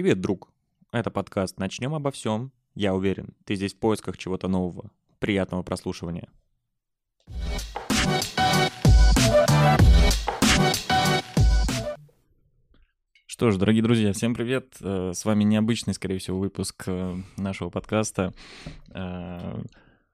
Привет, 0.00 0.22
друг. 0.22 0.50
Это 0.92 1.10
подкаст 1.10 1.58
«Начнем 1.58 1.94
обо 1.94 2.10
всем». 2.10 2.52
Я 2.74 2.94
уверен, 2.94 3.34
ты 3.44 3.54
здесь 3.54 3.74
в 3.74 3.78
поисках 3.78 4.16
чего-то 4.16 4.48
нового. 4.48 4.90
Приятного 5.18 5.62
прослушивания. 5.62 6.30
Что 13.26 13.50
ж, 13.50 13.58
дорогие 13.58 13.82
друзья, 13.82 14.14
всем 14.14 14.34
привет. 14.34 14.74
Э, 14.80 15.12
С 15.14 15.26
вами 15.26 15.44
необычный, 15.44 15.92
скорее 15.92 16.16
всего, 16.16 16.38
выпуск 16.38 16.84
э, 16.86 17.16
нашего 17.36 17.68
подкаста. 17.68 18.32
Э, 18.94 19.62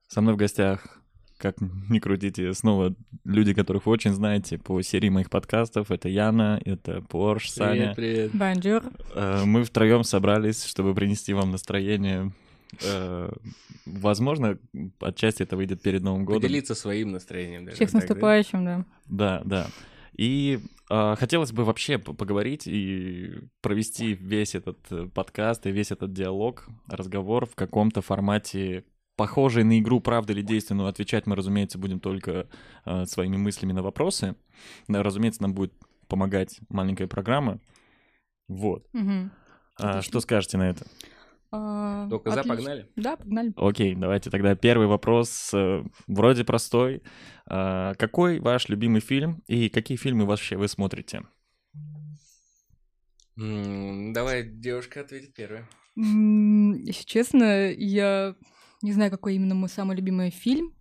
Со 0.09 0.21
мной 0.21 0.35
в 0.35 0.37
гостях, 0.37 1.01
как 1.39 1.57
ни 1.91 1.99
крутите, 1.99 2.53
снова 2.55 2.95
люди, 3.25 3.55
которых 3.55 3.87
вы 3.87 3.93
очень 3.93 4.13
знаете 4.13 4.59
по 4.59 4.81
серии 4.83 5.09
моих 5.09 5.31
подкастов. 5.31 5.91
Это 5.91 6.09
Яна, 6.09 6.61
это 6.65 7.03
Порш, 7.03 7.51
Саня. 7.51 7.95
Привет, 7.95 8.33
привет. 8.33 8.35
Bonjour. 8.35 8.83
Э, 9.15 9.45
Мы 9.45 9.65
втроем 9.65 10.05
собрались, 10.05 10.65
чтобы 10.65 10.95
принести 10.95 11.33
вам 11.33 11.51
настроение. 11.51 12.33
Э, 12.85 13.31
Возможно, 13.87 14.59
отчасти 15.01 15.45
это 15.45 15.57
выйдет 15.57 15.81
перед 15.81 16.03
Новым 16.03 16.25
годом. 16.25 16.43
Поделиться 16.43 16.75
своим 16.75 17.13
настроением. 17.13 17.65
даже 17.65 17.77
Всех 17.77 17.91
с 17.91 17.93
наступающим, 17.93 18.65
да. 18.65 18.85
Да, 19.07 19.43
да. 19.45 19.67
И 20.17 20.59
а, 20.89 21.15
хотелось 21.15 21.53
бы 21.53 21.65
вообще 21.65 21.99
поговорить 21.99 22.67
и 22.67 23.35
провести 23.61 24.15
весь 24.15 24.55
этот 24.55 24.79
э, 24.91 25.09
подкаст 25.15 25.67
и 25.67 25.71
весь 25.71 25.93
этот 25.93 26.13
диалог, 26.13 26.67
разговор 26.89 27.47
в 27.47 27.55
каком-то 27.55 28.03
формате 28.03 28.85
похожий 29.17 29.65
на 29.65 29.79
игру 29.79 30.01
«Правда 30.01 30.33
или 30.33 30.43
действие», 30.43 30.77
но 30.77 30.87
отвечать 30.87 31.27
мы, 31.27 31.35
разумеется, 31.37 31.79
будем 31.79 32.01
только 32.01 32.49
э, 32.85 33.07
своими 33.07 33.37
мыслями 33.37 33.73
на 33.73 33.83
вопросы. 33.83 34.37
Да, 34.89 35.03
разумеется, 35.03 35.43
нам 35.43 35.55
будет 35.55 35.73
помогать 36.09 36.61
маленькая 36.69 37.07
программа. 37.07 37.61
Вот. 38.49 38.87
Мгм. 38.93 39.33
А, 39.79 40.03
что 40.03 40.21
скажете 40.21 40.59
на 40.59 40.71
это? 40.71 40.87
А, 41.51 42.09
Только 42.09 42.31
за, 42.31 42.43
погнали. 42.43 42.89
Да, 42.97 43.17
погнали. 43.17 43.53
Окей, 43.57 43.95
давайте 43.95 44.31
тогда 44.31 44.55
первый 44.55 44.87
вопрос, 44.87 45.51
э, 45.55 45.85
вроде 46.07 46.45
простой. 46.45 47.03
А, 47.47 47.95
Какой 47.95 48.41
ваш 48.41 48.69
любимый 48.69 49.01
фильм 49.01 49.43
и 49.47 49.69
какие 49.69 49.97
фильмы 49.97 50.27
вообще 50.27 50.57
вы 50.57 50.69
смотрите? 50.69 51.23
Давай, 53.37 54.45
девушка 54.49 55.03
ответит 55.03 55.35
первая. 55.35 55.69
Если 55.95 57.05
честно, 57.05 57.71
я 57.71 58.35
не 58.83 58.93
знаю, 58.93 59.11
какой 59.11 59.35
именно 59.35 59.55
мой 59.55 59.69
самый 59.69 59.97
любимый 59.97 60.31
фильм. 60.31 60.73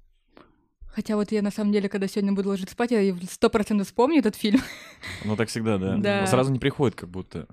Хотя 0.88 1.16
вот 1.18 1.32
я 1.32 1.42
на 1.42 1.52
самом 1.52 1.74
деле, 1.74 1.90
когда 1.90 2.08
сегодня 2.08 2.32
буду 2.34 2.50
ложиться 2.50 2.74
спать, 2.74 2.92
я 2.92 3.16
сто 3.30 3.50
процентов 3.50 3.88
вспомню 3.88 4.20
этот 4.20 4.36
фильм. 4.36 4.62
Ну 5.26 5.36
так 5.36 5.50
всегда, 5.50 5.78
да. 5.78 5.98
Да. 5.98 6.22
Но 6.22 6.28
Сразу 6.28 6.52
не 6.52 6.60
приходит, 6.60 6.96
как 6.98 7.10
будто. 7.10 7.48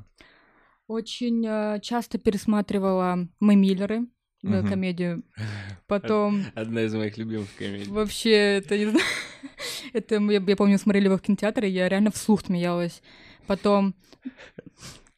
Очень 0.87 1.45
э, 1.47 1.81
часто 1.81 2.19
пересматривала 2.19 3.29
«Мы 3.41 3.57
Миллеры», 3.57 4.07
да, 4.43 4.59
Мгм. 4.61 4.69
комедию. 4.69 5.23
Потом 5.87 6.45
Одна 6.55 6.83
из 6.85 6.95
моих 6.95 7.17
любимых 7.19 7.49
комедий. 7.57 7.91
вообще, 7.91 8.59
это 8.59 8.77
не 8.79 8.87
знаю, 8.87 9.05
это 9.93 10.17
я, 10.17 10.41
я 10.41 10.57
помню, 10.57 10.79
смотрели 10.79 11.07
его 11.07 11.17
в 11.19 11.23
кинотеатре, 11.23 11.69
я 11.69 11.89
реально 11.89 12.11
вслух 12.11 12.43
смеялась. 12.45 13.03
Потом, 13.47 13.95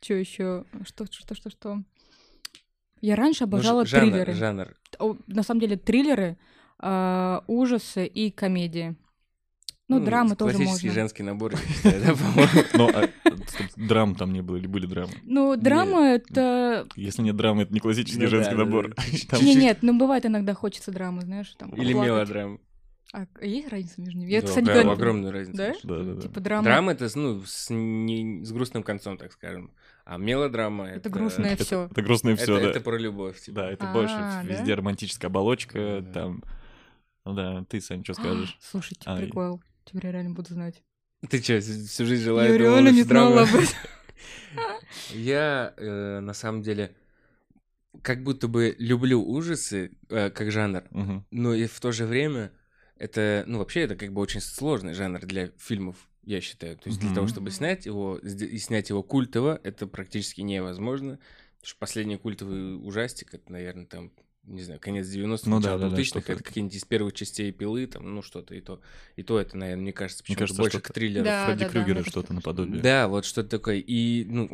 что 0.01 0.15
еще? 0.15 0.65
Что, 0.87 1.07
что, 1.11 1.35
что, 1.35 1.51
что? 1.51 1.83
Я 3.05 3.17
раньше 3.17 3.45
Ну, 3.45 3.49
обожала 3.49 3.85
ж- 3.85 3.91
жанр, 3.91 4.11
триллеры. 4.13 4.33
жанр. 4.33 4.75
На 5.27 5.43
самом 5.43 5.61
деле 5.61 5.77
триллеры, 5.77 6.37
а, 6.79 7.43
ужасы 7.47 8.07
и 8.07 8.31
комедии. 8.31 8.97
Ну, 9.89 10.01
драмы 10.01 10.35
тоже 10.35 10.55
Классический 10.57 10.87
можно. 10.89 11.01
женский 11.03 11.23
набор, 11.23 11.53
я 11.53 11.59
считаю, 11.75 12.03
да, 12.03 12.13
по-моему. 12.15 12.63
Но 12.73 12.89
а, 12.89 13.09
стоп, 13.47 13.67
драм 13.77 14.15
там 14.15 14.33
не 14.33 14.41
было 14.41 14.57
или 14.57 14.67
были 14.67 14.87
драмы? 14.87 15.13
Ну, 15.25 15.55
драма 15.57 16.01
это... 16.07 16.87
Если 16.97 17.21
нет 17.21 17.37
драмы, 17.37 17.65
это 17.65 17.75
не 17.75 17.81
классический 17.81 18.23
Ну 18.23 18.29
женский 18.29 18.53
да, 18.57 18.65
набор. 18.65 18.95
да. 18.97 19.03
Там- 19.29 19.45
Не, 19.45 19.55
нет, 19.55 19.79
ну 19.83 19.99
бывает 19.99 20.25
иногда 20.25 20.55
хочется 20.55 20.91
драмы, 20.91 21.21
знаешь, 21.23 21.55
там. 21.59 21.69
Или 21.77 21.93
поплакать. 21.93 22.61
А 23.13 23.27
есть 23.43 23.69
разница 23.69 24.01
между 24.01 24.19
ними? 24.19 24.31
Я, 24.31 24.41
Да, 24.41 24.49
кстати, 24.49 24.65
никогда- 24.65 24.93
огромная 24.93 25.31
разница. 25.33 25.57
Да? 25.57 25.75
Да, 25.85 26.03
да, 26.05 26.15
да. 26.15 26.21
Типа 26.23 26.41
драма. 26.41 26.65
Драма 26.65 26.93
это, 26.93 27.09
ну, 27.15 27.43
с, 27.47 27.71
не- 27.71 28.45
с 28.45 28.51
грустным 28.53 28.83
концом, 28.83 29.17
так 29.19 29.33
скажем. 29.33 29.73
А 30.05 30.19
мелодрама 30.19 30.87
это... 30.89 30.97
Это 30.97 31.11
грустное 31.11 31.53
Это- 31.53 31.65
все. 31.65 31.85
Это 31.95 32.01
Это, 32.01 32.37
все, 32.37 32.61
да. 32.61 32.71
это 32.71 32.81
про 32.81 32.99
любовь. 32.99 33.41
типа. 33.41 33.57
Да, 33.61 33.71
это 33.71 33.91
А, 33.91 33.93
больше 33.93 34.15
да? 34.17 34.43
везде 34.43 34.75
романтическая 34.75 35.31
оболочка, 35.31 36.01
Да. 36.03 36.13
там... 36.13 36.43
Ну 37.25 37.35
да, 37.35 37.65
ты, 37.69 37.81
Сань, 37.81 38.05
что 38.05 38.15
скажешь? 38.15 38.59
Слушайте, 38.61 39.03
Ай. 39.07 39.23
прикол. 39.25 39.63
Теперь 39.85 40.07
я 40.07 40.13
реально 40.13 40.35
буду 40.35 40.53
знать. 40.53 40.83
Ты 41.31 41.41
что, 41.43 41.59
всю 41.61 42.05
жизнь 42.05 42.21
Я 42.23 42.25
жила 42.27 42.43
думала, 42.43 42.59
реально 42.59 42.89
не 42.91 43.03
знала 43.03 43.43
об 43.43 43.49
этом. 43.49 43.65
Я, 45.13 45.73
э, 45.77 46.21
на 46.21 46.35
самом 46.35 46.63
деле, 46.63 46.95
как 48.03 48.23
будто 48.23 48.49
бы 48.49 48.75
люблю 48.79 49.23
ужасы 49.23 49.93
э, 50.11 50.31
как 50.31 50.51
жанр, 50.51 50.83
но 51.31 51.55
и 51.55 51.67
в 51.67 51.81
то 51.81 51.93
же 51.93 52.07
время 52.07 52.53
это, 52.99 53.45
ну, 53.47 53.59
вообще 53.59 53.81
это 53.83 53.97
как 53.97 54.13
бы 54.13 54.21
очень 54.21 54.41
сложный 54.41 54.95
жанр 54.95 55.21
для 55.27 55.51
фильмов, 55.59 55.97
я 56.25 56.41
считаю. 56.41 56.77
То 56.77 56.89
есть 56.89 57.01
для 57.01 57.09
Мгм. 57.11 57.15
того, 57.17 57.27
чтобы 57.29 57.51
снять 57.51 57.87
его, 57.87 58.19
и 58.19 58.59
снять 58.59 58.89
его 58.91 59.03
культово, 59.03 59.61
это 59.65 59.87
практически 59.87 60.41
невозможно. 60.43 61.19
Потому 61.59 61.69
что 61.69 61.79
последний 61.79 62.17
культовый 62.17 62.77
ужастик, 62.77 63.35
это, 63.35 63.51
наверное, 63.51 63.87
там, 63.87 64.13
не 64.45 64.63
знаю, 64.63 64.79
конец 64.79 65.07
90-х, 65.07 65.49
Ну 65.51 65.61
да, 65.61 65.71
начало 65.77 65.91
да, 65.91 65.97
да, 65.97 65.97
2000-х, 65.97 66.05
что-то 66.05 66.33
это 66.33 66.41
это. 66.41 66.43
какие-нибудь 66.45 66.77
из 66.77 66.85
первых 66.85 67.15
частей 67.15 67.51
пилы, 67.53 67.87
там, 67.87 68.15
ну, 68.15 68.21
что-то, 68.23 68.55
и 68.55 68.61
то. 68.61 68.81
И 69.17 69.23
то 69.23 69.41
это, 69.41 69.57
наверное, 69.57 69.83
мне 69.83 69.93
кажется, 69.95 70.23
Мне 70.23 70.37
почему-то 70.37 70.41
кажется, 70.41 70.61
больше 70.63 70.79
что-то- 70.79 70.93
к 70.93 70.95
триллеру. 70.95 71.25
Да, 71.25 71.47
Фредди 71.47 71.61
да, 71.61 71.67
да, 71.67 71.73
Крюгера 71.73 72.01
мне 72.01 72.05
что-то 72.11 72.35
наподобие. 72.35 72.83
Да, 72.83 73.09
вот 73.09 73.25
что-то 73.25 73.49
такое. 73.49 73.77
И, 73.77 74.25
ну, 74.27 74.51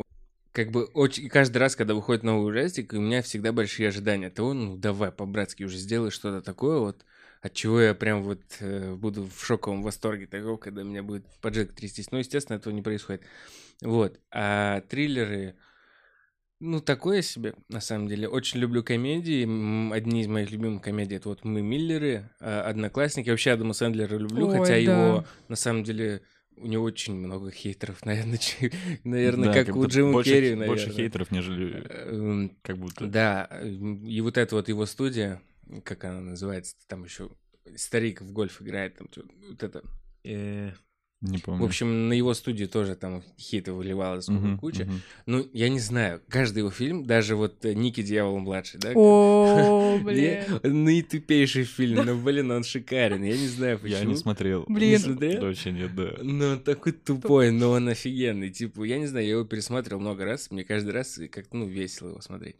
как 0.53 0.71
бы 0.71 0.85
очень... 0.85 1.27
каждый 1.29 1.57
раз, 1.57 1.75
когда 1.75 1.93
выходит 1.93 2.23
новый 2.23 2.49
ужастик, 2.49 2.93
у 2.93 2.99
меня 3.01 3.21
всегда 3.21 3.51
большие 3.51 3.89
ожидания 3.89 4.29
того, 4.29 4.53
ну, 4.53 4.77
давай, 4.77 5.11
по-братски 5.11 5.63
уже 5.63 5.77
сделай 5.77 6.11
что-то 6.11 6.41
такое 6.41 6.79
вот, 6.79 7.05
от 7.41 7.53
чего 7.53 7.81
я 7.81 7.95
прям 7.95 8.21
вот 8.23 8.41
э, 8.59 8.93
буду 8.93 9.27
в 9.27 9.43
шоковом 9.43 9.81
восторге 9.81 10.27
такого, 10.27 10.57
когда 10.57 10.83
меня 10.83 11.01
будет 11.01 11.25
поджиг 11.41 11.73
трястись. 11.73 12.11
Но, 12.11 12.19
естественно, 12.19 12.57
этого 12.57 12.71
не 12.73 12.81
происходит. 12.83 13.21
Вот. 13.81 14.19
А 14.31 14.81
триллеры... 14.81 15.55
Ну, 16.59 16.79
такое 16.79 17.23
себе, 17.23 17.55
на 17.69 17.81
самом 17.81 18.07
деле. 18.07 18.27
Очень 18.27 18.59
люблю 18.59 18.83
комедии. 18.83 19.41
Одни 19.91 20.21
из 20.21 20.27
моих 20.27 20.51
любимых 20.51 20.83
комедий— 20.83 21.15
это 21.17 21.29
вот 21.29 21.43
«Мы 21.43 21.63
Миллеры», 21.63 22.29
а, 22.39 22.61
«Одноклассники». 22.69 23.31
Вообще 23.31 23.53
Адама 23.53 23.73
Сэндлера 23.73 24.15
люблю, 24.15 24.47
Ой, 24.47 24.59
хотя 24.59 24.73
да. 24.73 24.77
его, 24.77 25.25
на 25.47 25.55
самом 25.55 25.83
деле, 25.83 26.21
у 26.57 26.67
него 26.67 26.83
очень 26.83 27.15
много 27.15 27.49
хейтеров, 27.49 28.05
наверное, 28.05 28.39
наверное, 29.03 29.47
Да, 29.51 29.53
как, 29.65 29.75
у 29.75 29.79
будто 29.79 29.89
Джима 29.91 30.11
больше, 30.11 30.29
Керри, 30.29 30.55
Больше 30.55 30.85
наверное. 30.85 30.93
хейтеров, 30.93 31.31
нежели 31.31 31.87
Эм, 31.89 32.57
как 32.61 32.77
будто. 32.77 33.07
Да, 33.07 33.47
эм, 33.49 34.05
и 34.05 34.21
вот 34.21 34.37
эта 34.37 34.55
вот 34.55 34.69
его 34.69 34.85
студия, 34.85 35.41
как 35.83 36.03
она 36.05 36.21
называется, 36.21 36.75
там 36.87 37.03
еще 37.03 37.29
старик 37.75 38.21
в 38.21 38.31
гольф 38.31 38.61
играет, 38.61 38.97
там 38.97 39.07
вот 39.49 39.63
это. 39.63 39.83
э, 40.23 40.71
Не 41.21 41.37
помню. 41.37 41.61
В 41.61 41.65
общем, 41.65 42.09
на 42.09 42.13
его 42.13 42.33
студии 42.33 42.65
тоже 42.65 42.95
там 42.95 43.23
выливалась 43.67 44.25
сколько 44.25 44.41
Мгм, 44.47 44.57
куча. 44.57 44.85
мгм. 44.85 45.01
Ну, 45.27 45.47
я 45.53 45.69
не 45.69 45.79
знаю, 45.79 46.21
каждый 46.27 46.59
его 46.59 46.71
фильм, 46.71 47.05
даже 47.05 47.35
вот 47.35 47.63
э, 47.63 47.73
Ники 47.73 48.01
Дьявол 48.01 48.39
младший, 48.39 48.79
да? 48.79 48.91
О, 48.95 49.99
блин. 50.03 50.43
Наитупейший 50.63 51.63
фильм, 51.65 52.05
но, 52.05 52.15
блин, 52.17 52.49
он 52.51 52.63
шикарен. 52.63 53.23
Я 53.23 53.37
не 53.37 53.47
знаю, 53.47 53.77
почему. 53.79 53.99
Я 53.99 54.05
не 54.05 54.15
смотрел. 54.15 54.65
Блин. 54.67 54.89
Не 54.89 54.97
смотрел? 54.97 55.41
Вообще 55.43 55.71
нет, 55.71 55.95
да. 55.95 56.15
Ну, 56.23 56.47
он 56.53 56.63
такой 56.63 56.93
тупой, 56.93 57.51
но 57.51 57.69
он 57.71 57.87
офигенный. 57.87 58.49
Типа, 58.49 58.83
я 58.83 58.97
не 58.97 59.05
знаю, 59.05 59.25
я 59.25 59.31
его 59.33 59.45
пересматривал 59.45 60.01
много 60.01 60.25
раз. 60.25 60.49
Мне 60.49 60.63
каждый 60.63 60.89
раз 60.91 61.19
как-то, 61.31 61.55
ну, 61.55 61.67
весело 61.67 62.09
его 62.09 62.21
смотреть. 62.21 62.55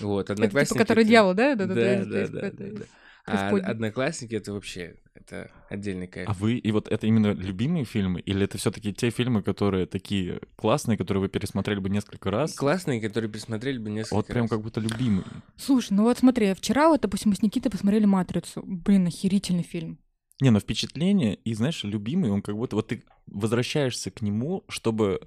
Вот, 0.00 0.30
Это 0.30 0.34
типа, 0.36 0.46
одноклассники... 0.46 0.78
который 0.78 1.00
это- 1.02 1.08
дьявол, 1.08 1.34
да? 1.34 1.54
Да, 1.54 1.66
Да, 1.66 1.74
да, 1.74 2.04
да, 2.04 2.26
да, 2.28 2.46
это- 2.46 2.72
да. 2.78 2.84
А 3.28 3.48
одноклассники 3.48 4.36
это 4.36 4.52
вообще 4.52 4.94
это 5.14 5.50
отдельный 5.68 6.06
кайф. 6.06 6.28
А 6.28 6.32
вы, 6.34 6.58
и 6.58 6.70
вот 6.70 6.86
это 6.88 7.08
именно 7.08 7.32
любимые 7.32 7.84
фильмы, 7.84 8.20
или 8.20 8.44
это 8.44 8.56
все-таки 8.56 8.94
те 8.94 9.10
фильмы, 9.10 9.42
которые 9.42 9.86
такие 9.86 10.40
классные, 10.54 10.96
которые 10.96 11.22
вы 11.22 11.28
пересмотрели 11.28 11.80
бы 11.80 11.88
несколько 11.90 12.30
раз? 12.30 12.54
Классные, 12.54 13.00
которые 13.00 13.28
пересмотрели 13.28 13.78
бы 13.78 13.90
несколько 13.90 14.14
Вот 14.14 14.26
прям 14.28 14.42
раз. 14.42 14.50
как 14.50 14.62
будто 14.62 14.78
любимые. 14.80 15.24
Слушай, 15.56 15.94
ну 15.94 16.04
вот 16.04 16.18
смотри, 16.18 16.54
вчера 16.54 16.88
вот, 16.88 17.00
допустим, 17.00 17.30
мы 17.30 17.36
с 17.36 17.42
Никитой 17.42 17.68
посмотрели 17.72 18.04
«Матрицу». 18.04 18.62
Блин, 18.64 19.08
охерительный 19.08 19.64
фильм. 19.64 19.98
Не, 20.40 20.50
ну 20.50 20.60
впечатление, 20.60 21.34
и 21.34 21.52
знаешь, 21.54 21.82
любимый, 21.82 22.30
он 22.30 22.42
как 22.42 22.54
будто 22.54 22.76
вот 22.76 22.86
ты 22.88 23.02
возвращаешься 23.26 24.12
к 24.12 24.22
нему, 24.22 24.62
чтобы 24.68 25.20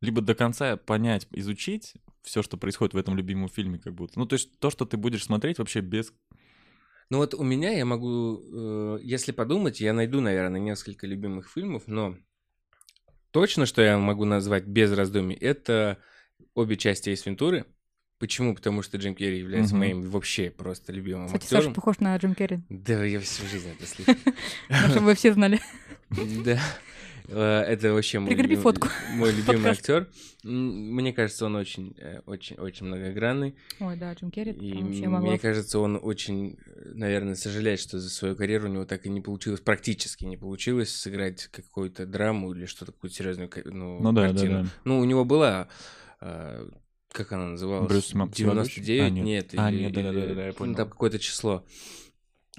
либо 0.00 0.22
до 0.22 0.34
конца 0.34 0.76
понять, 0.78 1.26
изучить 1.32 1.94
все, 2.26 2.42
что 2.42 2.56
происходит 2.56 2.92
в 2.92 2.96
этом 2.98 3.16
любимом 3.16 3.48
фильме, 3.48 3.78
как 3.78 3.94
будто. 3.94 4.18
Ну, 4.18 4.26
то 4.26 4.34
есть 4.34 4.58
то, 4.58 4.68
что 4.70 4.84
ты 4.84 4.96
будешь 4.96 5.24
смотреть 5.24 5.58
вообще 5.58 5.80
без... 5.80 6.12
Ну 7.08 7.18
вот 7.18 7.34
у 7.34 7.44
меня 7.44 7.70
я 7.70 7.84
могу, 7.84 8.42
э, 8.52 8.98
если 9.02 9.30
подумать, 9.30 9.80
я 9.80 9.92
найду, 9.92 10.20
наверное, 10.20 10.60
несколько 10.60 11.06
любимых 11.06 11.48
фильмов, 11.48 11.84
но 11.86 12.16
точно, 13.30 13.64
что 13.64 13.80
я 13.80 13.96
могу 13.96 14.24
назвать 14.24 14.64
без 14.66 14.90
раздумий, 14.92 15.36
это 15.36 15.98
обе 16.54 16.76
части 16.76 17.10
Эйс 17.10 17.24
Вентуры. 17.24 17.64
Почему? 18.18 18.54
Потому 18.56 18.82
что 18.82 18.96
Джим 18.96 19.14
Керри 19.14 19.38
является 19.38 19.74
Мгм. 19.74 19.78
моим 19.78 20.02
вообще 20.02 20.50
просто 20.50 20.90
любимым 20.92 21.26
Кстати, 21.26 21.44
Саша 21.44 21.56
актером. 21.58 21.74
похож 21.74 21.98
на 22.00 22.16
Джим 22.16 22.34
Керри. 22.34 22.60
Да, 22.70 23.04
я 23.04 23.20
всю 23.20 23.46
жизнь 23.46 23.68
это 23.68 23.86
слышу. 23.86 24.18
Ну, 24.70 24.76
Чтобы 24.88 25.06
вы 25.06 25.14
все 25.14 25.32
знали. 25.34 25.60
Да. 26.44 26.58
Э, 27.28 27.60
Это 27.62 27.92
вообще 27.92 28.18
мой, 28.18 28.28
Прикрепи 28.30 28.56
фотку. 28.56 28.88
мой 29.14 29.30
любимый 29.32 29.56
Подкаст. 29.56 29.80
актер. 29.80 30.08
Мне 30.44 31.12
кажется, 31.12 31.46
он 31.46 31.56
очень, 31.56 31.94
э, 31.98 32.20
очень, 32.26 32.56
очень 32.56 32.86
многогранный. 32.86 33.56
Ой, 33.80 33.96
да, 33.96 34.12
Джим 34.14 34.30
Керри. 34.30 34.52
И 34.52 34.74
мне 34.82 35.38
кажется, 35.38 35.78
он 35.78 35.98
очень, 36.00 36.58
наверное, 36.94 37.34
сожалеет, 37.34 37.80
что 37.80 37.98
за 37.98 38.08
свою 38.10 38.36
карьеру 38.36 38.68
у 38.68 38.72
него 38.72 38.84
так 38.84 39.06
и 39.06 39.08
не 39.08 39.20
получилось, 39.20 39.60
практически 39.60 40.24
не 40.24 40.36
получилось 40.36 40.94
сыграть 40.94 41.46
какую-то 41.48 42.06
драму 42.06 42.52
или 42.52 42.66
что-то, 42.66 42.92
какую-то 42.92 43.16
серьезную 43.16 43.50
ну, 43.66 43.98
Ну 44.00 44.12
да, 44.12 44.22
да, 44.22 44.28
картину. 44.28 44.62
да. 44.64 44.68
Ну, 44.84 44.98
у 45.00 45.04
него 45.04 45.24
была, 45.24 45.68
э, 46.20 46.68
как 47.12 47.32
она 47.32 47.46
называлась? 47.46 47.88
Брюс 47.88 48.14
Ма- 48.14 48.28
99? 48.28 49.02
А, 49.02 49.10
нет. 49.10 49.24
нет. 49.24 49.54
А, 49.56 49.70
или- 49.70 49.82
нет, 49.84 49.92
да-да-да, 49.94 50.24
или- 50.24 50.34
да, 50.34 50.40
я 50.42 50.48
ну, 50.48 50.54
понял. 50.54 50.74
Там 50.76 50.90
какое-то 50.90 51.18
число. 51.18 51.64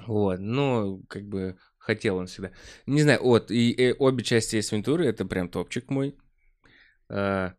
Вот, 0.06 0.40
но 0.40 1.00
как 1.08 1.24
бы 1.28 1.58
хотел 1.88 2.18
он 2.18 2.28
всегда. 2.28 2.52
Не 2.86 3.02
знаю, 3.02 3.24
вот, 3.24 3.50
и, 3.50 3.72
э, 3.72 3.94
обе 3.98 4.24
части 4.24 4.58
Эйс 4.58 4.72
Вентуры, 4.72 5.06
это 5.06 5.26
прям 5.26 5.48
топчик 5.48 5.90
мой. 5.90 6.16
А, 7.10 7.54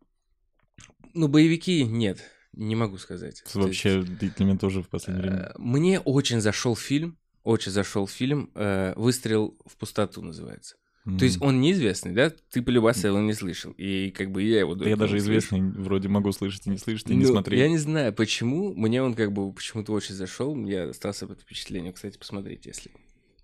ну, 1.15 1.27
боевики 1.27 1.83
нет, 1.83 2.19
не 2.53 2.75
могу 2.75 2.97
сказать. 2.97 3.41
Есть, 3.41 3.55
Вообще, 3.55 4.01
для 4.03 4.45
меня 4.45 4.57
тоже 4.57 4.83
в 4.83 4.89
последнее 4.89 5.23
время. 5.23 5.45
э, 5.47 5.53
Мне 5.57 5.99
очень 5.99 6.41
зашел 6.41 6.75
фильм, 6.75 7.17
очень 7.43 7.71
зашел 7.71 8.07
фильм 8.07 8.51
э, 8.53 8.93
«Выстрел 8.95 9.57
в 9.65 9.75
пустоту» 9.77 10.21
называется. 10.21 10.75
То 11.17 11.25
есть 11.25 11.41
он 11.41 11.59
неизвестный, 11.59 12.11
да? 12.11 12.31
Ты 12.51 12.61
полюбаса 12.61 13.07
его 13.07 13.19
не 13.19 13.33
слышал. 13.33 13.71
И 13.71 14.11
как 14.11 14.29
бы 14.31 14.43
я 14.43 14.59
его... 14.59 14.75
Да 14.75 14.87
я 14.87 14.95
даже 14.95 15.19
слышу. 15.19 15.23
известный 15.23 15.61
вроде 15.61 16.07
могу 16.07 16.31
слышать 16.31 16.67
и 16.67 16.69
не 16.69 16.77
слышать, 16.77 17.09
и 17.09 17.15
не 17.15 17.23
Ну, 17.23 17.31
смотреть. 17.31 17.59
Я 17.59 17.67
не 17.67 17.79
знаю, 17.79 18.13
почему. 18.13 18.75
Мне 18.75 19.01
он 19.01 19.15
как 19.15 19.31
бы 19.31 19.51
почему-то 19.51 19.93
очень 19.93 20.13
зашел. 20.13 20.55
Я 20.65 20.89
остался 20.89 21.25
под 21.25 21.41
впечатлением. 21.41 21.93
Кстати, 21.93 22.17
посмотрите, 22.19 22.69
если... 22.69 22.91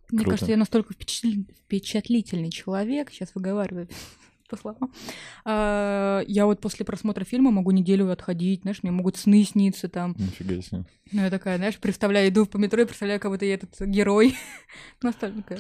Мне 0.10 0.20
Круто. 0.20 0.32
кажется, 0.32 0.52
я 0.52 0.58
настолько 0.58 0.94
впечатли- 0.94 1.46
впечатлительный 1.66 2.52
человек, 2.52 3.12
сейчас 3.12 3.34
выговариваю 3.36 3.88
по 4.50 4.58
словам. 4.58 4.94
А, 5.44 6.24
Я 6.28 6.46
вот 6.46 6.62
после 6.62 6.86
просмотра 6.86 7.24
фильма 7.26 7.52
могу 7.52 7.72
неделю 7.72 8.10
отходить, 8.12 8.62
знаешь, 8.62 8.84
мне 8.84 8.92
могут 8.92 9.18
сны 9.18 9.44
сниться 9.44 9.90
там. 9.90 10.16
Нифига 10.18 10.62
себе. 10.62 10.86
Ну, 11.12 11.22
я 11.24 11.30
такая, 11.30 11.58
знаешь, 11.58 11.78
представляю, 11.80 12.30
иду 12.30 12.46
по 12.46 12.58
метро 12.58 12.82
и 12.82 12.86
представляю, 12.86 13.20
как 13.20 13.32
будто 13.32 13.46
я 13.46 13.56
этот 13.56 13.80
герой. 13.88 14.36
Настолько. 15.02 15.58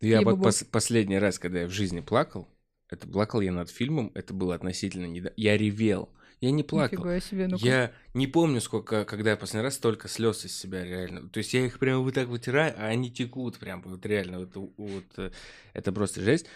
Я 0.00 0.22
вот 0.22 0.38
пос- 0.38 0.64
последний 0.70 1.18
раз, 1.18 1.38
когда 1.38 1.62
я 1.62 1.66
в 1.66 1.70
жизни 1.72 2.00
плакал, 2.00 2.48
это 2.90 3.06
плакал 3.08 3.40
я 3.40 3.52
над 3.52 3.68
фильмом, 3.70 4.12
это 4.14 4.32
было 4.32 4.54
относительно 4.54 5.06
недавно. 5.06 5.34
Я 5.36 5.56
ревел. 5.56 6.08
Я 6.40 6.50
не 6.52 6.62
плакал. 6.62 6.98
Нифига 6.98 7.20
себе, 7.20 7.46
ну 7.48 7.56
Я 7.58 7.92
не 8.14 8.26
помню, 8.26 8.60
сколько, 8.60 9.04
когда 9.04 9.30
я 9.30 9.36
последний 9.36 9.64
раз 9.64 9.74
столько 9.74 10.08
слез 10.08 10.44
из 10.44 10.56
себя 10.56 10.84
реально. 10.84 11.28
То 11.28 11.38
есть 11.38 11.52
я 11.54 11.64
их 11.66 11.78
прям 11.78 12.02
вот 12.02 12.14
так 12.14 12.28
вытираю, 12.28 12.74
а 12.78 12.86
они 12.86 13.10
текут 13.10 13.58
прям 13.58 13.82
вот 13.82 14.04
реально. 14.06 14.40
Вот, 14.40 14.72
вот, 14.76 15.04
э, 15.16 15.30
это 15.72 15.92
просто 15.92 16.20
жесть. 16.20 16.46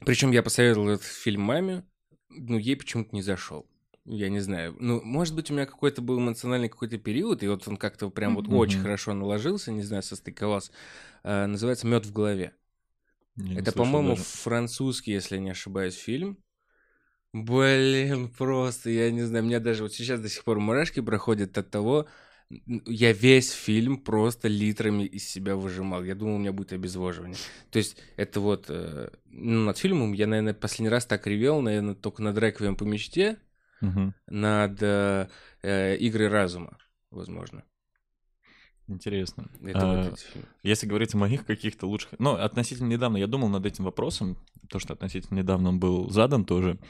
причем 0.00 0.30
я 0.30 0.42
посоветовал 0.42 0.88
этот 0.90 1.06
фильм 1.06 1.42
маме, 1.42 1.84
но 2.28 2.58
ей 2.58 2.76
почему-то 2.76 3.14
не 3.14 3.22
зашел. 3.22 3.66
Я 4.06 4.28
не 4.28 4.40
знаю. 4.40 4.76
Ну, 4.80 5.00
может 5.02 5.34
быть, 5.34 5.50
у 5.50 5.54
меня 5.54 5.66
какой-то 5.66 6.00
был 6.00 6.18
эмоциональный 6.18 6.68
какой-то 6.68 6.98
период, 6.98 7.42
и 7.42 7.48
вот 7.48 7.68
он 7.68 7.76
как-то 7.76 8.08
прям 8.10 8.34
вот 8.34 8.46
Мгм. 8.46 8.56
очень 8.56 8.78
хорошо 8.80 9.12
наложился, 9.12 9.72
не 9.72 9.82
знаю, 9.82 10.02
состыковался. 10.02 10.72
А, 11.22 11.46
называется 11.46 11.86
Мед 11.86 12.06
в 12.06 12.12
голове. 12.12 12.52
Я 13.36 13.60
Это, 13.60 13.72
по-моему, 13.72 14.16
даже. 14.16 14.22
французский, 14.24 15.12
если 15.12 15.36
я 15.36 15.40
не 15.40 15.50
ошибаюсь, 15.50 15.94
фильм. 15.94 16.38
Блин, 17.32 18.28
просто, 18.28 18.90
я 18.90 19.10
не 19.10 19.22
знаю, 19.22 19.44
меня 19.44 19.60
даже 19.60 19.84
вот 19.84 19.92
сейчас 19.92 20.20
до 20.20 20.28
сих 20.28 20.42
пор 20.42 20.58
мурашки 20.58 21.00
проходят 21.00 21.56
от 21.58 21.70
того, 21.70 22.06
я 22.48 23.12
весь 23.12 23.52
фильм 23.52 23.98
просто 23.98 24.48
литрами 24.48 25.04
из 25.04 25.28
себя 25.28 25.54
выжимал. 25.54 26.02
Я 26.02 26.16
думал, 26.16 26.34
у 26.34 26.38
меня 26.38 26.52
будет 26.52 26.72
обезвоживание. 26.72 27.38
То 27.70 27.78
есть 27.78 27.96
это 28.16 28.40
вот, 28.40 28.66
э, 28.68 29.10
ну, 29.26 29.64
над 29.66 29.78
фильмом 29.78 30.12
я, 30.12 30.26
наверное, 30.26 30.54
последний 30.54 30.88
раз 30.88 31.06
так 31.06 31.28
ревел, 31.28 31.60
наверное, 31.60 31.94
только 31.94 32.22
над 32.22 32.36
«Реквием 32.38 32.74
по 32.74 32.82
мечте», 32.82 33.38
Мгм. 33.80 34.14
над 34.26 34.82
э, 34.82 35.28
э, 35.62 35.96
«Игрой 36.00 36.26
разума», 36.26 36.76
возможно. 37.12 37.62
Интересно. 38.88 39.48
Это 39.62 39.78
А, 39.80 40.10
вот. 40.10 40.26
Если 40.64 40.88
говорить 40.88 41.14
о 41.14 41.18
моих 41.18 41.46
каких-то 41.46 41.86
лучших... 41.86 42.10
Ну, 42.18 42.32
относительно 42.32 42.88
недавно 42.88 43.18
я 43.18 43.28
думал 43.28 43.48
над 43.48 43.64
этим 43.64 43.84
вопросом, 43.84 44.36
то, 44.68 44.80
что 44.80 44.94
относительно 44.94 45.38
недавно 45.38 45.68
он 45.68 45.78
был 45.78 46.10
задан 46.10 46.44
тоже. 46.44 46.80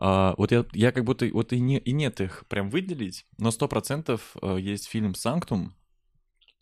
А, 0.00 0.34
вот 0.38 0.50
я, 0.50 0.64
я 0.72 0.92
как 0.92 1.04
будто... 1.04 1.26
Вот 1.32 1.52
и, 1.52 1.60
не, 1.60 1.78
и 1.78 1.92
нет 1.92 2.20
их 2.20 2.44
прям 2.48 2.70
выделить, 2.70 3.26
но 3.38 3.50
сто 3.50 3.68
процентов 3.68 4.34
э, 4.40 4.56
есть 4.58 4.88
фильм 4.88 5.14
«Санктум». 5.14 5.74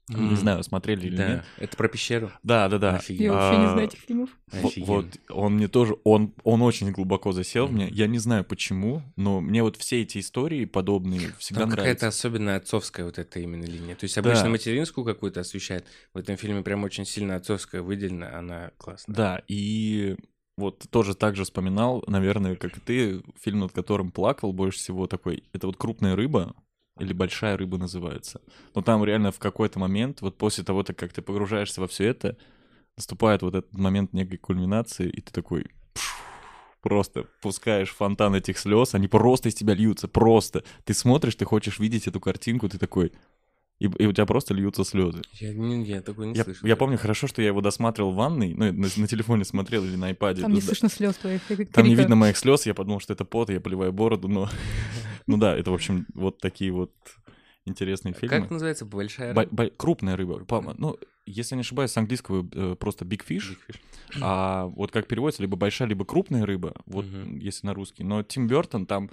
Не 0.08 0.16
М. 0.16 0.36
знаю, 0.36 0.62
смотрели 0.64 1.06
или 1.06 1.16
Да, 1.16 1.28
нет. 1.28 1.44
это 1.58 1.76
про 1.76 1.86
пещеру. 1.86 2.32
Да, 2.42 2.66
да, 2.70 2.78
да. 2.78 2.96
Офигенно. 2.96 3.24
Я 3.26 3.32
вообще 3.32 3.58
не 3.58 3.66
А, 3.66 3.70
знаю 3.72 3.88
этих 3.88 3.98
фильмов. 4.00 4.30
Офигенно. 4.50 4.86
Вот, 4.86 5.06
он 5.28 5.54
мне 5.56 5.68
тоже, 5.68 5.96
он, 6.02 6.34
он 6.44 6.62
очень 6.62 6.90
глубоко 6.92 7.32
засел 7.32 7.66
в 7.66 7.72
мне. 7.72 7.88
Я 7.90 8.06
не 8.06 8.18
знаю 8.18 8.42
почему, 8.42 9.02
но 9.16 9.42
мне 9.42 9.62
вот 9.62 9.76
все 9.76 10.00
эти 10.00 10.18
истории 10.18 10.64
подобные 10.64 11.20
всегда 11.38 11.60
Там 11.60 11.70
какая-то 11.70 12.06
нравятся. 12.06 12.08
особенная 12.08 12.56
отцовская 12.56 13.04
вот 13.04 13.18
эта 13.18 13.38
именно 13.38 13.66
линия. 13.66 13.94
То 13.96 14.04
есть 14.04 14.16
обычно 14.16 14.44
Да. 14.44 14.48
материнскую 14.50 15.04
какую-то 15.04 15.40
освещает. 15.40 15.84
В 16.14 16.18
этом 16.18 16.38
фильме 16.38 16.62
прям 16.62 16.84
очень 16.84 17.04
сильно 17.04 17.36
отцовская 17.36 17.82
выделена, 17.82 18.38
она 18.38 18.70
классная. 18.78 19.14
Да, 19.14 19.42
и 19.46 20.16
вот 20.58 20.86
тоже 20.90 21.14
так 21.14 21.36
же 21.36 21.44
вспоминал, 21.44 22.04
наверное, 22.06 22.56
как 22.56 22.76
и 22.76 22.80
ты, 22.80 23.22
фильм, 23.40 23.60
над 23.60 23.72
которым 23.72 24.10
плакал 24.10 24.52
больше 24.52 24.78
всего 24.78 25.06
такой, 25.06 25.44
это 25.52 25.66
вот 25.68 25.76
«Крупная 25.76 26.16
рыба», 26.16 26.54
или 26.98 27.12
«Большая 27.12 27.56
рыба» 27.56 27.78
называется. 27.78 28.40
Но 28.74 28.82
там 28.82 29.04
реально 29.04 29.30
в 29.30 29.38
какой-то 29.38 29.78
момент, 29.78 30.20
вот 30.20 30.36
после 30.36 30.64
того, 30.64 30.84
как 30.84 31.12
ты 31.12 31.22
погружаешься 31.22 31.80
во 31.80 31.86
все 31.86 32.06
это, 32.06 32.36
наступает 32.96 33.42
вот 33.42 33.54
этот 33.54 33.72
момент 33.72 34.12
некой 34.12 34.38
кульминации, 34.38 35.08
и 35.08 35.20
ты 35.20 35.32
такой 35.32 35.66
просто 36.82 37.26
пускаешь 37.40 37.90
фонтан 37.90 38.34
этих 38.34 38.58
слез, 38.58 38.94
они 38.94 39.06
просто 39.06 39.48
из 39.48 39.54
тебя 39.54 39.74
льются, 39.74 40.08
просто. 40.08 40.64
Ты 40.84 40.94
смотришь, 40.94 41.36
ты 41.36 41.44
хочешь 41.44 41.78
видеть 41.78 42.08
эту 42.08 42.20
картинку, 42.20 42.68
ты 42.68 42.78
такой, 42.78 43.12
и, 43.78 43.84
и 43.86 44.06
у 44.06 44.12
тебя 44.12 44.26
просто 44.26 44.54
льются 44.54 44.84
слезы. 44.84 45.22
Я, 45.34 45.54
не, 45.54 45.84
я 45.84 46.00
такой 46.02 46.26
не 46.28 46.34
Я, 46.34 46.44
слышал. 46.44 46.66
я 46.66 46.76
помню 46.76 46.98
хорошо, 46.98 47.26
что 47.28 47.40
я 47.42 47.48
его 47.48 47.60
досматривал 47.60 48.10
в 48.12 48.16
ванной, 48.16 48.54
ну, 48.54 48.66
на, 48.72 48.88
на 48.96 49.06
телефоне 49.06 49.44
смотрел 49.44 49.84
или 49.84 49.94
на 49.96 50.10
iPad. 50.10 50.40
Там 50.40 50.52
не 50.52 50.60
Да. 50.60 50.66
слышно 50.66 50.88
слез 50.88 51.14
твоих. 51.16 51.42
Там 51.72 51.86
не 51.86 51.94
видно 51.94 52.16
моих 52.16 52.36
слез, 52.36 52.66
я 52.66 52.74
подумал, 52.74 53.00
что 53.00 53.12
это 53.12 53.24
пот, 53.24 53.50
я 53.50 53.60
поливаю 53.60 53.92
бороду, 53.92 54.28
но... 54.28 54.48
Ну 55.26 55.36
да, 55.36 55.56
это, 55.56 55.70
в 55.70 55.74
общем, 55.74 56.06
вот 56.14 56.38
такие 56.38 56.72
вот 56.72 56.92
интересные 57.66 58.14
фильмы. 58.14 58.40
Как 58.40 58.50
называется 58.50 58.84
большая 58.86 59.34
Бо- 59.34 59.42
рыба? 59.42 59.54
бо- 59.64 59.70
Крупная 59.76 60.16
рыба. 60.16 60.44
По- 60.44 60.74
Ну, 60.78 60.96
если 61.26 61.54
я 61.54 61.56
не 61.58 61.60
ошибаюсь, 61.60 61.90
с 61.90 61.96
английского 61.98 62.48
э, 62.52 62.76
просто 62.76 63.04
big 63.04 63.20
fish, 63.28 63.50
Big 63.50 63.58
Fish. 63.68 64.18
а 64.22 64.64
вот 64.68 64.90
как 64.90 65.06
переводится, 65.06 65.42
либо 65.42 65.56
большая, 65.58 65.86
либо 65.88 66.04
крупная 66.06 66.46
рыба, 66.46 66.74
вот 66.86 67.04
если 67.40 67.66
на 67.66 67.74
русский. 67.74 68.04
Но 68.04 68.22
Тим 68.22 68.46
Бертон 68.48 68.86
там 68.86 69.10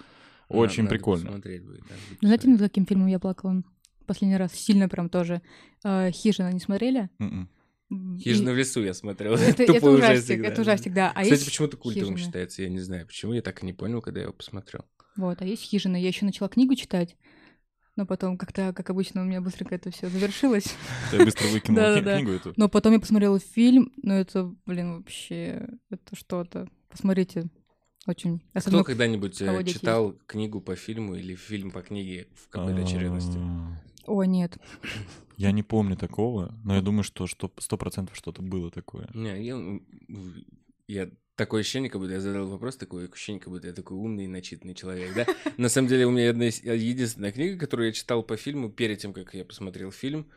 очень 0.48 0.84
надо 0.84 0.96
прикольно. 0.96 1.32
будет, 1.32 1.44
да, 1.44 1.50
будет 1.68 1.84
Знаете, 2.22 2.48
над 2.48 2.60
каким 2.62 2.86
фильмом 2.86 3.08
я 3.08 3.20
плакала? 3.20 3.62
Последний 4.06 4.38
раз. 4.38 4.54
Сильно 4.54 4.88
прям 4.90 5.10
тоже. 5.10 5.42
А, 5.84 6.12
Хижина 6.12 6.52
не 6.52 6.60
смотрели? 6.60 7.10
Мгм. 7.20 7.50
М, 7.92 8.18
Хижина 8.20 8.50
и- 8.50 8.54
в 8.54 8.58
лесу 8.58 8.84
я 8.84 8.94
смотрел. 8.94 9.36
Это, 9.36 9.64
это 9.64 9.90
ужастик, 9.90 10.42
да. 10.42 10.48
это 10.48 10.62
ужастик, 10.62 10.94
да. 10.94 11.12
А 11.14 11.24
Кстати, 11.24 11.46
почему-то 11.46 11.78
культовым 11.78 12.16
«Хижина». 12.16 12.26
считается, 12.26 12.64
я 12.64 12.70
не 12.70 12.80
знаю 12.80 13.06
почему, 13.06 13.34
я 13.34 13.42
так 13.42 13.62
и 13.62 13.66
не 13.66 13.74
понял, 13.74 14.02
когда 14.02 14.20
я 14.22 14.24
его 14.26 14.34
посмотрел. 14.34 14.86
Вот, 15.16 15.42
а 15.42 15.46
есть 15.46 15.64
хижина. 15.64 15.96
Я 15.96 16.08
еще 16.08 16.26
начала 16.26 16.50
книгу 16.50 16.76
читать, 16.76 17.16
но 17.96 18.06
потом 18.06 18.38
как-то, 18.38 18.74
как 18.74 18.90
обычно, 18.90 19.22
у 19.22 19.26
меня 19.26 19.40
быстренько 19.40 19.76
это 19.76 19.92
все 19.92 20.10
завершилось. 20.10 20.76
Я 21.14 21.24
быстро 21.24 21.48
выкинул 21.48 22.02
книгу 22.02 22.32
эту. 22.32 22.54
Но 22.58 22.68
потом 22.68 22.94
я 22.94 23.00
посмотрела 23.00 23.40
фильм, 23.40 23.94
но 24.02 24.14
это, 24.16 24.54
блин, 24.66 24.98
вообще, 24.98 25.70
это 25.90 26.16
что-то. 26.16 26.68
Посмотрите, 26.90 27.46
очень. 28.08 28.40
Кто 28.40 28.60
Особенно 28.60 28.84
когда-нибудь 28.84 29.42
э, 29.42 29.64
читал 29.66 30.14
книгу 30.28 30.60
по 30.60 30.76
фильму 30.76 31.16
или 31.16 31.36
фильм 31.36 31.72
по 31.72 31.82
книге 31.82 32.28
в 32.36 32.50
какой-то 32.50 32.82
очередности? 32.82 33.40
О, 34.06 34.24
нет. 34.24 34.58
Я 35.38 35.52
не 35.52 35.64
помню 35.64 35.98
такого, 35.98 36.58
но 36.64 36.76
я 36.76 36.82
думаю, 36.82 37.04
что 37.04 37.28
сто 37.28 37.78
процентов 37.78 38.16
что-то 38.16 38.42
было 38.42 38.72
такое. 38.72 39.10
Не, 39.14 39.44
я, 39.44 39.80
я 40.88 41.10
такое 41.36 41.62
ощущение, 41.62 41.90
как 41.90 42.00
будто 42.00 42.14
я 42.14 42.22
задал 42.22 42.48
вопрос, 42.48 42.78
такое 42.78 43.10
ощущение, 43.10 43.42
как 43.42 43.50
будто 43.50 43.68
я 43.68 43.74
такой 43.74 43.98
умный 43.98 44.26
и 44.26 44.30
начитанный 44.30 44.76
человек, 44.76 45.14
да? 45.14 45.26
На 45.58 45.70
самом 45.70 45.90
деле 45.90 46.06
у 46.06 46.12
меня 46.12 46.30
одна 46.30 46.46
единственная 46.46 47.32
книга, 47.32 47.60
которую 47.60 47.88
я 47.88 47.94
читал 47.94 48.24
по 48.24 48.38
фильму 48.38 48.70
перед 48.70 49.00
тем, 49.00 49.14
как 49.14 49.34
я 49.34 49.44
посмотрел 49.44 49.92
фильм. 49.92 50.28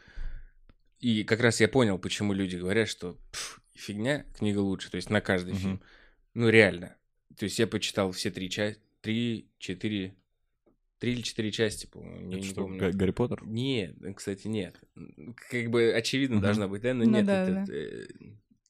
И 0.98 1.22
как 1.22 1.40
раз 1.40 1.60
я 1.60 1.68
понял, 1.68 1.98
почему 1.98 2.32
люди 2.32 2.56
говорят, 2.56 2.88
что 2.88 3.16
«Пф, 3.30 3.60
фигня, 3.74 4.26
книга 4.36 4.58
лучше, 4.58 4.90
то 4.90 4.96
есть 4.96 5.10
на 5.10 5.20
каждый 5.20 5.54
фильм. 5.54 5.80
Ну, 6.34 6.48
реально. 6.48 6.96
То 7.36 7.44
есть 7.44 7.58
я 7.58 7.68
почитал 7.68 8.10
все 8.10 8.32
три 8.32 8.50
части, 8.50 8.82
три, 9.00 9.48
четыре, 9.58 10.16
три 10.98 11.12
или 11.12 11.22
четыре 11.22 11.52
части, 11.52 11.86
по-моему, 11.86 12.28
Это 12.30 12.36
не 12.40 12.42
что, 12.42 12.62
помню. 12.62 12.78
Га- 12.80 12.90
Гарри 12.92 13.10
Поттер? 13.12 13.44
Нет, 13.44 13.94
э, 14.02 14.12
кстати, 14.14 14.48
нет. 14.48 14.80
Как 15.50 15.70
бы 15.70 15.92
очевидно 15.92 16.36
Мгм. 16.36 16.44
должно 16.44 16.68
быть, 16.68 16.82
да? 16.82 16.94
Но 16.94 17.04
Ну 17.04 17.10
нет, 17.10 17.26
да, 17.26 17.42
это... 17.62 17.72
э, 17.72 18.06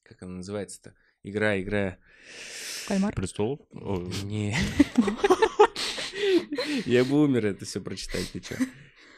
Как 0.03 0.21
она 0.23 0.33
называется-то? 0.37 0.93
Игра, 1.23 1.59
игра... 1.59 1.97
Кальмар. 2.87 3.13
Престолов? 3.13 3.59
Не. 4.23 4.55
Я 6.85 7.03
бы 7.05 7.23
умер 7.23 7.45
это 7.47 7.65
все 7.65 7.81
прочитать, 7.81 8.29
ты 8.31 8.39
чё? 8.39 8.55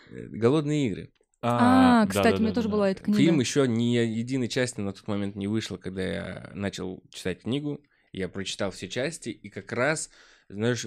Э, 0.10 0.27
Голодные 0.27 0.88
игры. 0.88 1.12
А, 1.44 2.06
кстати, 2.06 2.36
у 2.36 2.39
меня 2.44 2.53
тоже 2.53 2.70
была 2.70 2.91
эта 2.91 3.01
книга. 3.03 3.18
Фильм 3.18 3.39
еще 3.39 3.68
ни 3.68 3.96
единой 3.96 4.48
части 4.48 4.80
на 4.80 4.94
тот 4.94 5.08
момент 5.08 5.36
не 5.36 5.48
вышло, 5.48 5.77
когда 5.77 6.03
я 6.03 6.51
начал 6.53 7.03
читать 7.12 7.41
книгу. 7.41 7.82
Я 8.12 8.30
прочитал 8.30 8.70
все 8.72 8.88
части, 8.89 9.30
и 9.30 9.50
как 9.50 9.72
раз, 9.72 10.10
знаешь, 10.50 10.86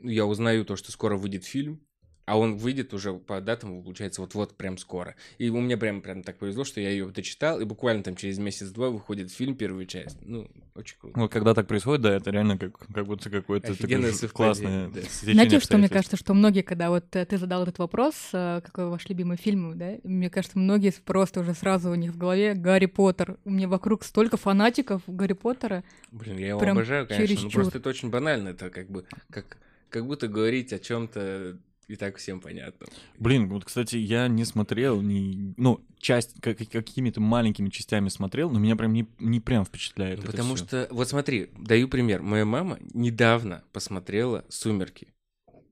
я 0.00 0.26
узнаю 0.26 0.64
то, 0.64 0.76
что 0.76 0.92
скоро 0.92 1.16
выйдет 1.16 1.44
фильм, 1.44 1.80
а 2.26 2.36
он 2.36 2.56
выйдет 2.56 2.92
уже 2.92 3.14
по 3.14 3.40
датам, 3.40 3.82
получается, 3.84 4.20
вот-вот 4.20 4.56
прям 4.56 4.78
скоро. 4.78 5.14
И 5.38 5.48
у 5.48 5.60
меня 5.60 5.76
прям, 5.76 6.02
прям 6.02 6.24
так 6.24 6.38
повезло, 6.38 6.64
что 6.64 6.80
я 6.80 6.90
ее 6.90 7.06
дочитал, 7.06 7.60
и 7.60 7.64
буквально 7.64 8.02
там 8.02 8.16
через 8.16 8.38
месяц-два 8.38 8.90
выходит 8.90 9.30
фильм, 9.30 9.54
первая 9.54 9.86
часть. 9.86 10.18
Ну, 10.22 10.50
очень 10.74 10.96
круто. 10.98 11.18
Вот 11.20 11.30
когда 11.30 11.54
так 11.54 11.68
происходит, 11.68 12.02
да, 12.02 12.16
это 12.16 12.32
реально 12.32 12.58
как, 12.58 12.78
как 12.78 13.06
будто 13.06 13.30
какое-то 13.30 13.76
такое 13.76 14.12
классное 14.32 14.88
да. 14.88 15.00
Знаете, 15.22 15.60
что 15.60 15.78
мне 15.78 15.88
кажется, 15.88 16.16
что 16.16 16.34
многие, 16.34 16.62
когда 16.62 16.90
вот 16.90 17.14
э, 17.14 17.24
ты 17.24 17.38
задал 17.38 17.62
этот 17.62 17.78
вопрос, 17.78 18.14
э, 18.32 18.60
какой 18.64 18.88
ваш 18.88 19.08
любимый 19.08 19.36
фильм, 19.36 19.78
да, 19.78 19.94
мне 20.02 20.28
кажется, 20.28 20.58
многие 20.58 20.92
просто 21.04 21.40
уже 21.40 21.54
сразу 21.54 21.90
у 21.90 21.94
них 21.94 22.10
в 22.10 22.18
голове 22.18 22.54
Гарри 22.54 22.86
Поттер. 22.86 23.38
У 23.44 23.50
меня 23.50 23.68
вокруг 23.68 24.02
столько 24.02 24.36
фанатиков 24.36 25.02
Гарри 25.06 25.34
Поттера. 25.34 25.84
Блин, 26.10 26.38
я 26.38 26.48
его 26.48 26.58
Прям 26.58 26.76
обожаю, 26.76 27.06
конечно, 27.06 27.22
но 27.22 27.28
чересчур. 27.28 27.52
просто 27.52 27.78
это 27.78 27.88
очень 27.88 28.10
банально, 28.10 28.48
это 28.48 28.70
как 28.70 28.90
бы, 28.90 29.04
как, 29.30 29.58
как 29.96 30.06
будто 30.06 30.28
говорить 30.28 30.74
о 30.74 30.78
чем-то 30.78 31.58
и 31.88 31.96
так 31.96 32.16
всем 32.18 32.40
понятно. 32.42 32.86
Блин, 33.18 33.48
вот, 33.48 33.64
кстати, 33.64 33.96
я 33.96 34.28
не 34.28 34.44
смотрел, 34.44 35.00
ни, 35.00 35.54
ну, 35.56 35.80
часть, 35.98 36.38
как- 36.42 36.58
какими-то 36.58 37.20
маленькими 37.22 37.70
частями 37.70 38.10
смотрел, 38.10 38.50
но 38.50 38.58
меня 38.58 38.76
прям 38.76 38.92
не, 38.92 39.06
не 39.18 39.40
прям 39.40 39.64
впечатляет 39.64 40.18
Ну, 40.18 40.26
потому 40.26 40.56
всё. 40.56 40.66
что, 40.66 40.88
вот 40.90 41.08
смотри, 41.08 41.48
даю 41.58 41.88
пример. 41.88 42.20
Моя 42.20 42.44
мама 42.44 42.78
недавно 42.92 43.64
посмотрела 43.72 44.44
«Сумерки» 44.50 45.14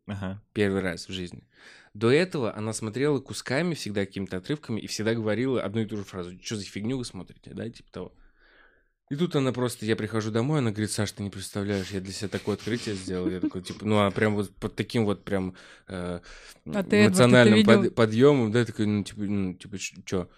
Ага. 0.06 0.40
первый 0.54 0.80
раз 0.80 1.06
в 1.08 1.12
жизни. 1.12 1.42
До 1.92 2.10
этого 2.10 2.56
она 2.56 2.72
смотрела 2.72 3.20
кусками, 3.20 3.74
всегда 3.74 4.06
какими-то 4.06 4.38
отрывками, 4.38 4.80
и 4.80 4.86
всегда 4.86 5.14
говорила 5.14 5.62
одну 5.62 5.82
и 5.82 5.84
ту 5.86 5.98
же 5.98 6.04
фразу. 6.04 6.32
Что 6.42 6.56
за 6.56 6.64
фигню 6.64 6.96
вы 6.96 7.04
смотрите, 7.04 7.52
да, 7.52 7.68
типа 7.68 7.92
того. 7.92 8.12
И 9.14 9.16
тут 9.16 9.36
она 9.36 9.52
просто, 9.52 9.86
я 9.86 9.94
прихожу 9.94 10.32
домой, 10.32 10.58
она 10.58 10.72
говорит, 10.72 10.90
Саш, 10.90 11.12
ты 11.12 11.22
не 11.22 11.30
представляешь, 11.30 11.90
я 11.92 12.00
для 12.00 12.12
себя 12.12 12.28
такое 12.28 12.56
открытие 12.56 12.96
сделал. 12.96 13.30
Я 13.30 13.38
такой, 13.38 13.62
типа, 13.62 13.86
ну, 13.86 13.96
она 13.96 14.10
прям 14.10 14.34
вот 14.34 14.52
под 14.56 14.74
таким 14.74 15.04
вот 15.04 15.24
прям 15.24 15.54
э, 15.86 16.18
А 16.18 16.20
Эдвард, 16.66 16.92
эмоциональным 16.92 17.58
видел? 17.58 17.82
под- 17.84 17.94
подъемом, 17.94 18.50
да, 18.50 18.64
такой, 18.64 18.86
ну, 18.86 19.04
типа, 19.04 19.20
ну, 19.20 19.54
типа, 19.54 19.78
что? 19.78 20.28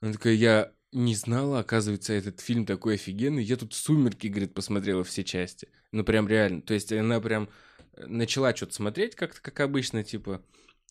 Она 0.00 0.14
такая, 0.14 0.32
я 0.32 0.72
не 0.90 1.14
знала, 1.14 1.58
оказывается, 1.58 2.14
этот 2.14 2.40
фильм 2.40 2.64
такой 2.64 2.94
офигенный. 2.94 3.44
Я 3.44 3.58
тут 3.58 3.74
«Сумерки», 3.74 4.28
говорит, 4.28 4.54
посмотрела 4.54 5.04
все 5.04 5.22
части. 5.22 5.68
Ну, 5.92 6.02
прям 6.02 6.26
реально. 6.26 6.62
То 6.62 6.72
есть 6.72 6.90
она 6.94 7.20
прям 7.20 7.50
э, 7.92 8.06
начала 8.06 8.56
что-то 8.56 8.72
смотреть 8.72 9.16
как-то, 9.16 9.42
как 9.42 9.60
обычно, 9.60 10.02
типа, 10.02 10.40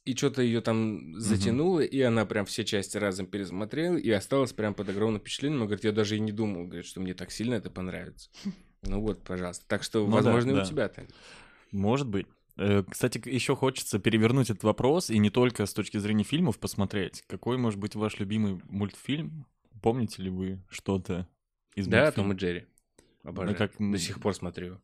и 0.06 0.16
что-то 0.16 0.42
ее 0.42 0.62
там 0.62 1.20
затянуло, 1.20 1.80
и 1.80 2.00
она 2.02 2.26
прям 2.26 2.46
все 2.46 2.64
части 2.66 2.98
разом 2.98 3.26
пересмотрела, 3.26 3.96
и 3.98 4.10
осталась 4.12 4.52
прям 4.54 4.74
под 4.74 4.90
огромным 4.90 5.22
впечатлением. 5.22 5.60
Она 5.62 5.66
говорит, 5.68 5.86
я 5.86 5.92
даже 5.92 6.18
и 6.18 6.20
не 6.20 6.32
думал, 6.32 6.66
говорит, 6.66 6.86
что 6.86 7.00
мне 7.00 7.14
так 7.14 7.32
сильно 7.32 7.56
это 7.56 7.70
понравится. 7.70 8.30
Ну 8.86 9.00
вот, 9.00 9.24
пожалуйста. 9.24 9.64
Так 9.70 9.82
что, 9.82 10.06
Ну 10.06 10.10
да, 10.10 10.16
возможно, 10.24 10.52
и 10.52 10.56
да. 10.56 10.64
у 10.64 10.66
тебя 10.66 10.90
так. 10.90 11.06
Может 11.72 12.06
быть. 12.10 12.28
Э, 12.58 12.84
Кстати, 12.84 13.22
еще 13.30 13.56
хочется 13.56 13.98
перевернуть 13.98 14.50
этот 14.50 14.64
вопрос 14.64 15.10
и 15.10 15.18
не 15.20 15.30
только 15.30 15.66
с 15.66 15.74
точки 15.74 15.98
зрения 16.00 16.26
фильмов 16.26 16.60
посмотреть. 16.60 17.24
Какой 17.28 17.58
может 17.58 17.80
быть 17.80 17.96
ваш 17.96 18.20
любимый 18.20 18.60
мультфильм? 18.68 19.46
Помните 19.82 20.22
ли 20.22 20.30
вы 20.30 20.60
что-то 20.70 21.30
из 21.76 21.88
Да, 21.88 22.02
мультфильма? 22.04 22.28
Том 22.30 22.34
и 22.34 22.40
Джерри. 22.42 22.66
Обожаю. 23.24 23.56
как, 23.58 23.80
м, 23.80 23.94
До 23.94 23.98
сих 23.98 24.20
пор 24.20 24.36
смотрю. 24.36 24.82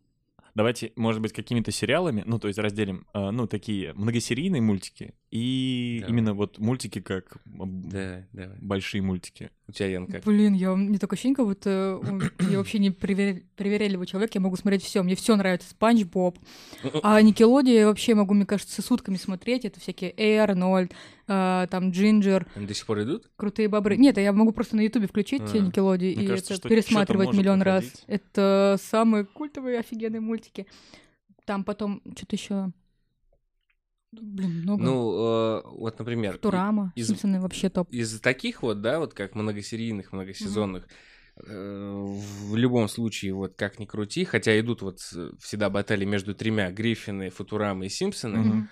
Давайте, 0.56 0.92
может 0.96 1.22
быть, 1.22 1.34
какими-то 1.34 1.72
сериалами, 1.72 2.24
ну, 2.26 2.40
то 2.40 2.48
есть 2.48 2.60
разделим, 2.60 3.06
э, 3.14 3.30
ну, 3.32 3.48
такие 3.48 3.94
многосерийные 3.94 4.62
мультики 4.62 5.14
и 5.32 6.00
Давай. 6.02 6.12
именно 6.14 6.34
вот 6.34 6.58
мультики 6.58 7.00
как 7.02 7.38
Да, 7.46 8.24
давай. 8.34 8.58
большие 8.60 9.02
мультики. 9.02 9.52
У 9.68 9.72
тебя, 9.72 9.88
Ян, 9.88 10.08
как? 10.08 10.24
Блин, 10.24 10.54
я 10.56 10.74
не 10.74 10.98
такое 10.98 11.16
ощущение, 11.16 11.36
как 11.36 11.46
будто 11.46 12.02
я 12.50 12.58
вообще 12.58 12.80
не 12.80 12.90
привер- 12.90 13.44
привередливый 13.56 14.08
человек, 14.08 14.34
я 14.34 14.42
могу 14.42 14.56
смотреть 14.56 14.84
все. 14.84 15.04
Мне 15.04 15.16
все 15.16 15.36
нравится. 15.36 15.70
Спанч 15.70 16.04
Боб. 16.06 16.40
А 17.04 17.22
Никелодия 17.22 17.82
я 17.82 17.88
вообще 17.88 18.16
могу, 18.16 18.34
мне 18.34 18.46
кажется, 18.48 18.82
сутками 18.82 19.18
смотреть. 19.18 19.66
Это 19.66 19.80
всякие 19.80 20.14
Эй 20.18 20.38
Арнольд, 20.40 20.94
а, 21.28 21.68
там 21.68 21.92
Джинджер, 21.92 22.48
Они 22.56 22.66
до 22.66 22.74
сих 22.74 22.86
пор 22.88 23.04
идут? 23.04 23.30
крутые 23.36 23.68
бобры. 23.68 23.98
Нет, 23.98 24.18
я 24.18 24.34
могу 24.34 24.52
просто 24.52 24.76
на 24.76 24.82
Ютубе 24.82 25.08
включить 25.08 25.42
А. 25.42 25.46
Мне 25.58 26.12
и 26.14 26.28
кажется, 26.28 26.56
это 26.56 26.68
пересматривать 26.70 27.34
миллион 27.34 27.62
раз. 27.62 27.84
выходить. 27.84 28.04
Это 28.08 28.78
самые 28.82 29.26
культовые, 29.26 29.80
офигенные 29.80 30.22
мультики. 30.22 30.66
Там 31.46 31.64
потом 31.64 32.02
что-то 32.18 32.36
еще. 32.36 32.72
Блин, 34.12 34.62
много. 34.64 34.84
Ну, 34.84 35.12
э, 35.14 35.62
вот, 35.66 36.00
например, 36.00 36.38
Турама, 36.40 36.92
из- 36.96 37.08
Симпсоны 37.08 37.40
вообще 37.40 37.70
топ. 37.70 37.90
из 37.92 38.20
таких 38.20 38.64
вот, 38.64 38.82
да, 38.82 39.00
вот 39.00 39.14
как 39.14 39.36
многосерийных, 39.36 40.12
многосезонных, 40.14 40.88
э, 41.38 42.06
в 42.48 42.56
любом 42.56 42.88
случае, 42.90 43.34
вот 43.34 43.54
как 43.56 43.78
ни 43.80 43.86
крути, 43.86 44.26
хотя 44.26 44.60
идут 44.60 44.82
вот 44.82 44.98
э, 45.16 45.32
всегда 45.40 45.70
баталии 45.70 46.06
между 46.06 46.34
тремя, 46.34 46.72
Гриффины, 46.72 47.30
Футурамы 47.30 47.86
и 47.86 47.90
Симпсоны, 47.90 48.40
Мгм. 48.40 48.70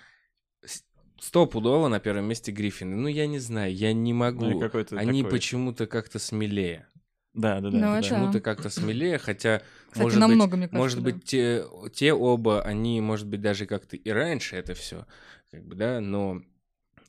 стопудово 1.20 1.88
на 1.88 2.00
первом 2.00 2.26
месте 2.28 2.52
Гриффины. 2.52 2.96
Ну, 2.96 3.08
я 3.08 3.26
не 3.26 3.38
знаю, 3.38 3.74
я 3.74 3.92
не 3.92 4.12
Ну, 4.12 4.18
могу. 4.18 4.60
какой-то 4.60 4.96
Они 4.96 5.22
такой- 5.22 5.38
почему-то 5.38 5.86
как-то 5.86 6.18
смелее. 6.18 6.86
Да, 7.34 7.60
да, 7.60 7.70
да. 7.70 7.78
Ну, 7.78 7.80
да. 7.80 7.98
Почему-то 7.98 8.40
как-то 8.40 8.70
смелее, 8.70 9.18
хотя, 9.18 9.62
Кстати, 9.90 10.02
может 10.02 10.20
намного, 10.20 10.50
быть, 10.50 10.58
мне 10.58 10.68
кажется, 10.68 10.78
может 10.78 10.98
да. 10.98 11.04
быть, 11.04 11.24
те, 11.24 11.64
те 11.94 12.12
оба, 12.12 12.62
они, 12.62 13.00
может 13.00 13.26
быть, 13.26 13.40
даже 13.40 13.66
как-то 13.66 13.96
и 13.96 14.10
раньше 14.10 14.56
это 14.56 14.74
все, 14.74 15.06
как 15.50 15.64
бы, 15.64 15.76
да, 15.76 16.00
но 16.00 16.42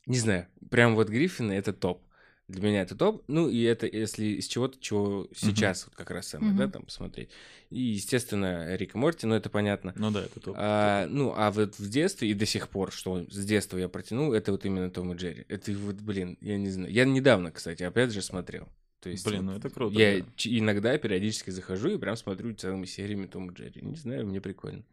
не 0.05 0.17
знаю, 0.17 0.47
прям 0.69 0.95
вот 0.95 1.09
Гриффины 1.09 1.53
это 1.53 1.71
топ. 1.73 2.03
Для 2.47 2.63
меня 2.67 2.81
это 2.81 2.95
топ. 2.95 3.23
Ну, 3.27 3.47
и 3.47 3.61
это 3.61 3.85
если 3.85 4.25
из 4.25 4.47
чего-то, 4.47 4.79
чего 4.79 5.27
сейчас 5.35 5.85
вот 5.85 5.95
как 5.95 6.09
раз 6.09 6.29
самое, 6.29 6.55
да, 6.55 6.63
Мгм. 6.63 6.71
там 6.71 6.83
посмотреть. 6.83 7.29
И, 7.69 7.79
естественно, 7.79 8.75
Рик 8.75 8.95
и 8.95 8.97
Морти, 8.97 9.27
ну, 9.27 9.35
это 9.35 9.51
понятно. 9.51 9.93
Ну 9.95 10.09
да, 10.09 10.23
это 10.23 10.39
топ. 10.39 10.55
А, 10.57 11.05
ну, 11.05 11.31
а 11.37 11.51
вот 11.51 11.77
в 11.77 11.87
детстве 11.89 12.31
и 12.31 12.33
до 12.33 12.47
сих 12.47 12.69
пор, 12.69 12.91
что 12.91 13.23
с 13.29 13.45
детства 13.45 13.77
я 13.77 13.87
протянул, 13.87 14.33
это 14.33 14.51
вот 14.51 14.65
именно 14.65 14.89
Том 14.89 15.13
и 15.13 15.15
Джерри. 15.15 15.45
Это 15.47 15.71
вот, 15.73 15.97
блин, 15.97 16.39
я 16.41 16.57
не 16.57 16.71
знаю. 16.71 16.91
Я 16.91 17.05
недавно, 17.05 17.51
кстати, 17.51 17.83
опять 17.83 18.11
же 18.11 18.23
смотрел. 18.23 18.67
То 19.01 19.09
есть, 19.09 19.25
Блин, 19.25 19.45
вот 19.45 19.51
ну 19.51 19.57
это 19.57 19.69
круто. 19.69 19.97
я 19.97 20.19
да. 20.19 20.25
иногда 20.45 20.97
периодически 20.97 21.51
захожу 21.51 21.89
и 21.89 21.97
прям 21.97 22.17
смотрю 22.17 22.53
целыми 22.53 22.85
сериями 22.85 23.27
Том 23.27 23.49
и 23.49 23.53
Джерри. 23.53 23.81
Не 23.81 23.95
знаю, 23.95 24.27
мне 24.27 24.41
прикольно. 24.41 24.83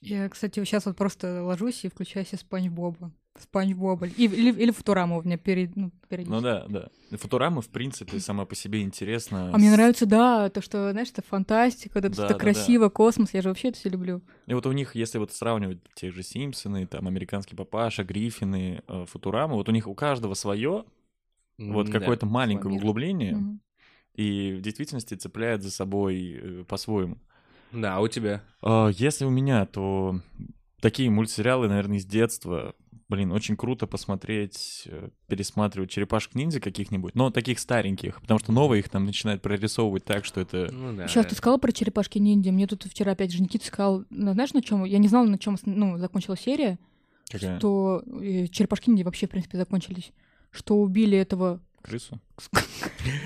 Я, 0.00 0.28
кстати, 0.28 0.62
сейчас 0.64 0.84
вот 0.84 0.96
просто 0.96 1.42
ложусь 1.42 1.84
и 1.84 1.88
включаю 1.88 2.26
себе 2.26 2.38
Спанч 2.38 2.68
Боба. 2.68 3.10
Спанч 3.38 3.74
Боба. 3.74 4.06
Или, 4.06 4.52
или 4.52 4.70
Футураму 4.70 5.18
у 5.18 5.22
меня 5.22 5.38
перед, 5.38 5.74
ну, 5.76 5.92
перед... 6.08 6.28
Ну 6.28 6.40
да, 6.40 6.66
да. 6.68 6.88
Футурама, 7.12 7.62
в 7.62 7.68
принципе, 7.68 8.20
сама 8.20 8.44
по 8.44 8.54
себе 8.54 8.82
интересна. 8.82 9.50
А 9.52 9.56
мне 9.56 9.70
нравится, 9.70 10.04
да, 10.04 10.50
то, 10.50 10.60
что, 10.60 10.90
знаешь, 10.92 11.08
это 11.10 11.22
фантастика, 11.22 12.00
это 12.00 12.10
Да, 12.10 12.14
что-то 12.14 12.34
да, 12.34 12.38
красиво, 12.38 12.90
космос, 12.90 13.32
я 13.32 13.40
же 13.40 13.48
вообще 13.48 13.68
это 13.68 13.78
все 13.78 13.88
люблю. 13.88 14.20
И 14.46 14.54
вот 14.54 14.66
у 14.66 14.72
них, 14.72 14.94
если 14.94 15.18
вот 15.18 15.32
сравнивать 15.32 15.78
тех 15.94 16.14
же 16.14 16.22
Симпсоны, 16.22 16.86
там, 16.86 17.08
Американский 17.08 17.56
Папаша, 17.56 18.04
Гриффины, 18.04 18.82
э, 18.86 19.06
Футурама, 19.08 19.54
вот 19.54 19.68
у 19.68 19.72
них 19.72 19.88
у 19.88 19.94
каждого 19.94 20.34
свое, 20.34 20.84
вот 21.58 21.90
какое-то 21.90 22.26
да. 22.26 22.32
маленькое 22.32 22.74
углубление, 22.74 23.58
и 24.14 24.54
в 24.58 24.60
действительности 24.60 25.14
цепляет 25.14 25.62
за 25.62 25.70
собой 25.70 26.40
э, 26.40 26.64
по-своему. 26.64 27.18
Да, 27.72 27.96
а 27.96 28.00
у 28.00 28.08
тебя? 28.08 28.42
А, 28.62 28.88
Если 28.88 29.24
у 29.24 29.30
меня, 29.30 29.66
то 29.66 30.20
такие 30.80 31.10
мультсериалы, 31.10 31.68
наверное, 31.68 31.98
из 31.98 32.04
детства. 32.04 32.74
Блин, 33.08 33.32
очень 33.32 33.56
круто 33.56 33.86
посмотреть, 33.86 34.84
э, 34.86 35.10
пересматривать 35.28 35.90
черепашек-ниндзя 35.90 36.60
каких-нибудь, 36.60 37.14
но 37.14 37.30
таких 37.30 37.58
стареньких, 37.58 38.20
потому 38.20 38.38
что 38.38 38.52
новые 38.52 38.80
их 38.80 38.88
там 38.88 39.04
начинают 39.04 39.42
прорисовывать 39.42 40.04
так, 40.04 40.24
что 40.24 40.40
это... 40.40 40.68
Ну 40.72 40.96
да. 40.96 41.06
Сейчас 41.06 41.24
да. 41.24 41.30
ты 41.30 41.36
сказала 41.36 41.58
про 41.58 41.72
черепашки 41.72 42.18
ниндзя. 42.18 42.50
Мне 42.50 42.66
тут 42.66 42.84
вчера 42.84 43.12
опять 43.12 43.32
же 43.32 43.42
Никита 43.42 43.66
сказал, 43.66 44.04
ну, 44.10 44.32
знаешь, 44.32 44.52
на 44.52 44.62
чем? 44.62 44.84
Я 44.84 44.98
не 44.98 45.08
знала, 45.08 45.26
на 45.26 45.38
чем 45.38 45.58
ну, 45.64 45.98
закончилась 45.98 46.40
серия, 46.40 46.78
Какая? 47.30 47.58
что 47.58 48.02
э, 48.06 48.46
черепашки 48.48 48.88
ниндзя 48.88 49.04
вообще, 49.04 49.26
в 49.26 49.30
принципе, 49.30 49.58
закончились. 49.58 50.12
Что 50.54 50.76
убили 50.80 51.18
этого, 51.18 51.60
Крысу? 51.82 52.20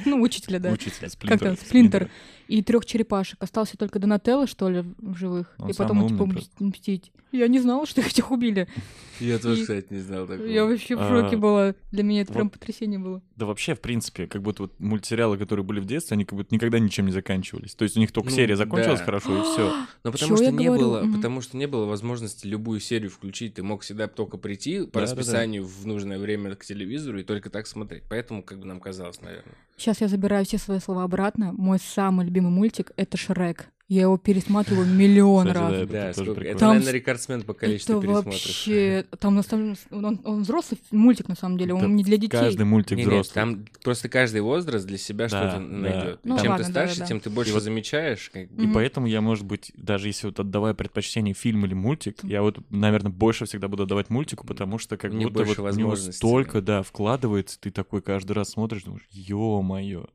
Ну, 0.05 0.21
учителя, 0.21 0.59
да. 0.59 0.71
Учитель, 0.71 1.09
Как 1.21 1.41
там, 1.41 1.57
Сплинтер. 1.57 2.11
И 2.47 2.62
трех 2.62 2.87
черепашек. 2.87 3.43
Остался 3.43 3.77
только 3.77 3.99
Донателло, 3.99 4.47
что 4.47 4.69
ли, 4.71 4.85
в 4.99 5.17
живых. 5.17 5.55
И 5.69 5.73
потом, 5.75 6.09
типа, 6.09 6.27
мстить. 6.61 7.12
Я 7.31 7.47
не 7.49 7.59
знала, 7.59 7.87
что 7.87 8.00
их 8.00 8.09
этих 8.09 8.31
убили. 8.31 8.69
Я 9.21 9.38
тоже, 9.38 9.62
кстати, 9.62 9.87
не 9.91 10.00
знал 10.00 10.27
такого. 10.27 10.47
Я 10.47 10.65
вообще 10.65 10.97
в 10.97 11.03
А, 11.03 11.09
шоке 11.09 11.37
была. 11.37 11.75
Для 11.91 12.03
меня 12.03 12.23
это 12.23 12.33
прям 12.33 12.49
потрясение 12.49 12.99
было. 12.99 13.21
Да 13.37 13.45
вообще, 13.45 13.75
в 13.75 13.81
принципе, 13.81 14.27
как 14.27 14.43
будто 14.43 14.62
вот 14.62 14.81
мультсериалы, 14.81 15.37
которые 15.37 15.65
были 15.65 15.81
в 15.81 15.85
детстве, 15.85 16.15
они 16.15 16.25
как 16.25 16.38
будто 16.38 16.55
никогда 16.55 16.79
ничем 16.79 17.07
не 17.07 17.12
заканчивались. 17.12 17.75
То 17.75 17.83
есть 17.83 17.97
у 17.97 18.00
них 18.00 18.12
только 18.12 18.31
Ну, 18.31 18.37
серия 18.37 18.57
закончилась 18.57 19.00
хорошо, 19.00 19.38
и 19.38 19.43
все. 19.43 19.75
Ну, 20.05 20.12
потому 20.12 20.37
что 20.37 20.50
не 20.53 20.71
было, 20.71 21.00
потому 21.15 21.41
что 21.41 21.57
не 21.57 21.67
было 21.67 21.85
возможности 21.85 22.47
любую 22.47 22.81
серию 22.81 23.11
включить. 23.11 23.55
Ты 23.55 23.62
мог 23.62 23.83
всегда 23.83 24.07
только 24.07 24.38
прийти 24.38 24.87
по 24.87 25.00
расписанию 25.00 25.65
в 25.67 25.87
нужное 25.87 26.19
время 26.19 26.55
к 26.55 26.65
телевизору 26.65 27.19
и 27.19 27.25
только 27.25 27.50
так 27.50 27.67
смотреть. 27.67 28.05
Поэтому, 28.09 28.43
как 28.43 28.61
бы 28.61 28.65
нам 28.65 28.81
казалось, 28.81 28.98
наверное. 29.23 29.55
Сейчас 29.79 30.01
я 30.01 30.09
забираю 30.09 30.45
все 30.45 30.59
свои 30.59 30.81
слова 30.81 31.05
обратно. 31.05 31.53
Мой 31.57 31.79
самый 31.79 32.27
любимый 32.27 32.51
мультик— 32.51 32.91
это 32.97 33.17
Шрек. 33.17 33.69
Я 33.87 34.03
его 34.03 34.19
пересматриваю 34.19 34.85
миллион 34.95 35.47
Кстати, 35.47 35.59
раз. 35.59 35.71
да, 35.71 35.79
это 35.79 35.93
Да, 35.93 36.13
тоже 36.13 36.31
сколько- 36.33 36.47
это, 36.47 36.59
Там 36.59 36.69
наверное, 36.75 36.93
рекордсмен 36.93 37.41
по 37.43 37.55
количеству 37.55 37.93
Это 37.95 38.03
пересмотров. 38.03 38.35
вообще... 38.35 39.07
Там 39.19 39.35
на 39.35 39.43
самом 39.43 39.77
он, 39.91 40.21
он 40.25 40.43
взрослый 40.43 40.79
мультик, 40.91 41.27
на 41.29 41.35
самом 41.37 41.57
деле, 41.57 41.73
он 41.73 41.81
Да 41.81 41.87
не 41.87 42.05
для 42.05 42.19
детей. 42.19 42.37
Каждый 42.37 42.67
мультик 42.67 42.99
Не, 42.99 43.05
нет, 43.05 43.13
взрослый. 43.13 43.35
там 43.35 43.65
просто 43.83 44.11
каждый 44.11 44.43
возраст 44.43 44.85
для 44.87 44.99
себя 44.99 45.25
Да, 45.25 45.29
что-то 45.31 45.53
да. 45.55 45.61
найдет. 45.61 46.21
Ну 46.23 46.37
чем 46.39 46.49
ладно, 46.51 46.65
ты 46.67 46.71
старше, 46.71 46.95
да-да-да. 46.97 47.07
тем 47.09 47.21
ты 47.21 47.31
больше 47.31 47.57
И 47.57 47.61
замечаешь. 47.61 48.29
Как... 48.31 48.43
И 48.43 48.49
Мгм. 48.63 48.75
поэтому 48.75 49.07
я, 49.07 49.23
может 49.23 49.47
быть, 49.47 49.73
даже 49.75 50.09
если 50.09 50.27
вот 50.27 50.39
отдавая 50.39 50.75
предпочтение 50.75 51.33
фильм 51.33 51.65
или 51.65 51.73
мультик, 51.73 52.19
я 52.25 52.43
вот, 52.43 52.59
наверное, 52.69 53.11
больше 53.11 53.47
всегда 53.47 53.69
буду 53.69 53.85
отдавать 53.85 54.11
мультику, 54.11 54.47
потому 54.47 54.77
что 54.77 54.99
как 54.99 55.15
них 55.15 55.31
будто 55.33 55.45
вот 55.45 55.57
в 55.57 55.79
него 55.79 55.97
столько, 55.97 56.61
да, 56.61 56.83
вкладывается, 56.83 57.59
ты 57.59 57.71
такой 57.71 58.03
каждый 58.03 58.33
раз 58.33 58.51
смотришь, 58.51 58.83
думаешь, 58.83 59.07
ё-моё. 59.77 60.07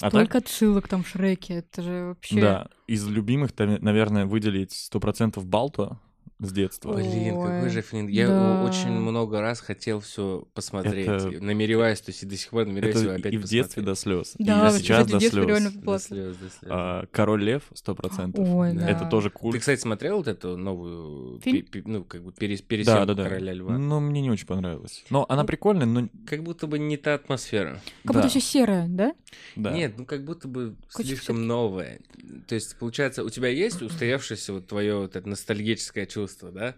А 0.00 0.08
Столько 0.08 0.38
отсылок 0.38 0.88
там 0.88 1.02
в 1.02 1.08
Шреке, 1.08 1.54
это 1.54 1.82
же 1.82 2.06
вообще... 2.08 2.40
Да, 2.40 2.68
из 2.86 3.06
любимых, 3.08 3.50
наверное, 3.58 4.24
выделить 4.24 4.72
100% 4.72 5.40
Балто 5.44 5.98
с 6.40 6.52
детства. 6.52 6.94
Ой. 6.94 7.02
Блин, 7.02 7.34
какой 7.40 7.68
же 7.70 7.82
фильм. 7.82 8.06
Я 8.08 8.28
да. 8.28 8.64
очень 8.64 8.90
много 8.90 9.40
раз 9.40 9.60
хотел 9.60 10.00
все 10.00 10.46
посмотреть. 10.54 11.06
Это- 11.06 11.40
намереваюсь, 11.42 12.00
то 12.00 12.10
есть 12.10 12.22
и 12.22 12.26
до 12.26 12.36
сих 12.36 12.50
пор 12.50 12.66
намереваюсь 12.66 12.96
его 12.96 13.10
Это 13.12 13.20
опять 13.20 13.34
и 13.34 13.36
в 13.36 13.44
детстве 13.44 13.82
до 13.82 13.90
посмотреть. 13.92 14.26
слез, 14.28 14.46
Да, 14.46 14.58
и 14.68 14.72
вот, 14.72 14.80
сейчас 14.80 15.06
до 15.06 15.16
в 15.16 15.20
детстве 15.20 15.44
реально 15.46 15.70
слез. 15.70 15.82
До 15.84 15.98
слез, 15.98 16.36
до 16.36 16.50
слез. 16.50 16.70
А, 16.70 17.06
Король 17.10 17.44
Лев 17.44 17.62
100%. 17.74 18.34
Ой, 18.38 18.72
Да. 18.72 18.80
да. 18.80 18.90
Это 18.90 19.04
тоже 19.06 19.30
культ. 19.30 19.54
Ты, 19.54 19.60
кстати, 19.60 19.80
смотрел 19.80 20.16
вот 20.18 20.28
эту 20.28 20.56
новую, 20.56 21.40
Фильм? 21.40 21.64
пи- 21.66 21.82
пи- 21.82 21.88
ну, 21.88 22.04
как 22.04 22.22
бы 22.24 22.32
перес- 22.32 22.60
да, 22.60 22.64
пересъемку 22.68 23.06
да, 23.06 23.14
да. 23.14 23.24
Короля 23.24 23.52
Льва? 23.52 23.78
Но 23.78 24.00
мне 24.00 24.20
не 24.22 24.30
очень 24.30 24.46
понравилось. 24.46 25.04
Но 25.10 25.26
она 25.28 25.42
Ну, 25.42 25.46
прикольная, 25.48 25.86
но 25.86 26.08
Как 26.26 26.42
будто 26.42 26.66
бы 26.66 26.78
не 26.78 26.96
та 26.96 27.14
атмосфера. 27.14 27.80
Как 28.04 28.12
да, 28.14 28.20
будто 28.20 28.28
все 28.28 28.40
серое, 28.40 28.86
да? 28.88 29.14
да. 29.56 29.72
Нет, 29.72 29.94
ну 29.98 30.04
как 30.06 30.24
будто 30.24 30.48
бы 30.48 30.76
Хочется 30.90 31.16
слишком 31.16 31.46
новое. 31.46 32.00
То 32.46 32.54
есть, 32.54 32.76
получается, 32.78 33.24
у 33.24 33.30
тебя 33.30 33.48
есть 33.48 33.82
устоявшееся 33.82 34.52
вот 34.54 34.66
твое 34.66 34.96
вот 34.96 35.16
это 35.16 35.28
ностальгическое 35.28 36.06
чувство, 36.06 36.29
да? 36.52 36.76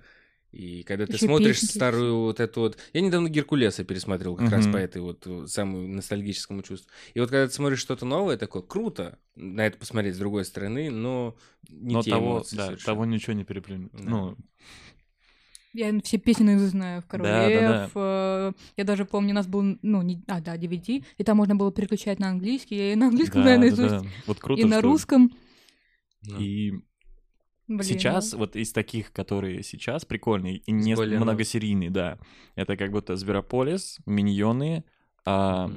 И 0.51 0.83
когда 0.83 1.07
ты 1.07 1.15
Ещё 1.15 1.27
смотришь 1.27 1.61
песенки 1.61 1.75
старую 1.77 2.19
вот 2.21 2.39
эту 2.39 2.61
вот... 2.61 2.77
Я 2.93 3.01
недавно 3.01 3.29
Геркулеса 3.31 3.85
пересмотрел 3.85 4.37
как 4.37 4.51
раз 4.51 4.65
Мгм. 4.65 4.73
по 4.75 4.77
этой 4.77 5.01
вот 5.01 5.27
самому 5.51 5.89
ностальгическому 5.89 6.61
чувству. 6.63 6.91
И 7.15 7.21
вот 7.21 7.31
когда 7.31 7.47
ты 7.49 7.55
смотришь 7.55 7.79
что-то 7.79 8.05
новое, 8.05 8.37
такое 8.37 8.61
круто 8.63 9.19
на 9.35 9.67
это 9.67 9.79
посмотреть 9.79 10.15
с 10.15 10.19
другой 10.19 10.45
стороны, 10.45 10.91
но 10.91 11.37
не 11.71 11.95
но 11.95 12.03
те 12.03 12.11
того, 12.11 12.27
эмоции 12.33 12.57
да, 12.57 12.67
совершенно. 12.67 12.85
того 12.95 13.05
ничего 13.07 13.33
не 13.33 13.45
переплюнуть. 13.45 13.93
Да. 13.93 14.03
Ну, 14.05 14.37
Я 15.73 15.99
все 16.03 16.19
песни 16.19 16.45
наизусть 16.45 16.73
знаю 16.73 17.01
в 17.01 17.07
Король 17.07 17.27
Да, 17.29 17.49
да, 17.49 17.83
Лев, 17.85 17.91
э, 17.95 18.53
Я 18.77 18.85
даже 18.85 19.07
помню, 19.07 19.31
у 19.31 19.35
нас 19.37 19.47
был, 19.47 19.63
ну, 19.81 20.03
не, 20.03 20.23
а, 20.29 20.43
да, 20.43 20.59
DVD, 20.59 21.03
и 21.17 21.25
там 21.25 21.39
можно 21.39 21.57
было 21.57 21.73
переключать 21.73 22.19
на 22.19 22.29
английский. 22.29 22.77
Я 22.77 22.93
и 22.93 22.97
на 22.97 23.07
английском, 23.07 23.43
да, 23.43 23.57
наверное, 23.57 23.71
да, 23.77 23.83
наизусть, 23.83 24.05
да. 24.05 24.11
Вот 24.27 24.39
круто, 24.39 24.61
и 24.61 24.65
на 24.67 24.81
что- 24.81 24.83
русском. 24.83 25.31
Ну, 26.27 26.39
И 26.39 26.73
Блин, 27.69 27.85
сейчас, 27.85 28.33
ну, 28.33 28.39
вот 28.41 28.57
из 28.57 28.73
таких, 28.73 29.13
которые 29.13 29.63
сейчас 29.63 30.05
прикольные 30.05 30.57
и 30.59 30.73
не 30.73 30.95
Spoiler 30.95 31.19
многосерийные, 31.19 31.91
да, 31.91 32.19
это 32.55 32.77
как 32.77 32.91
будто 32.91 33.17
Зверополис, 33.17 33.99
Миньоны, 34.07 34.85
а, 35.25 35.71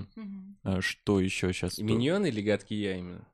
а 0.63 0.82
что 0.82 1.20
еще 1.20 1.54
сейчас? 1.54 1.77
Миньоны 1.77 2.27
или 2.27 2.42
гадкий 2.42 2.77
я 2.82 2.98
именно? 2.98 3.27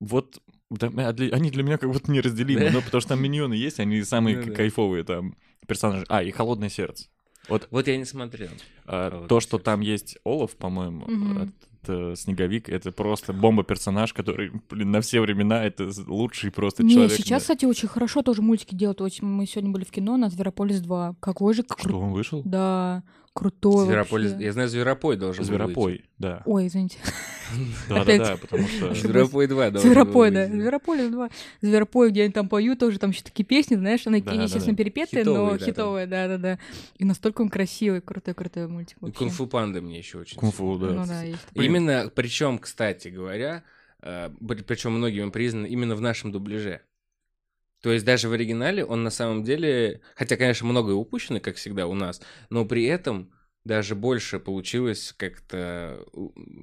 Вот 0.00 0.42
да, 0.70 0.88
а 0.96 1.08
они 1.10 1.50
для 1.50 1.62
меня 1.62 1.78
как 1.78 1.90
будто 1.90 2.10
неразделимы, 2.10 2.64
Да? 2.66 2.72
ну, 2.72 2.82
потому 2.82 3.00
что 3.00 3.10
там 3.10 3.22
миньоны 3.22 3.54
есть, 3.54 3.80
они 3.80 4.02
самые 4.02 4.36
Ну 4.40 4.46
да. 4.46 4.54
кайфовые 4.54 5.04
там 5.04 5.36
персонажи. 5.66 6.04
А, 6.08 6.22
и 6.22 6.30
Холодное 6.30 6.68
сердце. 6.68 7.08
Вот 7.48 7.68
Вот 7.70 7.86
я 7.88 7.96
не 7.96 8.04
смотрел. 8.04 8.50
а, 8.86 9.10
«Холодное 9.10 9.28
то, 9.28 9.40
что 9.40 9.50
сердце». 9.58 9.64
там 9.64 9.80
есть 9.80 10.18
Олаф, 10.24 10.56
по-моему, 10.56 11.06
Мгм. 11.06 11.52
Э, 11.88 12.14
Снеговик, 12.16 12.68
это 12.68 12.92
просто 12.92 13.32
бомба-персонаж, 13.32 14.12
который, 14.12 14.52
блин, 14.70 14.90
на 14.90 15.00
все 15.00 15.20
времена 15.20 15.64
это 15.64 15.90
лучший 16.06 16.50
просто 16.50 16.82
Не, 16.82 16.94
человек. 16.94 17.12
сейчас, 17.12 17.28
да. 17.28 17.38
кстати, 17.40 17.64
очень 17.64 17.88
хорошо 17.88 18.22
тоже 18.22 18.42
мультики 18.42 18.74
делают. 18.74 19.00
Вот 19.00 19.12
мы 19.22 19.46
сегодня 19.46 19.70
были 19.70 19.84
в 19.84 19.90
кино 19.90 20.16
на 20.16 20.30
Зверополис 20.30 20.80
2. 20.80 21.16
Какой 21.20 21.54
же 21.54 21.64
Что, 21.76 21.98
он 21.98 22.12
вышел? 22.12 22.42
Да, 22.44 23.02
крутой 23.34 23.86
Зверополис. 23.86 24.30
вообще. 24.30 24.46
Я 24.46 24.52
знаю, 24.52 24.68
Зверопой 24.68 25.16
должен 25.16 25.44
Зверопой, 25.44 26.04
да. 26.18 26.42
Ой, 26.46 26.68
извините. 26.68 26.98
Да-да-да, 27.88 28.36
потому 28.36 28.66
что... 28.68 28.94
Зверопой 28.94 29.48
2 29.48 29.70
должен 29.70 29.90
Зверопой, 29.90 30.30
да. 30.30 30.46
Зверополис 30.46 31.10
2. 31.10 31.30
Зверопой, 31.60 32.10
где 32.10 32.22
они 32.22 32.32
там 32.32 32.48
поют, 32.48 32.78
тоже 32.78 32.98
там 32.98 33.10
еще 33.10 33.22
такие 33.22 33.44
песни, 33.44 33.74
знаешь, 33.74 34.06
они, 34.06 34.18
естественно, 34.18 34.76
перепетые, 34.76 35.24
но 35.24 35.58
Хитовые, 35.58 36.06
да-да-да. 36.06 36.58
И 36.96 37.04
настолько 37.04 37.42
он 37.42 37.50
красивый, 37.50 38.00
крутой-крутой 38.00 38.68
мультик. 38.68 38.98
Кунг-фу 38.98 39.46
панда 39.46 39.82
мне 39.82 39.98
еще 39.98 40.18
очень 40.18 40.38
Кунг-фу, 40.38 40.78
да. 40.78 41.04
Ну. 41.54 41.62
Именно, 41.62 42.10
причем, 42.14 42.58
кстати 42.58 43.08
говоря, 43.08 43.64
причем 44.00 44.92
многими 44.92 45.30
признано 45.30 45.66
именно 45.66 45.96
в 45.96 46.00
нашем 46.00 46.30
дубляже. 46.30 46.82
То 47.84 47.92
есть 47.92 48.06
даже 48.06 48.30
в 48.30 48.32
оригинале 48.32 48.82
он 48.82 49.02
на 49.02 49.10
самом 49.10 49.44
деле, 49.44 50.00
хотя, 50.16 50.38
конечно, 50.38 50.66
многое 50.66 50.94
упущено, 50.94 51.38
как 51.38 51.56
всегда 51.56 51.86
у 51.86 51.92
нас, 51.92 52.22
но 52.48 52.64
при 52.64 52.84
этом 52.86 53.30
даже 53.62 53.94
больше 53.94 54.40
получилось 54.40 55.12
как-то... 55.18 56.02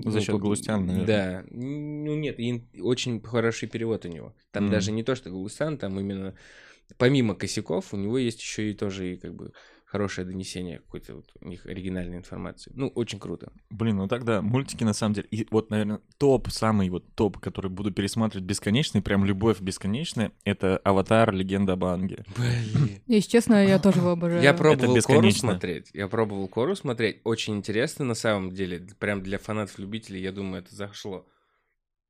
За 0.04 0.20
счет 0.20 0.32
как- 0.32 0.42
Галустяна, 0.42 0.84
наверное. 0.84 1.06
Да. 1.06 1.44
Ну 1.52 2.16
нет, 2.16 2.40
и 2.40 2.64
очень 2.82 3.22
хороший 3.22 3.70
перевод 3.70 4.04
у 4.06 4.08
него. 4.08 4.36
Там 4.50 4.64
Мгм. 4.64 4.72
даже 4.72 4.92
не 4.92 5.04
то, 5.04 5.14
что 5.14 5.30
Галустян, 5.30 5.78
там 5.78 6.00
именно 6.00 6.36
помимо 6.98 7.36
косяков 7.36 7.94
у 7.94 7.98
него 7.98 8.18
есть 8.18 8.42
еще 8.42 8.72
и 8.72 8.74
тоже 8.74 9.14
и 9.14 9.18
как 9.18 9.36
бы 9.36 9.54
хорошее 9.92 10.26
донесение 10.26 10.80
какой-то 10.80 11.16
вот 11.16 11.26
у 11.42 11.48
них 11.50 11.66
оригинальной 11.66 12.18
информации. 12.18 12.72
Ну, 12.74 12.88
очень 12.88 13.20
круто. 13.20 13.52
Блин, 13.70 13.98
ну 13.98 14.08
тогда 14.08 14.42
мультики 14.42 14.86
на 14.86 14.94
самом 14.94 15.16
деле. 15.16 15.28
И 15.32 15.46
вот, 15.52 15.70
наверное, 15.70 16.00
топ, 16.18 16.50
самый 16.50 16.90
вот 16.90 17.04
топ, 17.14 17.40
который 17.40 17.70
буду 17.70 17.92
пересматривать 17.92 18.46
бесконечный, 18.46 19.02
прям 19.02 19.26
любовь 19.26 19.60
бесконечная, 19.60 20.32
это 20.46 20.78
Аватар 20.78 21.34
Легенда 21.34 21.74
об 21.74 21.84
Аанге. 21.84 22.24
Блин. 22.38 23.02
Если 23.08 23.30
честно, 23.30 23.66
я 23.66 23.80
тоже 23.80 24.00
его 24.00 24.12
обожаю. 24.12 24.42
Я 24.42 24.54
пробовал 24.54 24.98
Кору 25.02 25.32
смотреть. 25.32 25.90
Я 25.94 26.08
пробовал 26.08 26.48
Кору 26.48 26.76
смотреть. 26.76 27.20
Очень 27.26 27.58
интересно 27.58 28.06
на 28.06 28.16
самом 28.16 28.52
деле. 28.52 28.88
Прям 28.98 29.22
для 29.22 29.40
фанатов-любителей, 29.40 30.22
я 30.22 30.32
думаю, 30.32 30.64
это 30.64 30.74
зашло. 30.74 31.28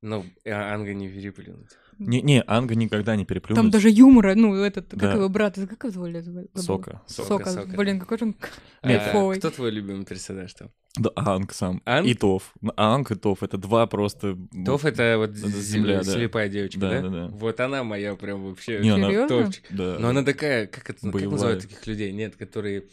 Но 0.01 0.25
а, 0.45 0.73
Анга 0.73 0.93
не 0.93 1.07
переплюнуть. 1.09 1.69
Не-не, 1.99 2.41
Анга 2.47 2.73
никогда 2.73 3.15
не 3.15 3.25
переплюнет. 3.25 3.57
Там 3.61 3.69
даже 3.69 3.89
юмора, 3.91 4.33
ну, 4.33 4.55
этот, 4.55 4.89
как 4.89 4.99
Да. 4.99 5.13
его 5.13 5.29
брат, 5.29 5.53
как 5.55 5.83
его 5.83 5.91
звали? 5.91 6.21
забыл. 6.21 6.49
Сока. 6.55 7.01
Сока. 7.05 7.27
Сока, 7.27 7.49
Сока. 7.51 7.77
Блин, 7.77 7.99
какой 7.99 8.17
же 8.17 8.25
он 8.25 8.35
А, 8.81 8.87
кайфовый. 8.87 9.37
кто 9.37 9.51
твой 9.51 9.69
любимый 9.69 10.03
персонаж 10.05 10.51
там? 10.55 10.71
Да, 10.97 11.11
Анг 11.15 11.53
сам. 11.53 11.81
Анг? 11.85 12.07
И 12.07 12.15
Тоф. 12.15 12.53
Ну, 12.61 12.73
Анг 12.75 13.11
и 13.11 13.15
Тоф— 13.15 13.43
это 13.43 13.57
два 13.57 13.85
просто... 13.85 14.35
Тоф 14.65 14.85
это 14.85 15.17
вот 15.19 15.29
Это 15.29 15.47
з- 15.47 15.61
земля, 15.61 15.97
да. 15.99 16.03
слепая 16.11 16.49
девочка, 16.49 16.79
Да, 16.79 16.89
да? 16.89 17.01
да, 17.01 17.09
да. 17.09 17.27
Вот 17.27 17.59
она 17.59 17.83
моя 17.83 18.15
прям 18.15 18.43
вообще 18.45 18.79
Не, 18.79 18.89
она- 18.89 19.27
топчик. 19.27 19.63
Да. 19.69 19.97
Но 19.99 20.09
она 20.09 20.23
такая, 20.23 20.65
как 20.65 20.89
это 20.89 21.01
как 21.01 21.11
Боевая. 21.13 21.31
называют 21.31 21.61
таких 21.61 21.85
людей? 21.85 22.11
Нет, 22.11 22.35
которые 22.35 22.85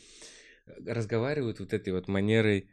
разговаривают 0.86 1.60
вот 1.60 1.72
этой 1.72 1.92
вот 1.92 2.08
манерой 2.08 2.58
э, 2.60 2.64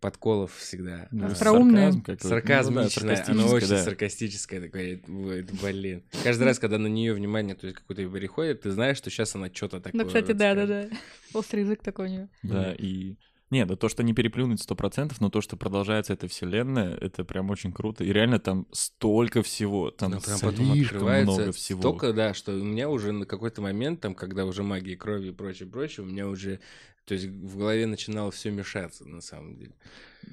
подколов 0.00 0.54
всегда. 0.56 1.08
Ну, 1.10 1.26
А, 1.26 1.34
сарказм. 1.34 2.04
Сарказмичная, 2.20 3.24
Ну, 3.28 3.34
да, 3.34 3.42
она 3.44 3.52
очень 3.52 3.68
да. 3.68 3.82
саркастическая 3.82 4.60
такая, 4.60 5.00
вот, 5.06 5.44
блин. 5.62 6.02
Каждый 6.22 6.44
раз, 6.44 6.58
когда 6.58 6.78
на 6.78 6.86
нее 6.88 7.14
внимание, 7.14 7.54
то 7.54 7.66
есть 7.66 7.78
какое-то 7.78 8.06
переходит, 8.08 8.62
ты 8.62 8.70
знаешь, 8.70 8.96
что 8.98 9.10
сейчас 9.10 9.34
она 9.34 9.48
что-то 9.52 9.80
такое. 9.80 10.02
Ну, 10.02 10.06
кстати, 10.06 10.28
вот 10.28 10.36
да, 10.36 10.54
да, 10.54 10.66
скажет. 10.66 10.90
да. 10.90 11.38
Острый 11.38 11.60
язык 11.60 11.82
такой 11.82 12.08
у 12.08 12.12
него. 12.12 12.28
Да, 12.42 12.74
и... 12.76 13.16
Не, 13.50 13.66
да 13.66 13.76
то, 13.76 13.88
что 13.88 14.02
не 14.02 14.14
переплюнуть 14.14 14.60
сто 14.60 14.74
процентов, 14.74 15.20
но 15.20 15.30
то, 15.30 15.40
что 15.40 15.56
продолжается 15.56 16.12
эта 16.12 16.26
вселенная, 16.26 16.96
это 16.96 17.24
прям 17.24 17.50
очень 17.50 17.72
круто. 17.72 18.02
И 18.02 18.12
реально 18.12 18.40
там 18.40 18.66
столько 18.72 19.42
всего, 19.42 19.90
там 19.92 20.12
Ну, 20.12 20.20
прям 20.20 20.40
потом 20.40 20.72
слишком 20.72 20.96
открывается 20.96 21.32
много 21.34 21.52
всего. 21.52 21.78
столько, 21.80 22.12
да, 22.12 22.34
что 22.34 22.52
у 22.52 22.64
меня 22.64 22.88
уже 22.88 23.12
на 23.12 23.26
какой-то 23.26 23.62
момент, 23.62 24.00
там, 24.00 24.14
когда 24.14 24.44
уже 24.44 24.62
магия 24.64 24.96
крови 24.96 25.28
и 25.28 25.32
прочее, 25.32 25.68
прочее, 25.68 26.04
у 26.04 26.08
меня 26.08 26.26
уже, 26.26 26.58
то 27.04 27.14
есть 27.14 27.26
в 27.26 27.56
голове 27.58 27.86
начинало 27.86 28.30
все 28.30 28.50
мешаться, 28.50 29.06
на 29.06 29.20
самом 29.20 29.56
деле. 29.56 29.72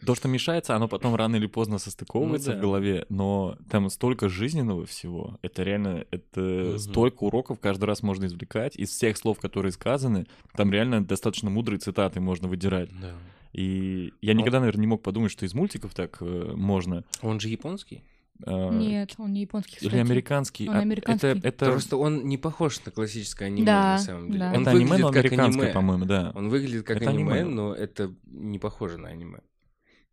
То, 0.06 0.16
что 0.16 0.28
мешается, 0.30 0.76
оно 0.76 0.88
потом 0.88 1.16
рано 1.16 1.36
или 1.36 1.48
поздно 1.48 1.78
состыковывается 1.78 2.52
Ну 2.52 2.56
да. 2.56 2.60
в 2.60 2.62
голове, 2.62 3.06
но 3.10 3.58
там 3.70 3.90
столько 3.90 4.30
жизненного 4.30 4.86
всего. 4.86 5.38
Это 5.42 5.64
реально, 5.64 6.06
это 6.12 6.40
Мгм. 6.42 6.80
столько 6.80 7.24
уроков 7.24 7.60
каждый 7.60 7.86
раз 7.86 8.02
можно 8.04 8.26
извлекать. 8.26 8.76
Из 8.78 8.90
всех 8.90 9.18
слов, 9.18 9.40
которые 9.40 9.72
сказаны, 9.74 10.28
там 10.56 10.72
реально 10.72 11.04
достаточно 11.04 11.50
мудрые 11.50 11.80
цитаты 11.80 12.22
можно 12.22 12.48
выдирать. 12.48 12.90
Да. 13.02 13.16
И 13.52 14.14
я 14.22 14.34
никогда, 14.34 14.60
наверное, 14.62 14.82
не 14.82 14.88
мог 14.88 15.04
подумать, 15.04 15.32
что 15.32 15.46
из 15.46 15.54
мультиков 15.54 15.94
так 15.94 16.18
э, 16.22 16.54
можно. 16.56 17.04
Он 17.22 17.42
же 17.42 17.50
японский? 17.50 18.02
Э, 18.46 18.70
Нет, 18.74 19.14
он 19.18 19.34
не 19.34 19.42
японский, 19.42 19.78
Или 19.82 19.88
кстати. 19.90 20.02
американский. 20.02 20.70
Он 20.70 20.76
А, 20.76 20.80
американский. 20.80 21.28
Это, 21.28 21.48
это, 21.48 21.66
Просто 21.72 21.98
он 21.98 22.26
не 22.28 22.38
похож 22.38 22.84
на 22.86 22.92
классическое 22.92 23.48
аниме, 23.48 23.66
Да, 23.66 23.94
на 23.94 23.98
самом 24.00 24.28
деле. 24.28 24.40
да. 24.40 24.52
Он 24.54 24.62
это 24.62 24.72
аниме, 24.72 24.82
выглядит 24.86 25.02
но 25.02 25.08
американское, 25.10 25.62
аниме. 25.64 25.74
по-моему, 25.74 26.06
да. 26.06 26.32
Он 26.36 26.50
выглядит 26.50 26.86
как 26.86 26.98
Это 26.98 27.10
аниме, 27.10 27.34
аниме. 27.42 27.50
но 27.56 27.74
это 27.74 28.14
не 28.26 28.60
похоже 28.60 28.98
на 28.98 29.10
аниме. 29.10 29.40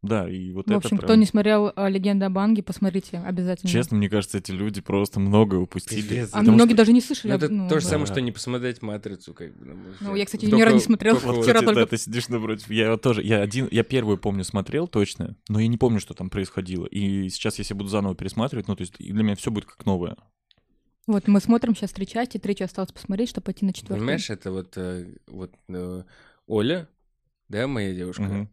Да, 0.01 0.29
и 0.31 0.53
вот 0.53 0.67
В 0.67 0.69
это 0.69 0.77
общем, 0.77 0.97
кто 0.97 1.09
прям- 1.09 1.19
не 1.21 1.27
смотрел 1.27 1.73
а, 1.75 1.89
«Легенда 1.89 2.27
о 2.27 2.31
Банге», 2.31 2.63
посмотрите 2.63 3.19
обязательно. 3.19 3.69
Честно, 3.69 3.97
мне 3.97 4.09
кажется, 4.09 4.39
эти 4.39 4.53
люди 4.53 4.81
просто 4.81 5.19
многое 5.19 5.59
упустили. 5.59 6.25
А 6.31 6.43
многие 6.43 6.69
что- 6.71 6.77
даже 6.77 6.93
не 6.93 7.01
слышали. 7.01 7.31
Ну, 7.33 7.35
об- 7.37 7.43
это 7.43 7.53
ну, 7.53 7.69
то 7.69 7.81
же 7.81 7.87
да. 7.87 7.91
самое, 7.91 8.07
что 8.07 8.21
не 8.21 8.31
посмотреть 8.31 8.81
«Матрицу», 8.81 9.35
как 9.35 9.57
бы. 9.59 9.67
Ну, 9.67 9.91
взгляд. 9.91 10.17
я, 10.17 10.25
кстати, 10.25 10.43
Только- 10.43 10.57
ни 10.57 10.63
разу 10.63 10.77
не 10.77 10.83
смотрел. 10.83 11.15
только 11.15 11.27
Вот, 11.27 11.43
Вчера 11.43 11.55
кстати, 11.61 11.67
да, 11.67 11.75
только- 11.75 11.91
ты 11.91 11.99
сидишь 11.99 12.29
напротив. 12.29 12.71
Я 12.71 12.97
тоже, 12.97 13.25
я 13.25 13.41
один, 13.43 13.67
я 13.73 13.83
первую 13.83 14.19
помню 14.19 14.45
смотрел 14.45 14.87
точно, 14.87 15.35
но 15.49 15.59
я 15.59 15.67
не 15.67 15.79
помню, 15.79 15.99
что 15.99 16.15
там 16.15 16.31
происходило. 16.31 16.87
И 16.87 17.29
сейчас, 17.31 17.59
если 17.59 17.75
буду 17.75 17.89
заново 17.89 18.15
пересматривать, 18.15 18.69
ну, 18.69 18.77
то 18.77 18.83
есть 18.83 18.95
для 18.99 19.25
меня 19.25 19.35
все 19.35 19.51
будет 19.51 19.65
как 19.65 19.85
новое. 19.85 20.17
Вот 21.09 21.27
мы 21.27 21.41
смотрим 21.41 21.75
сейчас 21.75 21.91
три 21.93 22.07
части, 22.07 22.39
третью 22.39 22.67
осталось 22.67 22.93
посмотреть, 22.93 23.31
чтобы 23.31 23.47
пойти 23.47 23.65
на 23.67 23.73
четвертую. 23.73 23.99
Понимаешь, 24.01 24.31
это 24.31 24.53
вот, 24.53 24.75
э, 24.77 25.07
вот 25.27 25.51
э, 25.69 26.03
Оля, 26.47 26.89
да, 27.49 27.67
моя 27.67 27.95
девушка, 27.95 28.23
Мгм. 28.23 28.51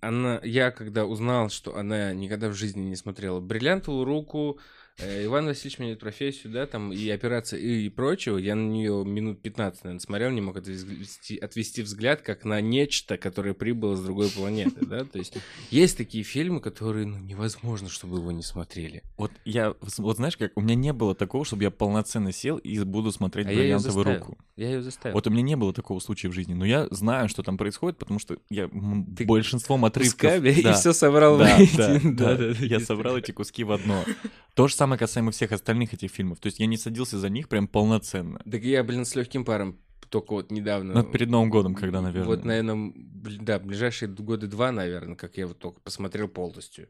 Она, 0.00 0.40
я 0.42 0.70
когда 0.70 1.06
узнал, 1.06 1.50
что 1.50 1.76
она 1.76 2.12
никогда 2.12 2.48
в 2.48 2.54
жизни 2.54 2.80
не 2.80 2.96
смотрела 2.96 3.40
«Бриллиантовую 3.40 4.04
руку», 4.04 4.58
Иван 4.98 5.44
Васильевич 5.44 5.78
меняет 5.78 6.00
профессию, 6.00 6.52
да, 6.52 6.66
там, 6.66 6.90
и 6.90 7.08
операция, 7.10 7.60
и, 7.60 7.88
прочего, 7.90 8.38
я 8.38 8.54
на 8.54 8.66
нее 8.66 9.04
минут 9.04 9.42
15, 9.42 9.84
наверное, 9.84 10.00
смотрел, 10.00 10.30
не 10.30 10.40
мог 10.40 10.56
отвести, 10.56 11.36
отвести 11.36 11.82
взгляд, 11.82 12.22
как 12.22 12.44
на 12.44 12.62
нечто, 12.62 13.18
которое 13.18 13.52
прибыло 13.52 13.94
с 13.96 14.02
другой 14.02 14.30
планеты, 14.30 14.86
да, 14.86 15.04
то 15.04 15.18
есть 15.18 15.36
есть 15.70 15.98
такие 15.98 16.24
фильмы, 16.24 16.60
которые, 16.60 17.06
ну, 17.06 17.18
невозможно, 17.18 17.90
чтобы 17.90 18.16
его 18.18 18.32
не 18.32 18.42
смотрели. 18.42 19.02
Вот 19.18 19.32
я, 19.44 19.74
вот 19.98 20.16
знаешь 20.16 20.38
как, 20.38 20.52
у 20.56 20.62
меня 20.62 20.74
не 20.74 20.94
было 20.94 21.14
такого, 21.14 21.44
чтобы 21.44 21.64
я 21.64 21.70
полноценно 21.70 22.32
сел 22.32 22.56
и 22.56 22.78
буду 22.82 23.12
смотреть 23.12 23.46
А 23.46 23.50
бриллиантовую 23.50 24.04
руку. 24.04 24.38
Я 24.56 24.70
ее 24.70 24.82
заставил. 24.82 25.14
Вот 25.14 25.26
у 25.26 25.30
меня 25.30 25.42
не 25.42 25.56
было 25.56 25.74
такого 25.74 26.00
случая 26.00 26.28
в 26.28 26.32
жизни, 26.32 26.54
но 26.54 26.64
я 26.64 26.88
знаю, 26.90 27.28
что 27.28 27.42
там 27.42 27.58
происходит, 27.58 27.98
потому 27.98 28.18
что 28.18 28.38
я 28.48 28.70
Ты 29.14 29.26
большинством 29.26 29.84
отрывков... 29.84 30.32
Кусками, 30.32 30.48
и 30.48 30.62
Да. 30.62 30.72
все 30.72 30.94
собрал 30.94 31.36
Да, 31.36 31.58
да, 31.76 31.88
да, 31.92 32.00
Да-да-да, 32.02 32.64
я 32.64 32.80
собрал 32.80 33.18
эти 33.18 33.32
куски 33.32 33.64
в 33.64 33.72
одно. 33.72 34.02
То 34.54 34.68
же 34.68 34.74
самое 34.74 34.85
касаемо 34.96 35.30
всех 35.32 35.52
остальных 35.52 35.94
этих 35.94 36.10
фильмов. 36.10 36.38
То 36.38 36.46
есть 36.46 36.60
я 36.60 36.66
не 36.66 36.76
садился 36.76 37.18
за 37.18 37.28
них 37.28 37.48
прям 37.48 37.66
полноценно. 37.68 38.40
Так 38.50 38.62
я, 38.62 38.84
блин, 38.84 39.04
с 39.04 39.14
легким 39.14 39.44
паром 39.44 39.80
только 40.08 40.32
вот 40.32 40.50
недавно. 40.50 40.94
Ну, 40.94 41.02
перед 41.04 41.28
Новым 41.28 41.50
годом, 41.50 41.74
когда, 41.74 42.00
наверное. 42.00 42.26
Вот, 42.26 42.44
наверное, 42.44 42.92
да, 43.40 43.58
ближайшие 43.58 44.08
года 44.08 44.46
два, 44.46 44.72
наверное, 44.72 45.16
как 45.16 45.36
я 45.36 45.46
вот 45.46 45.58
только 45.58 45.80
посмотрел 45.80 46.28
полностью. 46.28 46.86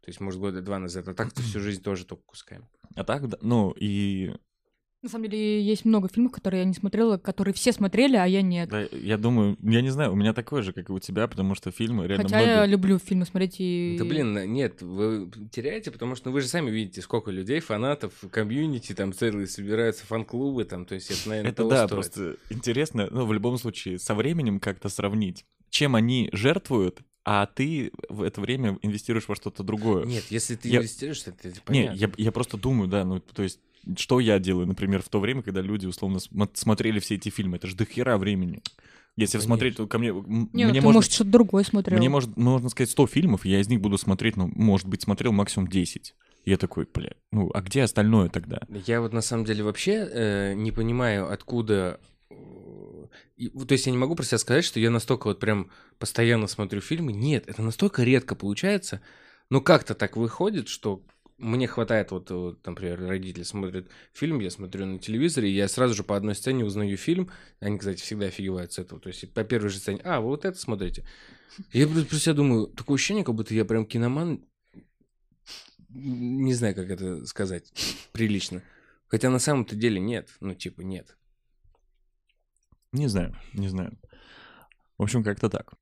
То 0.00 0.10
есть, 0.10 0.20
может, 0.20 0.40
года 0.40 0.62
два 0.62 0.78
назад. 0.78 1.08
А 1.08 1.14
так-то 1.14 1.42
всю 1.42 1.60
жизнь 1.60 1.82
тоже 1.82 2.04
только 2.04 2.22
кусками. 2.24 2.68
А 2.94 3.04
так, 3.04 3.28
да, 3.28 3.38
ну, 3.40 3.72
и 3.72 4.34
На 5.06 5.10
самом 5.10 5.30
деле 5.30 5.62
есть 5.62 5.84
много 5.84 6.08
фильмов, 6.08 6.32
которые 6.32 6.62
я 6.62 6.64
не 6.64 6.74
смотрела, 6.74 7.16
которые 7.16 7.54
все 7.54 7.70
смотрели, 7.70 8.16
а 8.16 8.26
я 8.26 8.42
нет. 8.42 8.68
да, 8.70 8.88
я 8.90 9.16
думаю, 9.16 9.56
я 9.62 9.80
не 9.80 9.90
знаю, 9.90 10.12
у 10.12 10.16
меня 10.16 10.32
такое 10.32 10.62
же, 10.62 10.72
как 10.72 10.88
и 10.90 10.92
у 10.92 10.98
тебя, 10.98 11.28
потому 11.28 11.54
что 11.54 11.70
фильмы 11.70 12.08
реально 12.08 12.24
Хотя 12.24 12.40
я 12.40 12.56
многие... 12.56 12.72
люблю 12.72 12.98
фильмы 12.98 13.24
смотреть 13.24 13.54
и... 13.60 13.94
Да, 14.00 14.04
блин, 14.04 14.52
нет, 14.52 14.82
вы 14.82 15.30
теряете, 15.52 15.92
потому 15.92 16.16
что 16.16 16.30
ну, 16.30 16.32
вы 16.32 16.40
же 16.40 16.48
сами 16.48 16.72
видите, 16.72 17.02
сколько 17.02 17.30
людей, 17.30 17.60
фанатов, 17.60 18.14
комьюнити, 18.32 18.94
там 18.94 19.12
целые 19.12 19.46
собираются, 19.46 20.04
фан-клубы, 20.06 20.64
там, 20.64 20.86
то 20.86 20.96
есть 20.96 21.08
это, 21.12 21.28
наверное, 21.28 21.52
Это 21.52 21.58
того 21.58 21.70
да, 21.70 21.86
стоит. 21.86 21.90
просто 21.90 22.36
интересно, 22.50 23.06
ну, 23.08 23.26
в 23.26 23.32
любом 23.32 23.58
случае, 23.58 24.00
со 24.00 24.16
временем 24.16 24.58
как-то 24.58 24.88
сравнить, 24.88 25.44
чем 25.70 25.94
они 25.94 26.30
жертвуют, 26.32 27.02
а 27.28 27.46
ты 27.46 27.90
в 28.08 28.22
это 28.22 28.40
время 28.40 28.78
инвестируешь 28.82 29.26
во 29.26 29.34
что-то 29.34 29.64
другое. 29.64 30.04
Нет, 30.06 30.24
если 30.30 30.54
ты 30.54 30.68
Я- 30.68 30.78
инвестируешь, 30.78 31.22
это, 31.26 31.48
это 31.48 31.60
понятно. 31.60 31.96
я, 31.98 32.08
я 32.16 32.30
просто 32.32 32.56
думаю, 32.56 32.88
да, 32.88 33.04
ну, 33.04 33.18
то 33.18 33.42
есть, 33.42 33.58
что 33.96 34.20
я 34.20 34.38
делаю, 34.38 34.68
например, 34.68 35.02
в 35.02 35.08
то 35.08 35.18
время, 35.18 35.42
когда 35.42 35.60
люди, 35.60 35.86
условно, 35.86 36.18
смо- 36.18 36.48
смотрели 36.54 37.00
все 37.00 37.16
эти 37.16 37.28
фильмы, 37.28 37.56
это 37.56 37.66
же 37.66 37.74
дохера 37.74 38.16
времени. 38.16 38.62
Если 39.16 39.38
Конечно. 39.38 39.48
смотреть, 39.48 39.76
то 39.76 39.86
ко 39.88 39.98
мне... 39.98 40.10
Не, 40.10 40.14
ну 40.14 40.48
мне 40.52 40.66
ты, 40.66 40.72
можно, 40.74 40.92
может, 40.92 41.10
что-то 41.12 41.30
другое 41.30 41.64
смотрел. 41.64 41.98
мне 41.98 42.08
может, 42.08 42.36
можно 42.36 42.68
сказать 42.68 42.90
100 42.90 43.06
фильмов, 43.08 43.44
и 43.44 43.50
я 43.50 43.60
из 43.60 43.68
них 43.68 43.80
буду 43.80 43.98
смотреть, 43.98 44.36
ну, 44.36 44.48
может 44.54 44.86
быть, 44.86 45.02
смотрел 45.02 45.32
максимум 45.32 45.66
10. 45.68 46.14
И 46.44 46.50
я 46.50 46.56
такой, 46.58 46.86
бля, 46.94 47.10
ну, 47.32 47.50
а 47.52 47.60
где 47.60 47.82
остальное 47.82 48.28
тогда? 48.28 48.60
Я 48.86 49.00
вот 49.00 49.12
на 49.12 49.22
самом 49.22 49.44
деле 49.46 49.64
вообще 49.64 50.08
э, 50.08 50.54
не 50.54 50.70
понимаю, 50.70 51.32
откуда... 51.32 51.98
и- 53.36 53.48
то 53.48 53.72
есть 53.72 53.86
я 53.86 53.92
не 53.92 53.98
могу 53.98 54.14
про 54.14 54.24
себя 54.24 54.38
сказать, 54.38 54.64
что 54.64 54.80
я 54.80 54.90
настолько 54.90 55.26
вот 55.26 55.40
прям 55.40 55.70
постоянно 55.98 56.46
смотрю 56.46 56.80
фильмы. 56.80 57.12
Нет, 57.12 57.44
это 57.48 57.62
настолько 57.62 58.02
редко 58.02 58.34
получается. 58.34 59.00
Но 59.50 59.60
как-то 59.60 59.94
так 59.94 60.16
выходит, 60.16 60.68
что 60.68 61.04
мне 61.38 61.66
хватает, 61.66 62.10
вот, 62.12 62.30
вот, 62.30 62.66
например, 62.66 63.00
родители 63.00 63.42
смотрят 63.42 63.88
фильм, 64.12 64.40
я 64.40 64.50
смотрю 64.50 64.86
на 64.86 64.98
телевизоре, 64.98 65.50
и 65.50 65.54
я 65.54 65.68
сразу 65.68 65.94
же 65.94 66.02
по 66.02 66.16
одной 66.16 66.34
сцене 66.34 66.64
узнаю 66.64 66.96
фильм. 66.96 67.30
Они, 67.60 67.78
кстати, 67.78 68.00
всегда 68.00 68.26
офигевают 68.26 68.72
с 68.72 68.78
этого. 68.78 69.00
То 69.00 69.08
есть 69.08 69.32
по 69.34 69.44
первой 69.44 69.68
же 69.68 69.78
сцене, 69.78 70.00
а, 70.04 70.20
вы 70.20 70.28
вот 70.28 70.44
это 70.44 70.58
смотрите. 70.58 71.06
Я 71.72 71.86
просто 71.86 72.08
про 72.08 72.16
себя 72.16 72.34
думаю, 72.34 72.66
такое 72.68 72.96
ощущение, 72.96 73.24
как 73.24 73.34
будто 73.34 73.54
я 73.54 73.64
прям 73.64 73.84
киноман, 73.84 74.44
не 75.88 76.54
знаю, 76.54 76.74
как 76.74 76.90
это 76.90 77.24
сказать 77.26 77.72
прилично. 78.12 78.62
Хотя 79.08 79.30
на 79.30 79.38
самом-то 79.38 79.76
деле 79.76 80.00
нет. 80.00 80.30
Ну, 80.40 80.54
типа, 80.54 80.80
нет. 80.80 81.16
Не 82.92 83.08
знаю, 83.08 83.34
не 83.52 83.68
знаю. 83.68 83.96
В 84.98 85.02
общем, 85.02 85.22
как-то 85.22 85.50
так. 85.50 85.74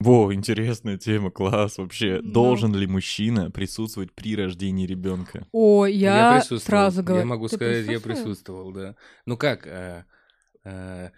Во, 0.00 0.34
интересная 0.34 0.98
тема, 0.98 1.30
класс 1.30 1.78
вообще. 1.78 2.20
Да. 2.20 2.30
Должен 2.32 2.74
ли 2.74 2.86
мужчина 2.86 3.50
присутствовать 3.50 4.12
при 4.12 4.36
рождении 4.36 4.86
ребенка? 4.86 5.46
О, 5.50 5.86
я, 5.86 6.34
присутствовал. 6.34 6.60
сразу 6.60 7.02
говорю. 7.02 7.20
Я 7.22 7.26
могу 7.26 7.48
Ты 7.48 7.56
сказать, 7.56 7.86
я 7.86 8.00
присутствовал? 8.00 8.70
да. 8.72 8.96
Ну 9.24 9.38
как, 9.38 9.66
э, 9.66 10.04
э, 10.64 11.08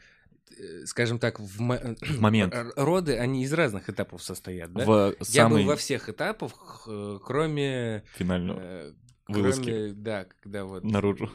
скажем 0.85 1.19
так, 1.19 1.41
в, 1.41 1.61
мо- 1.61 1.97
В 2.01 2.21
момент. 2.21 2.55
роды, 2.77 3.17
они 3.19 3.43
из 3.43 3.53
разных 3.53 3.89
этапов 3.91 4.23
состоят, 4.23 4.73
да? 4.73 4.85
В 4.85 4.91
Я 4.91 5.49
был 5.49 5.57
самый 5.57 5.65
во 5.65 5.75
всех 5.75 6.09
этапах, 6.09 6.87
э, 6.89 7.19
кроме... 7.25 8.05
финальный. 8.15 8.55
э, 8.57 8.93
вылазки. 9.29 9.65
Кроме, 9.65 9.93
да, 9.93 10.27
когда 10.43 10.65
вот... 10.65 10.85
Наружу. 10.85 11.31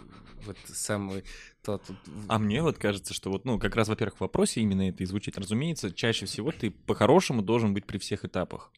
Вот 0.46 0.58
самый 0.66 1.24
тот... 1.62 1.84
А 2.28 2.40
мне 2.40 2.64
вот 2.64 2.78
кажется, 2.78 3.14
что 3.14 3.30
вот, 3.30 3.46
ну, 3.46 3.60
как 3.60 3.76
раз, 3.76 3.88
во-первых, 3.88 4.18
в 4.18 4.22
вопросе 4.22 4.62
именно 4.62 4.90
это 4.90 5.04
и 5.04 5.06
звучит. 5.06 5.38
Разумеется, 5.38 5.92
чаще 5.92 6.26
всего 6.26 6.52
ты 6.52 6.72
по-хорошему 6.72 7.42
должен 7.42 7.74
быть 7.74 7.86
при 7.86 7.98
всех 8.00 8.26
этапах. 8.26 8.72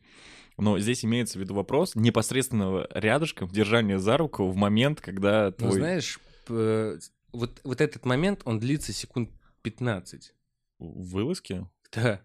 Но 0.58 0.78
здесь 0.78 1.04
имеется 1.06 1.39
в 1.39 1.41
виду 1.41 1.54
вопрос 1.56 1.95
непосредственного 1.95 2.88
рядышком 2.93 3.47
держания 3.49 3.97
за 3.97 4.17
руку 4.17 4.47
в 4.49 4.56
момент, 4.56 5.02
когда 5.02 5.45
Ну, 5.45 5.52
твой... 5.52 5.71
знаешь, 5.71 6.19
п- 6.45 6.99
вот, 7.32 7.62
вот 7.63 7.82
этот 7.82 8.06
момент, 8.06 8.41
он 8.45 8.60
длится 8.60 8.93
секунд 8.93 9.32
15. 9.63 10.34
в 10.80 11.12
вылазке? 11.12 11.69
Да. 11.91 12.21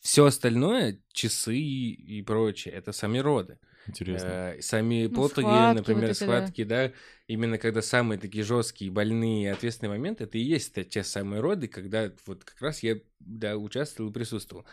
Все 0.00 0.24
остальное, 0.24 1.02
часы 1.12 1.56
и 1.56 2.22
прочее, 2.22 2.74
это 2.74 2.92
сами 2.92 3.18
роды. 3.18 3.58
Интересно. 3.88 4.28
Э, 4.28 4.60
сами 4.62 5.06
Ну, 5.06 5.16
потуги, 5.16 5.40
схватки 5.46 5.76
например, 5.78 6.02
вот 6.02 6.10
эти, 6.10 6.18
да. 6.20 6.26
схватки, 6.26 6.64
да. 6.64 6.92
именно 7.26 7.58
когда 7.58 7.82
самые 7.82 8.18
такие 8.18 8.44
жесткие, 8.44 8.90
больные, 8.90 9.52
ответственные 9.52 9.90
моменты, 9.98 10.24
это 10.24 10.38
и 10.38 10.42
есть 10.42 10.74
те- 10.74 10.84
те 10.84 11.02
самые 11.04 11.40
роды, 11.40 11.68
когда 11.68 12.12
вот 12.26 12.44
как 12.44 12.60
раз 12.60 12.82
я, 12.82 12.98
да, 13.20 13.56
участвовал 13.56 14.10
и 14.10 14.12
присутствовал. 14.12 14.64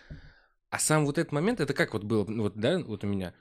А 0.70 0.80
сам 0.80 1.06
вот 1.06 1.18
этот 1.18 1.32
момент, 1.32 1.60
это 1.62 1.74
как 1.74 1.94
вот 1.94 2.04
было, 2.04 2.26
ну, 2.28 2.44
вот, 2.44 2.56
да, 2.58 2.80
вот 2.80 3.04
у 3.04 3.08
меня, 3.08 3.34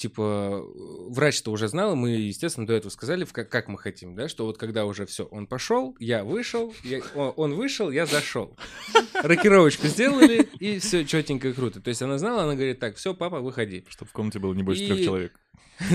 типа, 0.00 0.62
э, 0.64 1.10
врач-то 1.10 1.52
уже 1.52 1.68
знал, 1.68 1.94
мы, 1.94 2.12
естественно, 2.12 2.66
до 2.66 2.72
этого 2.72 2.90
сказали, 2.90 3.26
как, 3.26 3.50
как 3.50 3.68
мы 3.68 3.76
хотим, 3.76 4.14
да, 4.14 4.28
что 4.28 4.46
вот 4.46 4.56
когда 4.56 4.86
уже 4.86 5.04
все, 5.04 5.24
он 5.26 5.46
пошел, 5.46 5.94
я 6.00 6.24
вышел, 6.24 6.74
я- 6.84 7.02
он 7.14 7.52
вышел, 7.54 7.90
я 7.90 8.06
зашел. 8.06 8.56
Рокировочку 9.22 9.86
сделали, 9.88 10.48
и 10.58 10.78
все 10.78 11.04
четенько 11.04 11.48
и 11.48 11.52
круто. 11.52 11.82
То 11.82 11.88
есть 11.90 12.00
она 12.00 12.16
знала, 12.16 12.44
она 12.44 12.54
говорит, 12.54 12.78
так, 12.78 12.96
все, 12.96 13.12
папа, 13.12 13.40
выходи. 13.40 13.84
Чтобы 13.90 14.08
в 14.08 14.12
комнате 14.12 14.38
было 14.38 14.54
не 14.54 14.62
больше 14.62 14.84
и- 14.84 14.86
трех 14.86 15.04
человек. 15.04 15.40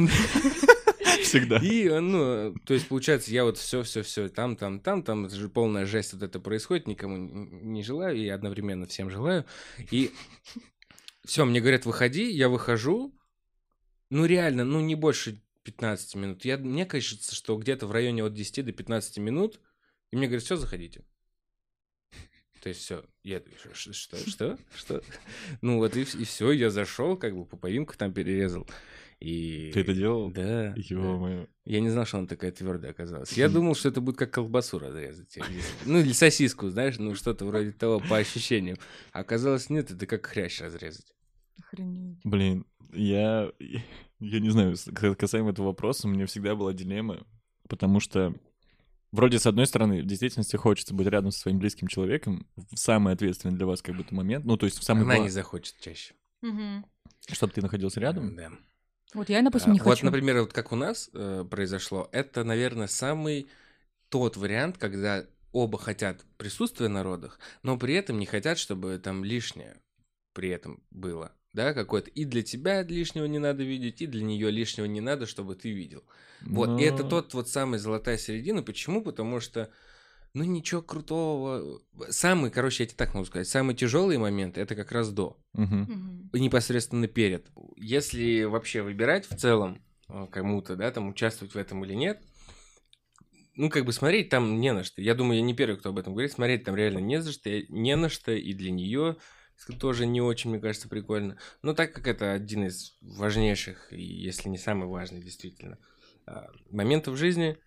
Всегда. 1.23 1.57
И, 1.57 1.87
э, 1.87 1.99
ну, 1.99 2.53
то 2.65 2.73
есть, 2.75 2.87
получается, 2.87 3.31
я 3.31 3.43
вот 3.43 3.57
все, 3.57 3.81
все, 3.81 4.03
все, 4.03 4.29
там, 4.29 4.55
там, 4.55 4.79
там, 4.79 5.01
там, 5.01 5.25
это 5.25 5.35
же 5.35 5.49
полная 5.49 5.85
жесть 5.87 6.13
вот 6.13 6.21
это 6.21 6.39
происходит, 6.39 6.87
никому 6.87 7.17
не 7.17 7.81
желаю, 7.81 8.15
и 8.17 8.27
одновременно 8.27 8.85
всем 8.85 9.09
желаю. 9.09 9.45
И 9.91 10.11
все, 11.25 11.45
мне 11.45 11.59
говорят, 11.59 11.85
выходи, 11.87 12.29
я 12.31 12.49
выхожу, 12.49 13.14
ну, 14.09 14.25
реально, 14.25 14.63
ну, 14.65 14.79
не 14.81 14.95
больше 14.95 15.41
15 15.63 16.15
минут. 16.15 16.45
Я, 16.45 16.57
мне 16.57 16.85
кажется, 16.85 17.33
что 17.33 17.57
где-то 17.57 17.87
в 17.87 17.91
районе 17.91 18.23
от 18.23 18.33
10 18.33 18.65
до 18.65 18.71
15 18.71 19.17
минут, 19.17 19.59
и 20.11 20.15
мне 20.15 20.27
говорят, 20.27 20.43
все, 20.43 20.55
заходите. 20.55 21.03
То 22.61 22.69
есть 22.69 22.81
все, 22.81 23.05
я 23.23 23.39
такой, 23.39 23.59
«Ш- 23.75 23.93
что, 23.93 24.17
что, 24.17 24.57
что? 24.75 25.03
Ну 25.61 25.77
вот 25.77 25.95
и, 25.95 26.03
все, 26.03 26.51
я 26.51 26.71
зашел, 26.71 27.15
как 27.15 27.35
бы 27.35 27.45
пуповинку 27.45 27.95
там 27.95 28.11
перерезал. 28.11 28.67
И... 29.19 29.71
Ты 29.71 29.81
это 29.81 29.93
делал? 29.93 30.31
Да. 30.31 30.73
да. 30.73 30.73
Ё-моё. 30.75 31.47
Я 31.63 31.79
не 31.79 31.89
знал, 31.89 32.05
что 32.05 32.17
она 32.17 32.27
такая 32.27 32.51
твердая 32.51 32.91
оказалась. 32.91 33.33
Я 33.33 33.49
думал, 33.49 33.75
что 33.75 33.89
это 33.89 34.01
будет 34.01 34.17
как 34.17 34.31
колбасу 34.31 34.79
разрезать. 34.79 35.37
Ну, 35.85 35.99
или 35.99 36.11
сосиску, 36.11 36.69
знаешь, 36.69 36.97
ну, 36.97 37.13
что-то 37.15 37.45
вроде 37.45 37.71
того, 37.71 37.99
по 37.99 38.17
ощущениям. 38.17 38.77
А 39.11 39.19
оказалось, 39.19 39.69
нет, 39.69 39.91
это 39.91 40.05
как 40.07 40.25
хрящ 40.25 40.61
разрезать. 40.61 41.13
Охренеть. 41.59 42.19
Блин, 42.23 42.65
я, 42.93 43.51
я 44.19 44.39
не 44.39 44.49
знаю, 44.49 44.75
касаемо 45.17 45.51
этого 45.51 45.67
вопроса, 45.67 46.07
у 46.07 46.11
меня 46.11 46.25
всегда 46.25 46.55
была 46.55 46.73
дилемма, 46.73 47.25
потому 47.67 47.99
что 47.99 48.33
вроде, 49.11 49.39
с 49.39 49.45
одной 49.45 49.67
стороны, 49.67 50.01
в 50.01 50.05
действительности 50.05 50.55
хочется 50.55 50.93
быть 50.93 51.07
рядом 51.07 51.31
со 51.31 51.39
своим 51.39 51.59
близким 51.59 51.87
человеком 51.87 52.47
в 52.55 52.77
самый 52.77 53.13
ответственный 53.13 53.55
для 53.55 53.65
вас 53.65 53.81
как 53.81 53.95
будто 53.95 54.13
момент, 54.13 54.45
ну, 54.45 54.57
то 54.57 54.65
есть 54.65 54.79
в 54.79 54.83
самый... 54.83 55.03
Она 55.03 55.19
не 55.19 55.29
захочет 55.29 55.75
чаще. 55.79 56.13
Мгм. 56.41 56.85
Чтобы 57.31 57.53
ты 57.53 57.61
находился 57.61 57.99
рядом? 57.99 58.35
Да. 58.35 58.51
Вот 59.13 59.29
я, 59.29 59.41
допустим, 59.41 59.71
А, 59.71 59.73
не 59.73 59.79
Вот, 59.79 59.89
хочу. 59.91 60.05
например, 60.05 60.41
вот 60.41 60.53
как 60.53 60.71
у 60.71 60.75
нас 60.75 61.09
э, 61.13 61.45
произошло, 61.49 62.09
это, 62.11 62.43
наверное, 62.43 62.87
самый 62.87 63.47
тот 64.09 64.37
вариант, 64.37 64.77
когда 64.77 65.25
оба 65.53 65.77
хотят 65.77 66.25
присутствия 66.37 66.89
на 66.89 67.01
родах, 67.01 67.39
но 67.63 67.77
при 67.77 67.93
этом 67.93 68.19
не 68.19 68.25
хотят, 68.25 68.57
чтобы 68.57 68.99
там 68.99 69.23
лишнее 69.23 69.77
при 70.33 70.49
этом 70.49 70.83
было. 70.91 71.31
Да, 71.55 71.73
какое-то. 71.73 72.09
И 72.09 72.25
для 72.25 72.43
тебя 72.43 72.83
лишнего 72.83 73.25
не 73.25 73.39
надо 73.39 73.63
видеть, 73.63 74.01
и 74.01 74.07
для 74.07 74.21
нее 74.23 74.51
лишнего 74.51 74.85
не 74.85 74.99
надо, 74.99 75.25
чтобы 75.25 75.55
ты 75.55 75.71
видел. 75.71 76.03
Вот. 76.41 76.79
И 76.79 76.83
это 76.83 77.03
Но- 77.03 77.09
тот 77.09 77.33
вот 77.33 77.47
самый 77.47 77.79
золотая 77.79 78.17
середина. 78.17 78.61
Почему? 78.61 79.01
Потому 79.01 79.39
что 79.39 79.71
ну 80.33 80.43
ничего 80.43 80.81
крутого. 80.81 81.81
Самый, 82.09 82.51
короче, 82.51 82.83
я 82.83 82.87
тебе 82.87 82.97
так 82.97 83.13
могу 83.13 83.25
сказать, 83.25 83.47
самый 83.47 83.73
тяжелый 83.73 84.17
момент 84.17 84.57
это 84.57 84.75
как 84.75 84.91
раз 84.91 85.09
до 85.11 85.37
Мгм. 85.53 85.81
Мгм. 85.83 86.29
непосредственно 86.33 87.07
перед. 87.07 87.47
Если 87.77 88.43
вообще 88.43 88.81
выбирать 88.81 89.25
в 89.25 89.37
целом 89.37 89.81
э, 90.09 90.27
кому-то, 90.29 90.75
да, 90.75 90.91
там 90.91 91.07
участвовать 91.07 91.53
в 91.55 91.57
этом 91.57 91.85
или 91.85 91.93
нет, 91.93 92.21
ну, 93.55 93.69
как 93.69 93.85
бы 93.85 93.93
смотреть 93.93 94.27
там 94.27 94.59
не 94.59 94.73
на 94.73 94.83
что. 94.83 95.01
Я 95.01 95.15
думаю, 95.15 95.37
я 95.37 95.41
не 95.41 95.53
первый, 95.53 95.77
кто 95.77 95.89
об 95.89 95.97
этом 95.97 96.11
говорит. 96.13 96.33
Смотреть 96.33 96.65
там 96.65 96.75
реально 96.75 96.97
не 96.99 97.21
за 97.21 97.31
что, 97.31 97.49
не 97.69 97.95
на 97.95 98.09
что, 98.09 98.33
и 98.33 98.53
для 98.53 98.71
нее 98.71 99.15
тоже 99.79 100.05
не 100.05 100.21
очень, 100.21 100.51
мне 100.51 100.59
кажется, 100.59 100.89
прикольно. 100.89 101.37
Но 101.61 101.73
так 101.73 101.93
как 101.93 102.07
это 102.07 102.33
один 102.33 102.65
из 102.65 102.97
важнейших, 103.01 103.91
если 103.91 104.49
не 104.49 104.57
самый 104.57 104.87
важный, 104.87 105.21
действительно, 105.21 105.77
а, 106.25 106.49
моментов 106.69 107.17
жизни, 107.17 107.57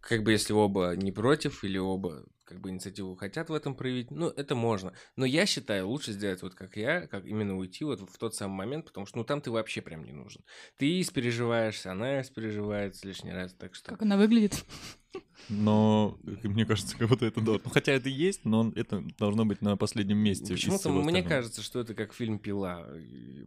как 0.00 0.22
бы 0.22 0.32
если 0.32 0.52
оба 0.52 0.94
не 0.96 1.12
против 1.12 1.64
или 1.64 1.78
оба 1.78 2.24
как 2.46 2.60
бы 2.60 2.70
инициативу 2.70 3.16
хотят 3.16 3.50
в 3.50 3.52
этом 3.52 3.74
проявить, 3.74 4.10
ну, 4.10 4.28
это 4.28 4.54
можно. 4.54 4.92
Но 5.16 5.26
я 5.26 5.46
считаю, 5.46 5.88
лучше 5.88 6.12
сделать 6.12 6.42
вот 6.42 6.54
как 6.54 6.76
я, 6.76 7.06
как 7.06 7.26
именно 7.26 7.58
уйти 7.58 7.84
вот 7.84 8.00
в 8.00 8.18
тот 8.18 8.34
самый 8.34 8.54
момент, 8.54 8.86
потому 8.86 9.04
что, 9.04 9.18
ну, 9.18 9.24
там 9.24 9.40
ты 9.40 9.50
вообще 9.50 9.82
прям 9.82 10.04
не 10.04 10.12
нужен. 10.12 10.42
Ты 10.78 11.00
испереживаешься, 11.00 11.90
она 11.90 12.20
испереживается 12.22 13.06
лишний 13.06 13.32
раз, 13.32 13.52
так 13.52 13.74
что... 13.74 13.90
Как 13.90 14.02
она 14.02 14.16
выглядит? 14.16 14.64
Но 15.48 16.18
мне 16.24 16.64
кажется, 16.64 16.96
как 16.96 17.08
будто 17.08 17.26
это 17.26 17.40
должно. 17.40 17.62
Ну, 17.64 17.70
хотя 17.70 17.92
это 17.92 18.08
есть, 18.08 18.44
но 18.44 18.72
это 18.74 19.04
должно 19.18 19.44
быть 19.44 19.62
на 19.62 19.76
последнем 19.76 20.18
месте. 20.18 20.54
Почему-то 20.54 20.88
мне 20.90 21.00
остального. 21.00 21.28
кажется, 21.28 21.62
что 21.62 21.80
это 21.80 21.94
как 21.94 22.12
фильм 22.12 22.38
«Пила». 22.38 22.86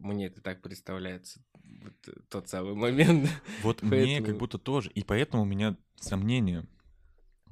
Мне 0.00 0.26
это 0.26 0.40
так 0.40 0.62
представляется. 0.62 1.40
Вот 1.82 1.94
тот 2.28 2.48
самый 2.48 2.74
момент. 2.74 3.28
Вот 3.62 3.82
мне 3.82 3.90
Поэтому- 3.90 4.26
как 4.26 4.38
будто 4.38 4.58
тоже. 4.58 4.90
И 4.94 5.02
поэтому 5.02 5.42
у 5.42 5.46
меня 5.46 5.76
сомнения. 5.96 6.66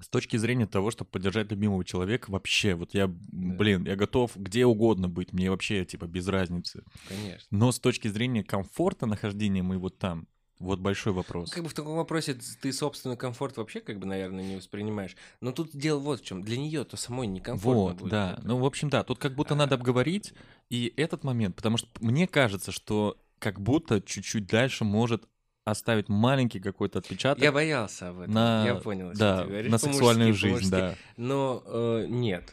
С 0.00 0.08
точки 0.08 0.36
зрения 0.36 0.66
того, 0.66 0.90
чтобы 0.90 1.10
поддержать 1.10 1.50
любимого 1.50 1.84
человека, 1.84 2.30
вообще, 2.30 2.74
вот 2.74 2.94
я, 2.94 3.08
блин, 3.08 3.84
я 3.84 3.96
готов 3.96 4.36
где 4.36 4.64
угодно 4.66 5.08
быть, 5.08 5.32
мне 5.32 5.50
вообще, 5.50 5.84
типа, 5.84 6.06
без 6.06 6.28
разницы. 6.28 6.84
Конечно. 7.08 7.46
Но 7.50 7.72
с 7.72 7.80
точки 7.80 8.08
зрения 8.08 8.44
комфорта 8.44 9.06
нахождения 9.06 9.62
моего 9.62 9.88
там, 9.88 10.28
вот 10.58 10.80
большой 10.80 11.12
вопрос. 11.12 11.50
Как 11.50 11.62
бы 11.62 11.68
в 11.68 11.74
таком 11.74 11.96
вопросе 11.96 12.36
ты 12.60 12.72
собственный 12.72 13.16
комфорт 13.16 13.56
вообще, 13.56 13.80
как 13.80 13.98
бы, 13.98 14.06
наверное, 14.06 14.42
не 14.44 14.56
воспринимаешь. 14.56 15.16
Но 15.40 15.52
тут 15.52 15.70
дело 15.72 15.98
вот 16.00 16.20
в 16.20 16.24
чем. 16.24 16.42
Для 16.42 16.58
нее 16.58 16.84
то 16.84 16.96
самой 16.96 17.26
некомфортно 17.28 17.80
Вот, 17.82 17.96
будет. 17.96 18.10
да. 18.10 18.32
это. 18.34 18.46
Ну, 18.46 18.58
в 18.58 18.64
общем, 18.66 18.88
да, 18.90 19.04
тут 19.04 19.18
как 19.18 19.34
будто 19.34 19.54
надо 19.54 19.76
А. 19.76 19.78
обговорить 19.78 20.34
и 20.68 20.92
этот 20.96 21.22
момент, 21.22 21.54
потому 21.54 21.76
что 21.76 21.88
мне 22.00 22.26
кажется, 22.26 22.72
что 22.72 23.16
как 23.38 23.60
будто 23.60 24.00
чуть-чуть 24.00 24.46
дальше 24.46 24.84
может 24.84 25.28
оставить 25.70 26.08
маленький 26.08 26.60
какой-то 26.60 26.98
отпечаток 26.98 27.42
Я 27.42 27.52
боялся 27.52 28.08
об 28.10 28.20
этом. 28.20 28.34
на, 28.34 28.64
Я 28.66 28.74
понял, 28.76 29.12
да, 29.14 29.42
ты 29.42 29.48
говоришь. 29.48 29.70
на 29.72 29.78
сексуальную 29.78 30.34
жизнь, 30.34 30.70
да. 30.70 30.94
Но 31.16 31.62
э, 31.66 32.06
нет. 32.08 32.52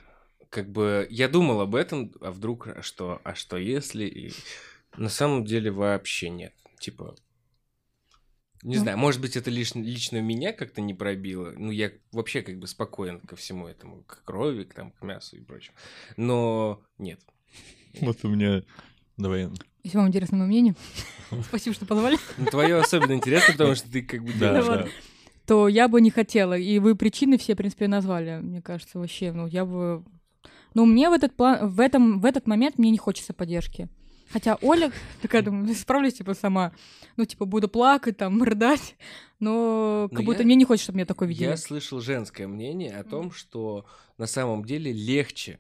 Как 0.50 0.70
бы 0.72 1.08
я 1.10 1.28
думал 1.28 1.60
об 1.62 1.76
этом, 1.76 2.12
а 2.22 2.32
вдруг, 2.32 2.68
а 2.68 2.82
что, 2.82 3.20
а 3.24 3.36
что 3.36 3.58
если? 3.58 4.06
И 4.06 4.34
на 4.98 5.10
самом 5.10 5.44
деле 5.46 5.72
вообще 5.72 6.30
нет. 6.30 6.54
Типа, 6.80 7.16
не 8.64 8.78
Ну. 8.78 8.82
знаю, 8.82 8.98
может 8.98 9.22
быть, 9.22 9.36
это 9.36 9.50
лишь, 9.52 9.76
лично 9.76 10.22
меня 10.22 10.54
как-то 10.54 10.82
не 10.82 10.94
пробило. 10.94 11.52
Ну, 11.58 11.72
я 11.72 11.92
вообще 12.12 12.42
как 12.42 12.58
бы 12.58 12.68
спокоен 12.68 13.20
ко 13.20 13.36
всему 13.36 13.68
этому, 13.68 14.04
к 14.04 14.24
крови, 14.24 14.64
к, 14.64 14.74
там, 14.74 14.92
к 14.92 15.02
мясу 15.04 15.36
и 15.38 15.42
прочему. 15.42 15.76
Но 16.18 16.82
нет. 16.98 17.20
Вот 18.02 18.18
у 18.24 18.30
меня... 18.30 18.64
Давай. 19.18 19.50
Если 19.86 19.98
вам 19.98 20.08
интересно 20.08 20.38
мое 20.40 20.48
мнение, 20.48 20.76
спасибо, 21.48 21.76
что 21.76 21.86
позвали, 21.86 22.18
Ну, 22.40 22.48
твое 22.48 22.78
особенно 22.78 23.14
интересно, 23.14 23.54
потому 23.54 23.76
что 23.76 23.92
ты 23.92 24.02
как 24.02 24.24
бы 24.24 24.34
Да, 24.34 24.88
то 25.46 25.68
я 25.68 25.88
бы 25.88 26.02
не 26.02 26.10
хотела. 26.10 26.58
И 26.58 26.80
вы 26.80 26.96
причины 26.96 27.38
все, 27.38 27.54
в 27.54 27.58
принципе, 27.58 27.88
назвали. 27.88 28.40
Мне 28.42 28.64
кажется, 28.64 28.98
вообще, 28.98 29.32
ну, 29.32 29.46
я 29.46 29.64
бы... 29.64 30.04
Ну, 30.74 30.86
мне 30.86 31.08
в 31.08 31.14
этот, 31.14 31.36
план, 31.36 31.70
в, 31.70 31.80
этом, 31.80 32.20
в 32.20 32.26
этот 32.26 32.48
момент 32.48 32.80
мне 32.80 32.90
не 32.90 32.98
хочется 32.98 33.32
поддержки. 33.32 33.88
Хотя 34.32 34.58
Оля 34.64 34.92
такая, 35.22 35.44
думаю, 35.44 35.72
справлюсь, 35.76 36.16
типа, 36.16 36.34
сама. 36.34 36.72
Ну, 37.16 37.26
типа, 37.26 37.46
буду 37.46 37.68
плакать, 37.70 38.18
там, 38.18 38.42
рыдать. 38.42 38.96
Но 39.40 40.08
как 40.10 40.20
Но 40.22 40.26
будто 40.26 40.40
я- 40.40 40.46
мне 40.48 40.56
не 40.56 40.66
хочется, 40.66 40.86
чтобы 40.86 40.98
меня 40.98 41.06
такое 41.06 41.28
видели. 41.28 41.46
Я 41.46 41.58
слышал 41.58 42.02
женское 42.02 42.48
мнение 42.48 42.98
о 42.98 43.04
том, 43.04 43.30
что 43.32 43.86
на 44.18 44.26
самом 44.26 44.66
деле 44.66 44.92
легче 44.92 45.60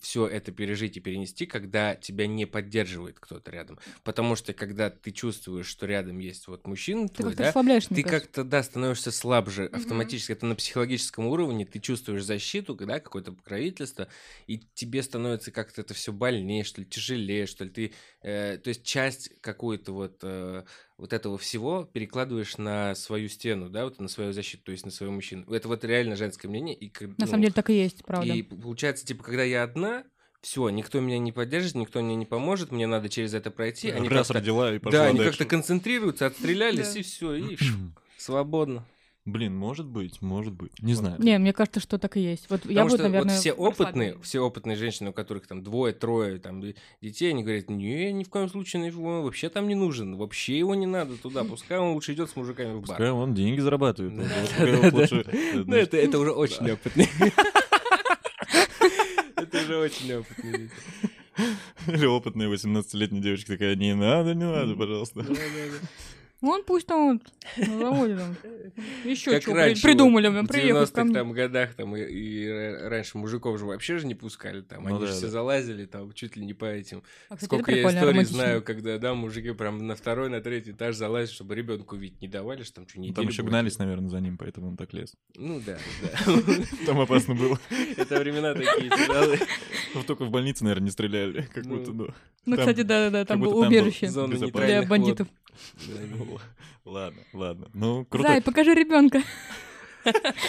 все 0.00 0.26
это 0.26 0.52
пережить 0.52 0.96
и 0.96 1.00
перенести, 1.00 1.46
когда 1.46 1.94
тебя 1.94 2.26
не 2.26 2.46
поддерживает 2.46 3.18
кто-то 3.20 3.50
рядом. 3.50 3.78
Потому 4.02 4.36
что 4.36 4.52
когда 4.52 4.90
ты 4.90 5.10
чувствуешь, 5.10 5.66
что 5.66 5.86
рядом 5.86 6.18
есть 6.18 6.48
вот 6.48 6.66
мужчина 6.66 7.08
Ты 7.08 7.22
твой, 7.22 7.34
как-то 7.34 7.62
да, 7.62 7.80
ты 7.80 8.02
как-то, 8.02 8.44
да, 8.44 8.62
становишься 8.62 9.10
слабже 9.10 9.66
автоматически. 9.66 10.32
Это 10.32 10.46
на 10.46 10.54
психологическом 10.54 11.26
уровне, 11.26 11.66
ты 11.66 11.78
чувствуешь 11.80 12.24
защиту, 12.24 12.74
да, 12.74 13.00
какое-то 13.00 13.32
покровительство, 13.32 14.08
и 14.46 14.58
тебе 14.74 15.02
становится 15.02 15.50
как-то 15.50 15.82
это 15.82 15.94
все 15.94 16.12
больнее, 16.12 16.64
что 16.64 16.80
ли, 16.80 16.86
тяжелее, 16.86 17.46
что 17.46 17.64
ли. 17.64 17.70
Ты, 17.70 17.92
э, 18.22 18.58
то 18.58 18.68
есть 18.68 18.84
часть 18.84 19.30
какую-то 19.40 19.92
вот, 19.92 20.18
э, 20.22 20.64
вот 21.00 21.12
этого 21.14 21.38
всего 21.38 21.84
перекладываешь 21.84 22.58
на 22.58 22.94
свою 22.94 23.28
стену, 23.28 23.70
да, 23.70 23.84
вот 23.84 23.98
на 24.00 24.08
свою 24.08 24.32
защиту, 24.32 24.64
то 24.64 24.72
есть 24.72 24.84
на 24.84 24.90
своего 24.90 25.14
мужчину. 25.14 25.50
Это 25.52 25.66
вот 25.66 25.82
реально 25.84 26.14
женское 26.14 26.48
мнение. 26.48 26.74
И, 26.76 26.92
На 27.00 27.14
ну, 27.18 27.26
самом 27.26 27.40
деле 27.42 27.54
так 27.54 27.70
и 27.70 27.74
есть, 27.74 28.04
правда. 28.04 28.32
и 28.32 28.42
получается, 28.42 29.06
типа, 29.06 29.24
когда 29.24 29.42
я 29.42 29.62
одна, 29.62 30.04
все, 30.42 30.68
никто 30.68 31.00
меня 31.00 31.18
не 31.18 31.32
поддержит, 31.32 31.74
никто 31.74 32.02
мне 32.02 32.16
не 32.16 32.26
поможет, 32.26 32.70
мне 32.70 32.86
надо 32.86 33.08
через 33.08 33.32
это 33.34 33.50
пройти. 33.50 33.90
Они 33.90 34.08
Раз 34.08 34.28
как-то- 34.28 34.34
родила 34.40 34.74
и 34.74 34.78
пошла 34.78 35.00
да, 35.00 35.06
они 35.06 35.18
как-то 35.20 35.44
концентрируются, 35.46 36.26
отстрелялись, 36.26 36.96
и 36.96 37.02
все, 37.02 37.34
и 37.34 37.58
свободно. 38.18 38.84
Блин, 39.26 39.54
может 39.54 39.86
быть, 39.86 40.22
может 40.22 40.54
быть. 40.54 40.72
Не 40.80 40.94
знаю. 40.94 41.20
Не, 41.20 41.38
мне 41.38 41.52
кажется, 41.52 41.78
что 41.78 41.98
так 41.98 42.16
и 42.16 42.20
есть. 42.20 42.48
Вот 42.48 42.64
я 42.64 42.84
Потому 42.84 42.88
бы, 42.88 42.96
что 42.96 43.02
наверное, 43.02 43.34
вот 43.34 43.40
все 43.40 43.52
опытные, 43.52 44.18
все 44.22 44.40
опытные 44.40 44.76
женщины, 44.76 45.10
у 45.10 45.12
которых 45.12 45.46
там 45.46 45.62
двое, 45.62 45.92
трое 45.92 46.38
там 46.38 46.62
детей, 47.02 47.30
они 47.30 47.42
говорят, 47.42 47.68
не, 47.68 48.12
ни 48.12 48.24
в 48.24 48.30
коем 48.30 48.48
случае 48.48 48.90
он 48.96 49.22
вообще 49.22 49.50
там 49.50 49.68
не 49.68 49.74
нужен, 49.74 50.16
вообще 50.16 50.58
его 50.58 50.74
не 50.74 50.86
надо 50.86 51.16
туда, 51.16 51.44
пускай 51.44 51.78
он 51.78 51.92
лучше 51.92 52.14
идет 52.14 52.30
с 52.30 52.36
мужиками 52.36 52.72
в 52.72 52.80
бар. 52.80 52.96
Пускай 52.96 53.10
он 53.10 53.34
деньги 53.34 53.60
зарабатывает. 53.60 54.16
Да, 54.16 54.24
да, 54.58 54.90
да, 54.90 55.06
да. 55.06 55.64
Ну, 55.66 55.76
это, 55.76 56.18
уже 56.18 56.32
очень 56.32 56.70
опытный. 56.70 57.08
Это 59.36 59.58
уже 59.58 59.76
очень 59.78 60.12
опытный. 60.14 60.70
Или 61.86 62.06
опытная 62.06 62.48
18-летняя 62.48 63.22
девочка 63.22 63.52
такая, 63.52 63.74
не 63.76 63.94
надо, 63.94 64.34
не 64.34 64.44
надо, 64.44 64.74
пожалуйста. 64.74 65.22
Да-да-да. 65.22 65.86
Вон 66.40 66.64
пусть 66.64 66.86
там 66.86 67.18
вот 67.18 67.66
на 67.68 67.78
заводе 67.78 68.16
там. 68.16 68.34
Еще 69.04 69.30
Как 69.32 69.42
что 69.42 69.52
раньше, 69.54 69.82
придумали, 69.82 70.28
вот 70.28 70.32
блин, 70.34 70.46
в 70.46 70.48
приехать 70.48 70.90
ко 70.92 71.00
90-х 71.00 71.04
мне. 71.04 71.14
там 71.14 71.32
годах 71.32 71.74
там 71.74 71.96
и, 71.96 72.00
и 72.02 72.46
ра- 72.46 72.88
раньше 72.88 73.18
мужиков 73.18 73.58
же 73.58 73.66
вообще 73.66 73.98
же 73.98 74.06
не 74.06 74.14
пускали 74.14 74.62
там, 74.62 74.84
Ну 74.84 74.88
они 74.90 75.00
да, 75.00 75.06
же 75.06 75.12
все 75.12 75.26
да. 75.26 75.28
залазили 75.32 75.84
там 75.84 76.12
чуть 76.14 76.36
ли 76.36 76.46
не 76.46 76.54
по 76.54 76.64
этим. 76.64 77.02
А, 77.28 77.34
кстати, 77.34 77.44
Сколько 77.44 77.72
я 77.72 77.82
историй 77.82 78.00
романтично. 78.08 78.36
знаю, 78.36 78.62
когда 78.62 78.96
да 78.98 79.14
мужики 79.14 79.52
прям 79.52 79.86
на 79.86 79.94
второй, 79.96 80.30
на 80.30 80.40
третий 80.40 80.70
этаж 80.70 80.96
залазят, 80.96 81.34
чтобы 81.34 81.54
ребенку 81.54 81.96
видеть 81.96 82.22
не 82.22 82.28
давали, 82.28 82.62
что 82.62 82.76
там 82.76 82.88
что 82.88 82.98
неделю 83.00 83.16
Там 83.16 83.28
еще 83.28 83.42
будет. 83.42 83.50
гнались, 83.50 83.78
наверное, 83.78 84.08
за 84.08 84.20
ним, 84.20 84.38
поэтому 84.38 84.68
он 84.68 84.76
так 84.78 84.92
лез. 84.94 85.14
Ну 85.36 85.60
да, 85.64 85.78
да. 86.02 86.32
Там 86.86 87.00
опасно 87.00 87.34
было. 87.34 87.58
Это 87.98 88.18
времена 88.18 88.54
такие 88.54 88.88
тяжелые. 88.88 89.40
Ну, 89.94 90.02
Только 90.04 90.24
в 90.24 90.30
больнице, 90.30 90.64
наверное, 90.64 90.84
не 90.86 90.90
стреляли, 90.90 91.48
как 91.52 91.66
Ну, 91.66 91.76
будто, 91.76 91.92
ну. 91.92 92.08
Ну, 92.46 92.56
кстати, 92.56 92.80
да-да-да, 92.82 93.24
там 93.26 93.40
было 93.40 93.66
убежище 93.66 94.08
для 94.08 94.82
бандитов. 94.84 95.28
Ладно, 96.84 97.20
ладно. 97.32 97.70
Ну, 97.74 98.04
круто. 98.04 98.28
Зай, 98.28 98.42
покажи 98.42 98.74
ребенка. 98.74 99.22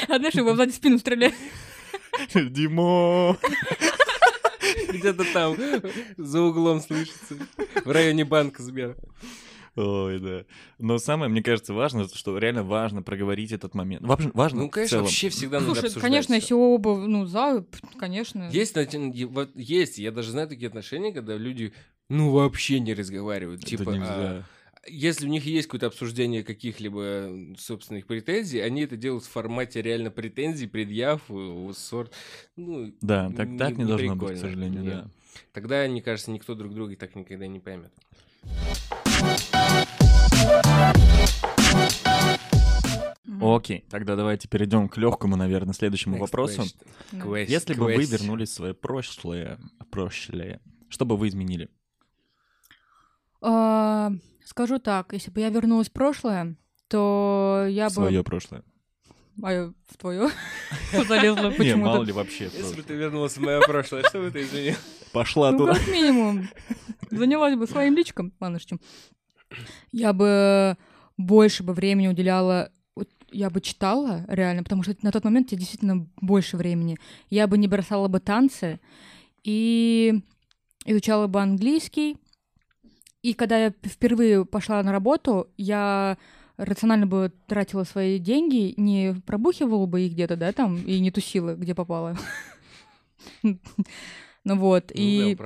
А 0.07 0.17
знаешь, 0.17 0.33
его 0.35 0.55
сзади 0.55 0.71
в 0.71 0.75
спину 0.75 0.97
стреляют. 0.97 1.35
Димо! 2.33 3.37
Где-то 4.89 5.25
там 5.33 5.57
за 6.17 6.41
углом 6.41 6.81
слышится. 6.81 7.35
В 7.83 7.91
районе 7.91 8.25
банка 8.25 8.63
Сбера. 8.63 8.95
Ой, 9.75 10.19
да. 10.19 10.45
Но 10.79 10.97
самое, 10.97 11.31
мне 11.31 11.41
кажется, 11.41 11.73
важно, 11.73 12.07
что 12.13 12.37
реально 12.37 12.63
важно 12.63 13.01
проговорить 13.03 13.53
этот 13.53 13.73
момент. 13.73 14.05
Важно, 14.05 14.31
важно 14.33 14.61
Ну, 14.61 14.67
в 14.67 14.71
конечно, 14.71 14.89
целом. 14.89 15.05
вообще 15.05 15.29
всегда 15.29 15.59
надо 15.59 15.67
Слушай, 15.67 15.85
обсуждать 15.85 16.01
конечно, 16.01 16.33
если 16.33 16.53
оба, 16.53 16.97
ну, 16.97 17.25
за, 17.25 17.65
конечно. 17.97 18.49
Есть, 18.51 18.75
есть, 19.55 19.97
я 19.97 20.11
даже 20.11 20.31
знаю 20.31 20.49
такие 20.49 20.67
отношения, 20.67 21.13
когда 21.13 21.37
люди, 21.37 21.71
ну, 22.09 22.31
вообще 22.31 22.81
не 22.81 22.93
разговаривают. 22.93 23.61
Это 23.61 23.69
Типа, 23.69 23.91
а, 23.91 23.95
нельзя. 23.95 24.45
Если 24.87 25.27
у 25.27 25.29
них 25.29 25.45
есть 25.45 25.67
какое-то 25.67 25.87
обсуждение 25.87 26.43
каких-либо 26.43 27.55
собственных 27.57 28.07
претензий, 28.07 28.59
они 28.59 28.81
это 28.81 28.97
делают 28.97 29.23
в 29.25 29.29
формате 29.29 29.81
реально 29.81 30.11
претензий, 30.11 30.67
предъяв, 30.67 31.21
э, 31.29 31.71
сорт. 31.75 32.11
Ну, 32.55 32.91
Да, 33.01 33.29
так, 33.29 33.49
так 33.57 33.77
не, 33.77 33.83
не 33.83 33.85
должно 33.85 34.15
быть, 34.15 34.17
к 34.17 34.19
прикольно. 34.19 34.39
сожалению, 34.39 34.83
Нет. 34.83 34.93
да. 34.93 35.07
тогда, 35.53 35.87
мне 35.87 36.01
кажется, 36.01 36.31
никто 36.31 36.55
друг 36.55 36.73
друга 36.73 36.95
так 36.95 37.15
никогда 37.15 37.47
не 37.47 37.59
поймет. 37.59 37.91
Окей, 43.39 43.85
тогда 43.89 44.15
давайте 44.15 44.47
перейдем 44.47 44.87
к 44.89 44.97
легкому, 44.97 45.35
наверное, 45.35 45.73
следующему 45.73 46.15
Next 46.17 46.19
вопросу. 46.19 46.61
question. 46.63 46.75
Да. 47.11 47.19
Quest- 47.19 47.45
Если 47.49 47.73
бы 47.73 47.85
вы 47.85 47.95
question. 47.95 48.11
вернулись 48.11 48.49
в 48.49 48.53
свое 48.53 48.73
прошлое, 48.73 49.57
прошлое, 49.89 50.59
что 50.89 51.05
бы 51.05 51.17
вы 51.17 51.27
изменили? 51.29 51.69
А, 53.41 54.11
Скажу 54.45 54.79
так, 54.79 55.13
если 55.13 55.31
бы 55.31 55.39
я 55.39 55.49
вернулась 55.49 55.89
в 55.89 55.93
прошлое, 55.93 56.55
то 56.89 57.65
я 57.69 57.85
бы... 57.87 57.91
Свое 57.93 58.23
прошлое. 58.23 58.63
А 59.41 59.53
я 59.53 59.73
в 59.87 59.97
твое 59.97 60.29
залезла 61.07 61.51
Не, 61.57 61.75
мало 61.75 61.99
почему-то. 61.99 62.03
ли 62.03 62.11
вообще. 62.11 62.49
Если 62.53 62.75
бы 62.75 62.83
ты 62.83 62.95
вернулась 62.95 63.37
в 63.37 63.41
мое 63.41 63.61
прошлое, 63.61 64.03
что 64.03 64.19
бы 64.19 64.29
ты 64.29 64.41
изменил? 64.41 64.75
Пошла 65.13 65.51
Ну, 65.51 65.59
туда. 65.59 65.73
как 65.75 65.87
минимум. 65.87 66.49
Занялась 67.09 67.55
бы 67.55 67.65
своим 67.65 67.95
личиком. 67.95 68.33
Ладно, 68.41 68.59
шучу. 68.59 68.77
Я 69.91 70.11
бы 70.11 70.77
больше 71.17 71.63
бы 71.63 71.73
времени 71.73 72.07
уделяла 72.07 72.71
я 73.33 73.49
бы 73.49 73.61
читала, 73.61 74.25
реально, 74.27 74.63
потому 74.63 74.83
что 74.83 74.93
на 75.03 75.11
тот 75.13 75.23
момент 75.23 75.53
я 75.53 75.57
действительно 75.57 76.05
больше 76.17 76.57
времени. 76.57 76.97
Я 77.29 77.47
бы 77.47 77.57
не 77.57 77.69
бросала 77.69 78.09
бы 78.09 78.19
танцы 78.19 78.81
и 79.45 80.21
изучала 80.83 81.27
бы 81.27 81.41
английский. 81.41 82.17
И 83.21 83.33
когда 83.33 83.57
я 83.57 83.73
впервые 83.83 84.45
пошла 84.45 84.81
на 84.81 84.91
работу, 84.91 85.49
я 85.57 86.17
рационально 86.57 87.07
бы 87.07 87.31
тратила 87.47 87.83
свои 87.83 88.19
деньги, 88.19 88.73
не 88.77 89.15
пробухивала 89.25 89.85
бы 89.85 90.01
их 90.01 90.13
где-то, 90.13 90.35
да, 90.35 90.51
там, 90.51 90.77
и 90.77 90.99
не 90.99 91.11
тусила, 91.11 91.55
где 91.55 91.75
попала. 91.75 92.17
Ну 94.43 94.55
вот, 94.57 94.85
Ну 94.95 94.99
и 95.01 95.37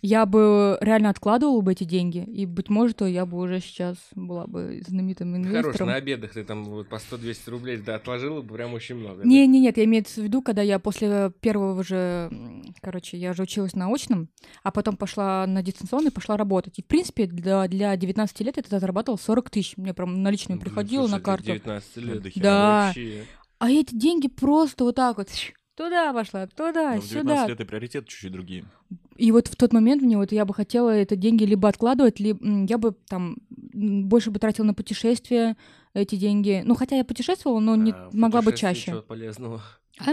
я 0.00 0.24
бы 0.24 0.78
реально 0.80 1.10
откладывала 1.10 1.60
бы 1.60 1.72
эти 1.72 1.82
деньги, 1.82 2.18
и, 2.22 2.46
быть 2.46 2.68
может, 2.68 3.00
я 3.00 3.26
бы 3.26 3.36
уже 3.36 3.58
сейчас 3.58 3.96
была 4.14 4.46
бы 4.46 4.80
знаменитым 4.86 5.32
Хорош, 5.42 5.64
инвестором. 5.64 5.88
на 5.88 5.94
обедах 5.96 6.32
ты 6.34 6.44
там 6.44 6.62
вот 6.64 6.88
по 6.88 6.96
100-200 6.96 7.50
рублей 7.50 7.78
да, 7.78 7.96
отложила 7.96 8.40
бы 8.40 8.54
прям 8.54 8.74
очень 8.74 8.94
много. 8.94 9.22
да? 9.22 9.28
Не, 9.28 9.44
не, 9.48 9.60
нет, 9.60 9.76
я 9.76 9.84
имею 9.84 10.04
в 10.04 10.16
виду, 10.16 10.40
когда 10.40 10.62
я 10.62 10.78
после 10.78 11.32
первого 11.40 11.82
же, 11.82 12.30
короче, 12.80 13.16
я 13.16 13.32
же 13.32 13.42
училась 13.42 13.74
на 13.74 13.92
очном, 13.92 14.28
а 14.62 14.70
потом 14.70 14.96
пошла 14.96 15.44
на 15.48 15.60
дистанционный, 15.62 16.12
пошла 16.12 16.36
работать. 16.36 16.78
И, 16.78 16.82
в 16.82 16.86
принципе, 16.86 17.26
для, 17.26 17.66
для 17.66 17.96
19 17.96 18.40
лет 18.42 18.56
я 18.56 18.62
тогда 18.62 18.78
зарабатывала 18.78 19.18
40 19.18 19.50
тысяч. 19.50 19.76
Мне 19.76 19.92
прям 19.94 20.22
наличными 20.22 20.58
Ну, 20.58 20.62
приходило 20.64 21.08
слушай, 21.08 21.12
на 21.12 21.18
тебе 21.18 21.24
карту. 21.24 21.44
19 21.46 21.96
лет. 21.96 22.22
Да. 22.36 22.86
Вообще. 22.86 23.24
А 23.58 23.68
эти 23.68 23.92
деньги 23.96 24.28
просто 24.28 24.84
вот 24.84 24.94
так 24.94 25.16
вот 25.18 25.28
туда 25.78 26.12
пошла, 26.12 26.46
туда, 26.48 26.94
Но 26.96 27.00
в 27.00 27.08
19 27.08 27.08
сюда. 27.08 27.46
лет 27.46 27.60
и 27.60 27.64
приоритеты 27.64 28.06
чуть-чуть 28.08 28.32
другие. 28.32 28.64
И 29.16 29.30
вот 29.32 29.46
в 29.48 29.56
тот 29.56 29.72
момент 29.72 30.02
мне 30.02 30.16
вот 30.16 30.32
я 30.32 30.44
бы 30.44 30.52
хотела 30.52 30.90
это 30.90 31.16
деньги 31.16 31.44
либо 31.44 31.68
откладывать, 31.68 32.18
либо 32.20 32.38
я 32.68 32.78
бы 32.78 32.94
там 33.08 33.36
больше 33.48 34.30
бы 34.30 34.38
тратила 34.38 34.66
на 34.66 34.74
путешествия 34.74 35.56
эти 35.94 36.16
деньги. 36.16 36.62
Ну, 36.64 36.74
хотя 36.74 36.96
я 36.96 37.04
путешествовала, 37.04 37.60
но 37.60 37.76
не 37.76 37.92
А, 37.92 38.10
могла 38.12 38.42
бы 38.42 38.52
чаще. 38.52 38.90
чего 38.90 39.02
полезного? 39.02 39.62
А? 40.00 40.10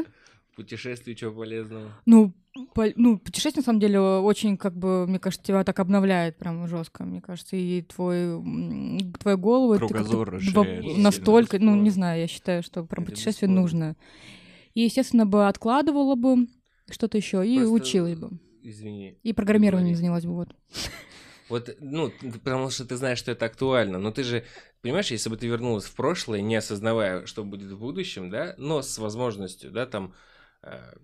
Путешествий 0.55 1.15
чего 1.15 1.31
полезного? 1.33 1.89
Ну, 2.05 2.33
по- 2.73 2.93
ну, 2.95 3.17
путешествие, 3.17 3.61
на 3.61 3.65
самом 3.65 3.79
деле, 3.81 3.99
очень, 3.99 4.55
как 4.57 4.75
бы, 4.77 5.05
мне 5.07 5.19
кажется, 5.19 5.45
тебя 5.45 5.63
так 5.63 5.79
обновляет 5.79 6.37
прям 6.37 6.65
жестко, 6.67 7.03
мне 7.03 7.21
кажется, 7.21 7.55
и 7.57 7.81
твой, 7.81 8.41
твою 9.19 9.37
голову... 9.37 9.77
Кругозор 9.77 10.39
сильно, 10.41 11.03
Настолько, 11.03 11.59
ну, 11.59 11.75
не 11.75 11.89
знаю, 11.89 12.21
я 12.21 12.27
считаю, 12.27 12.63
что 12.63 12.83
прям 12.85 13.03
путешествие 13.05 13.49
нужно. 13.49 13.95
И, 14.75 14.81
естественно, 14.81 15.25
бы 15.25 15.47
откладывала 15.47 16.15
бы 16.15 16.47
что-то 16.91 17.17
еще 17.17 17.47
и 17.47 17.57
Просто, 17.57 17.73
училась 17.73 18.15
бы. 18.15 18.39
Извини. 18.61 19.17
И 19.23 19.33
программированием 19.33 19.95
занялась 19.95 20.25
бы, 20.25 20.35
вот. 20.35 20.49
Вот, 21.47 21.75
ну, 21.79 22.11
потому 22.43 22.71
что 22.71 22.85
ты 22.85 22.95
знаешь, 22.95 23.19
что 23.19 23.31
это 23.31 23.45
актуально. 23.45 23.99
Но 23.99 24.09
ты 24.09 24.23
же, 24.23 24.45
понимаешь, 24.81 25.11
если 25.11 25.29
бы 25.29 25.37
ты 25.37 25.45
вернулась 25.45 25.85
в 25.85 25.93
прошлое, 25.93 26.41
не 26.41 26.55
осознавая, 26.55 27.27
что 27.27 27.43
будет 27.43 27.71
в 27.71 27.77
будущем, 27.77 28.31
да, 28.31 28.55
но 28.57 28.81
с 28.81 28.97
возможностью, 28.97 29.69
да, 29.69 29.85
там, 29.85 30.15
э, 30.63 30.95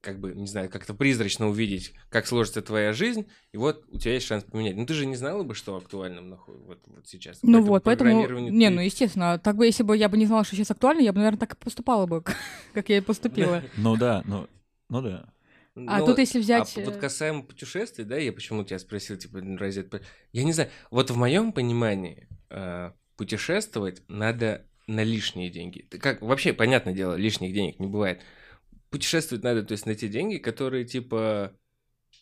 как 0.00 0.18
бы, 0.18 0.34
не 0.34 0.46
знаю, 0.46 0.70
как-то 0.70 0.94
призрачно 0.94 1.48
увидеть, 1.48 1.92
как 2.08 2.26
сложится 2.26 2.62
твоя 2.62 2.92
жизнь, 2.92 3.26
и 3.52 3.56
вот 3.56 3.84
у 3.90 3.98
тебя 3.98 4.14
есть 4.14 4.26
шанс 4.26 4.44
поменять. 4.44 4.76
Ну, 4.76 4.86
ты 4.86 4.94
же 4.94 5.06
не 5.06 5.16
знала 5.16 5.42
бы, 5.42 5.54
что 5.54 5.76
актуально 5.76 6.22
нахуй 6.22 6.56
вот, 6.58 6.80
вот 6.86 7.06
сейчас. 7.06 7.40
Ну 7.42 7.62
вот, 7.62 7.82
поэтому... 7.84 8.26
Не, 8.40 8.68
ты- 8.68 8.74
ну, 8.74 8.80
естественно, 8.80 9.38
так 9.38 9.56
бы, 9.56 9.66
если 9.66 9.82
бы 9.82 9.96
я 9.96 10.08
бы 10.08 10.16
не 10.16 10.26
знала, 10.26 10.44
что 10.44 10.56
сейчас 10.56 10.70
актуально, 10.70 11.00
я 11.00 11.12
бы, 11.12 11.18
наверное, 11.18 11.38
так 11.38 11.52
и 11.52 11.56
поступала 11.56 12.06
бы, 12.06 12.24
как 12.72 12.88
я 12.88 12.98
и 12.98 13.00
поступила. 13.00 13.62
Ну 13.76 13.96
да, 13.96 14.22
ну, 14.26 14.48
ну 14.88 15.02
да. 15.02 15.32
А 15.86 16.00
тут, 16.00 16.18
если 16.18 16.40
взять... 16.40 16.76
А 16.76 16.80
вот 16.80 16.96
э, 16.96 16.98
касаемо 16.98 17.42
путешествий, 17.42 18.04
да, 18.04 18.16
я 18.16 18.32
почему 18.32 18.64
тебя 18.64 18.78
спросил, 18.78 19.16
типа, 19.16 19.40
разве 19.58 19.82
это... 19.82 20.02
Я 20.32 20.44
не 20.44 20.52
знаю, 20.52 20.70
вот 20.90 21.10
в 21.10 21.16
моем 21.16 21.52
понимании 21.52 22.28
э, 22.50 22.90
путешествовать 23.16 24.02
надо 24.08 24.66
на 24.86 25.04
лишние 25.04 25.50
деньги. 25.50 25.86
Ты 25.88 25.98
Как, 25.98 26.20
вообще, 26.20 26.52
понятное 26.52 26.92
дело, 26.92 27.14
лишних 27.14 27.52
денег 27.52 27.78
не 27.78 27.86
бывает. 27.86 28.20
Путешествовать 28.90 29.44
надо, 29.44 29.62
то 29.62 29.72
есть 29.72 29.86
на 29.86 29.94
те 29.94 30.08
деньги, 30.08 30.36
которые, 30.38 30.84
типа... 30.84 31.56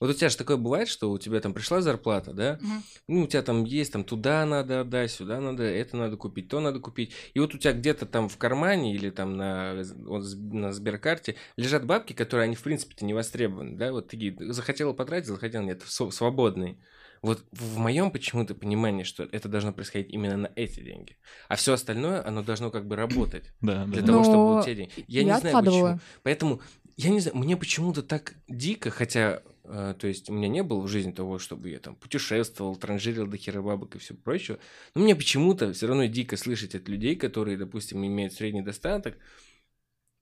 Вот 0.01 0.11
у 0.11 0.13
тебя 0.13 0.29
же 0.29 0.37
такое 0.37 0.57
бывает, 0.57 0.87
что 0.87 1.11
у 1.11 1.19
тебя 1.19 1.41
там 1.41 1.53
пришла 1.53 1.81
зарплата, 1.81 2.33
да? 2.33 2.59
Мгм. 2.61 2.83
Ну, 3.09 3.23
у 3.23 3.27
тебя 3.27 3.43
там 3.43 3.65
есть, 3.65 3.93
там 3.93 4.05
туда 4.05 4.47
надо 4.47 4.83
отдать, 4.83 5.11
сюда 5.11 5.41
надо, 5.41 5.65
это 5.65 5.97
надо 5.97 6.17
купить, 6.17 6.49
то 6.49 6.61
надо 6.61 6.79
купить. 6.79 7.13
И 7.35 7.41
вот 7.41 7.53
у 7.55 7.59
тебя 7.59 7.73
где-то 7.73 8.07
там 8.07 8.29
в 8.29 8.37
кармане 8.37 8.95
или 8.95 9.11
там 9.11 9.37
на, 9.37 9.75
на 9.75 10.73
Сберкарте 10.73 11.35
лежат 11.57 11.85
бабки, 11.85 12.13
которые 12.13 12.45
они, 12.45 12.55
в 12.55 12.63
принципе-то, 12.63 13.05
не 13.05 13.15
востребованы, 13.15 13.77
да? 13.77 13.91
Вот 13.91 14.09
такие, 14.09 14.37
захотела 14.53 14.93
потратить, 14.93 15.27
захотела, 15.27 15.63
нет, 15.63 15.83
св- 15.85 16.15
свободные. 16.15 16.79
Вот 17.23 17.45
в 17.53 17.79
моем 17.79 18.11
почему-то 18.11 18.55
понимании, 18.55 19.03
что 19.03 19.25
это 19.25 19.49
должно 19.49 19.73
происходить 19.73 20.11
именно 20.13 20.37
на 20.37 20.51
эти 20.57 20.81
деньги. 20.81 21.17
А 21.49 21.57
все 21.57 21.73
остальное, 21.73 22.27
оно 22.27 22.43
должно 22.43 22.71
как 22.71 22.87
бы 22.87 22.97
работать 22.97 23.53
Да, 23.61 23.85
для 23.87 24.01
да. 24.03 24.07
того, 24.07 24.19
Но 24.19 24.25
чтобы 24.25 24.59
у 24.59 24.63
тебя 24.63 24.75
деньги. 24.75 24.93
Я, 25.09 25.23
не 25.25 25.27
знаю, 25.31 25.45
откладывала. 25.57 25.93
почему. 25.95 26.01
Поэтому, 26.23 26.61
я 26.97 27.11
не 27.11 27.21
знаю, 27.21 27.37
мне 27.37 27.57
почему-то 27.57 28.03
так 28.03 28.35
дико, 28.49 28.91
хотя, 28.91 29.43
э, 29.65 29.95
то 29.99 30.07
есть, 30.07 30.31
у 30.31 30.33
меня 30.33 30.49
не 30.49 30.63
было 30.63 30.81
в 30.81 30.89
жизни 30.89 31.13
того, 31.13 31.39
чтобы 31.39 31.71
я 31.71 31.79
там 31.79 31.95
путешествовал, 31.97 32.77
транжирил 32.77 33.27
до 33.27 33.37
хера 33.37 33.63
бабок 33.63 33.97
и 33.97 33.99
все 33.99 34.15
прочее. 34.15 34.59
Но 34.95 35.03
мне 35.03 35.15
почему-то 35.17 35.73
все 35.73 35.87
равно 35.87 36.05
дико 36.07 36.37
слышать 36.37 36.75
от 36.75 36.89
людей, 36.89 37.17
которые, 37.17 37.57
допустим, 37.57 38.05
имеют 38.07 38.33
средний 38.33 38.63
достаток, 38.63 39.17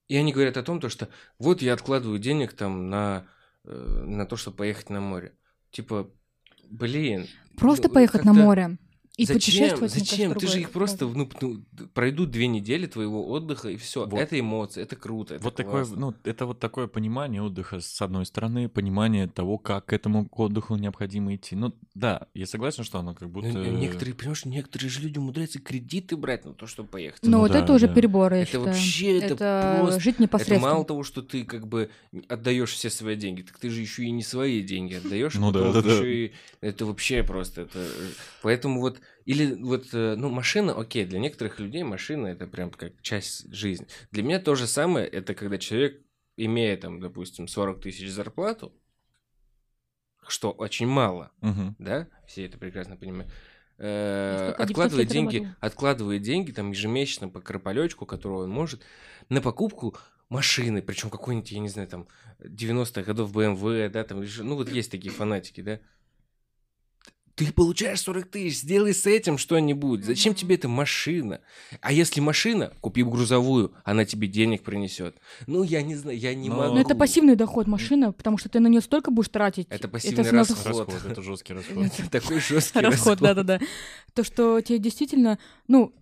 и 0.07 0.15
они 0.15 0.31
говорят 0.31 0.55
о 0.57 0.63
том, 0.63 0.79
то, 0.79 0.89
что 0.89 1.09
вот 1.37 1.61
я 1.61 1.73
откладываю 1.73 2.17
денег 2.19 2.53
там 2.53 2.89
на, 2.89 3.27
э, 3.65 3.71
на 4.05 4.25
то, 4.25 4.37
чтобы 4.37 4.57
поехать 4.57 4.89
на 4.89 5.01
море. 5.01 5.33
Типа, 5.71 6.09
блин. 6.69 7.27
Просто 7.57 7.87
ну, 7.87 7.93
поехать 7.93 8.23
на 8.25 8.33
море. 8.33 8.77
И 9.17 9.25
зачем? 9.25 9.39
путешествовать, 9.39 9.91
Зачем? 9.93 10.35
Ты 10.35 10.45
же 10.47 10.59
их 10.59 10.69
просто, 10.69 11.07
ну, 11.07 11.27
ну, 11.41 11.63
пройдут 11.95 12.29
две 12.29 12.45
недели 12.45 12.85
твоего 12.85 13.27
отдыха, 13.29 13.69
и 13.69 13.75
все. 13.75 14.05
Вот. 14.05 14.19
Это 14.19 14.39
эмоции, 14.39 14.83
это 14.83 14.95
круто. 14.95 15.33
это 15.33 15.43
Вот 15.43 15.55
такое, 15.55 15.85
классно. 15.85 15.97
ну, 15.99 16.13
это 16.23 16.45
вот 16.45 16.59
такое 16.59 16.85
понимание 16.85 17.41
отдыха, 17.41 17.79
с 17.79 17.99
одной 17.99 18.27
стороны, 18.27 18.69
понимание 18.69 19.27
того, 19.27 19.57
как 19.57 19.87
к 19.87 19.93
этому 19.93 20.27
отдыху 20.31 20.75
необходимо 20.75 21.33
идти. 21.33 21.55
Ну, 21.55 21.73
да, 21.95 22.27
я 22.35 22.45
согласен, 22.45 22.83
что 22.83 22.99
оно 22.99 23.13
как 23.15 23.23
Ну, 23.23 23.29
будто... 23.29 23.47
Некоторые, 23.57 24.13
понимаешь, 24.13 24.45
некоторые 24.45 24.89
же 24.91 25.01
люди 25.01 25.17
умудряются 25.17 25.59
кредиты 25.59 26.15
брать 26.15 26.45
на 26.45 26.53
то, 26.53 26.67
чтобы 26.67 26.89
поехать. 26.89 27.21
Ну, 27.23 27.31
Ну 27.31 27.39
вот 27.39 27.53
да, 27.53 27.59
это 27.63 27.73
уже 27.73 27.87
да. 27.87 27.95
перебор, 27.95 28.33
я 28.33 28.41
это 28.41 28.51
считаю. 28.51 28.65
вообще, 28.67 29.17
это, 29.17 29.33
Это 29.33 29.77
просто... 29.79 29.99
жить 29.99 30.13
Это 30.15 30.23
непосредственно. 30.23 30.73
мало 30.73 30.85
того, 30.85 31.01
что 31.03 31.23
ты 31.23 31.43
как 31.43 31.67
бы 31.67 31.89
отдаешь 32.27 32.71
все 32.71 32.91
свои 32.91 33.15
деньги, 33.15 33.41
так 33.41 33.57
ты 33.57 33.71
же 33.71 33.81
еще 33.81 34.03
и 34.03 34.11
не 34.11 34.21
свои 34.21 34.61
деньги 34.61 34.93
отдаешь. 34.93 35.33
Ну 35.33 35.51
да, 35.51 35.71
да, 35.73 35.81
да. 35.81 36.07
и 36.07 36.33
это 36.61 36.85
вообще 36.85 37.23
просто 37.23 37.61
это. 37.61 37.79
э, 37.79 38.09
Поэтому 38.43 38.79
вот 38.81 38.99
или 39.27 39.55
вот 39.61 39.93
э, 39.93 40.15
ну 40.15 40.29
машина, 40.29 40.73
окей, 40.73 41.05
для 41.05 41.19
некоторых 41.19 41.59
людей 41.59 41.83
машина 41.83 42.27
это 42.27 42.47
прям 42.47 42.71
как 42.71 43.01
часть 43.01 43.53
жизни. 43.53 43.85
Для 44.09 44.23
меня 44.23 44.39
то 44.39 44.55
же 44.55 44.67
самое, 44.67 45.05
это 45.05 45.35
когда 45.35 45.57
человек 45.57 46.01
имея 46.37 46.77
там, 46.77 47.01
допустим, 47.01 47.49
40 47.49 47.81
тысяч 47.81 48.09
зарплату, 48.09 48.73
что 50.25 50.51
очень 50.51 50.87
мало, 50.87 51.31
Мгм. 51.41 51.75
да, 51.77 52.07
все 52.25 52.45
это 52.45 52.57
прекрасно 52.57 52.95
понимают. 52.95 53.29
э, 53.79 54.53
откладывает 54.57 54.69
19 54.69 54.97
лет 54.99 55.07
деньги, 55.09 55.37
работал. 55.37 55.57
откладывает 55.59 56.21
деньги 56.21 56.51
там 56.51 56.71
ежемесячно 56.71 57.27
по 57.27 57.41
крополечку, 57.41 58.05
которого 58.05 58.45
он 58.45 58.49
может, 58.49 58.81
на 59.27 59.41
покупку 59.41 59.97
машины, 60.29 60.81
причем 60.81 61.09
какой-нибудь, 61.09 61.51
я 61.51 61.59
не 61.59 61.67
знаю, 61.69 61.89
там 61.89 62.07
90-х 62.39 63.03
годов 63.03 63.31
BMW, 63.35 63.89
да, 63.89 64.05
там, 64.05 64.23
ну 64.39 64.55
вот 64.55 64.69
есть 64.69 64.89
такие 64.89 65.13
фанатики, 65.13 65.59
да. 65.61 65.79
Ты 67.37 67.53
получаешь 67.53 68.01
40 68.01 68.25
тысяч, 68.31 68.61
сделай 68.61 68.95
с 68.95 69.05
этим 69.05 69.37
что-нибудь. 69.37 70.03
Зачем 70.03 70.33
тебе 70.33 70.55
эта 70.55 70.67
машина? 70.67 71.39
А 71.81 71.93
если 71.93 72.19
машина, 72.19 72.73
купи 72.81 73.03
грузовую, 73.03 73.73
она 73.83 74.05
тебе 74.05 74.27
денег 74.27 74.63
принесет. 74.63 75.17
Ну, 75.45 75.61
я 75.61 75.83
не 75.83 75.95
знаю, 75.95 76.17
я 76.17 76.33
не 76.33 76.49
Но- 76.49 76.55
могу. 76.55 76.73
Ну, 76.73 76.81
это 76.81 76.95
пассивный 76.95 77.35
доход 77.35 77.67
машина, 77.67 78.11
потому 78.11 78.39
что 78.39 78.49
ты 78.49 78.59
на 78.59 78.65
нее 78.65 78.81
столько 78.81 79.11
будешь 79.11 79.29
тратить. 79.29 79.67
Это 79.69 79.87
пассивный 79.87 80.25
сразу- 80.25 80.55
расход. 80.55 80.89
Расход, 80.89 81.11
это 81.11 81.21
жесткий 81.21 81.53
расход. 81.53 81.77
Это 81.85 82.09
такой 82.09 82.39
жесткий 82.39 82.79
Расход, 82.79 83.19
да-да-да. 83.19 83.59
То, 84.15 84.23
что 84.23 84.59
тебе 84.61 84.79
действительно, 84.79 85.37
ну, 85.67 85.93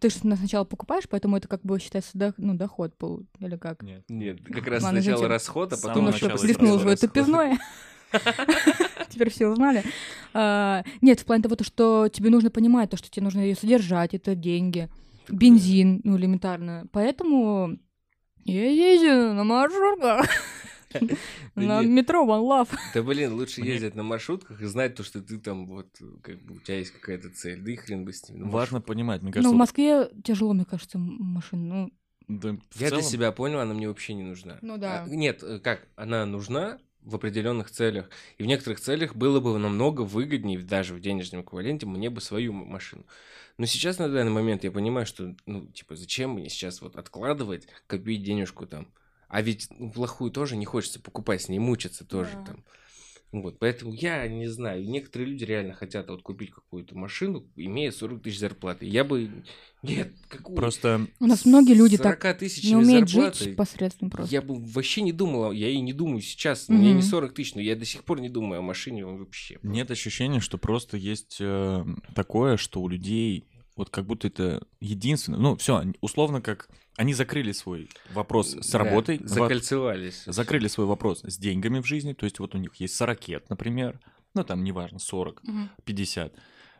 ты 0.00 0.10
же 0.10 0.14
сначала 0.16 0.62
покупаешь, 0.62 1.08
поэтому 1.10 1.36
это 1.38 1.48
как 1.48 1.62
бы 1.62 1.80
считается 1.80 2.12
ну, 2.36 2.54
доход, 2.54 2.96
пол- 2.96 3.26
или 3.40 3.56
как? 3.56 3.82
Нет. 3.82 4.04
Нет, 4.08 4.38
как 4.44 4.68
раз 4.68 4.84
Ладно, 4.84 5.00
сначала 5.02 5.18
зачем? 5.18 5.30
расход, 5.32 5.72
а 5.72 5.76
потом 5.76 5.82
самого 5.94 6.00
Ну, 6.02 6.10
начала 6.12 6.30
что, 6.36 6.46
это 6.46 6.46
плеснул 6.46 6.74
расход. 6.76 6.88
же 6.88 6.94
это 6.94 7.08
пивное. 7.08 7.58
Теперь 9.14 9.30
все 9.30 9.46
узнали. 9.48 9.82
А, 10.34 10.84
Нет, 11.00 11.20
в 11.20 11.24
плане 11.24 11.42
того, 11.42 11.56
то, 11.56 11.64
что 11.64 12.08
тебе 12.08 12.30
нужно 12.30 12.50
понимать, 12.50 12.90
то, 12.90 12.96
что 12.96 13.10
тебе 13.10 13.24
нужно 13.24 13.40
ее 13.40 13.54
содержать, 13.56 14.14
это 14.14 14.34
деньги, 14.34 14.88
бензин, 15.28 16.00
ну, 16.04 16.16
элементарно. 16.16 16.86
Поэтому 16.92 17.78
я 18.44 18.70
езжу 18.70 19.34
на 19.34 19.44
маршрутках, 19.44 20.26
на 21.54 21.82
метро 21.82 22.24
One 22.24 22.42
Love. 22.42 22.76
Да 22.94 23.02
блин, 23.02 23.34
лучше 23.34 23.60
ездить 23.60 23.94
на 23.94 24.02
маршрутках 24.02 24.60
и 24.62 24.64
знать 24.66 24.94
то, 24.94 25.02
что 25.02 25.20
ты 25.20 25.38
там 25.38 25.66
вот, 25.66 25.88
как 26.22 26.40
бы 26.42 26.54
у 26.56 26.60
тебя 26.60 26.78
есть 26.78 26.92
какая-то 26.92 27.30
цель. 27.30 27.60
Да 27.60 27.70
и 27.72 27.76
хрен 27.76 28.04
бы 28.04 28.12
с 28.12 28.28
ним. 28.28 28.40
Ну, 28.44 28.50
Важно 28.50 28.80
понимать, 28.80 29.22
мне 29.22 29.32
кажется, 29.32 29.50
в 29.50 29.52
вот, 29.52 29.58
Москве 29.58 30.08
тяжело, 30.24 30.52
мне 30.54 30.64
кажется, 30.64 30.98
м- 30.98 31.16
машин. 31.20 31.68
Ну, 31.68 31.90
да, 32.28 32.52
в 32.52 32.80
Я 32.80 32.88
для 32.88 32.88
целом- 32.90 33.02
себя 33.04 33.32
понял, 33.32 33.60
она 33.60 33.74
мне 33.74 33.88
вообще 33.88 34.14
не 34.14 34.22
нужна. 34.22 34.58
Ну 34.62 34.76
да. 34.78 35.04
А, 35.04 35.08
Нет, 35.08 35.42
э, 35.42 35.58
как, 35.60 35.88
она 35.96 36.24
нужна 36.26 36.78
в 37.08 37.14
определенных 37.14 37.70
целях. 37.70 38.10
И 38.36 38.42
в 38.42 38.46
некоторых 38.46 38.80
целях 38.80 39.16
было 39.16 39.40
бы 39.40 39.58
намного 39.58 40.02
выгоднее, 40.02 40.58
даже 40.58 40.94
в 40.94 41.00
денежном 41.00 41.42
эквиваленте, 41.42 41.86
мне 41.86 42.10
бы 42.10 42.20
свою 42.20 42.52
машину. 42.52 43.04
Но 43.56 43.66
сейчас, 43.66 43.98
на 43.98 44.08
данный 44.08 44.30
момент, 44.30 44.62
я 44.62 44.70
понимаю, 44.70 45.06
что, 45.06 45.34
ну, 45.46 45.66
типа, 45.66 45.96
зачем 45.96 46.32
мне 46.32 46.48
сейчас 46.48 46.80
вот 46.80 46.96
откладывать, 46.96 47.66
копить 47.86 48.22
денежку 48.22 48.66
там. 48.66 48.86
А 49.28 49.42
ведь 49.42 49.68
ну, 49.70 49.90
плохую 49.90 50.30
тоже 50.30 50.56
не 50.56 50.64
хочется 50.66 51.00
покупать, 51.00 51.42
с 51.42 51.48
ней 51.48 51.58
мучиться 51.58 52.04
тоже 52.04 52.32
Да. 52.34 52.44
там. 52.44 52.64
Вот, 53.30 53.58
поэтому 53.58 53.92
я 53.92 54.26
не 54.26 54.46
знаю, 54.46 54.88
некоторые 54.88 55.28
люди 55.28 55.44
реально 55.44 55.74
хотят 55.74 56.08
вот 56.08 56.22
купить 56.22 56.50
какую-то 56.50 56.96
машину, 56.96 57.46
имея 57.56 57.90
40 57.90 58.22
тысяч 58.22 58.38
зарплаты. 58.38 58.86
Я 58.86 59.04
бы... 59.04 59.44
Нет, 59.82 60.12
какую? 60.28 60.56
Просто 60.56 61.06
у 61.20 61.26
нас 61.26 61.44
многие 61.44 61.74
люди 61.74 61.96
так 61.96 62.20
40 62.22 62.38
тысяч 62.38 62.64
не 62.64 62.74
умеют 62.76 63.08
зарплаты. 63.08 63.44
жить 63.44 63.56
посредством 63.56 64.10
просто. 64.10 64.32
Я 64.34 64.42
бы 64.42 64.56
вообще 64.56 65.02
не 65.02 65.12
думал, 65.12 65.52
я 65.52 65.68
и 65.70 65.80
не 65.80 65.92
думаю 65.92 66.20
сейчас. 66.20 66.68
У 66.68 66.72
меня 66.72 66.88
не 66.88 66.94
Мгм. 66.94 67.02
40 67.02 67.32
тысяч, 67.34 67.54
но 67.54 67.60
я 67.60 67.76
до 67.76 67.84
сих 67.84 68.02
пор 68.04 68.20
не 68.20 68.28
думаю 68.28 68.58
о 68.58 68.62
машине 68.62 69.04
вообще. 69.06 69.58
нет 69.62 69.90
ощущения, 69.90 70.40
что 70.40 70.58
просто 70.58 70.96
есть 70.96 71.36
э, 71.40 71.84
такое, 72.14 72.56
что 72.56 72.80
у 72.82 72.88
людей 72.88 73.44
вот 73.76 73.90
как 73.90 74.06
будто 74.06 74.26
это 74.26 74.66
единственное. 74.80 75.38
Ну, 75.38 75.56
все, 75.56 75.84
условно, 76.00 76.40
как 76.42 76.68
они 76.96 77.14
закрыли 77.14 77.52
свой 77.52 77.88
вопрос 78.12 78.56
с 78.60 78.70
Да, 78.72 78.78
работой, 78.78 79.18
во- 79.20 79.28
закольцевались. 79.28 80.24
закрыли 80.26 80.66
свой 80.66 80.86
вопрос 80.88 81.20
с 81.22 81.38
деньгами 81.38 81.78
в 81.80 81.86
жизни. 81.86 82.12
То 82.14 82.24
есть 82.24 82.40
вот 82.40 82.56
у 82.56 82.58
них 82.58 82.74
есть 82.76 82.96
40, 82.96 83.48
например, 83.48 84.00
ну 84.34 84.42
там 84.42 84.64
неважно, 84.64 84.98
40, 84.98 85.40
Мгм. 85.44 85.70
50. 85.84 86.34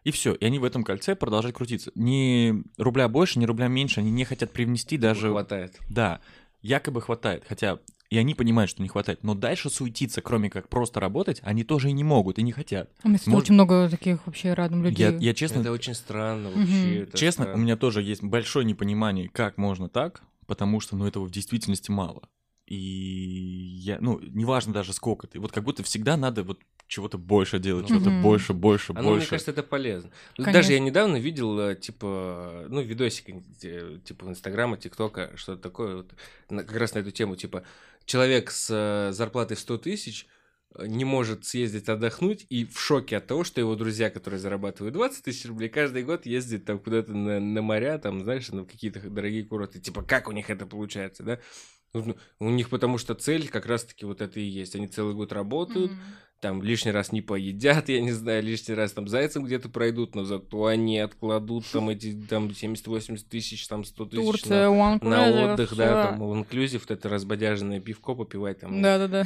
И 0.09 0.11
все, 0.11 0.33
и 0.33 0.43
они 0.47 0.59
в 0.59 0.65
этом 0.65 0.85
кольце 0.85 1.15
продолжают 1.15 1.55
крутиться. 1.55 1.93
Ни 1.95 2.63
рубля 2.79 3.09
больше, 3.11 3.39
ни 3.39 3.45
рубля 3.45 3.69
меньше, 3.69 4.01
они 4.01 4.11
не 4.11 4.25
хотят 4.25 4.51
привнести 4.55 4.97
даже... 4.97 5.29
хватает. 5.29 5.79
Да, 5.91 6.21
якобы 6.63 7.03
хватает, 7.03 7.45
хотя 7.47 7.79
и 8.09 8.17
они 8.17 8.35
понимают, 8.35 8.71
что 8.71 8.81
не 8.81 8.89
хватает, 8.89 9.23
но 9.23 9.35
дальше 9.35 9.69
суетиться, 9.69 10.23
кроме 10.23 10.49
как 10.49 10.71
просто 10.71 10.99
работать, 10.99 11.43
они 11.45 11.63
тоже 11.63 11.91
и 11.91 11.93
не 11.93 12.05
могут, 12.05 12.39
и 12.39 12.43
не 12.43 12.53
хотят. 12.53 12.91
У 13.05 13.09
меня, 13.11 13.19
Может- 13.27 13.43
очень 13.45 13.53
много 13.53 13.87
таких 13.91 14.27
вообще 14.27 14.55
рядом 14.55 14.83
людей. 14.83 15.11
Я, 15.11 15.15
я 15.19 15.35
честно, 15.35 15.61
Это 15.61 15.73
очень 15.73 15.93
странно 15.93 16.53
вообще. 16.53 17.01
это 17.03 17.19
честно, 17.19 17.43
странно. 17.45 17.61
у 17.61 17.63
меня 17.63 17.77
тоже 17.77 18.01
есть 18.03 18.23
большое 18.23 18.65
непонимание, 18.65 19.29
как 19.29 19.59
можно 19.59 19.91
так, 19.91 20.23
потому 20.47 20.81
что, 20.81 20.97
ну, 20.97 21.07
этого 21.07 21.27
в 21.27 21.31
действительности 21.31 21.91
мало. 21.91 22.31
И 22.67 22.77
я, 22.77 23.99
ну, 24.01 24.19
неважно 24.23 24.73
даже 24.73 24.95
сколько 24.95 25.27
ты, 25.27 25.39
вот 25.39 25.53
как 25.53 25.65
будто 25.65 25.83
всегда 25.83 26.17
надо 26.17 26.45
вот 26.45 26.61
чего-то 26.89 27.19
больше 27.19 27.59
делать, 27.59 27.87
чего-то 27.87 28.11
Мгм. 28.11 28.23
больше, 28.23 28.55
больше, 28.55 28.93
Оно, 28.93 29.03
мне 29.03 29.19
больше. 29.19 29.31
кажется, 29.31 29.51
это 29.53 29.63
полезно. 29.63 30.11
Ну, 30.37 30.45
Конечно. 30.45 30.53
Даже 30.53 30.73
я 30.73 30.81
недавно 30.81 31.17
видел, 31.19 31.61
э, 31.61 31.77
типа, 31.77 32.65
ну, 32.69 32.81
видосик, 32.81 33.27
типа, 33.61 34.25
Инстаграма, 34.25 34.79
ТикТока, 34.79 35.33
что-то 35.37 35.63
такое, 35.63 35.97
вот, 35.99 36.15
как 36.49 36.73
раз 36.77 36.95
на 36.95 37.01
эту 37.01 37.11
тему, 37.11 37.37
типа, 37.37 37.63
человек 38.07 38.51
с 38.51 38.69
э, 38.71 39.13
зарплатой 39.13 39.57
в 39.57 39.61
100 39.61 39.79
тысяч 39.79 40.27
э, 40.75 40.87
не 40.87 41.05
может 41.05 41.45
съездить 41.45 41.91
отдохнуть 41.91 42.47
и 42.49 42.65
в 42.65 42.81
шоке 42.81 43.19
от 43.19 43.27
того, 43.27 43.45
что 43.45 43.61
его 43.61 43.77
друзья, 43.77 44.09
которые 44.09 44.41
зарабатывают 44.41 44.95
20 44.95 45.25
тысяч 45.25 45.45
рублей, 45.45 45.69
каждый 45.69 46.05
год 46.05 46.25
ездят 46.25 46.65
там 46.65 46.79
куда-то 46.79 47.13
на, 47.13 47.39
на 47.39 47.61
моря, 47.63 47.99
там, 47.99 48.23
знаешь, 48.23 48.49
на 48.49 48.65
какие-то 48.65 49.01
дорогие 49.11 49.45
курорты. 49.45 49.79
Типа, 49.79 50.03
как 50.03 50.29
у 50.29 50.33
них 50.33 50.49
это 50.49 50.65
получается, 50.65 51.23
да? 51.23 51.39
Ну, 51.95 52.17
У 52.39 52.51
них 52.51 52.69
потому 52.69 52.99
что 52.99 53.15
цель 53.15 53.49
как 53.49 53.67
раз-таки 53.67 54.05
вот 54.05 54.21
это 54.21 54.39
и 54.41 54.45
есть. 54.45 54.75
Они 54.75 54.89
целый 54.89 55.15
год 55.15 55.33
работают, 55.33 55.93
Мгм. 55.93 56.01
Там 56.41 56.63
лишний 56.63 56.93
раз 56.93 57.11
не 57.13 57.21
поедят, 57.23 57.89
я 57.89 58.01
не 58.01 58.13
знаю, 58.13 58.43
лишний 58.45 58.75
раз 58.75 58.93
там 58.93 59.09
зайцем 59.09 59.45
где-то 59.45 59.69
пройдут, 59.69 60.15
но 60.15 60.25
зато 60.25 60.67
они 60.67 60.99
откладут 60.99 61.65
там 61.73 61.89
эти 61.89 62.13
там 62.29 62.49
70-80 62.49 63.19
тысяч, 63.29 63.67
там 63.67 63.85
100 63.85 64.05
тысяч 64.07 64.19
на, 64.25 64.31
Турция, 64.33 64.67
One 64.69 65.05
на 65.05 65.29
Cruiser, 65.31 65.53
отдых, 65.55 65.67
всё. 65.69 65.77
да, 65.77 66.07
там 66.07 66.39
инклюзив, 66.39 66.83
вот 66.83 66.91
это 66.91 67.09
разбодяженное 67.09 67.81
пивко 67.81 68.15
попивать 68.15 68.61
там. 68.61 68.81
Да-да-да. 68.81 69.25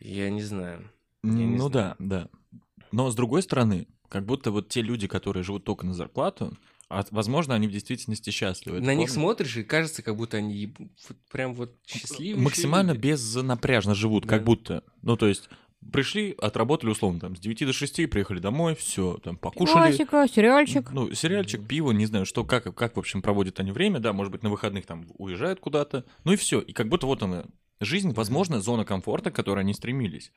Я 0.00 0.30
не 0.30 0.42
знаю. 0.42 0.90
Я 1.22 1.30
не 1.30 1.56
ну 1.56 1.68
знаю. 1.68 1.96
да, 1.98 2.28
да. 2.50 2.60
Но 2.92 3.10
с 3.10 3.14
другой 3.14 3.42
стороны, 3.42 3.86
как 4.08 4.24
будто 4.26 4.50
вот 4.50 4.68
те 4.68 4.82
люди, 4.82 5.06
которые 5.06 5.42
живут 5.44 5.64
только 5.64 5.86
на 5.86 5.94
зарплату, 5.94 6.56
а, 6.90 7.02
возможно, 7.10 7.54
они 7.54 7.66
в 7.66 7.72
действительности 7.72 8.30
счастливы. 8.30 8.80
На 8.80 8.94
них 8.94 9.08
помню? 9.08 9.22
смотришь, 9.22 9.56
и 9.56 9.62
кажется, 9.64 10.02
как 10.02 10.16
будто 10.16 10.36
они 10.36 10.54
еб- 10.54 10.78
вот 10.78 11.16
прям 11.32 11.54
вот 11.54 11.74
счастливые. 11.86 12.42
максимально 12.44 12.90
люди. 12.92 13.00
безнапряжно 13.08 13.94
живут, 13.94 14.26
как 14.26 14.40
Да. 14.40 14.44
будто. 14.44 14.84
Ну, 15.02 15.16
то 15.16 15.26
есть, 15.26 15.48
пришли, 15.92 16.34
отработали 16.40 16.90
условно 16.90 17.20
там 17.20 17.36
с 17.36 17.40
9 17.40 17.66
до 17.66 17.72
6, 17.72 18.10
приехали 18.10 18.38
домой, 18.38 18.74
все, 18.74 19.18
там 19.22 19.36
покушали. 19.36 19.96
Классика, 19.96 20.26
сериальчик. 20.32 20.90
Ну, 20.92 21.12
сериальчик, 21.12 21.66
пиво, 21.66 21.92
не 21.92 22.06
знаю, 22.06 22.26
что, 22.26 22.44
как, 22.44 22.74
как, 22.74 22.96
в 22.96 22.98
общем, 22.98 23.22
проводят 23.22 23.60
они 23.60 23.72
время, 23.72 24.00
да, 24.00 24.12
может 24.12 24.32
быть, 24.32 24.42
на 24.42 24.50
выходных 24.50 24.86
там 24.86 25.06
уезжают 25.18 25.60
куда-то, 25.60 26.04
ну 26.24 26.32
и 26.32 26.36
все. 26.36 26.60
И 26.60 26.72
как 26.72 26.88
будто 26.88 27.06
вот 27.06 27.22
она, 27.22 27.44
жизнь, 27.80 28.12
возможно, 28.12 28.60
зона 28.60 28.84
комфорта, 28.84 29.30
к 29.30 29.36
которой 29.36 29.60
они 29.60 29.74
стремились. 29.74 30.32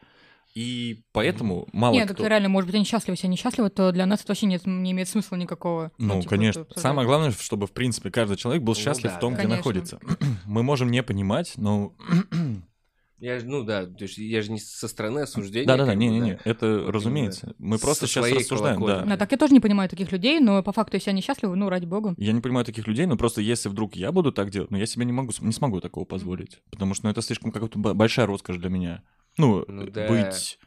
И 0.55 1.03
поэтому 1.11 1.67
мало 1.71 1.93
Нет, 1.93 2.05
кто... 2.05 2.23
так 2.23 2.29
реально, 2.29 2.49
может 2.49 2.67
быть, 2.67 2.75
они 2.75 2.85
счастливы. 2.85 3.13
Если 3.13 3.27
они 3.27 3.37
счастливы, 3.37 3.69
то 3.69 3.91
для 3.91 4.05
нас 4.05 4.21
это 4.21 4.31
вообще 4.31 4.47
нет, 4.47 4.65
не 4.65 4.91
имеет 4.91 5.07
смысла 5.07 5.35
никакого. 5.35 5.91
Ну, 5.97 6.19
типа, 6.21 6.31
конечно. 6.31 6.61
это. 6.61 6.79
Самое 6.79 7.07
главное, 7.07 7.31
чтобы, 7.31 7.67
в 7.67 7.73
принципе, 7.73 8.09
каждый 8.09 8.37
человек 8.37 8.63
был 8.63 8.73
Ну 8.73 8.79
счастлив 8.79 9.11
да, 9.11 9.17
в 9.17 9.19
том, 9.19 9.33
да. 9.33 9.39
где 9.39 9.47
Конечно. 9.47 9.57
находится. 9.57 9.99
Мы 10.45 10.63
можем 10.63 10.89
не 10.89 11.03
понимать, 11.03 11.53
но... 11.57 11.93
Я, 13.19 13.39
ж- 13.39 13.43
ну 13.45 13.63
да, 13.63 13.85
то 13.87 14.03
есть 14.03 14.17
я 14.19 14.41
же 14.43 14.51
не 14.51 14.59
со 14.59 14.87
стороны 14.87 15.21
осуждения. 15.21 15.65
Да-да-да, 15.65 15.95
не-не-не, 15.95 16.39
это 16.43 16.81
Вот 16.81 16.91
разумеется. 16.91 17.55
Мы 17.57 17.77
Со 17.77 17.83
просто 17.83 18.05
сейчас 18.05 18.25
своей 18.25 18.35
рассуждаем, 18.39 18.79
да. 18.79 18.85
колокольни. 18.85 19.09
Да, 19.09 19.17
так 19.17 19.31
я 19.31 19.37
тоже 19.39 19.53
не 19.53 19.59
понимаю 19.59 19.89
таких 19.89 20.11
людей, 20.11 20.39
но 20.39 20.61
по 20.61 20.71
факту, 20.71 20.97
если 20.97 21.09
они 21.09 21.21
счастливы, 21.21 21.55
ну, 21.55 21.67
ради 21.69 21.85
бога. 21.85 22.13
Я 22.17 22.31
не 22.31 22.41
понимаю 22.41 22.63
таких 22.65 22.85
людей, 22.87 23.07
но 23.07 23.17
просто 23.17 23.41
если 23.41 23.69
вдруг 23.69 23.95
я 23.95 24.11
буду 24.11 24.31
так 24.31 24.51
делать, 24.51 24.69
ну 24.69 24.77
я 24.77 24.85
себе 24.85 25.03
не 25.05 25.13
могу, 25.13 25.31
не 25.41 25.51
смогу 25.51 25.81
такого 25.81 26.05
позволить, 26.05 26.61
потому 26.69 26.93
что 26.93 27.05
ну, 27.05 27.11
это 27.11 27.21
слишком 27.23 27.51
какая-то 27.51 27.79
большая 27.79 28.27
роскошь 28.27 28.57
для 28.57 28.69
меня. 28.69 29.03
Ну, 29.37 29.65
Ну 29.67 29.83
э, 29.87 29.89
да. 29.89 30.07
быть 30.07 30.59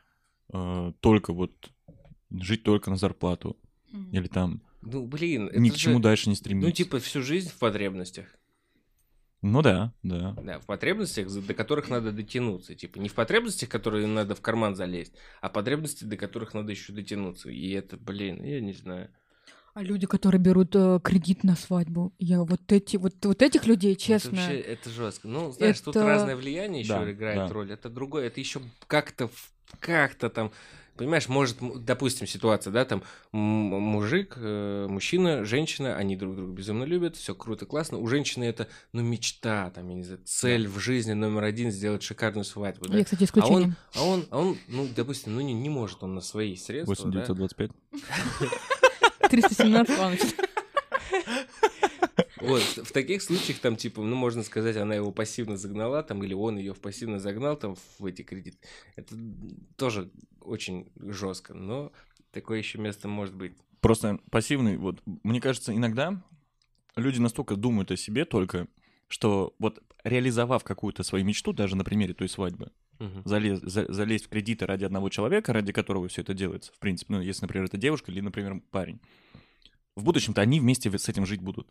э, 0.53 0.93
только 1.01 1.33
вот 1.33 1.53
жить 2.31 2.65
только 2.65 2.91
на 2.91 2.97
зарплату 2.97 3.57
или 4.13 4.27
там 4.27 4.63
Ну, 4.83 5.07
блин, 5.07 5.51
ни 5.55 5.69
это 5.69 5.77
к 5.77 5.79
чему 5.79 5.97
же, 5.97 6.03
дальше 6.03 6.29
не 6.29 6.35
стремиться. 6.35 6.69
Ну, 6.69 6.73
типа, 6.73 6.99
всю 6.99 7.23
жизнь 7.23 7.49
в 7.49 7.59
потребностях. 7.59 8.27
Ну 9.43 9.63
да, 9.63 9.93
да. 10.03 10.37
Да, 10.43 10.59
в 10.59 10.67
потребностях, 10.67 11.29
до 11.29 11.55
которых 11.55 11.89
надо 11.89 12.13
дотянуться. 12.13 12.75
Типа, 12.75 12.99
не 12.99 13.09
в 13.09 13.15
потребностях, 13.15 13.69
которые 13.71 14.07
надо 14.07 14.35
в 14.35 14.41
карман 14.43 14.77
залезть, 14.77 15.15
а 15.41 15.49
потребности, 15.49 16.05
до 16.05 16.17
которых 16.19 16.53
надо 16.53 16.73
еще 16.73 16.93
дотянуться. 16.93 17.49
И 17.49 17.71
это, 17.71 17.97
блин, 17.97 18.43
я 18.45 18.61
не 18.61 18.75
знаю. 18.75 19.09
А 19.73 19.83
люди, 19.83 20.07
которые 20.07 20.41
берут 20.41 20.75
э, 20.75 20.99
кредит 21.03 21.45
на 21.45 21.55
свадьбу, 21.57 22.13
я 22.19 22.43
вот 22.43 22.71
эти, 22.73 22.97
вот, 22.97 23.15
вот 23.25 23.41
этих 23.41 23.67
людей, 23.67 23.93
Это 23.93 24.03
честно. 24.03 24.33
вообще, 24.33 24.59
это 24.59 24.91
жестко. 24.91 25.29
Ну, 25.29 25.53
знаешь, 25.53 25.81
тут 25.81 25.97
Это- 25.97 26.05
разное 26.07 26.37
влияние 26.37 26.83
еще 26.83 26.93
Да, 26.99 27.11
играет 27.11 27.39
да. 27.39 27.49
роль. 27.49 27.73
Это 27.73 27.89
другое. 27.89 28.27
Это 28.27 28.41
еще 28.41 28.61
как-то, 28.89 29.31
как-то 29.79 30.29
там, 30.29 30.51
понимаешь, 31.01 31.29
может, 31.31 31.57
допустим, 31.83 32.27
ситуация, 32.27 32.71
да, 32.75 32.85
там 32.85 33.03
мужик, 33.33 34.35
э, 34.37 34.87
мужчина, 34.87 35.47
женщина, 35.47 35.97
они 35.97 36.15
друг 36.15 36.37
друга 36.37 36.53
безумно 36.53 36.85
любят, 36.85 37.17
все 37.17 37.35
круто, 37.35 37.65
классно. 37.65 37.97
У 37.97 38.07
женщины 38.07 38.45
это, 38.45 38.69
ну, 38.93 39.01
мечта, 39.01 39.71
там, 39.71 39.89
я 39.89 39.95
не 39.95 40.03
знаю, 40.03 40.21
цель 40.27 40.69
в 40.69 40.79
жизни 40.79 41.15
номер 41.15 41.45
один 41.45 41.71
сделать 41.71 42.03
шикарную 42.03 42.45
свадьбу, 42.45 42.87
да. 42.87 42.99
Я, 42.99 43.05
кстати, 43.05 43.23
А 43.23 43.25
исключение. 43.25 43.63
он, 43.63 43.77
а 43.95 44.05
он, 44.05 44.27
а 44.31 44.39
он, 44.41 44.59
ну, 44.69 44.87
допустим, 44.95 45.35
ну 45.35 45.41
не, 45.41 45.55
не 45.55 45.71
может 45.71 46.03
он 46.03 46.15
на 46.15 46.21
свои 46.21 46.55
средства, 46.55 46.91
8925. 46.91 47.71
317, 49.31 49.99
ладно. 49.99 50.19
Вот, 52.41 52.63
в 52.63 52.93
таких 52.93 53.23
случаях 53.23 53.59
там, 53.61 53.77
типа, 53.77 54.03
ну, 54.03 54.17
можно 54.17 54.43
сказать, 54.43 54.77
она 54.77 54.95
его 54.95 55.13
пассивно 55.13 55.57
загнала, 55.57 56.03
там, 56.03 56.23
или 56.25 56.35
он 56.35 56.57
ее 56.59 56.75
пассивно 56.75 57.19
загнал, 57.19 57.57
там, 57.57 57.77
в 57.99 58.05
эти 58.07 58.23
кредиты. 58.23 58.59
Это 58.97 59.15
тоже 59.77 60.11
очень 60.41 60.91
жестко, 60.97 61.55
но 61.55 61.93
такое 62.33 62.59
еще 62.59 62.79
место 62.79 63.09
может 63.09 63.35
быть. 63.35 63.57
Просто 63.81 64.19
пассивный, 64.31 64.77
вот, 64.77 65.03
мне 65.07 65.41
кажется, 65.41 65.75
иногда 65.75 66.23
люди 66.97 67.19
настолько 67.19 67.57
думают 67.57 67.91
о 67.91 67.97
себе 67.97 68.25
только, 68.25 68.69
что 69.09 69.55
вот 69.59 69.83
реализовав 70.05 70.65
какую-то 70.65 71.03
свою 71.03 71.25
мечту, 71.25 71.53
даже 71.53 71.77
на 71.77 71.85
примере 71.85 72.15
той 72.15 72.29
свадьбы, 72.29 72.71
Мгм. 72.99 73.23
залез, 73.25 73.61
за- 73.61 73.91
залезть 73.93 74.27
в 74.27 74.29
кредиты 74.29 74.67
ради 74.67 74.85
одного 74.85 75.09
человека, 75.09 75.53
ради 75.53 75.73
которого 75.73 76.09
все 76.09 76.21
это 76.23 76.35
делается, 76.35 76.73
в 76.73 76.79
принципе, 76.79 77.15
ну, 77.15 77.21
если, 77.21 77.43
например, 77.43 77.67
это 77.67 77.77
девушка 77.79 78.13
или, 78.13 78.21
например, 78.21 78.61
парень, 78.71 79.01
в 79.97 80.05
будущем-то 80.05 80.41
они 80.41 80.61
вместе 80.61 80.97
с 80.97 81.09
этим 81.09 81.27
жить 81.27 81.41
будут. 81.41 81.69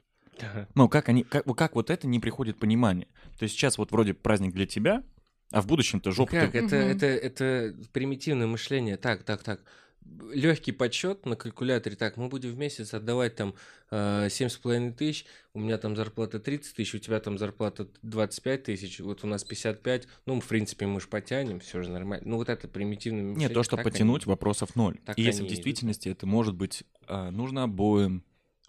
Ну, 0.75 0.89
как 0.89 1.09
они, 1.09 1.23
как, 1.23 1.45
вот- 1.45 1.57
как 1.57 1.75
вот 1.75 1.89
это 1.89 2.07
не 2.07 2.19
приходит 2.19 2.57
понимание? 2.59 3.07
То 3.37 3.43
есть 3.43 3.55
сейчас 3.55 3.77
вот 3.77 3.91
вроде 3.91 4.13
праздник 4.13 4.53
для 4.53 4.65
тебя, 4.65 5.03
а 5.51 5.61
в 5.61 5.67
будущем-то 5.67 6.11
жопа. 6.11 6.31
Как? 6.31 6.51
ты- 6.51 6.59
Это, 6.59 6.75
Мгм. 6.77 6.87
это, 6.87 7.05
это 7.07 7.75
примитивное 7.91 8.47
мышление. 8.47 8.97
Так, 8.97 9.23
так, 9.23 9.43
так. 9.43 9.61
Легкий 10.31 10.71
подсчет 10.71 11.25
на 11.27 11.35
калькуляторе. 11.35 11.95
Так, 11.95 12.17
мы 12.17 12.29
будем 12.29 12.49
в 12.51 12.57
месяц 12.57 12.93
отдавать 12.95 13.35
там 13.35 13.53
э, 13.91 14.27
семь 14.31 14.49
с 14.49 14.57
половиной 14.57 14.91
тысяч, 14.93 15.25
у 15.53 15.59
меня 15.59 15.77
там 15.79 15.95
зарплата 15.95 16.39
30 16.39 16.75
тысяч, 16.75 16.93
у 16.95 16.99
тебя 16.99 17.19
там 17.19 17.37
зарплата 17.37 17.87
25 18.03 18.63
тысяч, 18.63 18.99
вот 18.99 19.23
у 19.23 19.27
нас 19.27 19.43
55. 19.43 20.07
Ну, 20.27 20.39
в 20.39 20.47
принципе, 20.47 20.85
мы 20.87 20.99
же 21.01 21.07
потянем, 21.07 21.59
все 21.59 21.81
же 21.83 21.89
нормально. 21.91 22.23
Ну, 22.27 22.37
вот 22.37 22.49
это 22.49 22.67
примитивное 22.67 23.23
мышление. 23.23 23.47
Нет, 23.49 23.53
то, 23.55 23.63
что 23.63 23.75
так 23.77 23.85
потянуть, 23.85 24.23
они- 24.23 24.29
вопросов 24.29 24.75
ноль. 24.75 24.97
так 25.05 25.17
И 25.17 25.21
если 25.23 25.39
в 25.39 25.41
они 25.41 25.47
идут. 25.49 25.55
действительности 25.55 26.09
это 26.09 26.25
может 26.27 26.55
быть 26.55 26.83
а, 27.07 27.29
нужно 27.31 27.63
обоим. 27.63 28.23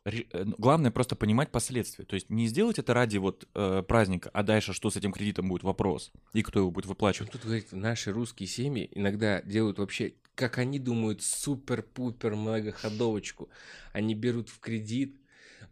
Э, 0.05 0.44
ну, 0.44 0.55
Главное 0.59 0.90
просто 0.90 1.16
понимать 1.16 1.51
последствия. 1.51 2.05
То 2.05 2.14
есть 2.14 2.30
не 2.30 2.46
сделать 2.46 2.78
это 2.78 2.94
ради 2.94 3.18
вот 3.18 3.48
э, 3.55 3.82
праздника, 3.86 4.30
а 4.32 4.42
дальше 4.42 4.72
что 4.72 4.90
с 4.90 4.96
этим 4.96 5.12
кредитом 5.12 5.48
будет 5.48 5.62
вопрос 5.62 6.12
и 6.32 6.42
кто 6.42 6.61
его 6.61 6.70
будет 6.70 6.84
Причем 6.84 6.90
выплачивать. 6.90 7.32
тут 7.32 7.42
говорить, 7.42 7.72
наши 7.72 8.12
русские 8.12 8.46
семьи 8.46 8.88
иногда 8.92 9.42
делают 9.42 9.78
вообще, 9.78 10.14
как 10.34 10.59
они 10.59 10.78
думают, 10.78 11.22
супер-пупер 11.22 12.34
многоходовочку. 12.34 13.51
Они 13.92 14.14
берут 14.14 14.48
в 14.48 14.59
кредит, 14.59 15.20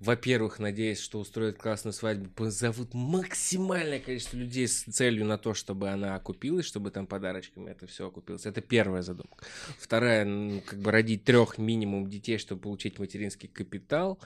во-первых, 0.01 0.61
надеясь, 0.61 1.01
что 1.01 1.19
устроят 1.19 1.59
классную 1.59 1.93
свадьбу, 1.93 2.31
позовут 2.31 2.95
максимальное 2.95 3.99
количество 3.99 4.37
людей 4.37 4.69
с 4.69 4.85
целью 4.85 5.27
на 5.27 5.39
то, 5.39 5.55
чтобы 5.55 5.89
она 5.89 6.15
окупилась, 6.15 6.67
чтобы 6.67 6.91
там 6.91 7.07
подарочками 7.07 7.71
это 7.71 7.87
все 7.87 8.07
окупилось. 8.07 8.47
Это 8.47 8.61
первая 8.61 9.03
задумка. 9.03 9.45
Вторая, 9.79 10.25
ну, 10.25 10.61
как 10.65 10.79
бы 10.79 10.93
родить 10.93 11.25
трех 11.25 11.59
минимум 11.59 12.09
детей, 12.09 12.39
чтобы 12.39 12.61
получить 12.63 12.99
материнский 12.99 13.49
капитал. 13.49 14.21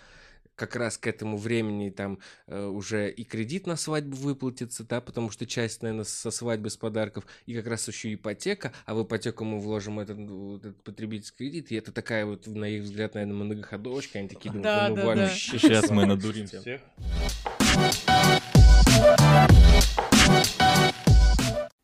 Как 0.63 0.77
раз 0.77 0.97
к 0.97 1.09
этому 1.09 1.39
времени 1.39 1.91
там 1.91 2.21
э, 2.47 2.67
уже 2.67 3.11
и 3.11 3.25
кредит 3.25 3.67
на 3.67 3.75
свадьбу 3.75 4.15
выплатится, 4.15 4.85
да, 4.85 5.01
потому 5.01 5.29
что 5.29 5.45
часть, 5.45 5.83
наверное, 5.83 6.05
со 6.05 6.31
свадьбы, 6.31 6.71
с 6.71 6.77
подарков, 6.77 7.27
и 7.47 7.55
как 7.55 7.67
раз 7.67 7.89
еще 7.89 8.15
ипотека, 8.15 8.73
а 8.87 8.95
в 8.95 9.03
ипотеку 9.03 9.43
мы 9.43 9.59
вложим 9.59 9.99
этот, 9.99 10.19
вот 10.19 10.65
этот 10.65 10.81
потребительский 10.85 11.39
кредит, 11.39 11.73
и 11.73 11.75
это 11.75 11.91
такая 11.91 12.27
вот, 12.27 12.47
на 12.47 12.67
их 12.67 12.85
взгляд, 12.85 13.15
наверное, 13.15 13.35
многоходовочка, 13.35 14.21
они 14.21 14.29
такие 14.29 14.53
думают, 14.53 14.63
Да, 14.63 14.89
ну, 14.89 14.95
да, 14.95 15.15
да. 15.17 15.29
Сейчас 15.31 15.91
мы 15.91 16.07
надурим 16.07 16.47
всем». 16.47 16.61
всех. 16.61 16.81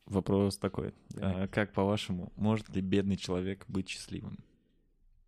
Вопрос 0.07 0.57
такой. 0.57 0.95
А, 1.16 1.49
как 1.49 1.72
по-вашему, 1.72 2.33
может 2.37 2.68
ли 2.68 2.81
бедный 2.81 3.16
человек 3.16 3.64
быть 3.66 3.89
счастливым? 3.89 4.39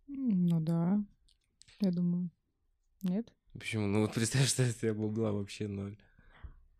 Ну 0.07 0.61
да, 0.61 1.03
я 1.81 1.91
думаю. 1.91 2.29
Нет? 3.01 3.33
Почему? 3.53 3.87
Ну 3.87 4.01
вот 4.01 4.13
представь, 4.13 4.47
что 4.47 4.63
у 4.63 4.71
тебя 4.71 4.93
бабла 4.93 5.31
вообще 5.31 5.67
ноль. 5.67 5.97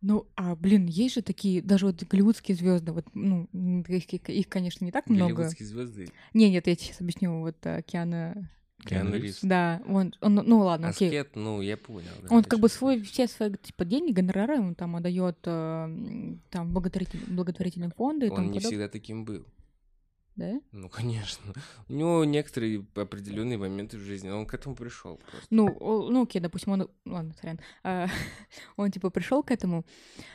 Ну, 0.01 0.25
а, 0.35 0.55
блин, 0.55 0.87
есть 0.87 1.13
же 1.15 1.21
такие, 1.21 1.61
даже 1.61 1.85
вот 1.85 2.03
голливудские 2.03 2.57
звезды, 2.57 2.91
вот, 2.91 3.05
ну, 3.13 3.47
их, 3.87 4.11
их- 4.11 4.49
конечно, 4.49 4.83
не 4.83 4.91
так 4.91 5.07
много. 5.07 5.35
Голливудские 5.35 5.67
звезды. 5.67 6.09
Не, 6.33 6.49
нет, 6.49 6.65
я 6.65 6.75
сейчас 6.75 7.01
объясню, 7.01 7.39
вот 7.41 7.57
Киана, 7.85 8.49
Киану 8.83 9.13
Ривз? 9.15 9.41
Да, 9.43 9.79
он, 9.87 10.15
он, 10.21 10.33
ну 10.35 10.61
ладно, 10.61 10.87
окей. 10.89 11.09
Аскет, 11.09 11.35
ну, 11.35 11.61
я 11.61 11.77
понял. 11.77 12.09
да, 12.23 12.35
Он 12.35 12.43
как 12.43 12.59
бы 12.59 12.67
свой, 12.67 12.99
все 13.03 13.27
свои, 13.27 13.53
типа, 13.61 13.85
деньги, 13.85 14.11
гонорары 14.11 14.59
он 14.59 14.73
там 14.73 14.95
отдает 14.95 15.39
там 15.41 16.71
благотворитель- 16.73 17.31
благотворительные 17.31 17.91
фонды 17.95 18.31
Он 18.31 18.41
не 18.41 18.47
подобное. 18.47 18.59
всегда 18.61 18.87
таким 18.87 19.23
был. 19.23 19.45
Да? 20.41 20.59
Ну, 20.71 20.89
конечно. 20.89 21.53
У 21.87 21.93
него 21.93 22.25
некоторые 22.25 22.83
определенные 22.95 23.59
моменты 23.59 23.97
в 23.97 24.01
жизни, 24.01 24.29
он 24.29 24.47
к 24.47 24.55
этому 24.55 24.75
пришел. 24.75 25.19
Ну, 25.51 25.67
ну 26.09 26.23
окей, 26.23 26.41
допустим, 26.41 26.73
он, 26.73 26.89
ладно, 27.05 27.35
сорян, 27.39 27.59
А, 27.83 28.07
он 28.75 28.89
типа 28.89 29.11
пришел 29.11 29.43
к 29.43 29.51
этому, 29.51 29.85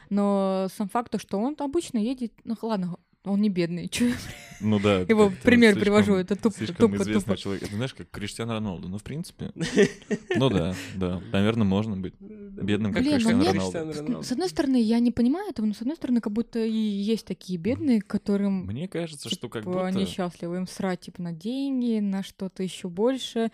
но 0.08 0.68
сам 0.76 0.88
факт 0.88 1.10
то, 1.10 1.18
что 1.18 1.38
он 1.38 1.56
обычно 1.58 1.98
едет, 1.98 2.32
ну 2.44 2.54
ладно, 2.62 2.98
он 3.26 3.40
не 3.42 3.48
бедный, 3.50 3.88
чё 3.90 4.06
я 4.08 4.14
Ну 4.60 4.78
да. 4.80 5.00
его 5.08 5.30
пример 5.42 5.72
слишком- 5.74 5.80
привожу, 5.82 6.14
это 6.14 6.36
тупо, 6.36 6.56
Слишком 6.56 6.90
тупо, 6.92 7.02
известный 7.02 7.20
тупо. 7.22 7.36
человек. 7.36 7.62
Это 7.64 7.74
знаешь, 7.74 7.92
как 7.94 8.10
Криштиану 8.10 8.52
Роналду. 8.52 8.88
Ну, 8.88 8.98
в 8.98 9.02
принципе. 9.02 9.52
Ну 10.36 10.48
да, 10.50 10.74
да. 10.94 11.20
Наверное, 11.32 11.64
можно 11.64 11.96
быть. 11.96 12.14
Бедным, 12.20 12.92
как 12.92 13.02
Блин, 13.02 13.14
ну 13.14 13.18
Криштиану 13.18 13.38
мне- 13.38 13.50
Роналду. 13.52 14.22
С- 14.22 14.32
одной 14.32 14.48
стороны, 14.48 14.80
я 14.82 14.98
не 15.00 15.12
понимаю 15.12 15.50
этого, 15.50 15.66
но 15.66 15.74
с 15.74 15.80
одной 15.82 15.96
стороны, 15.96 16.20
как 16.20 16.32
будто 16.32 16.58
и 16.64 16.70
есть 16.72 17.26
такие 17.26 17.58
бедные, 17.58 18.00
которым 18.00 18.64
Мне 18.66 18.88
кажется, 18.88 19.28
что 19.28 19.48
как 19.48 19.64
типа, 19.64 19.86
они 19.86 20.00
будто... 20.00 20.10
счастливы, 20.10 20.56
им 20.56 20.66
срать 20.66 21.00
типа 21.00 21.20
на 21.22 21.32
деньги, 21.32 21.98
на 22.00 22.22
что-то 22.22 22.62
еще 22.62 22.88
больше, 22.88 23.50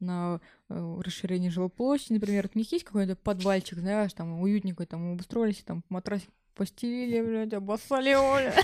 на 0.00 0.40
э, 0.68 1.00
расширение 1.04 1.50
жилплощади, 1.50 2.14
например. 2.14 2.44
Вот 2.44 2.52
у 2.54 2.58
них 2.58 2.72
есть 2.72 2.84
какой-то 2.84 3.14
подвальчик, 3.14 3.78
знаешь, 3.78 4.12
там 4.12 4.40
уютненький, 4.40 4.86
там 4.86 5.12
обустроились, 5.12 5.62
там 5.64 5.84
матрасик 5.88 6.28
постелили, 6.54 7.20
блядь, 7.22 7.52
обоссали, 7.54 8.10
бля. 8.14 8.54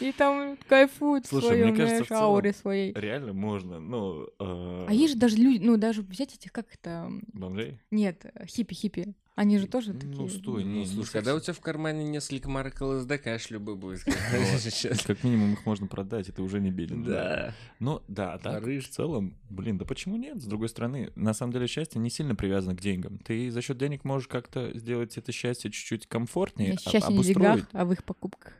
И 0.00 0.12
там 0.12 0.56
кайфуют 0.66 1.26
Слушай, 1.26 1.46
своем, 1.48 1.68
мне 1.68 1.76
кажется, 1.76 2.04
знаешь, 2.06 2.22
ауре 2.22 2.52
своей. 2.54 2.94
Реально 2.94 3.34
можно, 3.34 3.80
ну... 3.80 4.28
э, 4.38 4.86
А 4.88 4.92
есть 4.94 5.12
же 5.12 5.18
даже 5.18 5.36
люди, 5.36 5.62
ну, 5.62 5.76
даже 5.76 6.00
взять 6.00 6.34
этих, 6.34 6.52
как 6.52 6.72
это, 6.72 7.10
Бомжей? 7.34 7.78
нет, 7.90 8.24
хиппи-хиппи. 8.46 9.12
Они 9.40 9.56
же 9.56 9.66
тоже 9.66 9.94
Ну, 9.94 9.98
такие. 10.00 10.28
стой, 10.28 10.64
Ну, 10.64 10.70
не, 10.80 10.84
слушай, 10.86 11.06
не 11.06 11.12
когда 11.12 11.34
у 11.34 11.40
тебя 11.40 11.54
в 11.54 11.60
кармане 11.60 12.04
несколько 12.04 12.50
марок 12.50 12.78
ЛСД, 12.78 13.16
конечно, 13.24 13.54
любой 13.54 13.74
будет. 13.74 14.04
Как 15.06 15.24
минимум 15.24 15.54
их 15.54 15.64
можно 15.64 15.86
продать, 15.86 16.28
это 16.28 16.42
уже 16.42 16.60
не 16.60 16.70
беден. 16.70 17.04
Да. 17.04 17.54
Ну 17.78 18.02
да, 18.06 18.36
так 18.36 18.60
Барыш. 18.62 18.84
в 18.84 18.90
целом, 18.90 19.38
блин, 19.48 19.78
да 19.78 19.86
почему 19.86 20.16
нет? 20.16 20.42
С 20.42 20.44
другой 20.44 20.68
стороны, 20.68 21.10
на 21.14 21.32
самом 21.32 21.54
деле 21.54 21.68
счастье 21.68 21.98
не 21.98 22.10
сильно 22.10 22.34
привязано 22.34 22.76
к 22.76 22.82
деньгам. 22.82 23.16
Ты 23.16 23.50
за 23.50 23.62
счет 23.62 23.78
денег 23.78 24.04
можешь 24.04 24.28
как-то 24.28 24.76
сделать 24.76 25.16
это 25.16 25.32
счастье 25.32 25.70
чуть-чуть 25.70 26.06
комфортнее, 26.06 26.74
а- 26.74 26.90
Счастье 26.90 27.16
не 27.16 27.22
в 27.22 27.26
деньгах, 27.26 27.66
а 27.72 27.86
в 27.86 27.92
их 27.94 28.04
покупках. 28.04 28.52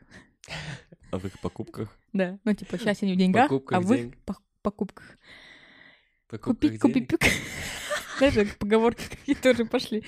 а 1.11 1.19
в 1.19 1.25
их 1.27 1.39
покупках. 1.41 1.95
Да, 2.11 2.39
ну 2.43 2.55
типа 2.55 2.79
счастье 2.79 3.07
не 3.07 3.13
в 3.13 3.17
деньгах, 3.17 3.49
Покупках 3.49 3.77
а 3.77 3.81
в 3.81 3.93
их 3.93 4.13
покупках. 4.63 5.05
Покупках 6.27 6.41
Купить, 6.55 6.79
купить, 6.79 7.07
пик. 7.07 7.19
Знаешь, 8.29 8.49
как 8.49 8.57
поговорки 8.59 9.03
какие 9.09 9.35
тоже 9.35 9.65
пошли. 9.65 10.03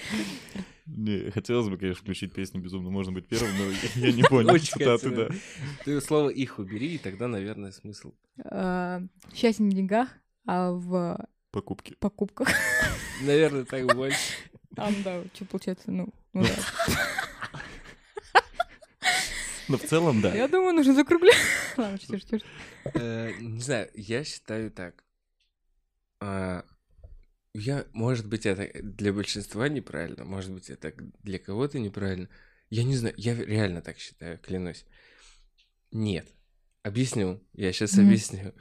Не, 0.85 1.31
хотелось 1.31 1.67
бы, 1.69 1.77
конечно, 1.77 2.01
включить 2.01 2.33
песню 2.33 2.61
«Безумно 2.61 2.91
можно 2.91 3.11
быть 3.11 3.27
первым», 3.27 3.49
но 3.57 3.71
я 3.95 4.11
не 4.11 4.21
понял 4.29 4.53
Очень 4.53 4.73
цитаты, 4.73 5.09
да. 5.09 5.29
Ты 5.83 5.99
слово 5.99 6.29
«их» 6.29 6.59
убери, 6.59 6.95
и 6.95 6.97
тогда, 6.99 7.27
наверное, 7.27 7.71
смысл. 7.71 8.13
А, 8.45 9.01
Счастье 9.33 9.65
не 9.65 9.71
в 9.71 9.75
деньгах, 9.75 10.09
а 10.45 10.71
в 10.73 11.25
Покупки. 11.51 11.95
покупках. 11.99 12.49
Наверное, 13.23 13.65
так 13.65 13.85
больше. 13.95 14.17
А, 14.77 14.91
ну 14.91 14.97
да, 15.03 15.23
что 15.33 15.45
получается, 15.45 15.91
ну, 15.91 16.13
ну 16.33 16.43
да. 16.43 16.49
Но 19.69 19.77
в 19.77 19.83
целом, 19.83 20.21
да. 20.21 20.35
Я 20.35 20.47
думаю, 20.47 20.75
нужно 20.75 20.93
закруглять. 20.93 21.37
Ладно. 21.77 21.97
Э, 22.93 23.31
Не 23.39 23.59
знаю, 23.59 23.89
я 23.95 24.23
считаю 24.23 24.69
так. 24.69 25.03
Я, 27.53 27.85
может 27.93 28.27
быть, 28.27 28.45
это 28.47 28.67
для 28.81 29.13
большинства 29.13 29.69
неправильно, 29.69 30.25
может 30.25 30.51
быть, 30.51 30.69
это 30.71 30.91
для 31.21 31.37
кого-то 31.37 31.77
неправильно. 31.77 32.27
Я 32.71 32.83
не 32.83 32.95
знаю, 32.95 33.13
я 33.17 33.35
реально 33.35 33.81
так 33.81 33.99
считаю, 33.99 34.39
клянусь. 34.39 34.85
Нет. 35.91 36.27
Объясню. 36.81 37.43
Я 37.53 37.71
сейчас 37.71 37.93
Мгм. 37.93 38.07
объясню. 38.07 38.53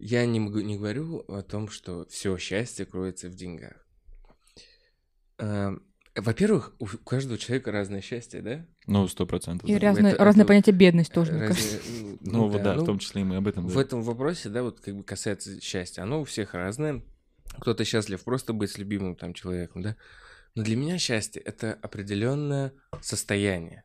Я 0.00 0.26
не, 0.26 0.40
могу, 0.40 0.58
не 0.60 0.76
говорю 0.76 1.18
о 1.28 1.42
том, 1.42 1.68
что 1.68 2.06
все 2.08 2.36
счастье 2.38 2.86
кроется 2.86 3.28
в 3.28 3.34
деньгах. 3.34 3.86
А, 5.38 5.76
Во-первых, 6.16 6.74
у 6.80 6.86
каждого 6.86 7.38
человека 7.38 7.70
разное 7.70 8.00
счастье, 8.00 8.42
да? 8.42 8.66
Ну, 8.88 9.06
сто 9.06 9.24
процентов. 9.24 9.68
И 9.70 9.74
да. 9.74 9.78
разное, 9.78 10.12
это- 10.14 10.24
разное 10.24 10.42
это- 10.42 10.48
понятие 10.48 10.74
бедность 10.74 11.12
тоже, 11.12 11.30
мне 11.32 11.42
Разные- 11.42 11.56
кажется. 11.78 11.92
ну, 11.92 12.18
Ну, 12.32 12.48
вот 12.48 12.62
да, 12.64 12.74
ну, 12.74 12.82
в 12.82 12.86
том 12.86 12.98
числе 12.98 13.20
и 13.20 13.24
мы 13.24 13.36
об 13.36 13.46
этом. 13.46 13.68
в 13.68 13.72
да. 13.74 13.80
этом 13.80 14.02
вопросе, 14.02 14.48
да, 14.48 14.64
вот 14.64 14.80
как 14.80 14.96
бы 14.96 15.04
касается 15.04 15.60
счастья, 15.60 16.02
оно 16.02 16.20
у 16.20 16.24
всех 16.24 16.54
разное. 16.54 17.04
Кто-то 17.60 17.84
счастлив 17.84 18.22
просто 18.22 18.52
быть 18.52 18.70
с 18.70 18.78
любимым 18.78 19.16
там 19.16 19.34
человеком, 19.34 19.82
да. 19.82 19.96
Но 20.54 20.62
для 20.62 20.76
меня 20.76 20.98
счастье 20.98 21.42
это 21.42 21.74
определенное 21.74 22.72
состояние. 23.00 23.84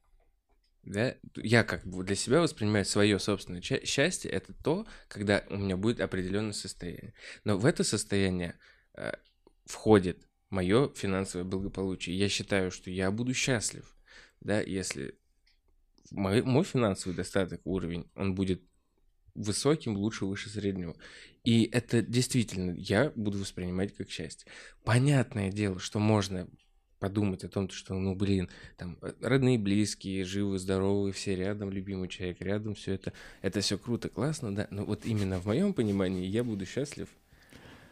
Да? 0.83 1.15
Я 1.35 1.63
как 1.63 1.85
бы 1.85 2.03
для 2.03 2.15
себя 2.15 2.41
воспринимаю 2.41 2.85
свое 2.85 3.19
собственное 3.19 3.61
ча- 3.61 3.85
счастье 3.85 4.29
это 4.31 4.53
то, 4.63 4.85
когда 5.07 5.43
у 5.49 5.57
меня 5.57 5.77
будет 5.77 6.01
определенное 6.01 6.53
состояние. 6.53 7.13
Но 7.43 7.57
в 7.57 7.65
это 7.65 7.83
состояние 7.83 8.59
э, 8.95 9.11
входит 9.65 10.27
мое 10.49 10.89
финансовое 10.93 11.45
благополучие. 11.45 12.17
Я 12.17 12.29
считаю, 12.29 12.71
что 12.71 12.89
я 12.91 13.11
буду 13.11 13.33
счастлив, 13.33 13.95
да, 14.41 14.61
если 14.61 15.17
мой, 16.11 16.41
мой 16.43 16.63
финансовый 16.63 17.15
достаток, 17.15 17.61
уровень, 17.65 18.09
он 18.15 18.35
будет 18.35 18.61
высоким, 19.35 19.97
лучше, 19.97 20.25
выше 20.25 20.49
среднего. 20.49 20.95
И 21.43 21.69
это 21.71 22.01
действительно 22.01 22.71
я 22.77 23.11
буду 23.15 23.37
воспринимать 23.39 23.93
как 23.95 24.09
счастье. 24.09 24.47
Понятное 24.83 25.51
дело, 25.51 25.79
что 25.79 25.99
можно 25.99 26.47
подумать 26.99 27.43
о 27.43 27.49
том, 27.49 27.69
что, 27.69 27.95
ну, 27.95 28.15
блин, 28.15 28.47
там, 28.77 28.97
э, 29.01 29.11
родные, 29.19 29.59
близкие, 29.59 30.23
живы, 30.23 30.57
здоровы, 30.57 31.11
все 31.11 31.35
рядом, 31.35 31.69
любимый 31.69 32.07
человек 32.07 32.39
рядом, 32.39 32.75
все 32.75 32.93
это, 32.93 33.11
это 33.41 33.59
все 33.59 33.77
круто, 33.77 34.07
классно, 34.07 34.55
да, 34.55 34.67
но 34.71 34.85
вот 34.85 35.05
именно 35.05 35.37
в 35.41 35.45
моем 35.45 35.73
понимании 35.73 36.25
я 36.25 36.45
буду 36.45 36.65
счастлив. 36.65 37.09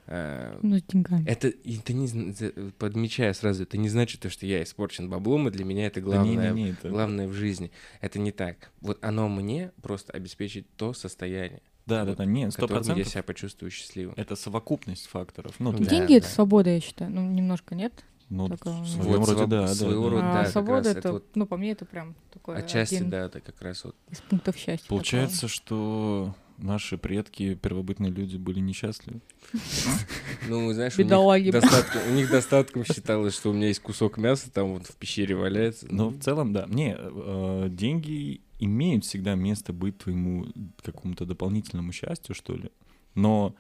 а, 0.08 0.58
Ну, 0.62 0.78
с 0.78 0.84
деньгами. 0.84 1.26
Это, 1.28 1.50
это 1.50 1.92
не, 1.94 2.72
подмечаю 2.72 3.34
сразу, 3.34 3.64
это 3.64 3.78
не 3.78 3.90
значит, 3.90 4.22
то, 4.22 4.30
что 4.30 4.46
я 4.46 4.64
испорчен 4.64 5.10
баблом, 5.10 5.50
и 5.50 5.52
для 5.52 5.66
меня 5.66 5.88
это 5.88 6.00
Да 6.00 6.06
главное, 6.06 6.54
не-не-не, 6.54 6.72
это- 6.72 6.90
главное 6.90 7.28
в 7.28 7.34
жизни. 7.34 7.72
Это 8.00 8.18
не 8.18 8.32
так. 8.32 8.72
Вот 8.80 8.98
оно 9.04 9.28
мне 9.28 9.74
просто 9.82 10.14
обеспечит 10.14 10.68
то 10.78 10.94
состояние, 10.94 11.62
Да, 11.86 12.06
да, 12.06 12.16
да, 12.16 12.26
не, 12.26 12.48
в 12.48 12.52
сто 12.52 12.62
котором 12.62 12.80
я 12.80 12.86
процентов. 12.86 13.12
себя 13.12 13.24
почувствую 13.24 13.72
счастливым. 13.72 14.14
Это 14.18 14.36
совокупность 14.36 15.08
факторов. 15.08 15.56
Ну, 15.60 15.72
Да. 15.72 15.80
есть, 15.80 15.90
Деньги 15.90 16.16
это 16.18 16.28
да. 16.28 16.34
свобода, 16.34 16.70
я 16.70 16.80
считаю. 16.80 17.12
Ну, 17.12 17.30
немножко 17.30 17.76
нет. 17.76 17.94
ну, 18.30 18.46
в 18.48 18.50
нет. 18.52 18.88
своем 18.88 19.20
Вот, 19.20 19.30
роде, 19.30 19.46
да, 19.48 19.68
да, 19.68 19.74
своего 19.74 20.04
да. 20.06 20.10
рода. 20.10 20.32
а 20.32 20.44
как 20.44 20.52
свобода 20.52 20.78
раз 20.78 20.88
это, 20.88 21.00
это 21.00 21.12
вот 21.14 21.26
ну, 21.36 21.46
по 21.46 21.58
мне, 21.58 21.72
это 21.72 21.86
прям 21.86 22.16
такой 22.32 22.58
Отчасти, 22.58 22.96
один 22.96 23.10
да, 23.10 23.26
это 23.26 23.42
как 23.42 23.62
раз 23.62 23.84
вот. 23.84 23.96
из 24.10 24.20
пунктов 24.22 24.56
счастья. 24.56 24.88
Получается, 24.88 25.48
что 25.48 26.34
наши 26.62 26.98
предки, 26.98 27.56
первобытные 27.56 28.12
люди, 28.12 28.38
были 28.38 28.60
несчастливы. 28.60 29.20
Ну, 30.48 30.72
знаешь, 30.74 30.98
у 30.98 31.02
них, 32.14 32.30
достатком 32.30 32.86
считалось, 32.86 33.36
что 33.36 33.50
у 33.50 33.54
меня 33.54 33.68
есть 33.68 33.82
кусок 33.82 34.18
мяса, 34.18 34.52
там 34.52 34.74
вот 34.74 34.88
в 34.88 34.96
пещере 34.96 35.36
валяется. 35.36 35.88
Но 35.90 36.10
Ну, 36.12 36.18
в 36.18 36.22
целом, 36.22 36.54
да. 36.54 36.66
Не, 36.68 36.96
э, 36.98 37.68
деньги 37.70 38.42
имеют 38.62 39.04
всегда 39.04 39.36
место 39.36 39.74
быть 39.74 39.98
твоему 39.98 40.46
какому-то 40.82 41.26
дополнительному 41.26 41.92
счастью, 41.92 42.36
что 42.36 42.56
ли. 42.56 42.70
Но 43.16 43.56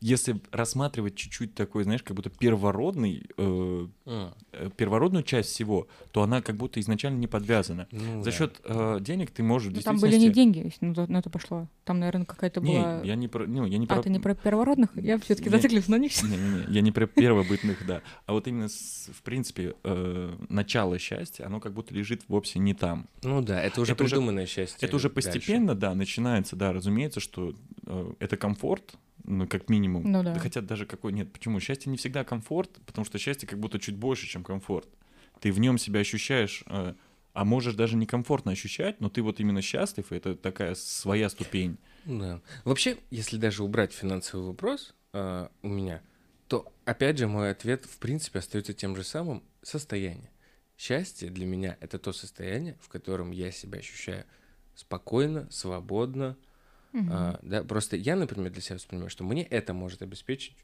если 0.00 0.40
рассматривать 0.52 1.14
чуть-чуть 1.16 1.54
такой, 1.54 1.84
знаешь, 1.84 2.02
как 2.02 2.16
будто 2.16 2.30
первородный, 2.30 3.26
э, 3.36 3.86
а, 4.06 4.32
э, 4.52 4.70
первородную 4.76 5.22
часть 5.24 5.50
всего, 5.50 5.88
то 6.12 6.22
она 6.22 6.40
как 6.42 6.56
будто 6.56 6.78
изначально 6.80 7.18
не 7.18 7.26
подвязана. 7.26 7.88
ну 7.90 8.22
За 8.22 8.30
да. 8.30 8.36
счет 8.36 8.60
э, 8.64 8.98
денег 9.00 9.30
ты 9.30 9.42
можешь 9.42 9.72
Ну, 9.74 9.80
там 9.80 9.98
были 9.98 10.16
не 10.16 10.30
деньги, 10.30 10.58
если 10.66 10.84
на 10.86 10.94
то, 10.94 11.06
на 11.10 11.22
то 11.22 11.30
пошло. 11.30 11.68
Там, 11.84 11.98
наверное, 12.00 12.26
какая-то 12.26 12.60
Не, 12.60 12.78
была... 12.78 13.00
я 13.02 13.14
не 13.16 13.28
про... 13.28 13.46
Ну, 13.46 13.64
я 13.66 13.78
не 13.78 13.86
А, 13.86 13.88
про... 13.88 14.02
ты 14.02 14.10
не 14.10 14.18
про 14.20 14.34
первородных? 14.34 14.90
Я 14.96 15.18
все-таки 15.18 15.48
Не. 15.50 15.56
зациклюсь 15.56 15.88
на 15.88 15.96
них. 15.98 16.22
Не-не-не, 16.22 16.64
я 16.74 16.80
не 16.80 16.92
про 16.92 17.06
первобытных, 17.06 17.84
да. 17.86 18.02
А 18.26 18.32
вот 18.32 18.46
именно, 18.46 18.68
с- 18.68 19.10
в 19.12 19.22
принципе, 19.22 19.74
э, 19.84 20.34
начало 20.48 20.98
счастья, 20.98 21.46
оно 21.46 21.60
как 21.60 21.72
будто 21.72 21.94
лежит 21.94 22.22
вовсе 22.28 22.58
не 22.60 22.74
там. 22.74 23.08
Ну 23.22 23.42
да, 23.42 23.60
это 23.62 23.80
уже 23.80 23.92
Это 23.92 24.04
уже- 24.04 24.14
придуманное 24.14 24.46
счастье. 24.46 24.86
Это 24.86 24.94
уже 24.96 25.08
дальше. 25.10 25.14
постепенно, 25.30 25.74
да, 25.74 25.94
начинается, 25.94 26.54
да, 26.56 26.72
разумеется, 26.72 27.20
что 27.20 27.54
э, 27.86 28.12
это 28.20 28.36
комфорт, 28.36 28.94
ну, 29.28 29.46
как 29.46 29.68
минимум. 29.68 30.10
Ну 30.10 30.22
да. 30.22 30.38
Хотя 30.38 30.60
даже 30.60 30.86
какой 30.86 31.12
нет, 31.12 31.32
почему? 31.32 31.60
Счастье 31.60 31.90
не 31.90 31.98
всегда 31.98 32.24
комфорт, 32.24 32.80
потому 32.86 33.04
что 33.04 33.18
счастье 33.18 33.48
как 33.48 33.58
будто 33.58 33.78
чуть 33.78 33.96
больше, 33.96 34.26
чем 34.26 34.42
комфорт. 34.42 34.88
Ты 35.40 35.52
в 35.52 35.60
нем 35.60 35.78
себя 35.78 36.00
ощущаешь, 36.00 36.64
э, 36.66 36.94
а 37.34 37.44
можешь 37.44 37.74
даже 37.74 37.96
некомфортно 37.96 38.52
ощущать, 38.52 39.00
но 39.00 39.10
ты 39.10 39.22
вот 39.22 39.38
именно 39.38 39.62
счастлив, 39.62 40.10
и 40.10 40.16
это 40.16 40.34
такая 40.34 40.74
своя 40.74 41.28
ступень. 41.28 41.78
Да. 42.04 42.40
Вообще, 42.64 42.96
если 43.10 43.36
даже 43.36 43.62
убрать 43.62 43.92
финансовый 43.92 44.46
вопрос 44.46 44.94
а, 45.12 45.50
у 45.62 45.68
меня, 45.68 46.02
то 46.48 46.72
опять 46.84 47.18
же 47.18 47.28
мой 47.28 47.50
ответ 47.50 47.84
в 47.84 47.98
принципе 47.98 48.38
остается 48.38 48.72
тем 48.72 48.96
же 48.96 49.04
самым 49.04 49.44
состояние. 49.62 50.30
Счастье 50.76 51.28
для 51.28 51.44
меня 51.44 51.76
это 51.80 51.98
то 51.98 52.12
состояние, 52.12 52.76
в 52.80 52.88
котором 52.88 53.30
я 53.30 53.52
себя 53.52 53.78
ощущаю 53.78 54.24
спокойно, 54.74 55.48
свободно. 55.50 56.36
Мгм. 56.92 57.08
а, 57.12 57.38
да, 57.42 57.62
просто 57.64 57.96
я, 57.96 58.16
например, 58.16 58.50
для 58.50 58.62
себя 58.62 58.76
воспринимаю, 58.76 59.10
что 59.10 59.24
мне 59.24 59.42
это 59.42 59.74
может 59.74 60.02
обеспечить 60.02 60.56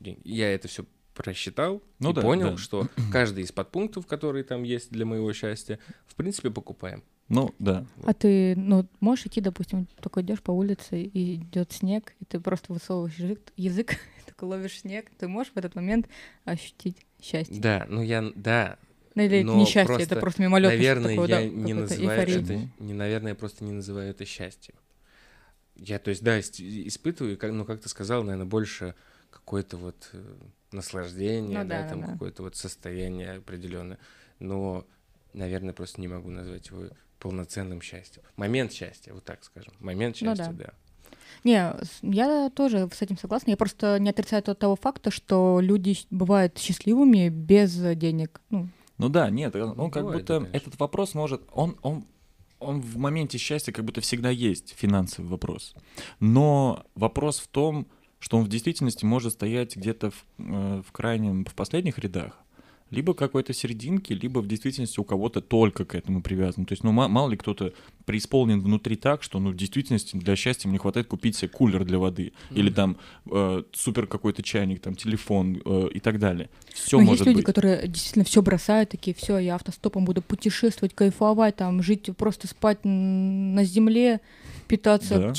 деньги. 0.00 0.20
Я 0.24 0.52
это 0.54 0.68
все 0.68 0.84
просчитал 1.14 1.82
Ну 1.98 2.10
и 2.10 2.14
да, 2.14 2.22
понял, 2.22 2.50
да. 2.52 2.56
что 2.56 2.88
каждый 3.12 3.44
из 3.44 3.52
подпунктов, 3.52 4.06
которые 4.06 4.44
там 4.44 4.62
есть 4.62 4.90
для 4.90 5.04
моего 5.04 5.32
счастья, 5.32 5.78
в 6.06 6.14
принципе 6.14 6.50
покупаем. 6.50 7.02
Ну, 7.28 7.54
да. 7.58 7.86
А 8.04 8.12
ты, 8.14 8.54
ну, 8.56 8.86
можешь 9.00 9.26
идти, 9.26 9.40
допустим, 9.40 9.86
такой 10.00 10.22
идешь 10.22 10.42
по 10.42 10.50
улице, 10.50 11.02
и 11.02 11.36
идет 11.36 11.72
снег, 11.72 12.14
и 12.20 12.24
ты 12.24 12.40
просто 12.40 12.72
высовываешь 12.72 13.14
язык, 13.16 13.40
язык 13.56 13.96
такой 14.26 14.48
ловишь 14.48 14.80
снег, 14.80 15.10
ты 15.18 15.28
можешь 15.28 15.52
в 15.52 15.56
этот 15.56 15.74
момент 15.74 16.08
ощутить 16.44 16.96
счастье. 17.22 17.60
Да, 17.60 17.86
ну 17.88 18.02
я, 18.02 18.30
да, 18.34 18.76
Ну, 19.14 19.22
или 19.22 19.42
но 19.42 19.56
не 19.58 19.64
счастье, 19.64 19.84
просто, 19.86 20.02
это 20.04 20.16
просто 20.20 20.42
мимолетное 20.42 20.76
Наверное, 20.76 21.08
такое, 21.16 21.28
я 21.28 21.36
да, 21.40 21.46
не 21.46 21.74
называю 21.74 22.20
эйфория. 22.20 22.42
это, 22.42 22.82
не, 22.82 22.92
наверное, 22.94 23.30
я 23.30 23.34
просто 23.34 23.64
не 23.64 23.72
называю 23.72 24.10
это 24.10 24.24
счастьем. 24.26 24.74
Я, 25.76 25.98
то 25.98 26.10
есть, 26.10 26.22
да, 26.22 26.38
испытываю, 26.40 27.36
как, 27.38 27.52
ну, 27.52 27.64
как 27.64 27.80
ты 27.80 27.88
сказал, 27.88 28.22
наверное, 28.22 28.46
больше 28.46 28.94
какое-то 29.30 29.76
вот 29.76 30.10
э, 30.12 30.22
наслаждение, 30.70 31.58
Ну 31.62 31.68
да, 31.68 31.82
да, 31.82 31.88
там 31.88 32.00
да, 32.02 32.06
да. 32.08 32.12
какое-то 32.12 32.42
вот 32.42 32.56
состояние 32.56 33.32
определенное. 33.38 33.98
Но, 34.38 34.84
наверное, 35.32 35.72
просто 35.72 36.00
не 36.00 36.08
могу 36.08 36.30
назвать 36.30 36.68
его 36.68 36.84
полноценным 37.18 37.80
счастьем. 37.80 38.22
Момент 38.36 38.72
счастья, 38.72 39.12
вот 39.14 39.24
так 39.24 39.42
скажем. 39.44 39.72
Момент 39.80 40.16
Ну 40.20 40.34
счастья, 40.36 40.52
да. 40.52 40.64
да. 40.66 40.72
Не, 41.44 41.74
я 42.02 42.50
тоже 42.50 42.88
с 42.92 43.00
этим 43.00 43.16
согласна. 43.16 43.50
Я 43.50 43.56
просто 43.56 43.98
не 43.98 44.10
отрицаю 44.10 44.42
тот- 44.42 44.58
того 44.58 44.76
факта, 44.76 45.10
что 45.10 45.60
люди 45.60 45.96
бывают 46.10 46.58
счастливыми 46.58 47.28
без 47.30 47.74
денег. 47.96 48.40
Ну, 48.50 48.68
Ну 48.98 49.08
да, 49.08 49.30
нет, 49.30 49.56
он, 49.56 49.78
он 49.80 49.90
как 49.90 50.02
Бывает, 50.04 50.22
будто 50.22 50.38
конечно. 50.40 50.56
этот 50.56 50.78
вопрос 50.80 51.14
может, 51.14 51.42
он, 51.52 51.78
он, 51.82 52.04
он 52.62 52.80
в 52.80 52.96
моменте 52.96 53.38
счастья 53.38 53.72
как 53.72 53.84
будто 53.84 54.00
всегда 54.00 54.30
есть 54.30 54.74
финансовый 54.76 55.26
вопрос. 55.26 55.74
Но 56.20 56.84
вопрос 56.94 57.38
в 57.40 57.48
том, 57.48 57.86
что 58.18 58.38
он 58.38 58.44
в 58.44 58.48
действительности 58.48 59.04
может 59.04 59.32
стоять 59.32 59.76
где-то 59.76 60.10
в, 60.10 60.24
э, 60.38 60.82
в 60.86 60.92
крайнем, 60.92 61.44
в 61.44 61.54
последних 61.54 61.98
рядах, 61.98 62.38
либо 62.92 63.14
какой-то 63.14 63.54
серединке, 63.54 64.14
либо 64.14 64.40
в 64.40 64.46
действительности 64.46 65.00
у 65.00 65.04
кого-то 65.04 65.40
только 65.40 65.86
к 65.86 65.94
этому 65.94 66.22
привязан. 66.22 66.66
То 66.66 66.72
есть, 66.74 66.84
ну, 66.84 66.92
ма- 66.92 67.08
мало 67.08 67.30
ли 67.30 67.36
кто-то 67.38 67.72
преисполнен 68.04 68.60
внутри 68.60 68.96
так, 68.96 69.22
что, 69.22 69.40
ну, 69.40 69.50
в 69.50 69.56
действительности 69.56 70.14
для 70.16 70.36
счастья 70.36 70.68
мне 70.68 70.78
хватает 70.78 71.06
купить 71.06 71.34
себе 71.34 71.48
кулер 71.48 71.84
для 71.84 71.98
воды, 71.98 72.32
или 72.50 72.66
Мгм. 72.68 72.74
там 72.74 72.96
э, 73.30 73.62
супер 73.72 74.06
какой-то 74.06 74.42
чайник, 74.42 74.80
там 74.80 74.94
телефон 74.94 75.60
э, 75.64 75.88
и 75.94 76.00
так 76.00 76.18
далее. 76.18 76.50
Все 76.74 76.98
ну, 76.98 77.04
может 77.04 77.20
есть 77.20 77.26
люди, 77.28 77.36
быть. 77.36 77.46
которые 77.46 77.88
действительно 77.88 78.26
все 78.26 78.42
бросают, 78.42 78.90
такие, 78.90 79.14
все, 79.14 79.38
я 79.38 79.54
автостопом 79.54 80.04
буду 80.04 80.20
путешествовать, 80.20 80.94
кайфовать, 80.94 81.56
там, 81.56 81.82
жить, 81.82 82.10
просто 82.16 82.46
спать 82.46 82.80
на 82.84 83.64
земле, 83.64 84.20
питаться 84.68 85.18
Да, 85.18 85.28
да. 85.28 85.34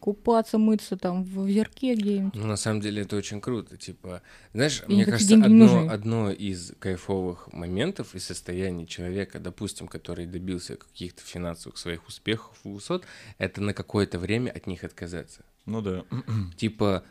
Купаться, 0.00 0.58
мыться 0.58 0.96
там 0.96 1.24
в 1.24 1.40
озерке 1.40 1.94
где-нибудь. 1.94 2.34
Ну, 2.34 2.46
на 2.46 2.56
самом 2.56 2.80
деле, 2.80 3.02
это 3.02 3.16
очень 3.16 3.40
круто. 3.40 3.76
Типа, 3.76 4.22
знаешь, 4.52 4.82
И 4.88 4.94
мне 4.94 5.04
кажется, 5.04 5.34
одно, 5.34 5.88
одно 5.88 6.30
из 6.30 6.72
кайфовых 6.78 7.52
моментов 7.52 8.14
и 8.14 8.18
состояний 8.18 8.86
человека, 8.86 9.38
допустим, 9.38 9.88
который 9.88 10.26
добился 10.26 10.76
каких-то 10.76 11.22
финансовых 11.22 11.78
своих 11.78 12.06
успехов, 12.06 12.56
высот, 12.64 13.04
это 13.38 13.60
на 13.60 13.74
какое-то 13.74 14.18
время 14.18 14.50
от 14.50 14.66
них 14.66 14.84
отказаться. 14.84 15.44
Ну 15.64 15.82
да. 15.82 16.04
Типа, 16.56 17.04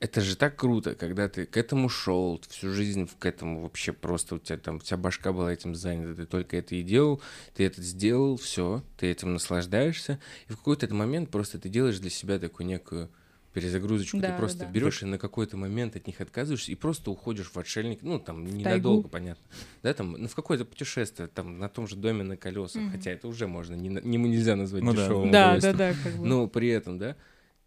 это 0.00 0.22
же 0.22 0.34
так 0.34 0.56
круто, 0.56 0.94
когда 0.94 1.28
ты 1.28 1.44
к 1.44 1.56
этому 1.58 1.90
шел, 1.90 2.40
всю 2.48 2.70
жизнь 2.72 3.08
к 3.18 3.26
этому 3.26 3.60
вообще 3.60 3.92
просто 3.92 4.36
у 4.36 4.38
тебя 4.38 4.56
там 4.56 4.80
вся 4.80 4.96
башка 4.96 5.32
была 5.32 5.52
этим 5.52 5.74
занята, 5.74 6.14
ты 6.14 6.26
только 6.26 6.56
это 6.56 6.74
и 6.74 6.82
делал, 6.82 7.20
ты 7.54 7.66
это 7.66 7.82
сделал, 7.82 8.38
все, 8.38 8.82
ты 8.96 9.08
этим 9.10 9.34
наслаждаешься, 9.34 10.18
и 10.48 10.52
в 10.52 10.56
какой-то 10.56 10.92
момент 10.94 11.30
просто 11.30 11.58
ты 11.58 11.68
делаешь 11.68 11.98
для 11.98 12.08
себя 12.08 12.38
такую 12.38 12.66
некую 12.66 13.10
перезагрузочку, 13.52 14.18
Да, 14.18 14.28
ты 14.28 14.32
да, 14.32 14.38
просто 14.38 14.64
да. 14.64 14.72
берешь 14.72 15.02
и 15.02 15.06
на 15.06 15.18
какой-то 15.18 15.58
момент 15.58 15.96
от 15.96 16.06
них 16.06 16.20
отказываешься 16.22 16.72
и 16.72 16.76
просто 16.76 17.10
уходишь 17.10 17.50
в 17.50 17.58
отшельник, 17.58 18.00
ну 18.00 18.18
там 18.18 18.46
ненадолго, 18.46 19.08
понятно, 19.08 19.44
да, 19.82 19.92
там 19.92 20.12
ну, 20.12 20.28
в 20.28 20.34
какое-то 20.34 20.64
путешествие, 20.64 21.28
там 21.28 21.58
на 21.58 21.68
том 21.68 21.86
же 21.86 21.96
доме 21.96 22.22
на 22.22 22.38
колесах, 22.38 22.80
Мгм. 22.84 22.92
хотя 22.92 23.10
это 23.10 23.28
уже 23.28 23.46
можно, 23.46 23.74
не, 23.74 23.88
не 23.90 24.16
нельзя 24.16 24.56
назвать 24.56 24.82
Ну 24.82 24.92
да. 24.94 25.02
дешевым 25.02 25.30
Да, 25.30 25.58
да, 25.60 25.72
удовольствием. 25.72 25.76
да, 25.76 25.94
как 26.02 26.16
бы. 26.16 26.26
Но 26.26 26.46
при 26.48 26.68
этом, 26.68 26.98
да, 26.98 27.16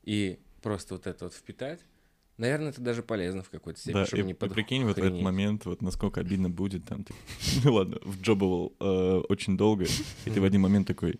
и 0.03 0.39
просто 0.63 0.95
вот 0.95 1.05
это 1.05 1.25
вот 1.25 1.33
впитать, 1.35 1.81
наверное, 2.37 2.69
это 2.69 2.81
даже 2.81 3.03
полезно 3.03 3.43
в 3.43 3.49
какой-то 3.49 3.79
степени, 3.79 4.01
Да, 4.01 4.05
чтобы 4.05 4.23
и, 4.23 4.25
не 4.25 4.31
и 4.31 4.35
прикинь, 4.35 4.83
вот 4.83 4.97
в 4.97 5.03
этот 5.03 5.21
момент, 5.21 5.65
вот 5.65 5.81
насколько 5.81 6.21
обидно 6.21 6.49
будет, 6.49 6.85
там, 6.85 7.03
ты, 7.03 7.13
ну 7.63 7.73
ладно, 7.73 7.97
вджобывал 8.03 8.75
э, 8.79 9.21
очень 9.29 9.57
долго, 9.57 9.85
и 10.25 10.29
ты 10.29 10.41
в 10.41 10.43
один 10.43 10.61
момент 10.61 10.87
такой, 10.87 11.19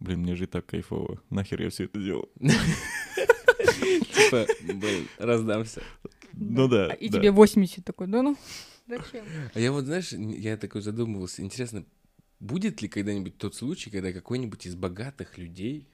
блин, 0.00 0.20
мне 0.20 0.34
же 0.36 0.44
и 0.44 0.46
так 0.46 0.66
кайфово, 0.66 1.20
нахер 1.30 1.62
я 1.62 1.70
все 1.70 1.84
это 1.84 2.00
делал? 2.00 2.28
Типа, 3.78 4.46
блин, 4.62 5.08
раздамся. 5.18 5.82
Ну 6.32 6.68
да, 6.68 6.92
И 6.94 7.08
да. 7.08 7.18
тебе 7.18 7.30
80 7.30 7.84
такой, 7.84 8.06
да 8.06 8.22
ну, 8.22 8.36
зачем? 8.86 9.24
А 9.54 9.60
я 9.60 9.72
вот, 9.72 9.84
знаешь, 9.84 10.12
я 10.12 10.56
такой 10.56 10.82
задумывался, 10.82 11.42
интересно, 11.42 11.84
будет 12.40 12.82
ли 12.82 12.88
когда-нибудь 12.88 13.38
тот 13.38 13.54
случай, 13.54 13.90
когда 13.90 14.12
какой-нибудь 14.12 14.66
из 14.66 14.74
богатых 14.74 15.38
людей 15.38 15.88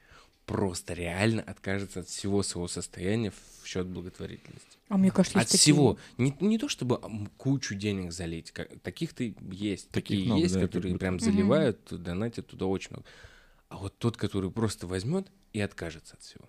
просто 0.47 0.93
реально 0.95 1.43
откажется 1.43 2.01
от 2.01 2.09
всего 2.09 2.43
своего 2.43 2.69
состояния 2.69 3.31
в 3.63 3.67
счет 3.67 3.87
благотворительности? 3.87 4.79
А 4.89 4.97
мне 4.99 5.11
кажется, 5.11 5.39
От 5.39 5.45
есть 5.45 5.53
такие- 5.53 5.75
всего. 5.75 5.99
Не, 6.19 6.37
не 6.41 6.59
то 6.59 6.69
чтобы 6.69 7.01
кучу 7.37 7.75
денег 7.75 8.13
залить. 8.13 8.51
как- 8.53 8.69
Таких-то 8.81 9.25
есть. 9.25 9.89
Таких 9.91 10.19
Такие 10.19 10.27
много, 10.27 10.43
есть, 10.43 10.55
да, 10.55 10.61
которые 10.61 10.97
прям 10.99 11.19
заливают, 11.21 11.79
донатят 11.91 12.47
туда 12.47 12.67
очень 12.67 12.91
много. 12.91 13.07
а 13.71 13.79
вот 13.79 13.97
тот, 13.99 14.17
который 14.17 14.51
просто 14.53 14.87
возьмет 14.87 15.27
и 15.53 15.61
откажется 15.61 16.15
от 16.15 16.23
всего. 16.23 16.45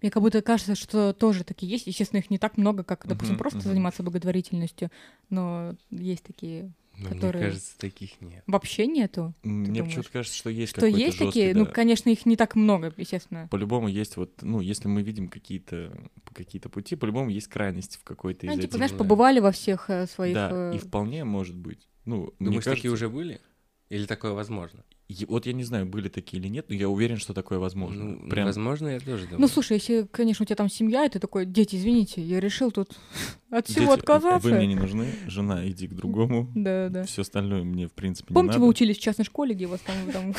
Мне 0.00 0.10
как 0.10 0.22
будто 0.22 0.40
кажется, 0.40 0.74
что 0.74 1.12
тоже 1.12 1.42
такие 1.44 1.70
есть. 1.72 1.86
Естественно, 1.86 2.20
их 2.20 2.30
не 2.30 2.38
так 2.38 2.56
много, 2.56 2.84
как, 2.84 3.06
допустим, 3.06 3.34
Мгм, 3.34 3.38
просто 3.40 3.58
мгм. 3.58 3.68
заниматься 3.68 4.02
благотворительностью, 4.02 4.90
но 5.28 5.74
есть 5.90 6.22
такие 6.22 6.70
Но 6.98 7.10
Которые- 7.10 7.42
мне 7.42 7.50
кажется, 7.50 7.78
таких 7.78 8.20
нет. 8.20 8.42
вообще 8.46 8.86
нету. 8.86 9.34
Мне 9.42 9.84
почему-то 9.84 10.10
кажется, 10.10 10.36
что 10.36 10.48
есть 10.50 10.72
Что 10.72 10.86
есть 10.86 11.18
жесткий, 11.18 11.26
такие, 11.26 11.52
да. 11.54 11.60
ну, 11.60 11.66
конечно, 11.66 12.08
их 12.08 12.24
не 12.24 12.36
так 12.36 12.54
много, 12.56 12.92
естественно. 12.96 13.48
По-любому 13.50 13.88
есть 13.88 14.16
вот, 14.16 14.30
ну, 14.42 14.60
если 14.60 14.88
мы 14.88 15.02
видим 15.02 15.28
какие-то 15.28 15.92
какие-то 16.32 16.68
пути, 16.68 16.96
по-любому 16.96 17.30
есть 17.30 17.48
крайность 17.48 17.96
в 17.96 18.04
какой-то 18.04 18.46
из 18.46 18.50
Они, 18.50 18.58
этих. 18.60 18.68
типа, 18.68 18.76
знаешь, 18.78 18.92
побывали 18.92 19.40
во 19.40 19.52
всех 19.52 19.88
э, 19.90 20.06
своих... 20.06 20.34
да, 20.34 20.72
и 20.72 20.76
э, 20.76 20.78
вполне 20.78 21.24
может 21.24 21.56
быть. 21.56 21.88
Ну, 22.04 22.34
мне 22.38 22.46
Думаешь, 22.50 22.64
такие 22.64 22.90
кажется, 22.90 22.92
уже 22.92 23.08
были? 23.08 23.40
Или 23.88 24.06
такое 24.06 24.32
возможно? 24.32 24.82
Вот 25.28 25.46
я 25.46 25.52
не 25.52 25.62
знаю, 25.62 25.86
были 25.86 26.08
такие 26.08 26.42
или 26.42 26.48
нет, 26.48 26.66
но 26.68 26.74
я 26.74 26.88
уверен, 26.88 27.18
что 27.18 27.32
такое 27.32 27.60
возможно. 27.60 28.02
Ну, 28.04 28.28
Прям 28.28 28.46
возможно, 28.46 28.88
я 28.88 28.98
тоже 28.98 29.24
думаю. 29.26 29.40
Ну, 29.42 29.46
слушай, 29.46 29.74
если, 29.74 30.04
конечно, 30.10 30.42
у 30.42 30.46
тебя 30.46 30.56
там 30.56 30.68
семья, 30.68 31.04
и 31.04 31.08
ты 31.08 31.20
такой, 31.20 31.46
дети, 31.46 31.76
извините, 31.76 32.20
я 32.20 32.40
решил 32.40 32.72
тут 32.72 32.90
от 33.50 33.68
всего 33.68 33.92
«Дети, 33.92 34.00
отказаться. 34.00 34.48
Вы 34.48 34.56
мне 34.56 34.66
не 34.66 34.74
нужны, 34.74 35.06
жена, 35.28 35.64
иди 35.68 35.86
к 35.86 35.94
другому. 35.94 36.50
Да, 36.56 36.88
да. 36.88 37.04
Все 37.04 37.22
остальное 37.22 37.62
мне, 37.62 37.86
в 37.86 37.92
принципе, 37.92 38.34
Помните, 38.34 38.54
не 38.54 38.58
вы 38.58 38.66
надо. 38.66 38.70
учились 38.70 38.98
в 38.98 39.00
частной 39.00 39.24
школе, 39.24 39.54
где 39.54 39.66
у 39.66 39.70
вас 39.70 39.80
там, 39.82 39.94
там 40.12 40.34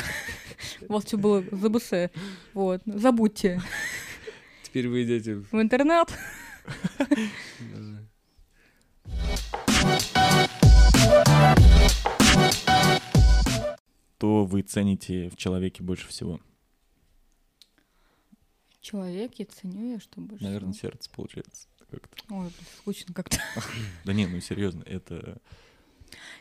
у 0.89 0.93
вас 0.93 1.05
все 1.05 1.17
было 1.17 1.41
ЗБС? 1.49 2.11
Вот, 2.53 2.81
забудьте. 2.85 3.61
Теперь 4.63 4.89
вы 4.89 5.03
идете 5.03 5.35
в... 5.35 5.49
В 5.53 5.61
интернет. 5.61 6.09
Что 14.17 14.45
вы 14.45 14.63
цените 14.63 15.29
в 15.29 15.35
человеке 15.37 15.83
больше 15.83 16.07
всего? 16.07 16.39
Человек, 18.81 19.33
я 19.35 19.45
ценю 19.45 19.91
я, 19.93 19.99
что 19.99 20.19
больше 20.21 20.43
Наверное, 20.43 20.73
всего? 20.73 20.89
сердце 20.89 21.09
получается. 21.15 21.67
как-то. 21.91 22.33
Ой, 22.33 22.49
скучно 22.79 23.13
как-то. 23.13 23.37
Да 24.05 24.13
не, 24.13 24.25
ну 24.25 24.39
серьезно, 24.39 24.81
это... 24.87 25.37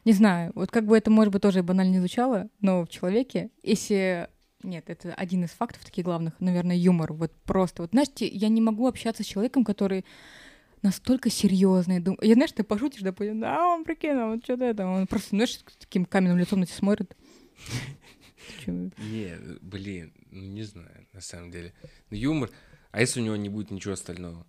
Не 0.06 0.12
знаю, 0.14 0.52
вот 0.54 0.70
как 0.70 0.86
бы 0.86 0.96
это, 0.96 1.10
может 1.10 1.34
быть, 1.34 1.42
тоже 1.42 1.62
банально 1.62 1.92
не 1.92 1.98
звучало, 1.98 2.48
но 2.60 2.84
в 2.86 2.88
человеке, 2.88 3.50
если... 3.62 4.30
Нет, 4.62 4.88
это 4.88 5.12
один 5.12 5.44
из 5.44 5.50
фактов 5.50 5.84
таких 5.84 6.06
главных, 6.06 6.40
наверное, 6.40 6.76
юмор. 6.76 7.12
Вот 7.12 7.30
просто. 7.44 7.82
Вот, 7.82 7.90
знаешь, 7.90 8.08
те- 8.14 8.26
я 8.26 8.48
не 8.48 8.62
могу 8.62 8.86
общаться 8.88 9.22
с 9.22 9.26
человеком, 9.26 9.64
который 9.64 10.06
настолько 10.80 11.28
серьезный. 11.28 12.00
Дум... 12.00 12.16
Я, 12.22 12.34
знаешь, 12.34 12.52
ты 12.52 12.62
пошутишь, 12.64 13.02
допустим, 13.02 13.38
да, 13.40 13.68
он 13.68 13.84
прикинь, 13.84 14.12
а 14.12 14.28
вот 14.28 14.44
что-то 14.44 14.64
это. 14.64 14.86
Он 14.86 15.06
просто, 15.06 15.30
знаешь, 15.30 15.58
с 15.58 15.76
таким 15.78 16.06
каменным 16.06 16.38
лицом 16.38 16.60
на 16.60 16.66
тебя 16.66 16.74
смотрит. 16.78 17.14
Не, 18.66 19.38
блин, 19.60 20.12
ну 20.30 20.42
не 20.42 20.62
знаю, 20.62 21.06
на 21.12 21.20
самом 21.20 21.50
деле. 21.50 21.72
Ну, 22.10 22.16
юмор. 22.16 22.50
А 22.90 23.00
если 23.00 23.20
у 23.20 23.24
него 23.24 23.36
не 23.36 23.48
будет 23.48 23.70
ничего 23.70 23.94
остального? 23.94 24.46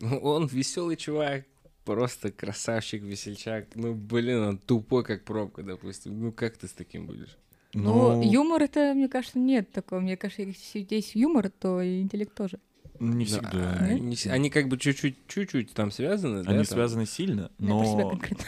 Ну, 0.00 0.18
он 0.18 0.46
веселый 0.46 0.96
чувак, 0.96 1.44
просто 1.84 2.30
красавчик, 2.30 3.02
весельчак. 3.02 3.74
Ну, 3.74 3.94
блин, 3.94 4.42
он 4.42 4.58
тупой, 4.58 5.04
как 5.04 5.24
пробка, 5.24 5.62
допустим. 5.62 6.20
Ну, 6.20 6.32
как 6.32 6.56
ты 6.56 6.68
с 6.68 6.72
таким 6.72 7.06
будешь? 7.06 7.36
Ну, 7.74 8.22
юмор 8.22 8.62
это, 8.62 8.94
мне 8.94 9.08
кажется, 9.08 9.38
нет 9.38 9.72
такого. 9.72 10.00
Мне 10.00 10.16
кажется, 10.16 10.42
если 10.42 10.86
есть 10.88 11.14
юмор, 11.14 11.50
то 11.50 11.80
и 11.80 12.00
интеллект 12.00 12.34
тоже. 12.34 12.58
Не 13.00 13.14
Ну, 13.20 13.24
всегда. 13.24 13.76
а 13.80 13.84
они, 13.84 14.16
с- 14.16 14.26
они 14.26 14.50
как 14.50 14.68
бы 14.68 14.76
чуть-чуть, 14.78 15.16
чуть-чуть 15.28 15.72
там 15.72 15.90
связаны, 15.90 16.42
да? 16.42 16.50
Они 16.50 16.64
там? 16.64 16.66
связаны 16.66 17.06
сильно, 17.06 17.50
про 17.58 17.84
себя 17.84 18.02
но 18.04 18.10
конкретно. 18.10 18.44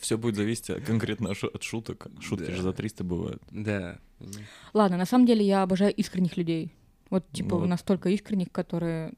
все 0.00 0.18
будет 0.18 0.36
зависеть 0.36 0.84
конкретно 0.84 1.30
от 1.30 1.36
шу- 1.36 1.48
от 1.52 1.62
шуток. 1.62 2.06
Шутки 2.20 2.46
Да. 2.46 2.52
же 2.56 2.62
за 2.62 2.72
300 2.72 3.04
бывают. 3.04 3.42
Да. 3.50 3.98
Ладно, 4.74 4.96
на 4.98 5.06
самом 5.06 5.26
деле 5.26 5.44
я 5.44 5.62
обожаю 5.62 5.92
искренних 5.94 6.36
людей. 6.36 6.72
Вот, 7.10 7.30
типа, 7.32 7.56
вот. 7.56 7.66
настолько 7.66 8.08
искренних, 8.10 8.50
которые... 8.52 9.12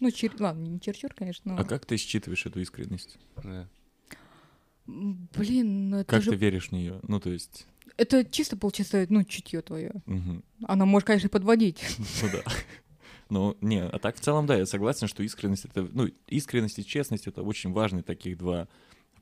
Ну, 0.00 0.10
чер... 0.10 0.32
ладно, 0.38 0.62
не 0.66 0.80
чересчур, 0.80 1.12
конечно, 1.14 1.54
но... 1.54 1.60
А 1.60 1.64
как 1.64 1.86
ты 1.86 1.96
считываешь 1.96 2.44
эту 2.46 2.60
искренность? 2.60 3.18
да. 3.42 3.68
Блин, 4.86 5.90
ну 5.90 5.96
это 5.98 6.10
Как 6.10 6.22
же... 6.22 6.30
ты 6.30 6.36
веришь 6.36 6.68
в 6.68 6.72
нее? 6.72 7.00
Ну, 7.08 7.18
то 7.18 7.30
есть... 7.30 7.66
Это 7.96 8.24
чисто, 8.24 8.56
получается, 8.56 9.06
ну, 9.08 9.24
чутье 9.24 9.62
твое. 9.62 9.92
мгм. 10.06 10.44
Она 10.66 10.84
может, 10.84 11.06
конечно, 11.06 11.28
подводить. 11.28 11.82
Ну 12.22 12.28
да. 12.32 12.42
Ну, 13.28 13.56
не, 13.60 13.82
а 13.82 13.98
так 13.98 14.16
в 14.16 14.20
целом, 14.20 14.46
да, 14.46 14.56
я 14.56 14.66
согласен, 14.66 15.08
что 15.08 15.22
искренность 15.22 15.64
это, 15.64 15.88
ну, 15.92 16.08
искренность 16.28 16.78
и 16.78 16.84
честность 16.86 17.26
это 17.26 17.42
очень 17.42 17.72
важные 17.72 18.02
таких 18.02 18.38
два 18.38 18.68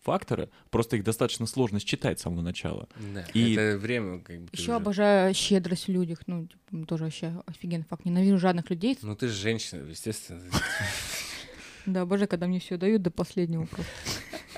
фактора. 0.02 0.50
Просто 0.70 0.96
их 0.96 1.04
достаточно 1.04 1.46
сложно 1.46 1.80
считать 1.80 2.18
с 2.20 2.22
самого 2.22 2.42
начала. 2.42 2.88
Да. 3.14 3.24
И- 3.32 3.54
Это 3.54 3.78
время 3.78 4.20
как 4.20 4.40
бы... 4.42 4.48
Еще 4.52 4.64
уже- 4.64 4.74
обожаю 4.74 5.32
щедрость 5.34 5.88
в 5.88 5.90
людях. 5.90 6.20
Ну, 6.26 6.46
типа, 6.46 6.86
тоже 6.86 7.04
вообще 7.04 7.42
офигенный 7.46 7.86
факт. 7.88 8.04
Ненавижу 8.04 8.38
жадных 8.38 8.68
людей. 8.68 8.98
Ну, 9.00 9.16
ты 9.16 9.28
же 9.28 9.34
женщина, 9.34 9.82
естественно. 9.88 10.42
Да, 11.86 12.00
обожаю, 12.02 12.28
когда 12.28 12.46
мне 12.46 12.60
все 12.60 12.78
дают 12.78 13.02
до 13.02 13.10
последнего 13.10 13.66
просто. 13.66 13.92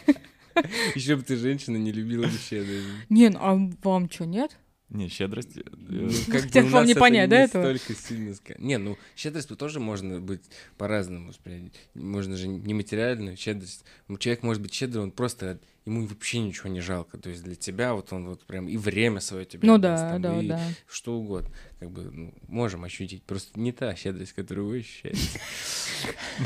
Еще 0.94 1.16
бы 1.16 1.22
ты 1.22 1.36
женщина 1.36 1.76
не 1.76 1.90
любила 1.92 2.26
да. 2.26 3.04
Не, 3.08 3.30
ну, 3.30 3.38
а 3.40 3.54
вам 3.82 4.08
что, 4.10 4.26
нет? 4.26 4.56
Не, 4.88 5.08
щедрость... 5.08 5.56
э, 5.56 5.62
э, 5.90 6.08
как 6.30 6.42
Хотя 6.42 6.62
бы 6.62 6.68
у 6.68 6.70
нас 6.70 6.86
не 6.86 6.94
понять, 6.94 7.28
да, 7.28 7.40
этого? 7.40 7.76
столько 7.76 8.00
сильно 8.00 8.34
Не, 8.58 8.78
ну, 8.78 8.96
щедрость 9.16 9.48
тоже 9.56 9.80
можно 9.80 10.20
быть 10.20 10.42
по-разному 10.78 11.28
воспринять. 11.28 11.72
Можно 11.94 12.36
же 12.36 12.46
нематериальную 12.46 13.36
щедрость. 13.36 13.84
Человек 14.18 14.42
может 14.42 14.62
быть 14.62 14.72
щедрый, 14.72 15.02
он 15.02 15.10
просто... 15.10 15.58
Ему 15.86 16.04
вообще 16.04 16.40
ничего 16.40 16.68
не 16.68 16.80
жалко. 16.80 17.16
То 17.16 17.30
есть 17.30 17.44
для 17.44 17.54
тебя 17.54 17.94
вот 17.94 18.12
он 18.12 18.26
вот 18.26 18.44
прям 18.44 18.68
и 18.68 18.76
время 18.76 19.20
свое 19.20 19.44
тебе 19.44 19.66
Ну 19.66 19.78
да, 19.78 19.96
там, 19.96 20.22
да, 20.22 20.42
и 20.42 20.48
да. 20.48 20.60
что 20.88 21.16
угодно. 21.16 21.50
Как 21.78 21.90
бы 21.92 22.10
ну, 22.10 22.34
можем 22.48 22.82
ощутить. 22.82 23.22
Просто 23.22 23.58
не 23.58 23.70
та 23.70 23.94
щедрость, 23.94 24.32
которую 24.32 24.66
вы 24.66 24.78
ощущаете. 24.78 25.40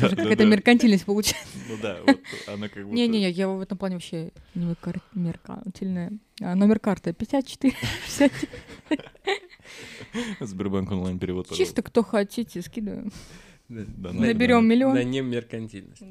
Какая-то 0.00 0.44
меркантильность 0.46 1.04
получается. 1.04 1.46
Ну 1.68 1.76
да, 1.82 1.98
она 2.46 2.68
как 2.68 2.84
будто... 2.84 2.94
Не-не-не, 2.96 3.30
я 3.30 3.48
в 3.48 3.60
этом 3.60 3.78
плане 3.78 3.96
вообще 3.96 4.32
не 4.54 4.74
меркантильная. 5.14 6.12
А, 6.40 6.54
номер 6.54 6.78
карты 6.78 7.12
54 7.12 7.74
60. 8.06 8.32
Сбербанк 10.40 10.90
онлайн 10.90 11.18
перевод. 11.18 11.48
Чисто 11.50 11.82
кто 11.82 12.02
хотите, 12.02 12.62
скидываю. 12.62 13.10
Да, 13.68 14.12
Наберем 14.12 14.66
миллион. 14.66 14.94
На 14.94 15.04
немеркантильность. 15.04 16.02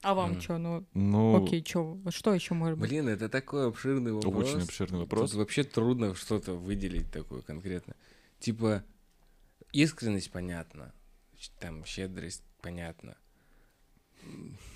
А 0.00 0.14
вам 0.14 0.32
Мгм. 0.32 0.40
что? 0.40 0.58
Ну, 0.58 0.84
Ну, 0.94 1.44
окей, 1.44 1.64
что? 1.66 1.98
Что 2.10 2.32
еще 2.32 2.54
может 2.54 2.78
быть? 2.78 2.88
Блин, 2.88 3.08
это 3.08 3.28
такой 3.28 3.66
обширный 3.66 4.12
вопрос. 4.12 4.48
очень 4.54 4.62
обширный 4.62 5.00
Тут 5.00 5.10
вопрос. 5.10 5.34
вообще 5.34 5.64
трудно 5.64 6.14
что-то 6.14 6.54
выделить 6.54 7.10
такое 7.10 7.42
конкретно. 7.42 7.94
Типа, 8.38 8.84
искренность 9.72 10.30
понятно, 10.30 10.92
там, 11.58 11.84
щедрость 11.84 12.42
понятно. 12.60 13.16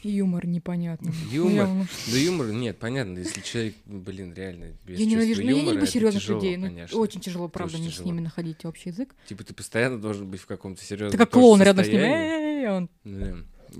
Юмор 0.02 0.46
непонятно. 0.46 1.12
Юмор? 1.30 1.66
Ну, 1.68 1.86
Да 2.10 2.16
юмор, 2.16 2.52
нет, 2.52 2.78
понятно, 2.78 3.18
если 3.18 3.40
человек, 3.40 3.74
блин, 3.86 4.32
реально 4.34 4.72
без 4.84 4.98
Я 4.98 5.06
ненавижу, 5.06 5.42
чувства 5.42 5.44
ну, 5.44 5.48
я 5.48 5.54
не 5.54 5.60
юмора, 5.60 5.76
это 5.82 5.86
серьезных 5.86 6.22
тяжело, 6.22 6.40
людей. 6.40 6.56
Ну, 6.56 6.66
конечно. 6.66 6.98
очень 6.98 7.20
тяжело, 7.20 7.48
правда, 7.48 7.74
очень 7.74 7.82
мне 7.84 7.90
с 7.90 7.94
тяжело. 7.96 8.10
ними 8.12 8.20
находить 8.20 8.64
общий 8.64 8.88
язык. 8.90 9.14
Типа 9.26 9.44
ты 9.44 9.54
постоянно 9.54 10.00
должен 10.00 10.28
быть 10.30 10.40
в 10.40 10.46
каком-то 10.46 10.82
серьезном 10.82 11.10
Ты 11.12 11.18
как 11.18 11.30
клоун 11.30 11.60
рядом 11.62 11.84
с 11.84 11.88
ним. 11.88 11.98
«Эй-эй-эй», 11.98 12.70
он-. 12.70 12.88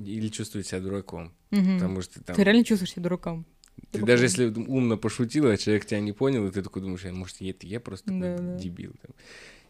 Или 0.05 0.29
чувствовать 0.29 0.67
себя 0.67 0.81
дураком, 0.81 1.33
потому 1.51 2.03
что 2.03 2.23
там... 2.23 2.37
Ты 2.37 2.45
реально 2.45 2.65
чувствуешь 2.65 2.93
себя 2.93 3.03
дураком. 3.05 3.47
Ты 3.91 4.05
даже 4.05 4.25
если 4.25 4.47
умно 4.47 4.97
пошутил, 4.97 5.47
а 5.51 5.57
человек 5.57 5.87
тебя 5.87 6.01
не 6.01 6.13
понял, 6.13 6.47
и 6.47 6.51
ты 6.51 6.63
такой 6.63 6.83
думаешь, 6.83 7.05
«А 7.05 7.13
может, 7.13 7.41
это 7.41 7.67
я 7.67 7.81
просто 7.81 8.07
такой 8.07 8.21
Да, 8.21 8.39
да. 8.39 8.57
дебил. 8.59 8.95
там». 9.01 9.15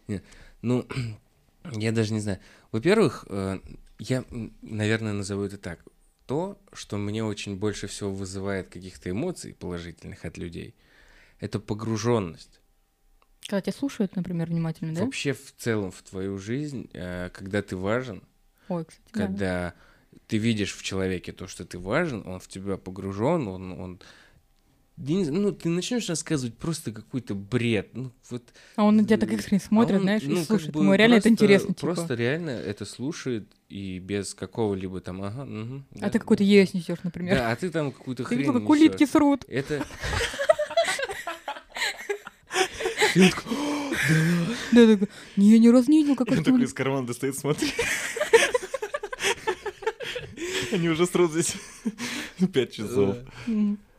Не, 0.07 0.21
Ну, 0.61 0.85
я 1.71 1.91
даже 1.91 2.13
не 2.13 2.19
знаю. 2.19 2.39
Во-первых, 2.71 3.25
э, 3.29 3.59
я, 3.99 4.23
наверное, 4.61 5.13
назову 5.13 5.43
это 5.43 5.57
так. 5.57 5.79
То, 6.25 6.57
что 6.71 6.97
мне 6.97 7.23
очень 7.23 7.57
больше 7.57 7.87
всего 7.87 8.11
вызывает 8.11 8.69
каких-то 8.69 9.09
эмоций 9.09 9.53
положительных 9.53 10.25
от 10.25 10.37
людей, 10.37 10.75
это 11.39 11.59
погруженность. 11.59 12.61
Когда 13.41 13.61
тебя 13.61 13.73
слушают, 13.73 14.15
например, 14.15 14.47
внимательно, 14.47 14.93
да? 14.95 15.03
Вообще 15.03 15.33
в 15.33 15.53
целом 15.57 15.91
в 15.91 16.01
твою 16.01 16.37
жизнь, 16.37 16.89
э, 16.93 17.29
когда 17.33 17.61
ты 17.61 17.75
важен, 17.75 18.23
Ой, 18.69 18.85
кстати, 18.85 19.11
да. 19.13 19.25
когда 19.25 19.73
ты 20.27 20.37
видишь 20.37 20.73
в 20.73 20.81
человеке 20.81 21.33
то, 21.33 21.47
что 21.47 21.65
ты 21.65 21.77
важен, 21.77 22.25
он 22.25 22.39
в 22.39 22.47
тебя 22.47 22.77
погружен, 22.77 23.47
он, 23.47 23.71
он 23.73 24.01
знаю, 24.95 25.33
ну, 25.41 25.51
ты 25.51 25.69
начнешь 25.69 26.07
рассказывать 26.07 26.55
просто 26.57 26.91
какой-то 26.91 27.33
бред. 27.35 27.89
Ну, 27.93 28.11
вот, 28.29 28.43
А 28.75 28.83
он 28.83 28.97
на 28.97 29.03
тебя 29.05 29.17
так 29.17 29.31
искренне 29.33 29.61
а 29.63 29.67
смотрит, 29.67 29.97
он, 29.97 30.03
знаешь, 30.03 30.23
ну, 30.23 30.33
и 30.33 30.37
как 30.37 30.45
слушает. 30.45 30.71
бы 30.73 30.81
Ему 30.81 30.93
реально 30.93 31.13
это 31.15 31.23
просто- 31.29 31.29
интересно, 31.45 31.67
типа. 31.73 31.79
Просто 31.81 32.13
реально 32.13 32.49
это 32.51 32.85
слушает 32.85 33.47
и 33.69 33.97
без 33.99 34.33
какого-либо 34.35 35.01
там, 35.01 35.23
ага, 35.23 35.43
А 35.43 35.81
да, 35.99 36.09
ты 36.09 36.19
какую-то 36.19 36.43
да, 36.43 36.49
ересь 36.49 36.73
несешь, 36.75 36.99
например. 37.03 37.35
Да, 37.37 37.51
а 37.51 37.55
ты 37.55 37.69
там 37.71 37.91
какую-то 37.91 38.23
Ты 38.23 38.27
хрень 38.29 38.39
видел, 38.39 38.53
как 38.53 38.69
улитки 38.69 39.05
срут. 39.05 39.45
Это, 39.47 39.83
Да, 43.15 43.27
такой, 44.87 45.07
не, 45.37 45.51
я 45.51 45.59
ни 45.59 45.67
разу 45.67 45.89
не 45.91 46.01
видел, 46.01 46.15
как 46.15 46.27
Он 46.29 46.33
это 46.35 46.43
такой 46.45 46.63
из 46.63 46.73
кармана 46.73 47.05
достает, 47.07 47.37
смотри. 47.37 47.69
Они 50.71 50.89
уже 50.89 51.05
срут 51.05 51.31
здесь 51.31 51.55
пять 52.51 52.73
часов. 52.73 53.17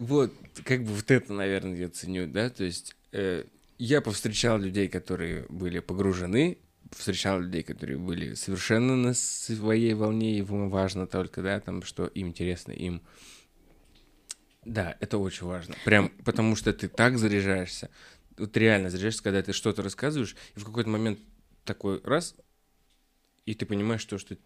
Вот, 0.05 0.35
как 0.65 0.85
бы 0.85 0.93
вот 0.93 1.11
это, 1.11 1.33
наверное, 1.33 1.77
я 1.77 1.89
ценю, 1.89 2.27
да, 2.27 2.51
то 2.51 2.63
есть 2.63 2.95
э, 3.13 3.45
я 3.79 4.03
повстречал 4.03 4.59
людей, 4.59 4.87
которые 4.87 5.47
были 5.49 5.79
погружены, 5.79 6.59
встречал 6.91 7.41
людей, 7.41 7.63
которые 7.63 7.97
были 7.97 8.35
совершенно 8.35 8.97
на 8.97 9.15
своей 9.15 9.95
волне, 9.95 10.37
им 10.39 10.69
важно 10.69 11.07
только, 11.07 11.41
да, 11.41 11.59
там, 11.59 11.83
что 11.83 12.07
им 12.07 12.29
интересно, 12.29 12.73
им... 12.73 13.01
Да, 14.67 14.95
это 15.01 15.17
очень 15.17 15.47
важно. 15.47 15.75
Прям 15.87 16.11
потому 16.23 16.55
что 16.55 16.75
ты 16.75 16.89
так 16.89 17.17
заряжаешься. 17.17 17.89
Вот 18.37 18.55
реально 18.59 18.91
заряжаешься, 18.91 19.23
когда 19.23 19.43
ты 19.43 19.55
что-то 19.55 19.83
рассказываешь, 19.83 20.37
и 20.55 20.59
в 20.59 20.65
какой-то 20.67 20.91
момент 20.91 21.19
такой 21.65 22.03
раз, 22.03 22.35
и 23.47 23.55
ты 23.55 23.65
понимаешь, 23.65 24.03
что, 24.03 24.19
что 24.19 24.37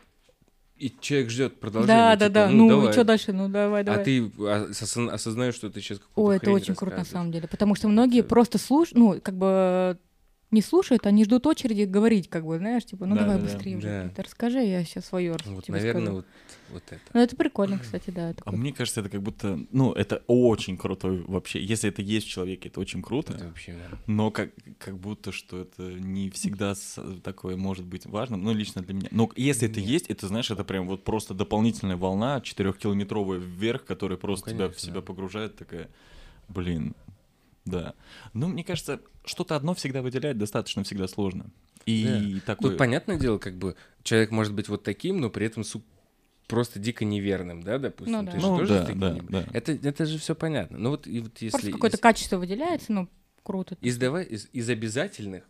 и 0.79 0.93
человек 1.01 1.31
ждет 1.31 1.61
продолжения. 1.61 1.95
Да, 1.97 2.17
типа, 2.17 2.29
да, 2.31 2.47
да. 2.47 2.51
Ну, 2.53 2.65
Ну, 2.65 2.69
давай. 2.69 2.93
что 2.93 3.05
дальше? 3.05 3.33
Ну, 3.33 3.49
давай, 3.49 3.85
давай. 3.85 4.01
А 4.01 4.05
ты 4.05 4.21
осозна- 4.21 5.11
осознаешь, 5.13 5.55
что 5.55 5.71
ты 5.71 5.81
сейчас 5.81 5.99
какую-то 5.99 6.21
Ой, 6.31 6.37
это 6.37 6.51
очень 6.51 6.75
круто 6.75 6.97
на 6.99 7.05
самом 7.05 7.33
деле, 7.33 7.49
потому 7.49 7.75
что 7.75 7.89
многие 7.89 8.21
Это- 8.21 8.29
просто 8.29 8.59
слушают, 8.59 8.97
ну, 8.99 9.21
как 9.23 9.37
бы 9.37 9.99
не 10.51 10.63
слушают, 10.63 11.07
они 11.07 11.25
ждут 11.25 11.47
очереди 11.47 11.83
говорить, 11.83 12.29
как 12.31 12.47
бы, 12.47 12.57
знаешь, 12.59 12.85
типа, 12.85 13.05
ну 13.05 13.15
Да, 13.15 13.23
давай 13.23 13.37
да, 13.37 13.43
да. 13.43 13.53
быстрее 13.53 13.77
уже, 13.77 14.13
Да. 14.17 14.23
расскажи, 14.23 14.61
я 14.61 14.83
сейчас 14.85 15.05
свое 15.07 15.37
Вот, 15.45 15.65
тебе 15.65 15.75
наверное, 15.77 16.03
скажу. 16.03 16.17
вот, 16.17 16.27
вот 16.71 16.83
это. 16.89 17.01
Ну, 17.13 17.21
это 17.21 17.37
прикольно, 17.37 17.79
кстати, 17.79 18.11
да. 18.11 18.31
А 18.31 18.35
такой. 18.35 18.59
мне 18.59 18.73
кажется, 18.73 19.01
это 19.01 19.11
как 19.11 19.23
будто, 19.23 19.61
ну, 19.73 19.93
это 19.93 20.23
очень 20.27 20.79
крутой 20.79 21.23
вообще. 21.27 21.63
Если 21.63 21.91
это 21.91 22.01
есть 22.01 22.27
в 22.27 22.31
человеке, 22.31 22.69
это 22.71 22.81
очень 22.81 23.03
круто. 23.03 23.35
Это 23.35 23.45
вообще, 23.47 23.73
да. 23.75 23.99
Но 24.07 24.31
как, 24.31 24.51
как 24.79 24.97
будто, 24.99 25.33
что 25.33 25.61
это 25.61 25.83
не 25.83 26.31
всегда 26.31 26.75
такое 27.23 27.57
может 27.57 27.85
быть 27.85 28.07
важным, 28.07 28.43
ну, 28.43 28.55
лично 28.55 28.81
для 28.83 28.95
меня. 28.95 29.09
Но 29.11 29.31
если 29.37 29.69
это 29.69 29.81
Нет. 29.81 29.89
есть, 29.91 30.07
это, 30.07 30.29
знаешь, 30.29 30.51
это 30.51 30.65
прям 30.65 30.87
вот 30.89 31.05
просто 31.05 31.35
дополнительная 31.35 31.97
волна, 31.97 32.41
четырехкилометровая 32.41 33.39
вверх, 33.39 33.85
которая 33.85 34.17
просто 34.19 34.51
тебя 34.51 34.65
в 34.67 34.69
конечно, 34.71 34.87
себя 34.87 34.95
да. 35.01 35.03
погружает, 35.03 35.57
такая, 35.57 35.89
блин, 36.49 36.95
да. 37.69 37.95
Ну, 38.35 38.49
мне 38.49 38.65
кажется, 38.65 39.01
что-то 39.25 39.57
одно 39.57 39.75
всегда 39.75 40.03
выделять 40.03 40.39
достаточно 40.39 40.85
всегда 40.85 41.09
сложно. 41.09 41.51
И 41.87 42.33
Ну, 42.35 42.41
такое... 42.45 42.77
понятное 42.77 43.19
дело, 43.19 43.39
как 43.39 43.57
бы 43.57 43.75
человек 44.03 44.31
может 44.31 44.53
быть 44.55 44.69
вот 44.69 44.83
таким, 44.83 45.21
но 45.21 45.31
при 45.31 45.47
этом 45.47 45.65
су- 45.65 45.83
просто 46.47 46.79
дико 46.79 47.05
неверным, 47.05 47.63
да, 47.63 47.79
допустим. 47.79 48.13
Ну 48.19 48.23
да. 48.25 48.33
Ты 48.33 48.41
же 48.41 48.47
Ну 48.47 48.59
тоже 48.59 48.73
да, 48.75 48.85
таким 48.85 49.01
да, 49.01 49.19
да. 49.29 49.47
Это, 49.53 49.73
это 49.73 50.05
же 50.07 50.19
все 50.19 50.35
понятно. 50.35 50.79
Ну 50.79 50.91
вот, 50.91 51.07
и 51.07 51.21
вот 51.21 51.33
если... 51.41 51.51
Просто 51.51 51.73
какое-то 51.73 51.97
из- 51.97 52.01
качество 52.01 52.37
выделяется, 52.39 52.93
ну, 52.93 53.09
круто. 53.43 53.77
из, 53.81 53.97
давай, 53.97 54.25
из, 54.25 54.49
из 54.53 54.69
обязательных, 54.69 55.45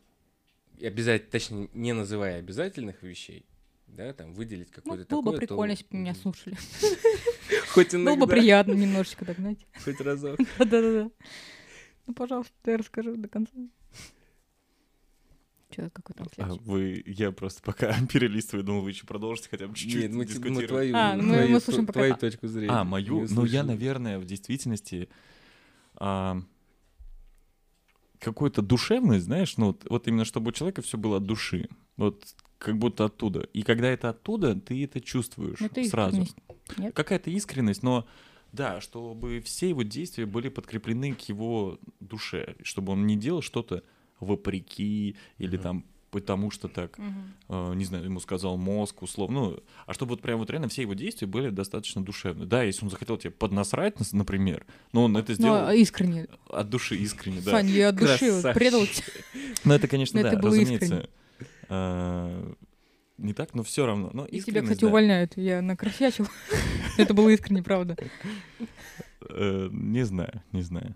обязательно, 0.82 1.30
точнее, 1.30 1.68
не 1.74 1.92
называя 1.92 2.38
обязательных 2.38 3.02
вещей, 3.02 3.44
да, 3.88 4.12
там, 4.12 4.32
выделить 4.34 4.68
Ну, 4.68 4.82
какое-то 4.82 5.10
было 5.16 5.22
бы 5.32 5.38
прикольно, 5.38 5.74
то- 5.74 5.80
если 5.80 5.86
бы 5.90 5.96
меня 5.98 6.14
слушали. 6.14 6.56
Хоть 7.70 7.92
Было 7.92 8.00
иногда, 8.02 8.26
бы 8.26 8.30
приятно 8.32 8.72
немножечко 8.72 9.24
догнать. 9.24 9.58
хоть 9.84 10.00
разок. 10.00 10.38
Да-да-да. 10.58 11.10
Ну, 12.08 12.14
пожалуйста, 12.14 12.52
я 12.64 12.78
расскажу 12.78 13.16
до 13.16 13.28
конца. 13.28 13.52
Че, 15.70 15.90
какой 15.90 16.14
там 16.16 16.26
А 16.26 16.34
следующий? 16.34 16.62
вы, 16.64 17.02
я 17.06 17.30
просто 17.30 17.62
пока 17.62 17.94
перелистываю, 18.12 18.64
думал, 18.64 18.80
вы 18.82 18.90
еще 18.90 19.06
продолжите 19.06 19.48
хотя 19.50 19.68
бы 19.68 19.74
чуть-чуть 19.74 20.02
Нет, 20.04 20.12
мы, 20.12 20.24
т- 20.24 20.32
мы 20.32 20.38
дискутировать. 20.40 20.68
твою, 20.68 20.96
А, 20.96 21.16
ну 21.16 21.22
мы- 21.24 21.34
твою- 21.34 21.48
мы 21.50 21.60
слушаем 21.60 21.86
пока 21.86 21.98
твою 22.00 22.16
точку 22.16 22.48
зрения. 22.48 22.72
А, 22.72 22.84
мою? 22.84 23.26
Ну, 23.28 23.44
я, 23.44 23.62
наверное, 23.62 24.18
в 24.18 24.24
действительности 24.24 25.10
а, 25.96 26.40
какую-то 28.18 28.62
душевность, 28.62 29.26
знаешь, 29.26 29.58
ну, 29.58 29.66
вот, 29.66 29.84
вот 29.90 30.08
именно 30.08 30.24
чтобы 30.24 30.48
у 30.48 30.52
человека 30.52 30.80
все 30.80 30.96
было 30.96 31.18
от 31.18 31.24
души. 31.26 31.68
Вот 31.98 32.24
как 32.56 32.78
будто 32.78 33.04
оттуда. 33.04 33.40
И 33.52 33.62
когда 33.62 33.88
это 33.88 34.08
оттуда, 34.08 34.54
ты 34.58 34.82
это 34.84 35.02
чувствуешь 35.02 35.60
Ну, 35.60 35.66
это 35.66 35.84
сразу. 35.84 36.26
Какая-то 36.94 37.30
искренность, 37.30 37.82
но 37.82 38.06
да, 38.52 38.80
чтобы 38.80 39.40
все 39.40 39.68
его 39.68 39.82
действия 39.82 40.26
были 40.26 40.48
подкреплены 40.48 41.14
к 41.14 41.20
его 41.28 41.78
душе, 42.00 42.56
чтобы 42.62 42.92
он 42.92 43.06
не 43.06 43.16
делал 43.16 43.42
что-то 43.42 43.82
вопреки 44.20 45.16
или 45.38 45.56
Мгм. 45.56 45.62
там 45.62 45.84
потому 46.10 46.50
что 46.50 46.68
так 46.68 46.96
Мгм. 46.98 47.34
э, 47.50 47.74
не 47.74 47.84
знаю, 47.84 48.04
ему 48.04 48.18
сказал 48.18 48.56
мозг, 48.56 49.02
условно, 49.02 49.40
ну, 49.40 49.60
а 49.86 49.92
чтобы 49.92 50.12
вот 50.12 50.22
прям 50.22 50.38
вот 50.38 50.48
реально 50.48 50.68
все 50.68 50.80
его 50.82 50.94
действия 50.94 51.26
были 51.26 51.50
достаточно 51.50 52.02
душевны. 52.02 52.46
Да, 52.46 52.62
если 52.62 52.82
он 52.84 52.90
захотел 52.90 53.18
тебе 53.18 53.30
поднасрать, 53.30 53.98
нас- 53.98 54.14
например, 54.14 54.64
но 54.94 55.04
он 55.04 55.14
это 55.18 55.32
Ну, 55.32 55.34
сделал 55.36 55.66
а 55.66 55.74
искренне. 55.74 56.26
от 56.48 56.70
души, 56.70 56.96
искренне, 56.96 57.42
да. 57.42 57.50
Сань, 57.50 57.68
я 57.68 57.90
от 57.90 57.96
души 57.96 58.18
Красавчик. 58.30 58.54
предал 58.58 58.86
тебя. 58.86 59.04
Ну, 59.64 59.74
это, 59.74 59.86
конечно, 59.86 60.18
Но 60.18 60.22
да, 60.22 60.32
это 60.32 60.46
разумеется. 60.46 60.84
искренне. 60.86 61.08
Не 63.18 63.34
так, 63.34 63.54
но 63.54 63.62
все 63.62 63.84
равно. 63.86 64.10
Но 64.12 64.24
И 64.24 64.40
тебя, 64.40 64.62
кстати, 64.62 64.80
да. 64.82 64.86
увольняют. 64.86 65.36
Я 65.36 65.60
накросячил. 65.60 66.26
Это 66.96 67.14
было 67.14 67.28
искренне, 67.28 67.62
правда. 67.62 67.96
Э, 69.28 69.68
не 69.72 70.04
знаю, 70.04 70.42
не 70.52 70.62
знаю. 70.62 70.94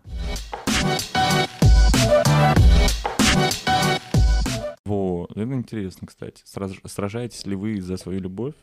Во, 4.85 5.27
это 5.31 5.53
интересно, 5.55 6.07
кстати. 6.07 6.43
Сраж- 6.45 6.81
Сражаетесь 6.85 7.47
ли 7.47 7.55
вы 7.57 7.81
за 7.81 7.97
свою 7.97 8.21
любовь 8.21 8.55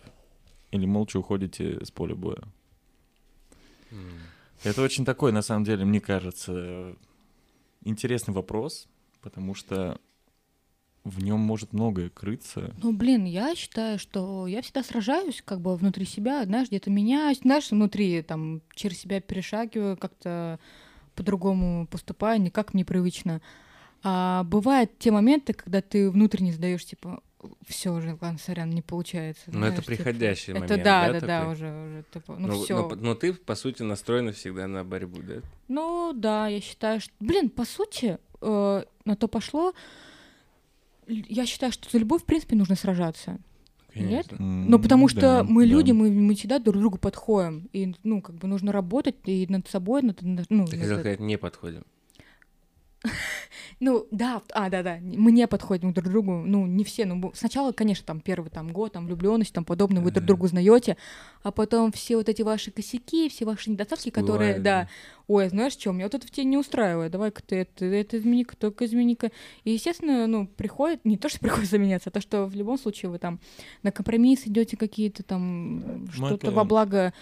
или 0.72 0.86
молча 0.86 1.18
уходите 1.18 1.84
с 1.84 1.92
поля 1.92 2.16
боя? 2.16 2.44
Это 4.64 4.82
очень 4.82 5.06
такой, 5.06 5.32
на 5.32 5.42
самом 5.42 5.64
деле, 5.64 5.86
мне 5.86 6.02
кажется, 6.02 6.96
интересный 7.84 8.34
вопрос, 8.34 8.88
потому 9.22 9.56
что 9.56 10.00
в 11.04 11.24
нем 11.24 11.40
может 11.40 11.74
многое 11.74 12.10
крыться. 12.10 12.74
Ну, 12.82 12.94
блин, 12.94 13.26
я 13.26 13.56
считаю, 13.56 13.98
что 14.00 14.48
я 14.48 14.62
всегда 14.62 14.84
сражаюсь 14.84 15.42
как 15.44 15.62
бы 15.62 15.76
внутри 15.76 16.06
себя, 16.06 16.44
знаешь, 16.46 16.68
где-то 16.68 16.90
меняюсь, 16.90 17.40
знаешь, 17.40 17.72
внутри 17.72 18.22
там 18.22 18.62
через 18.74 19.00
себя 19.00 19.22
перешагиваю, 19.22 19.98
как-то 19.98 20.60
по-другому 21.16 21.88
поступаю, 21.88 22.42
не 22.42 22.50
как 22.50 22.74
мне 22.74 22.86
привычно. 22.86 23.42
А 24.04 24.44
бывают 24.46 24.98
те 25.00 25.12
моменты, 25.12 25.54
когда 25.54 25.82
ты 25.82 26.10
внутренне 26.10 26.54
сдаешь, 26.54 26.86
типа, 26.86 27.22
все 27.68 27.92
уже, 27.92 28.18
ладно, 28.22 28.38
сорян, 28.38 28.70
не 28.70 28.82
получается. 28.82 29.44
Ну, 29.48 29.60
это 29.60 29.60
знаешь, 29.60 29.76
типа, 29.76 29.88
приходящий 29.88 30.54
Это 30.54 30.60
момент, 30.62 30.84
да, 30.84 31.08
да, 31.08 31.14
да, 31.14 31.20
да, 31.20 31.40
такой? 31.40 31.54
уже, 31.54 31.66
уже, 31.86 32.04
типа, 32.14 32.36
ну, 32.38 32.48
но, 32.48 32.64
все. 32.64 32.76
но- 32.90 32.96
но 32.96 33.16
ты, 33.16 33.34
по 33.34 33.56
сути, 33.56 33.84
настроена 33.84 34.32
всегда 34.32 34.68
на 34.68 34.84
борьбу, 34.84 35.20
да? 35.22 35.36
Ну 35.68 36.14
да, 36.14 36.48
я 36.48 36.62
считаю, 36.62 37.00
что, 37.02 37.14
блин, 37.20 37.50
по 37.50 37.66
сути, 37.66 38.18
э, 38.42 38.84
на 39.06 39.16
то 39.16 39.28
пошло. 39.28 39.74
Я 41.10 41.46
считаю, 41.46 41.72
что 41.72 41.90
за 41.90 41.98
любовь, 41.98 42.22
в 42.22 42.26
принципе, 42.26 42.56
нужно 42.56 42.76
сражаться. 42.76 43.40
Нет? 43.96 44.28
М, 44.38 44.70
Ну, 44.70 44.80
потому 44.80 45.08
что 45.08 45.20
да, 45.22 45.44
мы 45.44 45.66
да. 45.66 45.72
люди, 45.72 45.92
мы, 45.92 46.12
мы 46.12 46.36
всегда 46.36 46.60
друг 46.60 46.76
к 46.76 46.80
другу 46.80 46.98
подходим. 47.00 47.68
И, 47.74 47.96
ну, 48.04 48.22
как 48.22 48.36
бы 48.36 48.48
нужно 48.48 48.72
работать 48.72 49.16
и 49.26 49.46
над 49.50 49.68
собой, 49.68 50.04
над, 50.04 50.22
ну, 50.22 50.66
Ты 50.68 50.78
над- 50.78 50.86
сказать, 50.86 51.20
не 51.20 51.38
подходим. 51.38 51.84
ну, 53.80 54.08
да, 54.12 54.42
а, 54.52 54.70
да, 54.70 54.84
да, 54.84 54.98
мы 55.02 55.32
не 55.32 55.48
подходим 55.48 55.94
друг 55.94 56.08
к 56.08 56.10
другу, 56.10 56.44
ну, 56.46 56.66
не 56.66 56.84
все, 56.84 57.06
ну, 57.06 57.32
сначала, 57.34 57.72
конечно, 57.72 58.06
там, 58.06 58.20
первый 58.20 58.50
там 58.50 58.72
год, 58.72 58.94
там, 58.94 59.06
влюбленность, 59.06 59.54
там, 59.54 59.64
подобное, 59.64 60.02
вы 60.02 60.12
друг 60.12 60.18
Ага. 60.24 60.28
друга 60.28 60.46
узнаете, 60.46 60.98
а 61.42 61.52
потом 61.52 61.92
все 61.92 62.18
вот 62.18 62.28
эти 62.28 62.42
ваши 62.42 62.72
косяки, 62.72 63.30
все 63.30 63.46
ваши 63.46 63.72
недостатки, 63.72 64.10
которые, 64.10 64.60
да, 64.60 64.90
ой, 65.28 65.48
знаешь, 65.50 65.74
что, 65.74 65.92
меня 65.92 66.06
вот 66.06 66.16
это 66.16 66.28
в 66.28 66.32
тебе 66.32 66.46
не 66.46 66.58
устраивает, 66.58 67.12
давай-ка 67.12 67.42
ты 67.42 67.56
это, 67.58 67.86
это 67.86 68.18
измени-ка, 68.18 68.58
только 68.58 68.86
измени-ка. 68.86 69.32
И, 69.64 69.72
естественно, 69.72 70.28
ну, 70.28 70.48
приходит, 70.48 71.06
не 71.06 71.18
то, 71.18 71.30
что 71.30 71.40
приходится 71.40 71.78
меняться, 71.78 72.10
а 72.10 72.12
то, 72.12 72.22
что 72.22 72.46
в 72.46 72.56
любом 72.56 72.78
случае 72.78 73.12
вы 73.12 73.20
там 73.20 73.40
на 73.84 73.92
компромисс 73.92 74.46
идете 74.46 74.76
какие-то 74.76 75.24
там, 75.24 76.08
что-то 76.12 76.48
это- 76.48 76.52
во 76.52 76.66
благо 76.66 77.14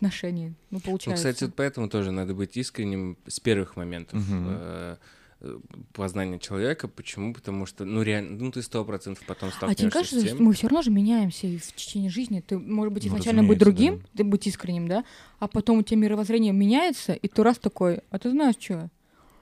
отношений, 0.00 0.48
ну, 0.70 0.78
Ну, 0.78 0.80
получается. 0.80 1.28
кстати, 1.28 1.44
вот 1.44 1.54
поэтому 1.54 1.88
тоже 1.88 2.10
надо 2.10 2.34
быть 2.34 2.56
искренним 2.56 3.18
с 3.26 3.38
первых 3.40 3.76
моментов 3.76 4.18
Мгм. 4.18 4.46
э, 4.48 4.96
э, 5.40 5.58
познания 5.92 6.38
человека. 6.38 6.88
Почему? 6.88 7.34
Потому 7.34 7.66
что, 7.66 7.84
ну, 7.84 8.02
реально, 8.02 8.38
ну, 8.38 8.50
ты 8.50 8.62
сто 8.62 8.84
процентов 8.84 9.24
потом 9.26 9.50
А 9.60 9.74
тебе 9.74 9.90
кажется, 9.90 10.16
с 10.16 10.22
что 10.24 10.28
тем. 10.36 10.44
мы 10.46 10.52
все 10.54 10.66
равно 10.68 10.82
же 10.82 10.90
меняемся 10.90 11.46
и 11.46 11.58
в 11.58 11.72
течение 11.74 12.10
жизни? 12.10 12.40
Ты, 12.40 12.58
может 12.58 12.92
быть, 12.92 13.04
Ну, 13.04 13.10
изначально 13.10 13.42
быть 13.44 13.58
разумеется, 13.58 13.64
другим, 13.64 14.02
ты 14.16 14.24
быть 14.24 14.46
искренним, 14.46 14.88
да? 14.88 15.04
А 15.38 15.48
потом 15.48 15.78
у 15.78 15.82
тебя 15.82 15.98
мировоззрение 15.98 16.52
меняется, 16.52 17.12
и 17.12 17.28
ты 17.28 17.42
раз 17.42 17.58
такой, 17.58 18.00
а 18.10 18.18
ты 18.18 18.30
знаешь 18.30 18.56
что? 18.58 18.90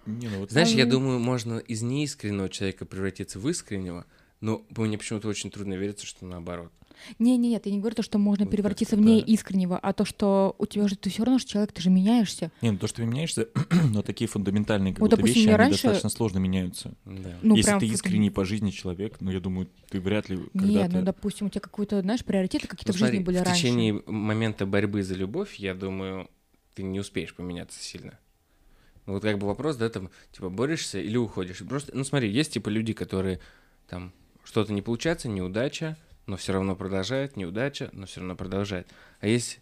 Не, 0.06 0.28
ну 0.28 0.38
вот 0.38 0.50
Знаешь, 0.50 0.70
я 0.70 0.84
Ага. 0.84 0.92
думаю, 0.92 1.18
можно 1.18 1.59
из 1.59 1.82
неискреннего 1.82 2.48
человека 2.48 2.86
превратиться 2.86 3.38
в 3.38 3.48
искреннего, 3.48 4.06
но 4.40 4.64
мне 4.76 4.96
почему-то 4.96 5.28
очень 5.28 5.50
трудно 5.50 5.74
верится, 5.74 6.06
что 6.06 6.24
наоборот. 6.24 6.72
Не, 7.18 7.36
не, 7.36 7.51
нет, 7.51 7.66
я 7.66 7.72
не 7.72 7.78
говорю 7.78 7.96
то, 7.96 8.03
что 8.03 8.18
можно 8.18 8.44
Вот 8.44 8.51
превратиться 8.51 8.96
в 8.96 8.99
как-то 8.99 9.11
ней 9.11 9.20
так. 9.20 9.28
искреннего, 9.28 9.78
а 9.78 9.92
то, 9.92 10.05
что 10.05 10.55
у 10.59 10.66
тебя 10.66 10.88
же 10.88 10.96
ты 10.96 11.11
все 11.11 11.24
равно 11.24 11.38
же 11.38 11.46
человек, 11.46 11.72
ты 11.72 11.80
же 11.82 11.90
меняешься. 11.90 12.51
Не, 12.62 12.70
ну 12.72 12.78
то, 12.78 12.86
что 12.86 12.99
ты 12.99 13.07
меняешься, 13.07 13.49
но 13.92 14.03
такие 14.03 14.28
фундаментальные 14.28 14.92
как 14.94 15.01
Вот, 15.01 15.11
будто 15.11 15.16
допустим, 15.16 15.40
вещи, 15.42 15.49
они 15.49 15.57
раньше- 15.57 15.72
достаточно 15.82 16.11
сложно 16.11 16.38
меняются. 16.38 16.94
Да. 17.05 17.36
Ну, 17.42 17.57
Если 17.57 17.68
прям 17.70 17.80
ты 17.80 17.86
искренний 17.86 18.30
по 18.30 18.44
жизни 18.44 18.70
человек, 18.70 19.16
ну 19.20 19.30
я 19.30 19.40
думаю, 19.40 19.68
ты 19.90 20.01
вряд 20.01 20.28
ли 20.28 20.36
Нет, 20.36 20.51
когда-то... 20.55 20.96
ну, 20.99 21.03
допустим, 21.05 21.46
у 21.46 21.51
тебя 21.51 21.61
какой-то, 21.61 22.01
знаешь, 22.03 22.24
приоритеты 22.24 22.66
какие-то 22.68 22.92
Ну, 22.92 22.94
в 22.94 22.99
жизни 22.99 23.16
смотри, 23.16 23.24
были 23.24 23.38
в 23.38 23.42
раньше. 23.42 23.61
течение 23.62 24.03
момента 24.07 24.66
борьбы 24.66 25.03
за 25.03 25.14
любовь, 25.14 25.57
я 25.57 25.74
думаю, 25.74 26.28
ты 26.74 26.82
не 26.82 27.01
успеешь 27.01 27.34
поменяться 27.34 27.82
сильно. 27.82 28.18
Ну, 29.07 29.14
вот 29.14 29.22
как 29.22 29.38
бы 29.38 29.46
вопрос, 29.46 29.76
да, 29.76 29.88
там, 29.88 30.11
типа, 30.32 30.51
борешься 30.51 31.01
или 31.01 31.16
уходишь. 31.16 31.59
Просто, 31.66 31.92
ну, 31.96 32.05
смотри, 32.05 32.30
есть, 32.30 32.53
типа, 32.53 32.68
люди, 32.68 32.92
которые, 32.92 33.40
там, 33.88 34.12
что-то 34.44 34.72
не 34.74 34.82
получается, 34.82 35.28
неудача, 35.28 35.96
но 36.28 36.36
все 36.36 36.52
равно 36.52 36.76
продолжает, 36.76 37.36
неудача, 37.36 37.90
но 37.92 38.06
все 38.06 38.20
равно 38.20 38.36
продолжает. 38.36 38.86
А 39.20 39.26
есть 39.26 39.58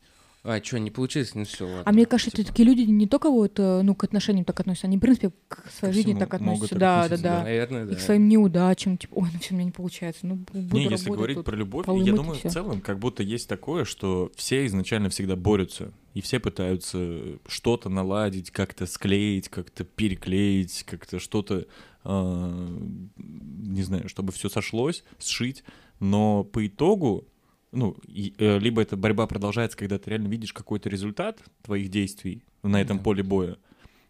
А, 0.48 0.62
что, 0.62 0.78
не 0.78 0.92
получилось? 0.92 1.34
Ну 1.34 1.44
все, 1.44 1.64
ладно. 1.64 1.82
А 1.84 1.90
мне 1.92 2.06
кажется, 2.06 2.30
Типа, 2.30 2.48
такие 2.50 2.68
люди 2.68 2.82
не 2.82 3.08
только 3.08 3.30
вот, 3.30 3.58
э, 3.58 3.82
ну, 3.82 3.96
к 3.96 4.04
отношениям 4.04 4.44
так 4.44 4.60
относятся, 4.60 4.86
они, 4.86 4.96
в 4.96 5.00
принципе, 5.00 5.32
к 5.48 5.64
своей 5.76 5.92
Ко 5.92 5.96
жизни 5.96 6.16
так 6.16 6.34
относятся. 6.34 6.74
Да, 6.76 6.78
да, 6.78 7.02
относиться, 7.04 7.22
да. 7.24 7.42
Наверное, 7.42 7.84
да. 7.86 7.92
И 7.92 7.96
к 7.96 8.00
своим 8.00 8.28
неудачам, 8.28 8.96
типа, 8.96 9.14
ой, 9.16 9.28
ну 9.32 9.40
все, 9.40 9.54
у 9.54 9.56
меня 9.56 9.64
не 9.64 9.72
получается. 9.72 10.24
Ну, 10.24 10.34
бу- 10.36 10.62
буду 10.62 10.76
Не, 10.76 10.82
если 10.84 10.92
работать 11.06 11.16
говорить 11.16 11.36
тут. 11.38 11.46
про 11.46 11.56
любовь, 11.56 11.86
я 11.88 12.12
думаю, 12.12 12.38
в 12.38 12.42
целом, 12.52 12.80
как 12.80 12.98
будто 13.00 13.24
есть 13.24 13.48
такое, 13.48 13.84
что 13.84 14.30
все 14.36 14.66
изначально 14.66 15.08
всегда 15.10 15.34
борются, 15.34 15.90
и 16.14 16.20
все 16.20 16.38
пытаются 16.38 17.20
что-то 17.48 17.88
наладить, 17.88 18.52
как-то 18.52 18.86
склеить, 18.86 19.48
как-то 19.48 19.82
переклеить, 19.82 20.84
как-то 20.84 21.18
что-то, 21.18 21.66
а, 22.04 22.68
не 23.16 23.82
знаю, 23.82 24.08
чтобы 24.08 24.32
все 24.32 24.48
сошлось, 24.48 25.02
сшить, 25.18 25.64
но 26.00 26.44
по 26.44 26.66
итогу, 26.66 27.26
ну, 27.72 27.96
и, 28.06 28.34
э, 28.38 28.58
либо 28.58 28.82
эта 28.82 28.96
борьба 28.96 29.26
продолжается, 29.26 29.76
когда 29.76 29.98
ты 29.98 30.10
реально 30.10 30.28
видишь 30.28 30.52
какой-то 30.52 30.88
результат 30.88 31.42
твоих 31.62 31.88
действий 31.88 32.42
на 32.62 32.80
этом 32.80 32.98
Да. 32.98 33.02
поле 33.04 33.22
боя, 33.22 33.56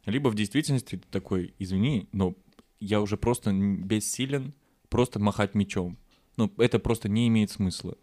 либо 0.05 0.28
в 0.28 0.34
действительности 0.34 0.97
ты 0.97 1.09
такой, 1.11 1.55
извини, 1.59 2.09
но 2.12 2.34
я 2.80 3.01
уже 3.01 3.16
просто 3.16 3.53
бессилен 3.53 4.55
просто 4.89 5.18
махать 5.18 5.55
мечом. 5.55 5.99
Ну, 6.37 6.53
это 6.59 6.78
просто 6.78 7.09
не 7.09 7.28
имеет 7.28 7.51
смысла. 7.51 7.97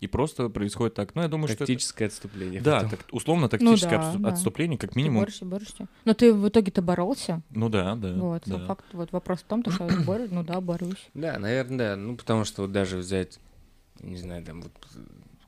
И 0.00 0.06
просто 0.08 0.50
происходит 0.50 0.94
так. 0.94 1.14
Ну, 1.14 1.22
я 1.22 1.28
думаю, 1.28 1.48
что 1.48 1.54
это... 1.54 1.66
Тактическое 1.66 2.08
отступление. 2.08 2.60
Да, 2.60 2.86
так, 2.86 3.00
условно 3.12 3.48
тактическое 3.48 3.98
да, 3.98 4.12
отсту- 4.12 4.18
да. 4.18 4.28
отступление, 4.28 4.78
как 4.78 4.92
Ты 4.92 4.98
минимум. 4.98 5.20
борешься, 5.20 5.46
борешься. 5.46 5.86
Но 6.04 6.12
ты 6.12 6.34
в 6.34 6.48
итоге-то 6.48 6.82
боролся. 6.82 7.40
Ну 7.50 7.70
да, 7.70 7.94
да. 7.94 8.12
Вот, 8.12 8.42
да. 8.44 8.58
факт, 8.66 8.84
вот 8.92 9.10
вопрос 9.12 9.40
в 9.40 9.44
том, 9.44 9.62
то, 9.62 9.70
что 9.70 9.88
я 9.88 10.00
борюсь, 10.00 10.30
ну 10.30 10.42
да, 10.42 10.60
борюсь. 10.60 11.08
Да, 11.14 11.38
наверное, 11.38 11.78
да. 11.78 11.96
Ну, 11.96 12.16
потому 12.16 12.44
что 12.44 12.62
вот 12.62 12.72
даже 12.72 12.98
взять, 12.98 13.40
не 14.00 14.18
знаю, 14.18 14.44
там 14.44 14.60
вот 14.60 14.72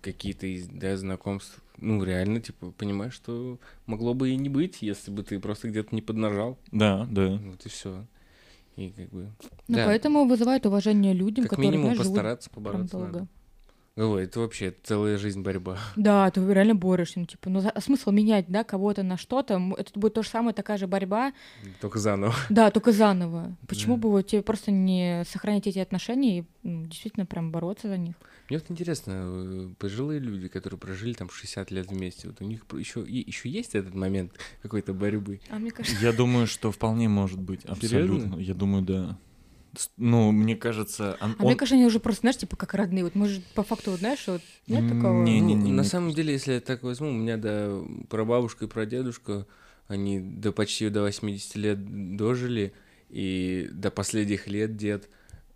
какие-то 0.00 0.46
из 0.46 0.66
да, 0.66 0.96
знакомств, 0.96 1.60
ну, 1.76 2.02
реально, 2.02 2.40
типа, 2.40 2.70
понимаешь, 2.70 3.12
что 3.12 3.58
могло 3.84 4.14
бы 4.14 4.30
и 4.30 4.36
не 4.36 4.48
быть, 4.48 4.78
если 4.80 5.10
бы 5.10 5.24
ты 5.24 5.38
просто 5.40 5.68
где-то 5.68 5.94
не 5.94 6.00
поднажал. 6.00 6.58
Да, 6.72 7.06
да. 7.10 7.38
Вот 7.44 7.66
и 7.66 7.68
все. 7.68 8.06
И 8.76 8.90
как 8.90 9.10
бы... 9.10 9.30
Ну, 9.66 9.76
да, 9.76 9.86
поэтому 9.86 10.24
вызывает 10.26 10.64
уважение 10.64 11.12
людям, 11.12 11.44
как 11.44 11.50
которые, 11.50 11.70
минимум 11.72 11.94
знаешь, 11.94 12.08
постараться, 12.08 12.48
побороться 12.48 12.96
долго. 12.96 13.06
надо. 13.06 13.28
Ой, 14.00 14.24
это 14.24 14.38
вообще 14.38 14.72
целая 14.84 15.18
жизнь 15.18 15.42
борьба. 15.42 15.76
Да, 15.96 16.30
ты 16.30 16.40
реально 16.52 16.76
борешься, 16.76 17.18
ну, 17.18 17.26
типа, 17.26 17.50
ну, 17.50 17.60
а 17.74 17.80
смысл 17.80 18.12
менять, 18.12 18.46
да, 18.48 18.62
кого-то 18.62 19.02
на 19.02 19.16
что-то, 19.16 19.60
это 19.76 19.98
будет 19.98 20.14
то 20.14 20.22
же 20.22 20.28
самое, 20.28 20.54
такая 20.54 20.78
же 20.78 20.86
борьба, 20.86 21.32
Только 21.80 21.98
заново. 21.98 22.32
да, 22.48 22.70
только 22.70 22.92
заново. 22.92 23.56
Почему 23.66 23.96
Да. 23.96 24.02
бы 24.02 24.10
вот 24.10 24.26
тебе 24.28 24.42
просто 24.42 24.70
не 24.70 25.24
сохранять 25.28 25.66
эти 25.66 25.80
отношения 25.80 26.38
и 26.40 26.44
ну, 26.62 26.86
действительно 26.86 27.26
прям 27.26 27.50
бороться 27.50 27.88
за 27.88 27.96
них? 27.98 28.14
Мне 28.48 28.58
вот 28.58 28.70
интересно, 28.70 29.12
э, 29.14 29.68
пожилые 29.78 30.20
люди, 30.20 30.46
которые 30.48 30.78
прожили 30.78 31.12
там 31.14 31.28
60 31.28 31.70
лет 31.72 31.88
вместе, 31.88 32.28
вот 32.28 32.40
у 32.40 32.44
них 32.44 32.64
еще, 32.72 33.04
еще 33.06 33.48
есть 33.48 33.74
этот 33.74 33.94
момент 33.94 34.32
какой-то 34.62 34.94
борьбы? 34.94 35.40
А 35.50 35.58
мне 35.58 35.70
кажется, 35.72 35.98
Я 36.00 36.12
думаю, 36.12 36.46
что 36.46 36.70
вполне 36.70 37.08
может 37.08 37.40
быть. 37.40 37.64
Абсолютно. 37.64 38.16
Серьезно? 38.20 38.36
Я 38.40 38.54
думаю, 38.54 38.82
да. 38.84 39.18
Ну, 39.96 40.32
мне 40.32 40.56
кажется, 40.56 41.16
он... 41.20 41.36
а 41.38 41.44
мне 41.44 41.54
кажется, 41.54 41.74
они 41.76 41.86
уже 41.86 42.00
просто, 42.00 42.22
знаешь, 42.22 42.38
типа 42.38 42.56
как 42.56 42.74
родные. 42.74 43.04
Вот 43.04 43.14
мы 43.14 43.28
же 43.28 43.40
по 43.54 43.62
факту, 43.62 43.92
вот, 43.92 44.00
знаешь, 44.00 44.24
вот 44.26 44.42
нет 44.66 44.88
такого. 44.88 45.22
не, 45.22 45.40
не, 45.40 45.54
Ну, 45.54 45.62
не, 45.66 45.72
на 45.72 45.82
не. 45.82 45.86
самом 45.88 46.12
деле, 46.12 46.32
если 46.32 46.54
я 46.54 46.60
так 46.60 46.82
возьму, 46.82 47.10
у 47.10 47.12
меня, 47.12 47.36
да, 47.36 47.80
прабабушка 48.08 48.64
и 48.64 48.68
прадедушка, 48.68 49.46
они 49.86 50.20
до 50.20 50.52
почти 50.52 50.88
до 50.88 51.02
80 51.02 51.56
лет 51.56 52.16
дожили, 52.16 52.72
и 53.08 53.68
до 53.72 53.90
последних 53.90 54.46
лет 54.48 54.76
дед 54.76 55.08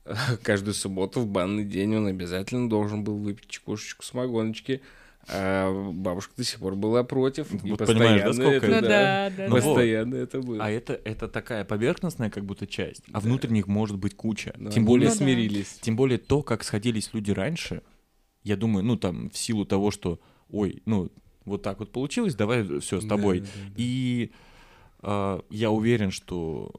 каждую 0.42 0.74
субботу 0.74 1.20
в 1.20 1.26
банный 1.26 1.64
день 1.64 1.94
он 1.96 2.06
обязательно 2.06 2.68
должен 2.68 3.04
был 3.04 3.18
выпить 3.18 3.48
чекушечку 3.48 4.04
самогоночки, 4.04 4.80
а 5.28 5.92
бабушка 5.92 6.34
до 6.36 6.44
сих 6.44 6.58
пор 6.58 6.74
была 6.76 7.04
против. 7.04 7.52
и 7.52 7.70
Вот 7.70 7.78
понимаешь, 7.78 8.22
да, 8.22 8.26
постоянно 8.28 8.32
сколько 8.32 8.66
это, 8.66 8.68
Ну 8.68 8.74
это? 8.74 8.88
да, 8.88 9.30
да. 9.36 9.48
Ну 9.48 9.54
да. 9.56 9.60
вот. 9.62 9.74
Постоянно 9.74 10.14
это 10.16 10.40
было. 10.40 10.64
А 10.64 10.70
это, 10.70 11.00
это 11.04 11.28
такая 11.28 11.64
поверхностная 11.64 12.30
как 12.30 12.44
будто 12.44 12.66
часть, 12.66 13.02
а 13.08 13.12
Да. 13.14 13.20
внутренних 13.20 13.66
может 13.68 13.98
быть 13.98 14.14
куча. 14.16 14.52
Но 14.56 14.70
Тем 14.70 14.82
они 14.82 14.86
более 14.88 15.08
Ну 15.08 15.14
да. 15.14 15.18
смирились. 15.18 15.78
Тем 15.80 15.96
более 15.96 16.18
то, 16.18 16.42
как 16.42 16.64
сходились 16.64 17.10
люди 17.12 17.30
раньше, 17.30 17.82
я 18.42 18.56
думаю, 18.56 18.84
ну 18.84 18.96
там 18.96 19.30
в 19.30 19.36
силу 19.38 19.64
того, 19.64 19.90
что, 19.92 20.18
ой, 20.50 20.82
ну 20.86 21.10
вот 21.44 21.62
так 21.62 21.78
вот 21.78 21.92
получилось, 21.92 22.34
давай 22.34 22.62
все 22.80 23.00
с 23.00 23.04
Да, 23.04 23.10
тобой. 23.16 23.40
да, 23.40 23.46
да. 23.46 23.72
И 23.76 24.30
а, 25.00 25.40
я 25.50 25.70
уверен, 25.70 26.10
что 26.10 26.72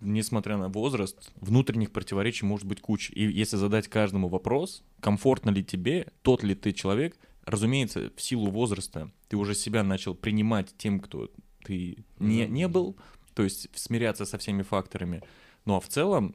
несмотря 0.00 0.56
на 0.56 0.68
возраст, 0.68 1.30
внутренних 1.40 1.92
противоречий 1.92 2.44
может 2.44 2.66
быть 2.66 2.80
куча. 2.80 3.12
И 3.12 3.30
если 3.30 3.56
задать 3.56 3.86
каждому 3.88 4.28
вопрос, 4.28 4.82
комфортно 5.00 5.50
ли 5.50 5.62
тебе, 5.62 6.08
тот 6.22 6.42
ли 6.42 6.54
ты 6.54 6.72
человек, 6.72 7.16
разумеется, 7.44 8.12
в 8.16 8.22
силу 8.22 8.50
возраста 8.50 9.10
ты 9.28 9.36
уже 9.36 9.54
себя 9.54 9.82
начал 9.82 10.14
принимать 10.14 10.74
тем, 10.76 11.00
кто 11.00 11.30
ты 11.64 12.04
не, 12.18 12.46
не 12.46 12.68
был, 12.68 12.96
то 13.34 13.42
есть 13.42 13.68
смиряться 13.74 14.24
со 14.24 14.38
всеми 14.38 14.62
факторами. 14.62 15.22
Ну 15.64 15.76
а 15.76 15.80
в 15.80 15.88
целом, 15.88 16.34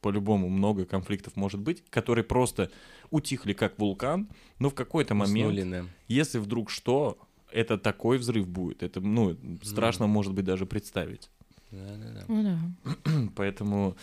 по-любому, 0.00 0.48
много 0.48 0.84
конфликтов 0.84 1.36
может 1.36 1.60
быть, 1.60 1.84
которые 1.90 2.24
просто 2.24 2.70
утихли 3.10 3.52
как 3.52 3.78
вулкан, 3.78 4.28
но 4.58 4.70
в 4.70 4.74
какой-то 4.74 5.14
момент, 5.14 5.52
Уснули, 5.52 5.70
да. 5.70 5.84
если 6.08 6.38
вдруг 6.38 6.70
что, 6.70 7.18
это 7.52 7.78
такой 7.78 8.18
взрыв 8.18 8.48
будет. 8.48 8.82
Это, 8.82 9.00
ну, 9.00 9.36
страшно, 9.62 10.06
может 10.06 10.32
быть, 10.32 10.44
даже 10.44 10.66
представить. 10.66 11.30
Да-да-да. 11.70 12.24
Ну 12.28 12.42
да. 12.42 13.30
Поэтому 13.36 13.96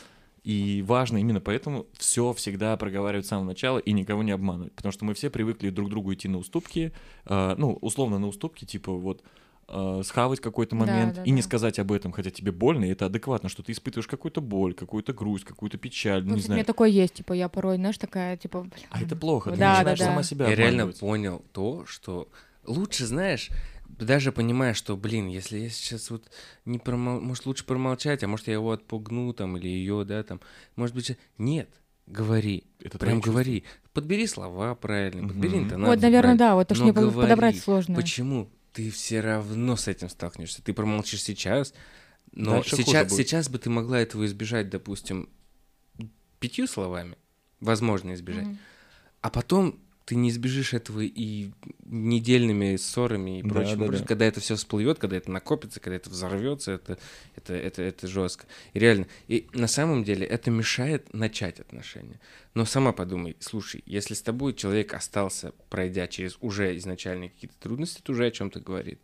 и 0.43 0.83
важно 0.87 1.17
именно 1.17 1.41
поэтому 1.41 1.85
все 1.97 2.33
всегда 2.33 2.75
проговаривать 2.77 3.25
с 3.25 3.29
самого 3.29 3.45
начала 3.45 3.77
и 3.79 3.91
никого 3.91 4.23
не 4.23 4.31
обманывать. 4.31 4.73
Потому 4.73 4.91
что 4.91 5.05
мы 5.05 5.13
все 5.13 5.29
привыкли 5.29 5.69
друг 5.69 5.89
другу 5.89 6.13
идти 6.13 6.27
на 6.27 6.37
уступки, 6.37 6.93
э, 7.25 7.55
ну, 7.57 7.73
условно 7.81 8.19
на 8.19 8.27
уступки, 8.27 8.65
типа 8.65 8.91
вот 8.93 9.21
э, 9.67 10.01
схавать 10.03 10.39
какой-то 10.39 10.75
Да, 10.75 10.85
момент 10.85 11.15
да, 11.15 11.23
и 11.23 11.31
не 11.31 11.41
да. 11.41 11.45
сказать 11.45 11.77
об 11.79 11.91
этом, 11.91 12.11
хотя 12.11 12.31
тебе 12.31 12.51
больно, 12.51 12.85
и 12.85 12.89
это 12.89 13.05
адекватно, 13.05 13.49
что 13.49 13.61
ты 13.63 13.71
испытываешь 13.71 14.07
какую-то 14.07 14.41
боль, 14.41 14.73
какую-то 14.73 15.13
грусть, 15.13 15.45
какую-то 15.45 15.77
печаль, 15.77 16.23
ну, 16.23 16.29
Вот 16.29 16.35
не 16.37 16.41
у 16.41 16.45
знаю. 16.45 16.57
меня 16.59 16.65
такое 16.65 16.89
есть, 16.89 17.13
типа, 17.15 17.33
я 17.33 17.49
порой, 17.49 17.75
знаешь, 17.75 17.97
такая, 17.97 18.35
типа, 18.37 18.61
блин. 18.61 18.85
А 18.89 19.01
это 19.01 19.15
плохо, 19.15 19.51
ты 19.51 19.57
Да, 19.57 19.73
начинаешь 19.75 19.99
да, 19.99 20.05
да. 20.05 20.11
сама 20.11 20.23
себя 20.23 20.47
Я 20.49 20.55
реально 20.55 20.87
понял 20.87 21.43
то, 21.51 21.85
что 21.85 22.27
лучше, 22.65 23.05
знаешь, 23.05 23.49
даже 23.97 24.31
понимая, 24.31 24.73
что, 24.73 24.95
блин, 24.95 25.27
если 25.27 25.57
я 25.59 25.69
сейчас 25.69 26.09
вот 26.09 26.29
не 26.65 26.79
промол... 26.79 27.19
Может, 27.19 27.45
лучше 27.45 27.65
промолчать, 27.65 28.23
а 28.23 28.27
может, 28.27 28.47
я 28.47 28.53
его 28.53 28.71
отпугну 28.71 29.33
там 29.33 29.57
или 29.57 29.67
ее, 29.67 30.05
да, 30.05 30.23
там. 30.23 30.39
Может 30.75 30.95
быть, 30.95 31.17
нет, 31.37 31.69
говори. 32.07 32.65
Это 32.79 32.97
Прям 32.97 33.19
говори. 33.19 33.63
Подбери 33.93 34.27
слова 34.27 34.75
правильно, 34.75 35.27
подбери 35.27 35.55
Мгм. 35.57 35.65
интонацию. 35.65 35.95
Вот, 35.95 36.01
наверное, 36.01 36.21
правильно. 36.21 36.37
да, 36.39 36.55
вот 36.55 36.67
то, 36.67 36.75
что 36.75 36.83
мне 36.83 36.93
говори. 36.93 37.27
подобрать 37.27 37.59
сложно. 37.59 37.95
Почему? 37.95 38.49
Ты 38.73 38.91
все 38.91 39.19
равно 39.19 39.75
с 39.75 39.87
этим 39.87 40.09
столкнешься. 40.09 40.61
Ты 40.61 40.73
промолчишь 40.73 41.23
сейчас, 41.23 41.73
но 42.31 42.51
Дальше 42.53 42.77
сейчас, 42.77 43.11
сейчас 43.11 43.49
бы 43.49 43.57
ты 43.57 43.69
могла 43.69 43.99
этого 43.99 44.25
избежать, 44.25 44.69
допустим, 44.69 45.29
пятью 46.39 46.67
словами. 46.67 47.17
Возможно 47.59 48.13
избежать. 48.13 48.45
Мгм. 48.45 48.57
А 49.21 49.29
потом 49.29 49.79
ты 50.09 50.15
не 50.15 50.29
избежишь 50.29 50.73
этого 50.73 51.01
и 51.01 51.51
недельными 51.85 52.77
ссорами 52.77 53.39
и 53.39 53.43
Да, 53.43 53.49
прочим, 53.49 53.77
да, 53.77 53.85
прочим. 53.85 54.01
да. 54.01 54.07
когда 54.07 54.25
это 54.25 54.39
все 54.39 54.55
всплывет, 54.55 54.97
когда 54.97 55.17
это 55.17 55.29
накопится, 55.29 55.79
когда 55.79 55.97
это 55.97 56.09
взорвется, 56.09 56.71
это, 56.71 56.97
это, 57.35 57.53
это, 57.53 57.83
это 57.83 58.07
жестко. 58.07 58.47
И 58.73 58.79
реально. 58.79 59.05
И 59.27 59.45
на 59.53 59.67
самом 59.67 60.03
деле 60.03 60.25
это 60.25 60.49
мешает 60.49 61.13
начать 61.13 61.59
отношения. 61.59 62.19
Но 62.55 62.65
сама 62.65 62.91
подумай, 62.91 63.37
слушай, 63.39 63.83
если 63.85 64.15
с 64.15 64.23
тобой 64.23 64.55
человек 64.55 64.95
остался, 64.95 65.53
пройдя 65.69 66.07
через 66.07 66.39
уже 66.41 66.75
изначальные 66.77 67.29
какие-то 67.29 67.57
трудности, 67.59 67.99
это 68.01 68.11
уже 68.11 68.25
о 68.25 68.31
чем-то 68.31 68.61
говорит. 68.61 68.99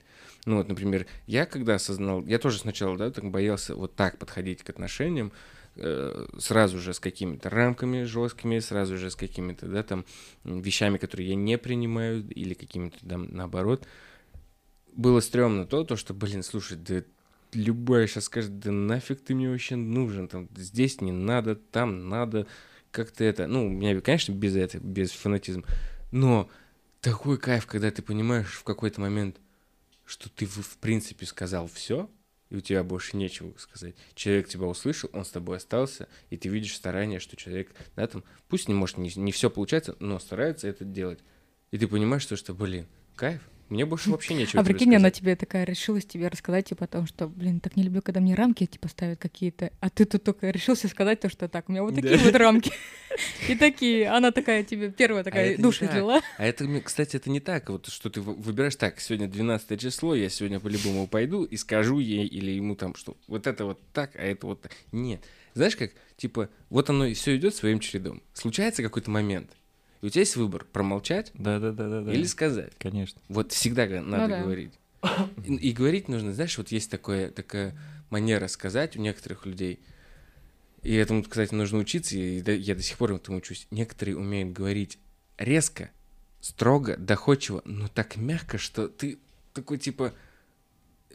Ну 0.48 0.58
вот, 0.58 0.68
например, 0.68 1.06
я 1.28 1.46
когда 1.46 1.76
осознал, 1.76 2.26
я 2.26 2.40
тоже 2.40 2.58
сначала, 2.58 2.98
да, 2.98 3.12
так 3.12 3.30
боялся 3.30 3.76
вот 3.76 3.96
так 3.96 4.18
подходить 4.18 4.64
к 4.64 4.72
отношениям, 4.72 5.32
сразу 6.38 6.80
же 6.80 6.94
с 6.94 7.00
какими-то 7.00 7.50
рамками 7.50 8.04
жесткими, 8.04 8.60
сразу 8.60 8.98
же 8.98 9.10
с 9.10 9.16
какими-то, 9.16 9.68
да, 9.68 9.84
там, 9.84 10.06
вещами, 10.44 10.98
которые 10.98 11.30
я 11.30 11.36
не 11.36 11.58
принимаю, 11.58 12.28
или 12.30 12.54
какими-то, 12.54 12.98
там, 13.08 13.28
наоборот. 13.32 13.86
Было 14.94 15.20
стрёмно 15.20 15.66
то, 15.66 15.84
то, 15.84 15.98
что, 15.98 16.14
блин, 16.14 16.44
слушай, 16.44 16.78
да 16.78 17.04
любая 17.54 18.08
сейчас 18.08 18.26
скажет, 18.26 18.60
да 18.60 18.72
нафиг 18.72 19.22
ты 19.22 19.34
мне 19.34 19.50
вообще 19.50 19.76
нужен, 19.76 20.28
там, 20.28 20.50
здесь 20.56 21.02
не 21.02 21.12
надо, 21.12 21.56
там 21.56 22.10
надо, 22.10 22.48
как-то 22.92 23.24
это, 23.24 23.48
ну, 23.48 23.68
у 23.68 23.70
меня, 23.70 24.00
конечно, 24.02 24.34
без 24.34 24.56
этого, 24.56 24.82
без 24.82 25.12
фанатизма, 25.12 25.64
но 26.12 26.50
такой 27.02 27.38
кайф, 27.38 27.66
когда 27.66 27.92
ты 27.92 28.02
понимаешь 28.02 28.54
в 28.54 28.64
какой-то 28.64 29.02
момент, 29.02 29.38
что 30.06 30.30
ты, 30.30 30.46
в 30.46 30.78
принципе, 30.78 31.26
сказал 31.26 31.68
все, 31.68 32.10
и 32.50 32.56
у 32.56 32.62
тебя 32.62 32.84
больше 32.84 33.18
нечего 33.18 33.54
сказать. 33.58 33.96
Человек 34.14 34.48
тебя 34.48 34.66
услышал, 34.66 35.10
он 35.14 35.26
с 35.26 35.30
тобой 35.30 35.58
остался, 35.58 36.08
и 36.30 36.38
ты 36.38 36.50
видишь 36.50 36.76
старание, 36.76 37.20
что 37.20 37.36
человек, 37.36 37.74
да, 37.96 38.08
там, 38.08 38.24
пусть 38.48 38.68
не 38.68 38.74
может, 38.74 38.98
не, 38.98 39.12
не 39.16 39.32
все 39.32 39.50
получается, 39.50 39.96
но 40.00 40.20
старается 40.20 40.68
это 40.68 40.86
делать. 40.86 41.20
И 41.72 41.78
ты 41.78 41.88
понимаешь, 41.88 42.22
что, 42.22 42.36
что 42.36 42.54
блин, 42.54 42.88
кайф, 43.16 43.42
Мне 43.70 43.86
больше 43.86 44.12
вообще 44.12 44.36
нечего 44.36 44.62
А 44.62 44.66
прикинь, 44.66 44.96
она 44.96 45.10
тебе 45.10 45.36
такая 45.36 45.64
решилась 45.64 46.06
тебе 46.06 46.28
рассказать, 46.28 46.66
типа, 46.70 46.86
о 46.86 46.88
том, 46.88 47.08
что, 47.08 47.28
блин, 47.28 47.60
так 47.60 47.76
не 47.76 47.84
люблю, 47.84 48.02
когда 48.04 48.20
мне 48.20 48.36
рамки, 48.36 48.66
типа, 48.66 48.88
ставят 48.88 49.20
какие-то, 49.20 49.72
а 49.80 49.90
ты 49.90 50.06
тут 50.06 50.24
только 50.24 50.52
решился 50.52 50.88
сказать 50.88 51.20
то, 51.20 51.30
что 51.30 51.48
так, 51.50 51.68
у 51.68 51.72
меня 51.72 51.82
вот 51.82 51.96
такие 51.96 52.18
Да. 52.18 52.24
вот 52.24 52.36
рамки. 52.36 52.72
И 53.50 53.56
такие, 53.56 54.08
она 54.10 54.32
такая 54.32 54.64
тебе 54.64 54.92
первая 54.92 55.24
такая 55.24 55.52
это 55.52 55.58
не 55.58 55.64
душу 55.64 55.80
так. 55.82 55.92
излила. 55.92 56.22
А 56.38 56.46
это, 56.46 56.68
кстати, 56.82 57.16
это 57.16 57.30
не 57.30 57.40
так, 57.40 57.70
вот 57.70 57.88
что 57.88 58.10
ты 58.10 58.22
вы- 58.22 58.36
выбираешь 58.36 58.76
так, 58.76 59.00
сегодня 59.00 59.28
12 59.28 59.80
число, 59.80 60.14
я 60.16 60.30
сегодня 60.30 60.60
по-любому 60.60 61.08
пойду 61.08 61.44
и 61.44 61.56
скажу 61.58 62.00
ей 62.00 62.28
или 62.28 62.52
ему 62.52 62.76
там, 62.76 62.94
что 62.96 63.18
вот 63.28 63.48
это 63.48 63.66
вот 63.66 63.80
так, 63.94 64.16
а 64.16 64.22
это 64.22 64.46
вот 64.48 64.62
так. 64.62 64.74
Нет. 64.92 65.24
Знаешь 65.54 65.76
как, 65.78 65.92
типа, 66.18 66.50
вот 66.70 66.90
оно 66.90 67.12
все 67.14 67.36
идет 67.38 67.56
своим 67.56 67.80
чередом. 67.80 68.22
Случается 68.34 68.84
какой-то 68.84 69.10
момент, 69.10 69.50
и 70.02 70.06
у 70.06 70.10
тебя 70.10 70.22
есть 70.22 70.36
выбор, 70.36 70.66
промолчать 70.72 71.32
Да-да-да-да. 71.34 72.12
или 72.12 72.26
сказать. 72.26 72.74
Конечно. 72.78 73.22
Вот 73.28 73.52
всегда 73.52 73.88
надо 73.88 74.28
да. 74.28 74.42
говорить. 74.42 74.74
И, 75.46 75.56
и 75.56 75.72
говорить 75.72 76.08
нужно, 76.08 76.34
знаешь, 76.34 76.58
вот 76.58 76.70
есть 76.70 76.90
такое, 76.90 77.30
такая 77.30 77.78
манера 78.10 78.48
сказать 78.48 78.98
у 78.98 79.02
некоторых 79.02 79.46
людей. 79.46 79.80
И 80.82 80.94
этому, 80.94 81.24
кстати, 81.24 81.54
нужно 81.54 81.80
учиться, 81.80 82.16
и 82.18 82.42
да- 82.42 82.52
я 82.52 82.76
до 82.76 82.82
сих 82.82 82.98
пор 82.98 83.14
этому 83.14 83.38
учусь. 83.38 83.68
Некоторые 83.72 84.18
умеют 84.18 84.54
говорить 84.54 85.00
резко, 85.38 85.90
строго, 86.42 86.96
доходчиво, 86.98 87.62
но 87.66 87.88
так 87.88 88.18
мягко, 88.18 88.58
что 88.58 88.88
ты 88.88 89.18
такой 89.54 89.80
типа 89.80 90.14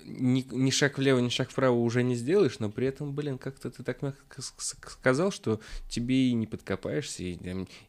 ни, 0.04 0.44
ни 0.50 0.70
шаг 0.70 0.98
влево, 0.98 1.18
ни 1.18 1.28
шаг 1.28 1.50
вправо 1.50 1.74
уже 1.76 2.02
не 2.02 2.14
сделаешь, 2.14 2.58
но 2.58 2.70
при 2.70 2.86
этом, 2.86 3.12
блин, 3.14 3.38
как-то 3.38 3.70
ты 3.70 3.82
так 3.82 4.02
мягко 4.02 4.42
сказал, 4.88 5.30
что 5.30 5.60
тебе 5.88 6.28
и 6.28 6.32
не 6.32 6.46
подкопаешься, 6.46 7.22
и, 7.22 7.38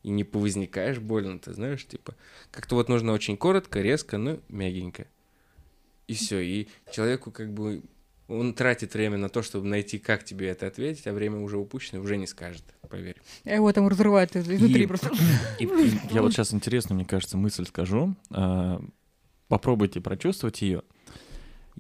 и 0.03 0.09
не 0.09 0.23
повозникаешь 0.23 0.99
больно, 0.99 1.39
ты 1.39 1.53
знаешь, 1.53 1.85
типа. 1.85 2.15
Как-то 2.51 2.75
вот 2.75 2.89
нужно 2.89 3.13
очень 3.13 3.37
коротко, 3.37 3.81
резко, 3.81 4.17
но 4.17 4.39
мягенько. 4.49 5.07
И 6.07 6.13
все. 6.13 6.39
И 6.39 6.67
человеку 6.91 7.31
как 7.31 7.53
бы 7.53 7.81
он 8.27 8.53
тратит 8.53 8.93
время 8.93 9.17
на 9.17 9.27
то, 9.29 9.41
чтобы 9.41 9.67
найти, 9.67 9.99
как 9.99 10.23
тебе 10.23 10.47
это 10.49 10.67
ответить, 10.67 11.05
а 11.07 11.13
время 11.13 11.39
уже 11.39 11.57
упущено, 11.57 12.01
уже 12.01 12.15
не 12.17 12.27
скажет, 12.27 12.63
поверь. 12.89 13.17
А 13.43 13.49
Его 13.55 13.71
там 13.73 13.87
разрывает 13.87 14.35
из- 14.35 14.49
изнутри 14.49 14.83
И- 14.83 14.87
просто. 14.87 15.09
И- 15.59 15.65
и 15.65 15.99
я 16.11 16.21
вот 16.21 16.31
сейчас 16.31 16.53
интересно, 16.53 16.95
мне 16.95 17.05
кажется, 17.05 17.37
мысль 17.37 17.65
скажу. 17.65 18.15
А, 18.29 18.81
Попробуйте 19.47 19.99
прочувствовать 19.99 20.61
ее. 20.61 20.81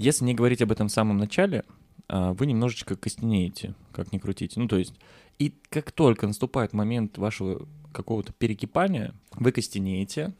Если 0.01 0.25
не 0.25 0.33
говорить 0.33 0.61
об 0.61 0.71
этом 0.71 0.87
в 0.87 0.91
самом 0.91 1.17
начале, 1.17 1.63
а, 2.07 2.33
вы 2.33 2.45
немножечко 2.45 2.95
костенеете, 2.95 3.75
как 3.91 4.11
ни 4.11 4.17
крутите. 4.17 4.59
Ну, 4.59 4.67
то 4.67 4.77
есть, 4.77 4.95
и 5.39 5.53
как 5.69 5.91
только 5.91 6.27
наступает 6.27 6.73
момент 6.73 7.17
вашего 7.17 7.67
какого-то 7.93 8.33
перекипания, 8.33 9.13
вы 9.31 9.51
костенеете, 9.51 10.33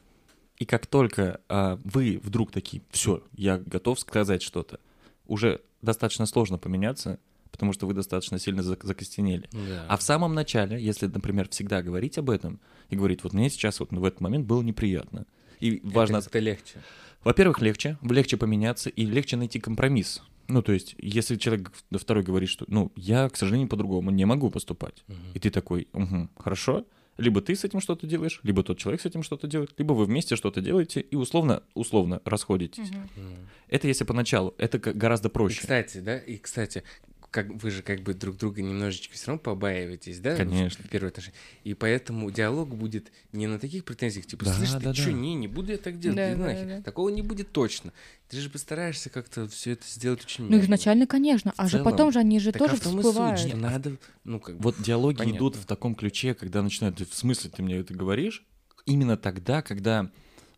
и 0.58 0.64
как 0.64 0.86
только 0.86 1.40
а, 1.48 1.78
вы 1.84 2.20
вдруг 2.22 2.50
такие, 2.50 2.82
все, 2.90 3.22
я 3.34 3.58
готов 3.58 4.00
сказать 4.00 4.42
что-то, 4.42 4.80
уже 5.26 5.60
достаточно 5.80 6.26
сложно 6.26 6.58
поменяться, 6.58 7.18
потому 7.50 7.72
что 7.72 7.86
вы 7.86 7.94
достаточно 7.94 8.38
сильно 8.38 8.60
зак- 8.60 8.84
закостенели. 8.84 9.48
Да. 9.52 9.86
А 9.88 9.96
в 9.96 10.02
самом 10.02 10.34
начале, 10.34 10.82
если, 10.82 11.06
например, 11.06 11.48
всегда 11.50 11.82
говорить 11.82 12.18
об 12.18 12.30
этом 12.30 12.60
и 12.90 12.96
говорить, 12.96 13.22
вот 13.22 13.32
мне 13.32 13.48
сейчас 13.50 13.80
вот 13.80 13.92
в 13.92 14.04
этот 14.04 14.20
момент 14.20 14.46
было 14.46 14.62
неприятно. 14.62 15.26
И 15.60 15.80
важно, 15.84 16.16
Это, 16.16 16.28
это 16.28 16.38
легче. 16.40 16.82
Во-первых, 17.24 17.60
легче, 17.60 17.98
легче 18.02 18.36
поменяться 18.36 18.90
и 18.90 19.04
легче 19.04 19.36
найти 19.36 19.60
компромисс. 19.60 20.22
Ну, 20.48 20.60
то 20.62 20.72
есть, 20.72 20.96
если 20.98 21.36
человек 21.36 21.72
второй 21.92 22.22
говорит, 22.24 22.48
что, 22.48 22.64
ну, 22.68 22.92
я, 22.96 23.28
к 23.28 23.36
сожалению, 23.36 23.68
по-другому 23.68 24.10
не 24.10 24.24
могу 24.24 24.50
поступать. 24.50 25.04
И 25.34 25.38
ты 25.38 25.50
такой, 25.50 25.88
угу, 25.92 26.28
хорошо. 26.36 26.84
Либо 27.18 27.42
ты 27.42 27.54
с 27.54 27.62
этим 27.62 27.80
что-то 27.80 28.06
делаешь, 28.06 28.40
либо 28.42 28.62
тот 28.62 28.78
человек 28.78 29.02
с 29.02 29.06
этим 29.06 29.22
что-то 29.22 29.46
делает, 29.46 29.74
либо 29.76 29.92
вы 29.92 30.06
вместе 30.06 30.34
что-то 30.34 30.62
делаете 30.62 31.00
и 31.00 31.14
условно, 31.14 31.62
условно 31.74 32.22
расходитесь. 32.24 32.90
Мгм. 32.90 33.10
Мгм. 33.16 33.36
Это 33.68 33.86
если 33.86 34.04
поначалу, 34.04 34.54
это 34.56 34.78
гораздо 34.78 35.28
И, 35.28 35.30
проще. 35.30 35.60
кстати, 35.60 35.98
да, 35.98 36.18
и, 36.18 36.38
кстати, 36.38 36.84
как 37.32 37.48
вы 37.48 37.70
же 37.70 37.82
как 37.82 38.02
бы 38.02 38.12
друг 38.14 38.36
друга 38.36 38.62
немножечко 38.62 39.14
все 39.14 39.28
равно 39.28 39.40
побаиваетесь, 39.42 40.20
да? 40.20 40.36
Конечно. 40.36 40.84
В 40.84 40.88
первое 40.88 41.08
отношение. 41.08 41.34
И 41.64 41.72
поэтому 41.74 42.30
диалог 42.30 42.76
будет 42.76 43.10
не 43.32 43.46
на 43.46 43.58
таких 43.58 43.84
претензиях, 43.84 44.26
типа, 44.26 44.44
Да, 44.44 44.52
слышь, 44.52 44.70
да, 44.70 44.78
ты 44.78 44.84
да. 44.84 44.94
что, 44.94 45.10
не, 45.12 45.34
не 45.34 45.48
буду 45.48 45.72
я 45.72 45.78
так 45.78 45.98
делать, 45.98 46.16
Да, 46.16 46.30
да, 46.36 46.36
нахер». 46.36 46.66
да. 46.66 46.82
Такого 46.82 47.08
не 47.08 47.22
будет 47.22 47.50
точно. 47.50 47.92
Ты 48.28 48.36
же 48.36 48.50
постараешься 48.50 49.08
как-то 49.10 49.48
все 49.48 49.72
это 49.72 49.84
сделать 49.88 50.22
очень 50.22 50.44
Ну, 50.48 50.60
изначально, 50.60 51.06
конечно. 51.06 51.52
А 51.56 51.62
В 51.64 51.70
же 51.70 51.78
целом, 51.78 51.90
потом 51.90 52.12
же 52.12 52.18
они 52.18 52.38
же 52.38 52.52
Так 52.52 52.62
а 52.62 52.66
тоже 52.68 52.80
в 52.80 52.84
том 52.84 52.94
и 53.00 53.02
всплывают. 53.02 53.40
суть, 53.40 53.48
что 53.48 53.56
надо, 53.58 53.96
ну, 54.24 54.38
как 54.38 54.56
бы, 54.58 54.62
Вот 54.64 54.76
диалоги 54.82 55.16
Понятно. 55.16 55.38
идут 55.38 55.56
в 55.56 55.64
таком 55.64 55.94
ключе, 55.94 56.34
когда 56.34 56.62
начинают, 56.62 56.98
«Ты 56.98 57.06
в 57.06 57.14
смысле 57.14 57.50
ты 57.50 57.62
мне 57.62 57.76
это 57.78 57.94
говоришь? 57.94 58.44
Именно 58.84 59.16
тогда, 59.16 59.62
когда, 59.62 60.10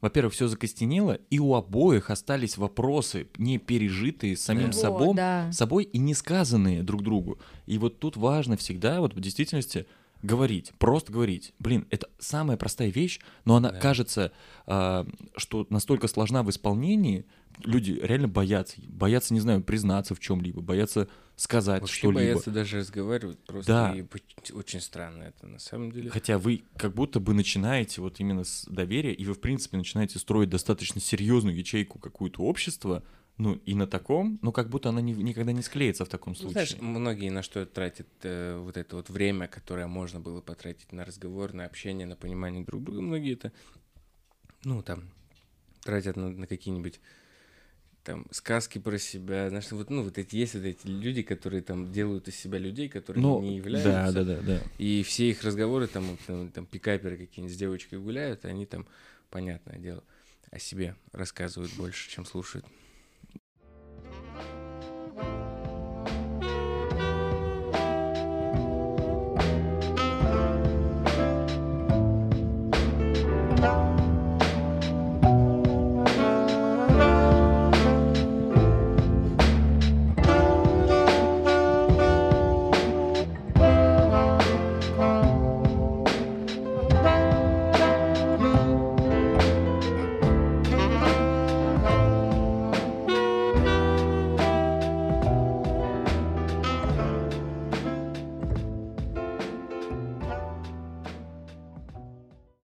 во-первых, 0.05 0.35
все 0.35 0.49
закостенело, 0.49 1.19
и 1.31 1.39
у 1.39 1.55
обоих 1.55 2.11
остались 2.11 2.59
вопросы, 2.59 3.27
не 3.39 3.57
пережитые 3.57 4.37
самим 4.37 4.67
Да. 4.67 4.73
Собой, 4.77 5.15
да. 5.15 5.51
собой 5.51 5.85
и 5.85 5.97
не 5.97 6.13
сказанные 6.13 6.83
друг 6.83 7.03
другу. 7.03 7.39
И 7.65 7.79
вот 7.79 8.01
тут 8.01 8.19
важно 8.19 8.59
всегда, 8.59 9.01
вот 9.01 9.15
в 9.15 9.21
действительности, 9.21 9.87
говорить, 10.25 10.73
просто 10.79 11.13
говорить. 11.13 11.53
Блин, 11.59 11.87
это 11.91 12.09
самая 12.19 12.57
простая 12.57 12.89
вещь, 12.89 13.21
но 13.45 13.57
она 13.57 13.71
Да. 13.71 13.79
кажется, 13.79 14.33
а, 14.67 15.07
что 15.37 15.67
настолько 15.71 16.09
сложна 16.09 16.43
в 16.43 16.51
исполнении, 16.51 17.27
люди 17.63 17.93
реально 18.03 18.29
боятся. 18.29 18.77
Боятся, 18.89 19.35
не 19.35 19.41
знаю, 19.41 19.63
признаться 19.63 20.15
в 20.15 20.21
чем-либо, 20.21 20.61
боятся 20.61 21.09
сказать 21.37 21.83
вообще 21.83 21.99
что-либо. 21.99 22.21
боятся 22.21 22.51
даже 22.51 22.79
разговаривать 22.79 23.39
просто. 23.45 23.73
Да. 23.73 23.95
И 23.95 24.05
очень 24.53 24.81
странно 24.81 25.25
это, 25.25 25.47
на 25.47 25.59
самом 25.59 25.93
деле. 25.93 26.11
Хотя 26.11 26.39
вы 26.39 26.65
как 26.77 26.95
будто 26.95 27.21
бы 27.21 27.35
начинаете 27.35 28.01
вот 28.01 28.19
именно 28.21 28.45
с 28.45 28.65
доверия, 28.67 29.13
и 29.13 29.25
вы, 29.25 29.35
в 29.35 29.41
принципе, 29.41 29.77
начинаете 29.77 30.19
строить 30.19 30.49
достаточно 30.49 31.01
серьезную 31.01 31.57
ячейку 31.57 31.99
какую-то 31.99 32.43
общества, 32.43 33.03
ну, 33.37 33.55
и 33.67 33.75
на 33.75 33.87
таком, 33.87 34.39
ну, 34.43 34.53
как 34.53 34.69
будто 34.69 34.91
она 34.91 35.01
не- 35.01 35.13
никогда 35.13 35.53
не 35.53 35.63
склеится 35.63 36.05
в 36.05 36.09
таком 36.09 36.35
Ну, 36.35 36.37
случае. 36.37 36.53
знаешь, 36.53 36.77
многие 36.81 37.31
на 37.31 37.43
что 37.43 37.67
тратят 37.67 38.07
э, 38.23 38.57
вот 38.59 38.77
это 38.77 38.97
вот 38.97 39.11
время, 39.11 39.49
которое 39.49 39.87
можно 39.89 40.21
было 40.21 40.41
потратить 40.41 40.93
на 40.93 41.05
разговор, 41.05 41.53
на 41.53 41.65
общение, 41.65 42.07
на 42.07 42.15
понимание 42.17 42.65
друг 42.65 42.85
друга. 42.85 43.01
Многие 43.01 43.33
это, 43.35 43.53
ну, 44.63 44.83
там, 44.83 45.11
тратят 45.83 46.17
на, 46.17 46.31
на 46.31 46.47
какие-нибудь 46.47 47.01
там 48.05 48.27
сказки 48.31 48.79
про 48.79 48.99
себя, 48.99 49.49
знаешь, 49.49 49.71
вот, 49.73 49.91
ну, 49.91 50.05
вот 50.05 50.19
эти 50.19 50.37
есть 50.37 50.55
вот 50.55 50.65
эти 50.65 50.87
люди, 50.87 51.23
которые 51.23 51.63
там 51.63 51.91
делают 51.91 52.29
из 52.29 52.37
себя 52.37 52.59
людей, 52.59 52.89
которые 52.89 53.23
ну, 53.23 53.41
не 53.41 53.57
являются. 53.57 54.13
да, 54.13 54.25
да, 54.25 54.37
да, 54.37 54.43
да. 54.43 54.63
И 54.79 55.03
все 55.03 55.31
их 55.31 55.43
разговоры, 55.43 55.89
там, 55.89 56.05
вот, 56.05 56.21
там, 56.27 56.51
там 56.51 56.67
пикаперы 56.67 57.17
какие-нибудь 57.17 57.55
с 57.57 57.59
девочкой 57.59 57.99
гуляют, 57.99 58.45
они 58.45 58.67
там, 58.67 58.87
понятное 59.31 59.79
дело, 59.79 60.05
о 60.51 60.59
себе 60.59 60.95
рассказывают 61.13 61.73
больше, 61.73 62.11
чем 62.11 62.27
слушают. 62.27 62.67
world. 65.17 65.44